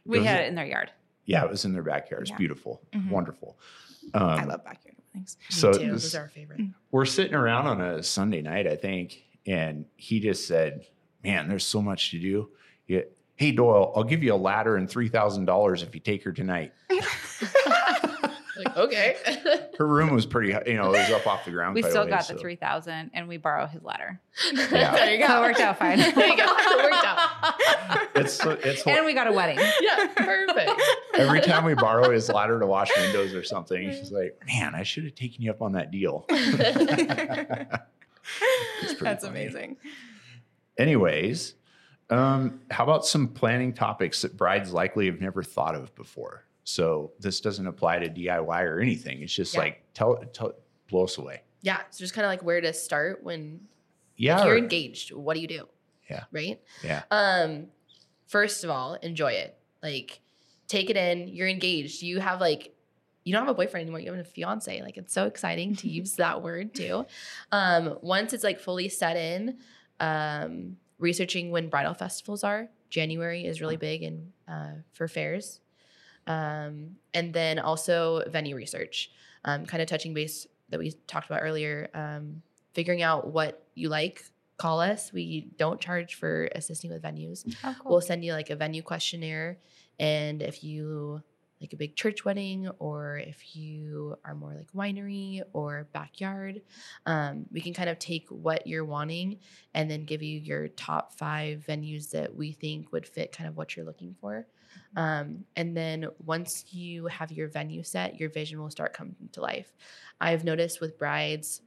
we 0.04 0.22
had 0.24 0.40
it 0.40 0.48
in 0.48 0.54
their 0.54 0.66
yard. 0.66 0.90
yeah 1.24 1.42
it 1.44 1.50
was 1.50 1.64
in 1.64 1.72
their 1.72 1.82
backyard 1.82 2.22
it's 2.22 2.30
Yeah. 2.30 2.36
beautiful 2.36 2.82
Mhm. 2.94 3.08
wonderful 3.10 3.58
um, 4.14 4.22
I 4.22 4.44
love 4.44 4.64
backyard 4.64 4.96
weddings. 5.14 5.36
so 5.48 5.70
Me 5.70 5.78
too. 5.78 5.92
this- 5.92 6.02
Those 6.02 6.14
are 6.16 6.20
our 6.22 6.28
favorite. 6.28 6.60
we're 6.90 7.04
sitting 7.04 7.34
around 7.34 7.66
on 7.66 7.80
a 7.80 8.02
Sunday 8.02 8.42
night, 8.42 8.66
I 8.66 8.76
think, 8.76 9.22
and 9.46 9.84
he 9.96 10.20
just 10.20 10.46
said, 10.46 10.86
"Man, 11.22 11.48
there's 11.48 11.66
so 11.66 11.80
much 11.80 12.10
to 12.12 12.18
do." 12.20 12.50
Yeah. 12.86 13.00
Hey 13.36 13.50
Doyle, 13.52 13.92
I'll 13.96 14.04
give 14.04 14.22
you 14.22 14.32
a 14.32 14.36
ladder 14.36 14.76
and 14.76 14.88
three 14.88 15.08
thousand 15.08 15.46
dollars 15.46 15.82
if 15.82 15.94
you 15.94 16.00
take 16.00 16.22
her 16.24 16.32
tonight. 16.32 16.72
Like, 18.56 18.76
okay. 18.76 19.16
Her 19.78 19.86
room 19.86 20.12
was 20.14 20.26
pretty, 20.26 20.48
you 20.70 20.76
know, 20.76 20.92
it 20.94 20.98
was 20.98 21.10
up 21.10 21.26
off 21.26 21.44
the 21.44 21.50
ground. 21.50 21.74
We 21.74 21.82
quite 21.82 21.88
a 21.88 21.90
still 21.92 22.04
ways, 22.04 22.10
got 22.10 22.20
the 22.28 22.34
so- 22.34 22.38
three 22.38 22.56
thousand, 22.56 23.10
and 23.14 23.26
we 23.28 23.36
borrow 23.36 23.66
his 23.66 23.82
ladder. 23.82 24.20
Yeah. 24.52 24.66
there 24.94 25.12
you 25.14 25.18
go. 25.18 25.26
So 25.34 25.38
it 25.38 25.40
worked 25.48 25.60
out 25.60 25.78
fine. 25.78 25.98
There 25.98 26.08
you 26.08 26.36
go. 26.36 26.44
It 26.46 26.92
worked 26.92 27.04
out. 27.04 27.18
It's 28.14 28.40
it's 28.44 28.86
and 28.86 29.04
we 29.04 29.12
got 29.14 29.26
a 29.26 29.32
wedding. 29.32 29.58
Yeah. 29.80 30.06
Perfect. 30.16 30.80
every 31.14 31.40
time 31.40 31.64
we 31.64 31.74
borrow 31.74 32.10
his 32.10 32.28
ladder 32.28 32.60
to 32.60 32.66
wash 32.66 32.90
windows 32.96 33.34
or 33.34 33.42
something, 33.42 33.90
she's 33.90 34.12
like, 34.12 34.40
"Man, 34.46 34.74
I 34.74 34.82
should 34.84 35.04
have 35.04 35.14
taken 35.14 35.42
you 35.42 35.50
up 35.50 35.62
on 35.62 35.72
that 35.72 35.90
deal." 35.90 36.26
That's 39.00 39.24
funny. 39.24 39.28
amazing. 39.28 39.76
Anyways, 40.78 41.54
um, 42.10 42.60
how 42.70 42.84
about 42.84 43.06
some 43.06 43.28
planning 43.28 43.72
topics 43.72 44.22
that 44.22 44.36
brides 44.36 44.72
likely 44.72 45.06
have 45.06 45.20
never 45.20 45.42
thought 45.42 45.74
of 45.74 45.94
before? 45.94 46.44
So 46.64 47.12
this 47.20 47.40
doesn't 47.40 47.66
apply 47.66 47.98
to 48.00 48.08
DIY 48.08 48.62
or 48.62 48.80
anything. 48.80 49.22
It's 49.22 49.32
just 49.34 49.54
Yeah. 49.54 49.60
like 49.60 49.82
tell, 49.94 50.16
tell 50.32 50.52
blow 50.88 51.04
us 51.04 51.18
away. 51.18 51.42
Yeah. 51.62 51.80
So 51.90 52.00
just 52.00 52.14
kind 52.14 52.24
of 52.24 52.30
like 52.30 52.42
where 52.42 52.60
to 52.60 52.72
start 52.72 53.22
when 53.22 53.60
Yeah, 54.16 54.38
if 54.40 54.44
you're 54.46 54.54
or- 54.54 54.58
engaged. 54.58 55.12
What 55.12 55.34
do 55.34 55.40
you 55.40 55.48
do? 55.48 55.68
Yeah. 56.10 56.24
Right. 56.32 56.60
yeah, 56.82 57.02
Um, 57.10 57.68
first 58.26 58.64
of 58.64 58.70
all, 58.70 58.94
enjoy 58.94 59.32
it. 59.32 59.56
Like, 59.82 60.20
take 60.68 60.90
it 60.90 60.96
in. 60.96 61.28
You're 61.28 61.48
engaged. 61.48 62.02
You 62.02 62.20
have 62.20 62.40
like, 62.40 62.74
you 63.24 63.32
don't 63.32 63.42
have 63.46 63.50
a 63.50 63.54
boyfriend 63.54 63.82
anymore. 63.84 64.00
You 64.00 64.12
have 64.12 64.20
a 64.20 64.24
fiance. 64.28 64.82
Like, 64.82 64.98
it's 64.98 65.14
so 65.14 65.24
exciting 65.26 65.74
to 65.76 65.88
use 65.88 66.12
that 66.16 66.42
word 66.42 66.74
too. 66.74 67.06
Um, 67.52 67.98
once 68.02 68.32
it's 68.34 68.44
like 68.44 68.60
fully 68.60 68.88
set 68.90 69.16
in, 69.16 69.58
um, 70.00 70.76
researching 70.98 71.50
when 71.50 71.68
bridal 71.68 71.94
festivals 71.94 72.44
are. 72.44 72.68
January 72.90 73.44
is 73.44 73.60
really 73.60 73.76
big 73.76 74.02
and 74.02 74.32
uh, 74.46 74.72
for 74.92 75.08
fairs. 75.08 75.60
Um, 76.26 76.96
and 77.12 77.32
then 77.32 77.58
also 77.58 78.22
venue 78.30 78.56
research. 78.56 79.10
um, 79.44 79.66
kind 79.66 79.82
of 79.82 79.88
touching 79.88 80.14
base 80.14 80.46
that 80.70 80.78
we 80.78 80.92
talked 81.06 81.26
about 81.26 81.40
earlier, 81.42 81.88
um, 81.94 82.42
figuring 82.72 83.02
out 83.02 83.32
what 83.32 83.66
you 83.74 83.88
like. 83.88 84.24
Call 84.56 84.80
us. 84.80 85.12
We 85.12 85.50
don't 85.58 85.80
charge 85.80 86.14
for 86.14 86.48
assisting 86.54 86.90
with 86.90 87.02
venues. 87.02 87.44
Oh, 87.64 87.74
cool. 87.80 87.90
We'll 87.90 88.00
send 88.00 88.24
you 88.24 88.32
like 88.32 88.50
a 88.50 88.56
venue 88.56 88.82
questionnaire. 88.82 89.58
And 89.98 90.42
if 90.42 90.62
you 90.62 91.22
like 91.60 91.72
a 91.72 91.76
big 91.76 91.96
church 91.96 92.24
wedding, 92.24 92.68
or 92.78 93.18
if 93.18 93.56
you 93.56 94.16
are 94.24 94.34
more 94.34 94.54
like 94.54 94.72
winery 94.72 95.42
or 95.52 95.88
backyard, 95.92 96.62
um, 97.06 97.46
we 97.50 97.60
can 97.60 97.74
kind 97.74 97.88
of 97.88 97.98
take 97.98 98.28
what 98.28 98.66
you're 98.66 98.84
wanting 98.84 99.38
and 99.72 99.90
then 99.90 100.04
give 100.04 100.22
you 100.22 100.38
your 100.38 100.68
top 100.68 101.14
five 101.14 101.64
venues 101.66 102.10
that 102.10 102.34
we 102.34 102.52
think 102.52 102.92
would 102.92 103.06
fit 103.06 103.32
kind 103.32 103.48
of 103.48 103.56
what 103.56 103.76
you're 103.76 103.86
looking 103.86 104.14
for. 104.20 104.46
Um, 104.96 105.44
and 105.56 105.76
then 105.76 106.06
once 106.24 106.64
you 106.70 107.06
have 107.06 107.32
your 107.32 107.48
venue 107.48 107.82
set, 107.82 108.18
your 108.20 108.30
vision 108.30 108.60
will 108.60 108.70
start 108.70 108.92
coming 108.92 109.16
to 109.32 109.40
life. 109.40 109.72
I've 110.20 110.44
noticed 110.44 110.80
with 110.80 110.98
brides 110.98 111.62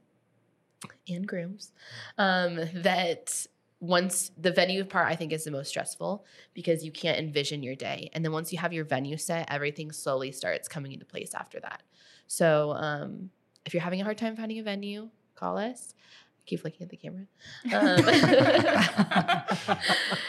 and 1.08 1.26
grooms 1.26 1.72
um, 2.16 2.56
that 2.74 3.46
once 3.80 4.32
the 4.36 4.50
venue 4.50 4.84
part 4.84 5.06
i 5.06 5.14
think 5.14 5.32
is 5.32 5.44
the 5.44 5.52
most 5.52 5.68
stressful 5.68 6.24
because 6.52 6.84
you 6.84 6.90
can't 6.90 7.16
envision 7.18 7.62
your 7.62 7.76
day. 7.76 8.10
And 8.12 8.24
then 8.24 8.32
once 8.32 8.52
you 8.52 8.58
have 8.58 8.72
your 8.72 8.84
venue 8.84 9.16
set 9.16 9.46
everything 9.52 9.92
slowly 9.92 10.32
starts 10.32 10.66
coming 10.68 10.92
into 10.92 11.04
place 11.04 11.32
after 11.34 11.60
that. 11.60 11.82
So 12.26 12.72
um, 12.72 13.30
if 13.64 13.74
you're 13.74 13.82
having 13.82 14.00
a 14.00 14.04
hard 14.04 14.18
time 14.18 14.36
finding 14.36 14.58
a 14.58 14.62
venue 14.62 15.10
call 15.38 15.58
us. 15.58 15.94
Keep 16.46 16.64
looking 16.64 16.82
at 16.82 16.88
the 16.88 16.96
camera. 16.96 17.26
Um, 17.66 18.08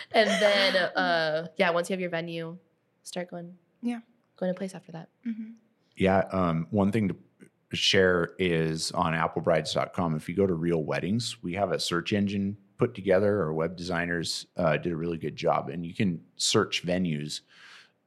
and 0.11 0.29
then 0.29 0.75
uh, 0.75 1.47
yeah 1.57 1.71
once 1.71 1.89
you 1.89 1.93
have 1.93 2.01
your 2.01 2.09
venue 2.09 2.57
start 3.03 3.29
going 3.29 3.55
Yeah. 3.81 3.99
going 4.37 4.53
to 4.53 4.57
place 4.57 4.73
after 4.75 4.91
that 4.91 5.09
Mhm. 5.27 5.53
Yeah. 5.95 6.19
Um, 6.31 6.67
one 6.71 6.91
thing 6.91 7.09
to 7.09 7.15
share 7.75 8.31
is 8.39 8.91
on 8.93 9.13
applebrides.com. 9.13 10.15
If 10.15 10.29
you 10.29 10.35
go 10.35 10.47
to 10.47 10.53
real 10.53 10.83
weddings, 10.83 11.41
we 11.43 11.53
have 11.53 11.71
a 11.71 11.79
search 11.79 12.13
engine 12.13 12.57
put 12.77 12.95
together. 12.95 13.43
Our 13.43 13.53
web 13.53 13.75
designers 13.75 14.47
uh, 14.55 14.77
did 14.77 14.93
a 14.93 14.95
really 14.95 15.17
good 15.17 15.35
job, 15.35 15.69
and 15.69 15.85
you 15.85 15.93
can 15.93 16.21
search 16.37 16.85
venues 16.85 17.41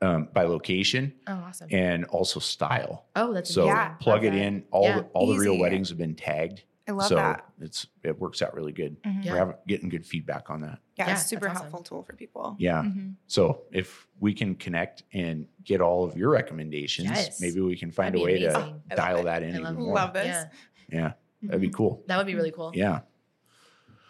um, 0.01 0.28
by 0.32 0.43
location 0.45 1.12
oh 1.28 1.34
awesome 1.34 1.68
and 1.70 2.05
also 2.07 2.40
style. 2.40 3.05
oh 3.14 3.32
that's 3.32 3.53
So 3.55 3.64
amazing. 3.64 3.76
Yeah, 3.78 3.88
plug 4.01 4.24
it 4.24 4.34
in. 4.34 4.64
All 4.72 4.84
Yeah. 4.84 5.01
the, 5.01 5.05
all 5.12 5.26
the 5.28 5.38
real 5.38 5.59
weddings 5.59 5.90
have 5.90 5.99
been 5.99 6.16
tagged. 6.16 6.64
I 6.89 6.93
love 6.93 7.07
so 7.09 7.14
that. 7.16 7.47
it's 7.61 7.87
it 8.03 8.18
works 8.18 8.43
out 8.43 8.55
really 8.55 8.72
good. 8.72 9.01
Mhm. 9.05 9.24
Yeah. 9.24 9.33
We're 9.33 9.39
having, 9.39 9.55
getting 9.68 9.89
good 9.89 10.05
feedback 10.05 10.51
on 10.51 10.61
that. 10.62 10.78
Yeah, 10.97 11.07
Yeah, 11.07 11.12
it's 11.12 11.24
a 11.24 11.28
super 11.28 11.47
that's 11.47 11.61
awesome. 11.61 11.70
helpful 11.70 11.99
tool 11.99 12.03
for 12.03 12.14
people. 12.16 12.57
Yeah. 12.59 12.83
Mhm. 12.83 13.14
So 13.28 13.62
if 13.70 14.09
we 14.20 14.35
can 14.35 14.55
connect 14.57 15.05
and 15.12 15.47
get 15.64 15.80
all 15.80 16.05
of 16.05 16.16
your 16.16 16.30
recommendations, 16.30 17.09
Yes. 17.09 17.41
maybe 17.41 17.61
we 17.61 17.76
can 17.76 17.91
find 17.93 18.14
That'd 18.14 18.22
a 18.22 18.26
be 18.26 18.33
way 18.33 18.39
to 18.41 18.47
amazing. 18.47 18.62
I 18.62 18.95
love 18.95 18.97
dial 18.97 19.18
it. 19.20 19.24
that 19.24 19.43
in 19.45 19.49
I 19.51 19.53
even 19.53 19.62
love, 19.64 19.76
more. 19.78 19.95
Love 19.95 20.12
this. 20.12 20.26
Yeah. 20.26 20.49
Yeah, 20.89 21.12
that'd 21.43 21.61
be 21.61 21.68
Mhm. 21.68 21.74
cool. 21.74 22.03
That 22.09 22.16
would 22.18 22.26
be 22.26 22.35
really 22.35 22.51
cool. 22.53 22.72
Yeah. 22.74 23.01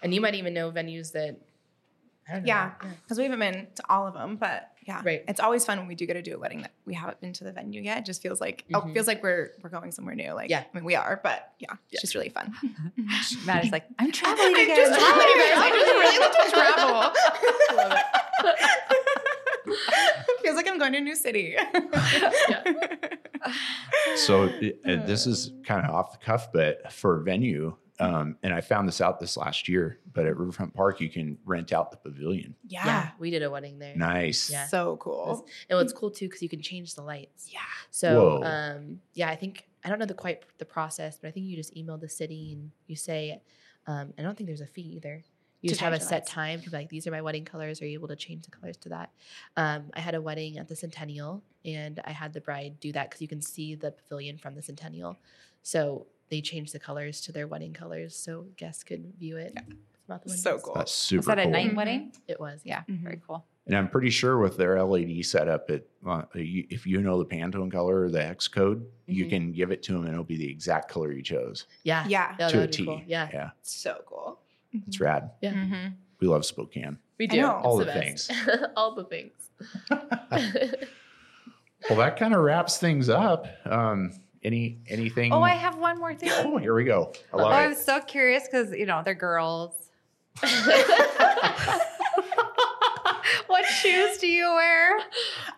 And 0.03 0.13
you 0.15 0.21
might 0.21 0.35
even 0.35 0.55
know 0.55 0.73
venues 0.73 1.13
that 1.13 1.39
I 2.29 2.33
don't 2.35 2.43
know. 2.45 2.47
Yeah. 2.49 2.73
Because 3.03 3.19
we 3.19 3.25
haven't 3.25 3.39
been 3.41 3.67
to 3.75 3.83
all 3.91 4.07
of 4.07 4.15
them, 4.15 4.37
but 4.37 4.72
yeah, 4.87 5.01
Right. 5.05 5.23
It's 5.29 5.39
always 5.41 5.65
fun 5.65 5.79
when 5.79 5.87
we 5.89 5.95
do 5.95 6.07
get 6.07 6.15
to 6.15 6.23
do 6.23 6.35
a 6.35 6.39
wedding 6.39 6.63
that 6.63 6.73
we 6.87 6.95
haven't 6.95 7.21
been 7.21 7.33
to 7.35 7.45
the 7.45 7.53
venue 7.53 7.81
yet. 7.83 7.99
It 7.99 8.05
just 8.05 8.21
feels 8.23 8.41
like 8.41 8.65
oh, 8.75 8.81
Mhm. 8.81 8.91
it 8.91 8.95
feels 8.95 9.07
like 9.07 9.23
we're 9.23 9.53
we're 9.63 9.71
going 9.71 9.93
somewhere 9.93 10.15
new. 10.15 10.33
Like 10.33 10.51
Yeah. 10.51 10.61
I 10.61 10.77
mean 10.77 10.85
we 10.85 10.95
are, 10.97 11.21
but 11.23 11.53
yeah, 11.59 11.75
it's 11.91 12.01
just 12.03 12.15
really 12.15 12.31
fun. 12.31 12.53
Matt 13.47 13.65
is 13.65 13.71
like, 13.73 13.85
I'm 13.99 14.11
traveling 14.13 14.55
I'm 14.57 14.63
again. 14.63 14.77
just 14.77 14.99
traveling, 15.01 15.29
you 15.29 15.39
guys. 15.39 15.59
I 15.59 15.71
just 15.71 15.93
really 15.93 16.19
love 16.19 16.33
to 16.37 16.51
travel. 17.77 17.99
feels 20.43 20.57
like 20.57 20.69
I'm 20.69 20.79
going 20.79 20.93
to 20.93 20.99
a 20.99 21.01
new 21.01 21.15
city. 21.15 21.57
So 24.17 24.45
uh, 24.45 24.49
this 25.07 25.27
is 25.27 25.53
kind 25.65 25.87
of 25.87 25.95
off 25.95 26.13
the 26.13 26.19
cuff, 26.19 26.53
but 26.53 26.93
for 26.93 27.21
venue, 27.23 27.77
um, 28.01 28.37
and 28.43 28.53
I 28.53 28.61
found 28.61 28.89
this 28.89 29.01
out 29.01 29.21
this 29.21 29.37
last 29.37 29.69
year, 29.69 29.99
but 30.13 30.27
at 30.27 30.37
Riverfront 30.37 30.75
Park, 30.75 31.01
you 31.01 31.09
can 31.09 31.39
rent 31.45 31.73
out 31.73 31.91
the 31.91 31.97
pavilion. 31.97 32.55
Yeah. 32.67 32.87
yeah. 32.87 33.11
we 33.19 33.31
did 33.31 33.43
a 33.43 33.51
wedding 33.51 33.79
there. 33.79 33.95
Nice. 33.95 34.51
Yeah. 34.51 34.67
So 34.67 34.97
cool. 34.97 35.47
And 35.69 35.79
what's 35.79 35.93
cool 35.93 36.11
too, 36.11 36.27
because 36.27 36.43
you 36.43 36.49
can 36.49 36.63
change 36.63 36.95
the 36.95 37.03
lights. 37.03 37.49
Yeah. 37.53 37.61
So 37.91 38.41
Whoa. 38.41 38.45
um, 38.45 39.01
yeah, 39.15 39.29
I 39.29 39.37
think 39.37 39.67
I 39.85 39.89
don't 39.89 39.99
know 39.99 40.07
the 40.07 40.15
quite 40.15 40.45
the 40.59 40.65
process, 40.65 41.19
but 41.21 41.29
I 41.29 41.31
think 41.31 41.47
you 41.47 41.57
just 41.57 41.77
email 41.77 41.99
the 41.99 42.09
city 42.09 42.53
and 42.53 42.71
you 42.87 42.97
say, 42.97 43.43
um, 43.87 44.13
I 44.19 44.23
don't 44.23 44.37
think 44.37 44.47
there's 44.49 44.61
a 44.61 44.67
fee 44.67 44.95
either. 44.97 45.23
You 45.61 45.69
just 45.69 45.81
have 45.81 45.93
a 45.93 46.01
set 46.01 46.23
lights. 46.23 46.31
time 46.31 46.61
to 46.61 46.71
be 46.71 46.77
like, 46.77 46.89
these 46.89 47.07
are 47.07 47.13
my 47.13 47.23
wedding 47.23 47.45
colors. 47.45 47.81
Are 47.81 47.87
you 47.87 47.95
able 47.95 48.09
to 48.09 48.17
change 48.17 48.45
the 48.45 48.51
colors 48.51 48.77
to 48.79 48.89
that? 48.89 49.11
Um, 49.57 49.91
I 49.95 50.01
had 50.01 50.17
a 50.17 50.21
wedding 50.21 50.59
at 50.59 50.67
the 50.67 50.75
Centennial, 50.75 51.41
and 51.65 52.01
I 52.05 52.11
had 52.11 52.33
the 52.33 52.41
bride 52.41 52.81
do 52.81 52.91
that 52.93 53.11
because 53.11 53.23
you 53.23 53.29
can 53.29 53.41
see 53.41 53.77
the 53.77 53.93
pavilion 53.93 54.39
from 54.39 54.57
the 54.57 54.63
Centennial. 54.63 55.19
So 55.63 56.09
they 56.33 56.41
changed 56.41 56.73
the 56.73 56.79
colors 56.79 57.21
to 57.21 57.31
their 57.31 57.47
wedding 57.47 57.75
colors, 57.75 58.17
so 58.17 58.47
guests 58.57 58.83
could 58.83 59.13
view 59.19 59.37
it. 59.37 59.55
from 60.07 60.15
out 60.15 60.23
the 60.25 60.31
So 60.31 60.59
cool. 60.59 60.75
That's 60.75 60.91
super 60.91 61.19
Was 61.19 61.27
that 61.27 61.39
a 61.39 61.43
cool. 61.43 61.53
night 61.53 61.77
wedding? 61.77 62.13
It 62.27 62.41
was. 62.41 62.63
Yeah, 62.65 62.83
Mhm. 62.91 63.03
very 63.05 63.21
cool. 63.25 63.45
And 63.67 63.77
I'm 63.77 63.89
pretty 63.89 64.09
sure 64.11 64.39
with 64.39 64.57
their 64.57 64.77
LED 64.79 65.23
setup, 65.23 65.71
it 65.71 65.89
uh, 66.05 66.23
you, 66.35 66.67
if 66.71 66.87
you 66.87 67.01
know 67.03 67.19
the 67.23 67.27
Pantone 67.27 67.71
color 67.71 68.01
or 68.01 68.11
the 68.11 68.21
hex 68.23 68.49
code, 68.49 68.85
you 69.07 69.27
Mhm. 69.27 69.31
can 69.31 69.53
give 69.53 69.71
it 69.71 69.83
to 69.85 69.93
them 69.93 70.05
and 70.05 70.13
it'll 70.13 70.25
be 70.25 70.39
the 70.39 70.51
exact 70.51 70.89
color 70.91 71.13
you 71.13 71.23
chose 71.23 71.67
Yeah. 71.85 72.05
Yeah. 72.09 72.35
Yeah, 72.41 72.49
to 72.49 72.57
a 72.57 72.61
that'd 72.63 72.77
be 72.79 72.85
cool. 72.87 73.03
Yeah. 73.07 73.29
yeah, 73.33 73.51
So 73.61 74.03
cool. 74.07 74.41
it's 74.73 74.99
rad. 74.99 75.31
Yeah. 75.43 75.53
Mhm. 75.53 75.93
We 76.19 76.27
love 76.29 76.45
Spokane. 76.47 76.99
We 77.19 77.27
do. 77.29 77.47
All 77.47 77.77
the 77.77 77.93
things. 77.93 78.29
All 78.75 78.95
the 78.95 79.05
things. 79.05 79.51
Well, 81.91 81.99
that 81.99 82.17
kind 82.17 82.33
of 82.33 82.41
wraps 82.43 82.79
things 82.79 83.09
up. 83.09 83.47
Um, 83.67 84.13
any 84.43 84.79
anything? 84.89 85.33
Oh, 85.33 85.43
I 85.43 85.51
have 85.51 85.77
one 85.79 85.99
more 85.99 86.15
thing. 86.15 86.31
Oh, 86.33 86.57
here 86.59 86.75
we 86.75 86.85
go. 86.85 87.13
I 87.33 87.37
love 87.37 87.47
Oh, 87.47 87.49
love 87.51 87.53
I'm 87.53 87.75
so 87.75 88.01
curious 88.01 88.45
because 88.51 88.73
you 88.73 88.87
know 88.87 89.03
they're 89.05 89.15
girls. 89.15 89.75
what 93.47 93.65
shoes 93.67 94.19
do 94.19 94.27
you 94.27 94.45
wear? 94.55 94.99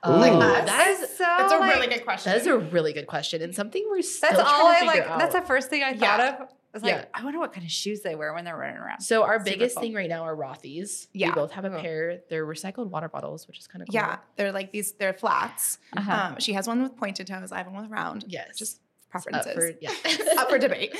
Oh, 0.02 0.16
Ooh. 0.16 0.38
that 0.66 0.86
is 0.88 0.98
so. 1.16 1.24
That's 1.24 1.52
a 1.52 1.60
really 1.60 1.86
good 1.86 2.04
question. 2.04 2.32
that 2.32 2.40
is 2.40 2.46
a 2.46 2.58
really 2.58 2.92
good 2.92 3.06
question 3.06 3.40
and 3.42 3.54
something 3.54 3.86
we're 3.90 4.02
still 4.02 4.30
That's 4.30 4.40
all 4.42 4.60
trying 4.72 4.82
I 4.82 4.86
like. 4.92 5.02
out. 5.08 5.18
That's 5.18 5.34
the 5.34 5.42
first 5.42 5.70
thing 5.70 5.82
I 5.82 5.92
thought 5.96 6.18
Yeah. 6.20 6.42
of. 6.42 6.48
I 6.74 6.76
was 6.76 6.82
like, 6.82 6.92
Yeah. 6.92 7.04
I 7.14 7.22
wonder 7.22 7.38
what 7.38 7.52
kind 7.52 7.64
of 7.64 7.70
shoes 7.70 8.00
they 8.02 8.16
wear 8.16 8.34
when 8.34 8.44
they're 8.44 8.56
running 8.56 8.76
around. 8.78 9.00
so 9.00 9.22
our 9.22 9.38
Super 9.38 9.44
biggest 9.50 9.76
cool. 9.76 9.82
thing 9.82 9.94
right 9.94 10.08
now 10.08 10.24
are 10.24 10.36
Rothy's. 10.36 11.06
Yeah. 11.12 11.28
We 11.28 11.34
both 11.34 11.52
have 11.52 11.64
a 11.64 11.70
Cool. 11.70 11.80
pair. 11.80 12.20
They're 12.28 12.44
recycled 12.44 12.88
water 12.90 13.08
bottles, 13.08 13.46
which 13.46 13.58
is 13.60 13.66
kind 13.68 13.80
of 13.82 13.88
cool. 13.88 13.94
Yeah, 13.94 14.16
they're 14.36 14.50
like 14.52 14.72
these. 14.72 14.92
They're 14.92 15.14
flats. 15.14 15.78
Uh-huh. 15.96 16.12
Um, 16.32 16.40
she 16.40 16.52
has 16.54 16.66
one 16.66 16.82
with 16.82 16.96
pointed 16.96 17.28
toes. 17.28 17.52
I 17.52 17.58
have 17.58 17.66
one 17.68 17.82
with 17.82 17.90
round. 17.90 18.24
Yes. 18.26 18.58
just 18.58 18.80
Up 19.14 19.22
preferences. 19.22 19.54
for, 19.54 19.72
yeah. 19.80 19.90
Up 20.38 20.50
for 20.50 20.58
debate. 20.58 20.96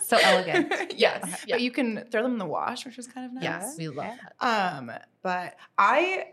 So 0.00 0.16
elegant. 0.22 0.72
yes, 0.96 1.44
Yeah. 1.46 1.56
but 1.56 1.60
you 1.60 1.70
can 1.72 2.04
throw 2.10 2.22
them 2.22 2.32
in 2.32 2.38
the 2.38 2.46
wash, 2.46 2.84
which 2.86 2.96
is 2.98 3.06
kind 3.08 3.26
of 3.26 3.32
nice. 3.32 3.42
Yes, 3.44 3.74
we 3.76 3.88
love 3.88 4.14
that. 4.40 4.76
Um, 4.78 4.92
but 5.22 5.56
I 5.76 6.28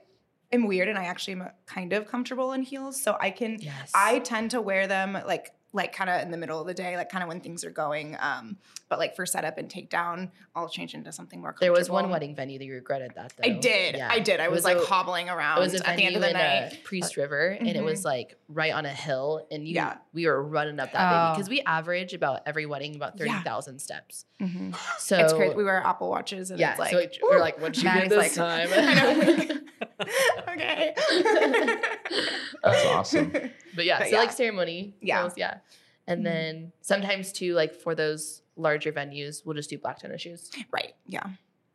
am 0.51 0.67
weird, 0.67 0.88
and 0.89 0.97
I 0.97 1.05
actually 1.05 1.34
am 1.34 1.49
kind 1.65 1.91
of 1.93 2.05
comfortable 2.07 2.53
in 2.53 2.61
heels, 2.61 3.01
so 3.01 3.17
I 3.19 3.32
can. 3.32 3.57
Yes. 3.59 3.91
I 3.95 4.19
tend 4.19 4.51
to 4.51 4.61
wear 4.61 4.86
them 4.88 5.13
like 5.26 5.53
like 5.76 5.91
kind 5.91 6.07
of 6.09 6.21
in 6.21 6.30
the 6.32 6.38
middle 6.38 6.61
of 6.61 6.67
the 6.67 6.74
day, 6.74 6.95
like 6.95 7.09
kind 7.09 7.24
of 7.24 7.28
when 7.28 7.39
things 7.41 7.65
are 7.65 7.71
going. 7.71 8.15
Um, 8.19 8.57
but 8.89 8.99
like 8.99 9.15
for 9.15 9.26
setup 9.26 9.57
and 9.57 9.67
takedown, 9.67 10.30
I'll 10.55 10.69
change 10.69 10.93
into 10.93 11.11
something 11.11 11.41
more. 11.41 11.55
there 11.59 11.71
was 11.71 11.89
one 11.89 12.11
wedding 12.11 12.36
venue 12.36 12.59
that 12.59 12.65
you 12.65 12.74
regretted 12.76 13.13
that 13.15 13.34
though. 13.36 13.49
I 13.49 13.53
did. 13.57 13.95
Yeah. 13.95 14.07
I 14.11 14.19
did. 14.19 14.39
I 14.39 14.45
It 14.45 14.51
was, 14.51 14.63
a- 14.65 14.67
like 14.76 14.84
hobbling 14.84 15.30
around 15.30 15.57
It 15.57 15.61
was 15.61 15.74
a 15.82 15.89
at 15.89 15.97
the 15.97 16.03
end 16.05 16.15
of 16.15 16.21
the 16.21 16.28
in 16.30 16.34
night. 16.34 16.74
uh, 16.74 16.76
Priest 16.84 17.17
River, 17.17 17.47
and 17.49 17.67
it 17.69 17.84
was 17.84 18.05
like 18.05 18.38
right 18.49 18.71
on 18.71 18.86
a 18.86 18.89
hill, 18.93 19.47
and 19.49 19.67
you, 19.67 19.74
Yeah. 19.74 19.97
we 20.13 20.28
were 20.28 20.43
running 20.43 20.80
up 20.80 20.91
that 20.91 21.09
baby 21.09 21.32
Oh. 21.32 21.34
because 21.36 21.49
we 21.49 21.61
average 21.61 22.13
about 22.13 22.41
every 22.45 22.67
wedding 22.67 22.95
about 22.95 23.17
30,000 23.17 23.34
Yeah. 23.39 23.43
thousand 23.43 23.80
steps. 23.80 24.26
Mhm. 24.39 24.76
So 24.99 25.17
it's 25.17 25.34
crazy. 25.34 25.55
We 25.55 25.63
wear 25.63 25.82
Apple 25.84 26.09
watches, 26.11 26.51
and 26.51 26.59
yeah, 26.59 26.71
it's 26.71 26.80
like 26.80 26.91
so 26.91 26.99
it- 26.99 27.17
we're 27.24 27.39
like, 27.39 27.57
what'd 27.59 27.78
you 27.78 27.84
get 27.84 27.95
Maddie's 27.95 28.09
this 28.09 28.38
like- 28.38 28.69
time? 28.69 29.59
I 30.08 30.45
know. 30.47 30.54
okay. 30.54 30.95
That's 32.64 32.86
awesome. 32.88 33.32
But 33.76 33.86
yeah, 33.86 33.99
But 33.99 34.06
so 34.10 34.14
yeah. 34.14 34.20
like 34.20 34.32
ceremony. 34.32 34.95
Yeah. 35.01 35.22
clothes, 35.22 35.34
yeah. 35.36 35.58
And 36.06 36.22
Mhm. 36.22 36.24
then 36.26 36.72
sometimes 36.82 37.32
too, 37.32 37.54
like 37.56 37.74
for 37.74 37.95
those 37.95 38.41
larger 38.56 38.91
venues, 38.91 39.43
we'll 39.45 39.56
just 39.56 39.70
do 39.72 39.80
black 39.80 39.97
tennis 39.99 40.22
shoes. 40.22 40.51
right. 40.72 40.93
Yeah. 41.08 41.24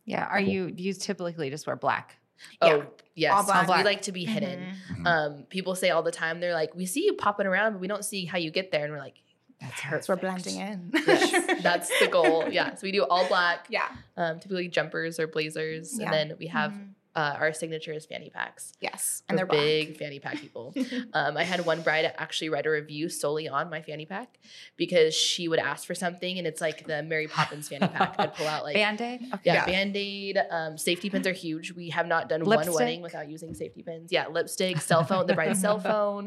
Yeah. 0.04 0.24
Are 0.26 0.38
Cool. 0.40 0.48
you 0.48 0.70
do 0.70 0.82
you 0.82 0.92
typically 0.92 1.50
just 1.50 1.66
wear 1.66 1.74
black? 1.76 2.16
Yeah. 2.62 2.68
Oh, 2.68 2.86
yes. 3.16 3.32
All 3.34 3.42
black. 3.44 3.62
We 3.62 3.66
Black. 3.66 3.84
like 3.84 4.02
to 4.02 4.12
be 4.12 4.24
hidden. 4.24 4.60
Mhm. 4.92 4.96
Mhm. 5.02 5.06
Um, 5.06 5.42
people 5.50 5.74
say 5.74 5.90
all 5.90 6.04
the 6.04 6.12
time, 6.12 6.38
they're 6.40 6.54
like, 6.54 6.72
we 6.76 6.86
see 6.86 7.04
you 7.04 7.14
popping 7.14 7.46
around, 7.48 7.72
but 7.72 7.80
we 7.80 7.88
don't 7.88 8.04
see 8.04 8.24
how 8.26 8.38
you 8.38 8.52
get 8.52 8.70
there. 8.70 8.84
And 8.84 8.92
we're 8.92 9.00
like, 9.00 9.16
That's 9.60 10.06
So 10.06 10.12
we're 10.14 10.20
blending 10.20 10.54
in. 10.60 10.92
yes, 11.04 11.62
that's 11.64 11.90
the 11.98 12.06
goal. 12.06 12.48
Yeah. 12.48 12.76
So 12.76 12.82
we 12.84 12.92
do 12.92 13.02
all 13.02 13.26
black, 13.26 13.66
Yeah. 13.68 13.88
um, 14.16 14.38
typically 14.38 14.68
jumpers 14.68 15.18
or 15.18 15.26
blazers. 15.26 15.98
Yeah. 15.98 16.04
And 16.04 16.30
then 16.30 16.38
we 16.38 16.46
have 16.46 16.70
Mhm. 16.70 16.90
Uh, 17.18 17.36
our 17.40 17.52
signature 17.52 17.92
is 17.92 18.06
fanny 18.06 18.30
packs. 18.30 18.72
Yes, 18.80 19.22
And 19.28 19.36
they're 19.36 19.46
big 19.46 19.96
fanny 19.96 20.20
pack 20.20 20.36
people. 20.38 20.72
um, 21.12 21.36
I 21.36 21.42
had 21.42 21.66
one 21.66 21.82
bride 21.82 22.04
actually 22.16 22.48
write 22.50 22.66
a 22.66 22.70
review 22.70 23.08
solely 23.08 23.48
on 23.48 23.68
my 23.70 23.82
fanny 23.82 24.06
pack 24.06 24.38
because 24.76 25.14
she 25.14 25.48
would 25.48 25.58
ask 25.58 25.86
for 25.86 25.94
something, 25.94 26.38
and 26.38 26.46
it's 26.46 26.60
like 26.60 26.86
the 26.86 27.02
Mary 27.02 27.26
Poppins 27.26 27.68
fanny 27.68 27.88
pack. 27.88 28.14
I'd 28.18 28.34
pull 28.34 28.46
out 28.46 28.62
like 28.68 28.74
Band 28.74 29.00
aid. 29.00 29.20
Okay. 29.34 29.40
yeah, 29.44 29.54
Yeah. 29.54 29.66
band 29.66 29.96
aid. 29.96 30.38
Um, 30.50 30.78
safety 30.78 31.10
pins 31.10 31.26
are 31.26 31.32
huge. 31.32 31.72
We 31.72 31.90
have 31.90 32.06
not 32.06 32.28
done 32.28 32.42
Lipstick? 32.44 32.72
one 32.74 32.82
wedding 32.84 33.02
without 33.02 33.28
using 33.28 33.52
safety 33.54 33.82
pins. 33.82 34.12
Yeah, 34.12 34.28
lipstick, 34.28 34.80
cell 34.80 35.02
phone, 35.04 35.26
the 35.26 35.34
bride's 35.34 35.60
cell 35.60 35.80
phone. 35.90 36.26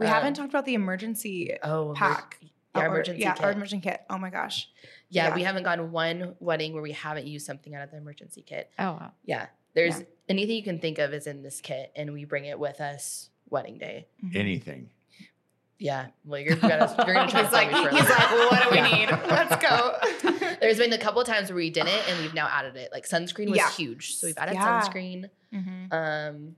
We 0.00 0.06
Um, 0.06 0.12
haven't 0.12 0.34
talked 0.34 0.50
about 0.50 0.64
the 0.64 0.74
emergency 0.74 1.56
oh 1.62 1.86
emer- 1.90 1.94
pack. 1.94 2.38
Yeah, 2.74 2.82
or- 2.82 2.86
emergency 2.86 3.22
yeah, 3.22 3.34
kit. 3.34 3.44
our 3.44 3.52
emergency 3.52 3.88
kit. 3.88 4.00
Oh 4.10 4.18
my 4.18 4.30
gosh. 4.30 4.68
yeah, 5.08 5.28
yeah. 5.28 5.34
we 5.34 5.42
haven't 5.44 5.62
gone 5.62 5.92
one 5.92 6.34
wedding 6.40 6.72
where 6.74 6.82
we 6.82 6.92
haven't 6.92 7.26
used 7.26 7.46
something 7.46 7.74
out 7.74 7.82
of 7.84 7.90
the 7.90 7.96
emergency 7.96 8.42
kit. 8.42 8.70
Oh 8.78 8.92
wow. 8.92 9.12
Yeah, 9.24 9.46
there's 9.76 10.00
Yeah. 10.00 10.06
anything 10.28 10.56
you 10.56 10.62
can 10.64 10.80
think 10.80 10.98
of 10.98 11.12
is 11.14 11.28
in 11.28 11.42
this 11.44 11.60
kit, 11.60 11.92
and 11.94 12.12
we 12.12 12.24
bring 12.24 12.46
it 12.46 12.58
with 12.58 12.80
us 12.80 13.30
wedding 13.48 13.78
day. 13.78 14.08
Anything. 14.34 14.90
Yeah, 15.78 16.06
well, 16.24 16.40
you're 16.40 16.56
gonna 16.56 16.92
you're 17.06 17.14
gonna 17.14 17.30
try 17.30 17.42
He's 17.42 17.50
to 17.50 17.54
like, 17.54 17.70
tell 17.70 17.84
me 17.84 17.90
he's 18.00 18.08
like, 18.08 18.30
well, 18.30 18.50
what 18.50 18.62
do 18.64 18.70
we 18.70 18.80
need? 18.82 19.10
Let's 19.10 19.56
go. 19.62 20.56
There's 20.60 20.78
been 20.78 20.92
a 20.94 20.98
couple 20.98 21.20
of 21.20 21.26
times 21.28 21.50
where 21.50 21.56
we 21.56 21.68
didn't, 21.70 21.90
and 22.08 22.20
we've 22.22 22.32
now 22.34 22.48
added 22.48 22.76
it. 22.76 22.88
Like 22.92 23.06
sunscreen 23.06 23.48
was 23.50 23.58
Yeah. 23.58 23.70
huge, 23.70 24.16
so 24.16 24.26
we've 24.26 24.38
added 24.38 24.54
Yeah. 24.54 24.80
sunscreen. 24.82 25.28
Mhm. 25.52 25.92
Um, 25.92 26.56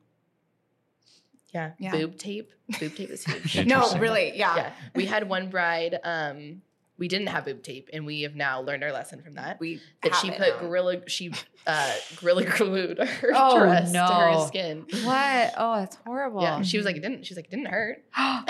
yeah, 1.53 1.73
Yeah. 1.79 1.91
boob 1.93 2.17
tape. 2.17 2.53
Boob 2.79 2.95
tape 2.95 3.11
is 3.11 3.25
huge. 3.25 3.67
No, 3.67 3.93
really, 3.99 4.37
yeah. 4.37 4.57
yeah, 4.57 4.73
we 4.95 5.07
had 5.07 5.29
one 5.29 5.51
bride. 5.51 5.99
Um, 6.05 6.63
we 6.99 7.09
didn't 7.09 7.29
have 7.29 7.45
boob 7.45 7.63
tape, 7.63 7.89
and 7.93 8.05
we 8.05 8.23
have 8.23 8.35
now 8.35 8.61
learned 8.61 8.83
our 8.85 8.93
lesson 8.93 9.23
from 9.23 9.35
that. 9.35 9.59
We 9.61 9.81
That 10.03 10.15
she 10.17 10.31
put 10.31 10.41
now. 10.41 10.59
gorilla, 10.59 11.09
she 11.09 11.33
uh, 11.67 11.95
gorilla 12.21 12.45
glued 12.57 12.99
her 12.99 13.31
Oh, 13.35 13.59
dress 13.61 13.93
to 13.93 13.99
her 14.05 14.47
skin. 14.49 14.85
What? 15.05 15.55
Oh, 15.57 15.77
that's 15.77 15.97
horrible. 16.05 16.43
Yeah, 16.43 16.63
she 16.63 16.77
was 16.77 16.85
like, 16.87 16.97
it 16.97 17.01
didn't. 17.03 17.25
She's 17.25 17.37
like, 17.37 17.47
it 17.47 17.51
didn't 17.51 17.67
hurt. 17.67 18.05
Oh, 18.17 18.45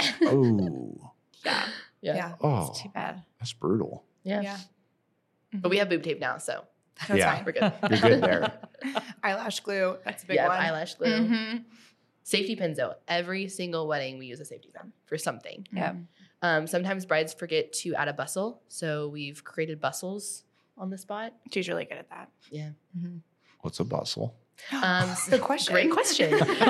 Yeah, 1.44 1.64
yeah, 2.00 2.14
Yeah. 2.16 2.34
oh, 2.40 2.68
It's 2.70 2.82
too 2.82 2.88
bad. 2.94 3.22
that's 3.38 3.52
brutal. 3.52 4.04
yeah. 4.24 4.40
Yeah. 4.42 4.58
But 5.54 5.70
we 5.70 5.78
have 5.78 5.88
boob 5.88 6.02
tape 6.02 6.20
now, 6.20 6.38
so 6.38 6.64
That's 7.06 7.18
Yeah. 7.20 7.34
fine. 7.36 7.44
we're 7.44 7.52
good. 7.52 7.72
You're 7.90 8.10
good 8.10 8.20
there. 8.22 8.58
Eyelash 9.22 9.60
glue. 9.60 9.96
That's 10.04 10.24
a 10.24 10.26
big 10.26 10.36
yeah, 10.36 10.48
one. 10.48 10.58
eyelash 10.58 10.94
glue. 10.96 11.06
Mhm. 11.08 11.64
Safety 12.22 12.56
pins 12.56 12.76
though. 12.76 12.94
Every 13.06 13.48
single 13.48 13.86
wedding 13.88 14.18
we 14.18 14.26
use 14.26 14.40
a 14.40 14.44
safety 14.44 14.70
pin 14.74 14.92
for 15.06 15.16
something. 15.16 15.66
Yeah. 15.72 15.94
Um, 16.42 16.66
sometimes 16.66 17.04
brides 17.04 17.34
forget 17.34 17.72
to 17.74 17.94
add 17.94 18.08
a 18.08 18.12
bustle, 18.12 18.62
so 18.68 19.08
we've 19.08 19.42
created 19.44 19.80
bustles 19.80 20.44
on 20.76 20.90
the 20.90 20.98
spot. 20.98 21.34
She's 21.52 21.68
really 21.68 21.84
good 21.84 21.98
at 21.98 22.08
that. 22.10 22.30
Yeah. 22.50 22.70
What's 23.60 23.80
a 23.80 23.84
bustle? 23.84 24.34
Um, 24.72 25.10
Good 25.30 25.40
question. 25.40 25.72
Great 25.72 25.90
question. 25.90 26.34
um, 26.34 26.40
so 26.40 26.50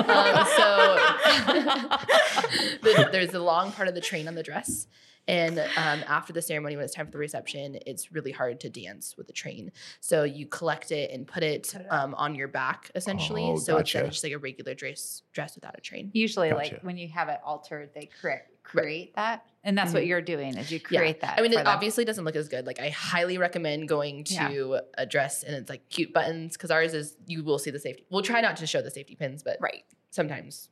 the, 2.81 3.09
there's 3.11 3.29
the 3.31 3.39
long 3.39 3.71
part 3.71 3.87
of 3.87 3.95
the 3.95 4.01
train 4.01 4.27
on 4.27 4.35
the 4.35 4.43
dress. 4.43 4.87
And 5.27 5.59
um, 5.59 6.03
after 6.07 6.33
the 6.33 6.41
ceremony, 6.41 6.75
when 6.75 6.85
it's 6.85 6.95
time 6.95 7.05
for 7.05 7.11
the 7.11 7.19
reception, 7.19 7.77
it's 7.85 8.11
really 8.11 8.31
hard 8.31 8.59
to 8.61 8.69
dance 8.69 9.15
with 9.15 9.27
the 9.27 9.33
train. 9.33 9.71
So 9.99 10.23
you 10.23 10.47
collect 10.47 10.91
it 10.91 11.11
and 11.11 11.27
put 11.27 11.43
it 11.43 11.69
Put 11.71 11.81
it 11.81 11.87
um, 11.91 12.15
on 12.15 12.33
your 12.33 12.47
back, 12.47 12.89
essentially. 12.95 13.43
Oh, 13.43 13.57
so 13.57 13.77
gotcha. 13.77 13.99
it's 13.99 14.15
just 14.15 14.23
like 14.23 14.33
a 14.33 14.39
regular 14.39 14.73
dress 14.73 15.21
dress 15.31 15.53
without 15.53 15.77
a 15.77 15.81
train. 15.81 16.09
Usually, 16.13 16.49
Gotcha. 16.49 16.73
like 16.75 16.81
when 16.81 16.97
you 16.97 17.09
have 17.09 17.29
it 17.29 17.39
altered, 17.45 17.91
they 17.93 18.09
create 18.19 18.41
create 18.69 19.15
that, 19.15 19.45
and 19.63 19.77
that's 19.77 19.93
what 19.93 20.03
Mhm. 20.03 20.07
you're 20.07 20.21
doing 20.21 20.57
is 20.57 20.71
you 20.71 20.79
Yeah. 20.89 20.99
create 20.99 21.21
that. 21.21 21.37
I 21.37 21.41
mean, 21.41 21.51
it 21.51 21.57
them. 21.57 21.67
obviously 21.67 22.05
doesn't 22.05 22.23
look 22.23 22.35
as 22.35 22.47
good. 22.47 22.65
Like, 22.65 22.79
I 22.79 22.89
highly 22.89 23.37
recommend 23.37 23.89
going 23.89 24.23
to 24.25 24.33
Yeah. 24.33 24.79
a 24.97 25.05
dress 25.05 25.43
and 25.43 25.55
it's 25.55 25.69
like 25.69 25.89
cute 25.89 26.13
buttons 26.13 26.53
because 26.55 26.71
ours 26.71 26.93
is 26.93 27.15
you 27.25 27.43
will 27.43 27.59
see 27.59 27.71
the 27.71 27.79
safety. 27.79 28.05
We'll 28.09 28.21
try 28.21 28.41
not 28.41 28.57
to 28.57 28.67
show 28.67 28.81
the 28.81 28.91
safety 28.91 29.15
pins, 29.15 29.43
but 29.43 29.57
Right. 29.59 29.83
sometimes 30.11 30.69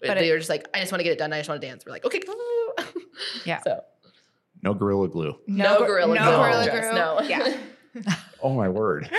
But 0.00 0.14
they're 0.18 0.36
it- 0.36 0.38
just 0.38 0.50
like, 0.50 0.66
I 0.74 0.80
just 0.80 0.90
want 0.92 1.00
to 1.00 1.04
get 1.04 1.12
it 1.12 1.18
done. 1.18 1.32
I 1.32 1.38
just 1.38 1.48
want 1.48 1.60
to 1.60 1.66
dance. 1.66 1.84
We're 1.86 1.92
like, 1.92 2.04
okay, 2.04 2.20
Yeah. 3.44 3.60
So 3.62 3.84
No 4.62 4.72
gorilla 4.74 5.08
glue. 5.08 5.38
No 5.46 5.78
gor- 5.78 5.86
gorilla 5.86 6.14
no 6.14 6.22
glue 6.24 6.36
gorilla 6.36 6.70
glue. 6.70 6.94
no. 6.94 7.20
Yeah. 7.22 7.56
Oh 8.42 8.52
my 8.52 8.68
word. 8.68 9.08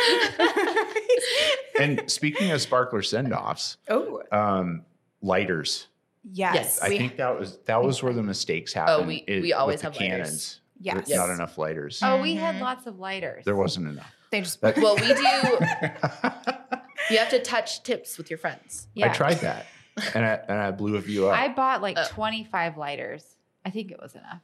And 1.79 2.09
speaking 2.09 2.51
of 2.51 2.61
sparkler 2.61 3.01
send-offs, 3.01 3.77
oh, 3.89 4.21
um, 4.31 4.85
lighters. 5.21 5.87
Yes. 6.31 6.55
Yes. 6.55 6.81
I 6.81 6.89
we- 6.89 6.97
think 6.97 7.17
that 7.17 7.39
was 7.39 7.57
that 7.65 7.81
was 7.83 8.01
where 8.03 8.13
the 8.13 8.23
mistakes 8.23 8.73
happened. 8.73 9.07
we- 9.07 9.23
is 9.27 9.41
we 9.43 9.53
always 9.53 9.75
with 9.75 9.81
the 9.81 9.87
have 9.87 9.95
lighters. 10.11 10.27
cannons. 10.27 10.59
Yes. 10.79 11.03
Yes. 11.07 11.17
not 11.17 11.29
enough 11.29 11.57
lighters. 11.57 11.99
Oh, 12.03 12.21
we 12.21 12.35
had 12.35 12.55
Mhm. 12.55 12.61
lots 12.61 12.85
of 12.87 12.99
lighters. 12.99 13.45
There 13.45 13.55
wasn't 13.55 13.87
enough. 13.87 14.11
they 14.31 14.41
just 14.41 14.59
That- 14.61 14.77
well, 14.77 14.95
we 14.95 15.13
do. 15.13 16.31
You 17.11 17.19
have 17.19 17.29
to 17.29 17.39
touch 17.39 17.83
tips 17.83 18.17
with 18.17 18.31
your 18.31 18.39
friends. 18.39 18.87
Yeah. 18.95 19.11
I 19.11 19.13
tried 19.13 19.35
that, 19.41 19.67
and 20.15 20.25
I 20.25 20.39
and 20.47 20.59
I 20.59 20.71
blew 20.71 20.95
a 20.95 21.01
few 21.01 21.27
up. 21.29 21.37
I 21.39 21.49
bought 21.49 21.81
like 21.83 21.97
Oh. 21.99 22.05
25 22.09 22.77
lighters. 22.77 23.23
I 23.63 23.69
think 23.69 23.91
it 23.91 23.99
was 24.01 24.15
enough. 24.15 24.41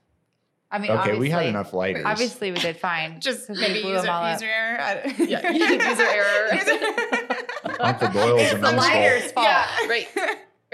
I 0.70 0.78
mean, 0.78 0.92
okay, 0.92 1.18
we 1.18 1.30
had 1.32 1.48
enough 1.48 1.74
lighters. 1.74 2.04
Obviously, 2.06 2.52
we 2.52 2.60
did 2.60 2.78
fine. 2.78 3.20
Just 3.20 3.50
maybe 3.50 3.82
blew 3.82 3.92
user, 3.94 4.04
them 4.04 4.12
all 4.12 4.24
up. 4.24 4.34
user 4.40 4.46
error. 4.54 4.80
I- 4.80 5.16
Yeah, 5.18 5.50
user 5.50 6.04
error. 6.04 7.78
Uncle 7.80 8.10
Doyle's 8.10 8.42
It's 8.42 8.54
and 8.54 8.64
the 8.64 8.68
M's 8.70 8.78
fault. 8.86 8.94
lighters' 8.94 9.32
fault. 9.32 9.48
Yeah. 9.48 9.88
Right, 9.90 10.08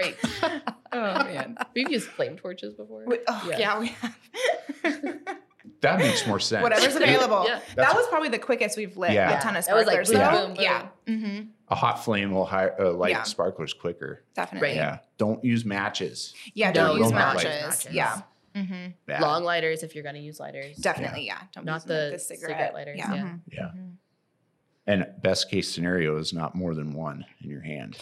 right. 0.00 0.16
oh 0.92 1.24
man. 1.24 1.56
We've 1.74 1.90
used 1.90 2.08
flame 2.08 2.36
torches 2.36 2.74
before. 2.74 3.04
We- 3.06 3.18
oh, 3.26 3.46
Yeah. 3.50 3.58
yeah. 3.58 3.78
we 3.80 3.86
have. 3.88 4.16
That 5.80 6.00
makes 6.00 6.26
more 6.26 6.40
sense. 6.40 6.62
Whatever's 6.62 6.96
available. 6.96 7.44
Yeah. 7.46 7.60
That 7.76 7.94
was 7.94 8.04
probably 8.08 8.30
the 8.30 8.38
quickest 8.38 8.76
we've 8.76 8.96
lit 8.96 9.12
Yeah. 9.12 9.38
a 9.38 9.42
ton 9.42 9.54
of 9.54 9.64
That 9.64 9.76
was 9.76 9.86
like 9.86 10.04
sparklers. 10.06 10.10
boom, 10.10 10.18
though. 10.18 10.46
boom, 10.46 10.54
boom. 10.54 10.62
Yeah. 10.64 10.88
Mm-hmm. 11.06 11.48
A 11.68 11.74
hot 11.76 12.04
flame 12.04 12.32
will 12.32 12.46
hi- 12.46 12.70
uh, 12.80 12.92
light 12.94 13.10
Yeah. 13.10 13.22
sparklers 13.22 13.74
quicker. 13.74 14.24
Definitely. 14.34 14.68
Right. 14.70 14.76
Yeah. 14.76 14.98
Don't 15.18 15.44
use 15.44 15.64
matches. 15.64 16.34
Yeah. 16.54 16.72
Don't 16.72 16.96
use 16.98 17.10
don't 17.10 17.18
have 17.20 17.34
matches. 17.36 17.84
matches. 17.84 17.92
Yeah. 17.94 18.20
hmm 18.56 18.86
Yeah. 19.06 19.20
Long 19.20 19.44
lighters 19.44 19.84
if 19.84 19.94
you're 19.94 20.02
going 20.02 20.16
to 20.16 20.20
use 20.20 20.40
lighters. 20.40 20.76
Definitely. 20.78 21.26
Yeah. 21.26 21.38
Don't 21.54 21.64
Not 21.64 21.74
use 21.74 21.84
the 21.84 22.08
the 22.12 22.18
cigarette 22.18 22.50
cigarette. 22.50 22.74
lighters, 22.74 22.98
Yeah. 22.98 23.14
yeah. 23.14 23.22
Mhm. 23.22 23.40
Yeah. 23.52 23.70
And 24.88 25.06
best 25.20 25.50
case 25.50 25.70
scenario 25.70 26.16
is 26.16 26.32
not 26.32 26.54
more 26.54 26.74
than 26.74 26.94
one 26.94 27.22
in 27.42 27.50
your 27.50 27.60
hand. 27.60 27.98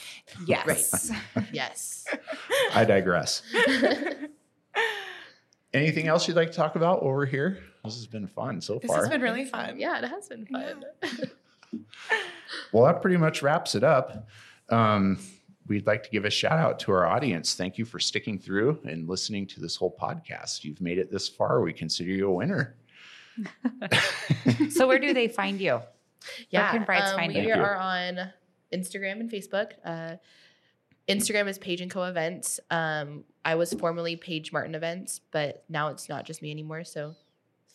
Yes. 0.47 1.11
Yes. 1.53 2.07
I 2.74 2.84
digress. 2.84 3.43
Anything 5.74 6.07
else 6.07 6.28
you'd 6.28 6.37
like 6.37 6.51
to 6.53 6.57
talk 6.57 6.76
about 6.76 7.03
over 7.03 7.26
here? 7.26 7.59
This 7.84 7.97
has 7.97 8.07
been 8.07 8.28
fun 8.28 8.61
so 8.61 8.78
this 8.78 8.87
far. 8.89 8.99
This 8.99 9.07
has 9.07 9.12
been 9.12 9.20
really 9.20 9.45
fun. 9.45 9.78
yeah, 9.78 9.99
it 9.99 10.09
has 10.09 10.28
been 10.28 10.47
fun. 10.47 10.84
well, 12.72 12.84
that 12.84 13.03
pretty 13.03 13.16
much 13.16 13.43
wraps 13.43 13.74
it 13.74 13.82
up. 13.82 14.28
Um, 14.70 15.18
we'd 15.66 15.87
like 15.87 16.05
to 16.05 16.11
give 16.11 16.24
a 16.24 16.30
shout 16.30 16.59
out 16.59 16.78
to 16.80 16.93
our 16.93 17.05
audience. 17.07 17.55
Thank 17.55 17.78
you 17.78 17.84
for 17.84 17.99
sticking 17.99 18.39
through 18.39 18.78
and 18.84 19.09
listening 19.09 19.47
to 19.49 19.61
this 19.61 19.74
whole 19.74 19.95
podcast. 20.01 20.62
You've 20.62 20.80
made 20.80 20.99
it 20.99 21.11
this 21.11 21.28
far. 21.28 21.61
We 21.62 21.72
consider 21.72 22.11
you 22.11 22.28
a 22.28 22.32
winner. 22.32 22.76
So, 24.70 24.87
where 24.87 24.99
do 24.99 25.12
they 25.12 25.28
find 25.28 25.61
you? 25.61 25.80
Yeah, 26.51 26.70
can 26.70 26.85
brides 26.85 27.11
um, 27.11 27.16
find 27.16 27.35
we 27.35 27.41
you? 27.41 27.49
You. 27.49 27.55
are 27.55 27.77
on 27.77 28.33
Instagram 28.72 29.20
and 29.20 29.31
Facebook. 29.31 29.72
Uh, 29.85 30.16
Instagram 31.09 31.49
is 31.49 31.59
Paige 31.59 31.81
and 31.81 31.91
Co 31.91 32.03
Events. 32.05 32.59
Um, 32.70 33.24
I 33.45 33.55
was 33.55 33.72
formerly 33.74 34.16
Paige 34.16 34.53
Martin 34.53 34.74
Events, 34.74 35.20
but 35.31 35.64
now 35.68 35.89
it's 35.89 36.09
not 36.09 36.24
just 36.24 36.43
me 36.43 36.51
anymore. 36.51 36.85
So 36.85 37.14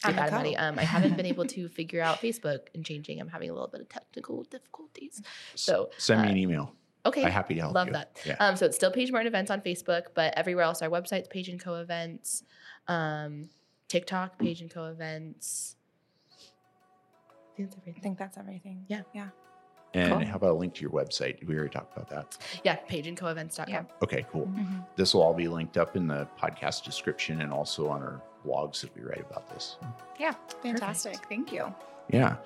I'm 0.03 0.11
skip 0.13 0.17
a 0.17 0.19
out 0.21 0.27
of 0.27 0.33
money. 0.33 0.57
Um, 0.57 0.77
I 0.77 0.83
haven't 0.83 1.15
been 1.15 1.25
able 1.25 1.45
to 1.45 1.67
figure 1.69 2.01
out 2.01 2.17
Facebook 2.21 2.67
and 2.75 2.85
changing. 2.85 3.21
I'm 3.21 3.29
having 3.29 3.49
a 3.49 3.53
little 3.53 3.69
bit 3.69 3.81
of 3.81 3.89
technical 3.89 4.43
difficulties. 4.43 5.21
So 5.55 5.91
Send 5.97 6.23
me 6.23 6.27
uh, 6.27 6.31
an 6.31 6.37
email. 6.37 6.75
okay, 7.05 7.23
I'm 7.23 7.31
happy 7.31 7.55
to 7.55 7.61
help 7.61 7.73
love 7.75 7.87
you. 7.87 7.93
that. 7.93 8.19
Yeah. 8.25 8.35
Um, 8.39 8.57
so 8.57 8.65
it's 8.65 8.75
still 8.75 8.91
Paige 8.91 9.11
Martin 9.11 9.27
Events 9.27 9.49
on 9.49 9.61
Facebook, 9.61 10.07
but 10.13 10.33
everywhere 10.35 10.65
else, 10.65 10.81
our 10.81 10.89
website's 10.89 11.27
Paige 11.29 11.49
and 11.49 11.59
Co 11.59 11.75
Events, 11.75 12.43
um, 12.87 13.47
TikTok, 13.87 14.39
Paige 14.39 14.61
and 14.61 14.69
Co 14.69 14.85
Events. 14.85 15.77
I 17.57 17.63
think 17.63 17.69
that's 17.69 17.75
I 17.75 17.79
everything. 17.81 18.01
think 18.03 18.17
that's 18.17 18.37
everything. 18.37 18.85
Yeah. 18.87 19.01
Yeah. 19.13 19.27
and 19.93 20.09
cool. 20.13 20.25
how 20.25 20.35
about 20.37 20.51
a 20.51 20.53
link 20.53 20.73
to 20.75 20.81
your 20.81 20.91
website? 20.91 21.45
We 21.45 21.53
already 21.55 21.69
talked 21.71 21.95
about 21.97 22.09
that. 22.09 22.37
Yeah, 22.63 22.77
paigeandcoevents.com. 22.89 23.65
Yeah. 23.69 23.83
Okay, 24.01 24.25
cool. 24.31 24.47
Mhm. 24.47 24.85
This 24.95 25.13
will 25.13 25.21
all 25.21 25.33
be 25.33 25.47
linked 25.49 25.77
up 25.77 25.95
in 25.97 26.07
the 26.07 26.27
podcast 26.41 26.83
description 26.85 27.41
and 27.41 27.51
also 27.51 27.89
on 27.89 28.01
our 28.01 28.21
blogs 28.45 28.79
that 28.81 28.95
we 28.95 29.01
write 29.01 29.19
about 29.29 29.49
this. 29.49 29.75
Yeah, 30.19 30.33
fantastic. 30.63 31.17
Thank 31.27 31.51
you. 31.51 31.73
Yeah. 32.09 32.37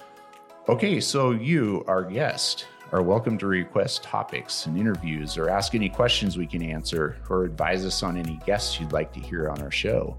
Okay, 0.67 0.99
so 0.99 1.31
you, 1.31 1.83
our 1.87 2.03
guest, 2.03 2.65
are 2.91 3.03
welcome 3.03 3.37
to 3.37 3.45
request 3.47 4.01
topics 4.03 4.65
and 4.65 4.77
interviews 4.77 5.37
or 5.37 5.49
ask 5.49 5.75
any 5.75 5.89
questions 5.89 6.37
we 6.37 6.47
can 6.47 6.63
answer 6.63 7.17
or 7.29 7.43
advise 7.43 7.85
us 7.85 8.01
on 8.03 8.17
any 8.17 8.39
guests 8.45 8.79
you'd 8.79 8.91
like 8.91 9.13
to 9.13 9.19
hear 9.19 9.49
on 9.49 9.61
our 9.61 9.71
show. 9.71 10.17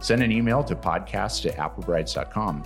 Send 0.00 0.22
an 0.22 0.32
email 0.32 0.62
to 0.64 0.74
podcast 0.74 1.46
at 1.48 1.56
applebrides.com. 1.56 2.64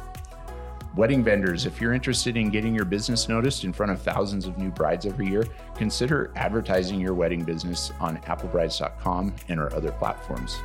Wedding 0.99 1.23
vendors, 1.23 1.65
if 1.65 1.81
you're 1.81 1.93
interested 1.93 2.37
in 2.37 2.51
getting 2.51 2.75
your 2.75 2.85
business 2.85 3.29
noticed 3.29 3.63
in 3.63 3.73
front 3.73 3.93
of 3.93 4.03
thousands 4.03 4.49
of 4.49 4.59
new 4.59 4.69
brides 4.69 5.07
every 5.07 5.29
year, 5.29 5.45
consider 5.77 6.33
advertising 6.35 6.99
your 6.99 7.15
wedding 7.15 7.45
business 7.45 7.93
on 8.01 8.17
applebrides.com 8.23 9.33
and 9.47 9.61
our 9.61 9.73
other 9.77 9.93
platforms. 9.93 10.57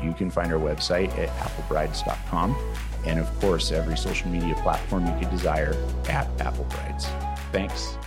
You 0.00 0.12
can 0.12 0.30
find 0.30 0.52
our 0.52 0.60
website 0.60 1.10
at 1.18 1.28
applebrides.com 1.40 2.56
and, 3.04 3.18
of 3.18 3.40
course, 3.40 3.72
every 3.72 3.96
social 3.96 4.30
media 4.30 4.54
platform 4.62 5.06
you 5.06 5.18
could 5.18 5.30
desire 5.30 5.74
at 6.08 6.28
Applebrides. 6.38 7.06
Thanks. 7.50 7.98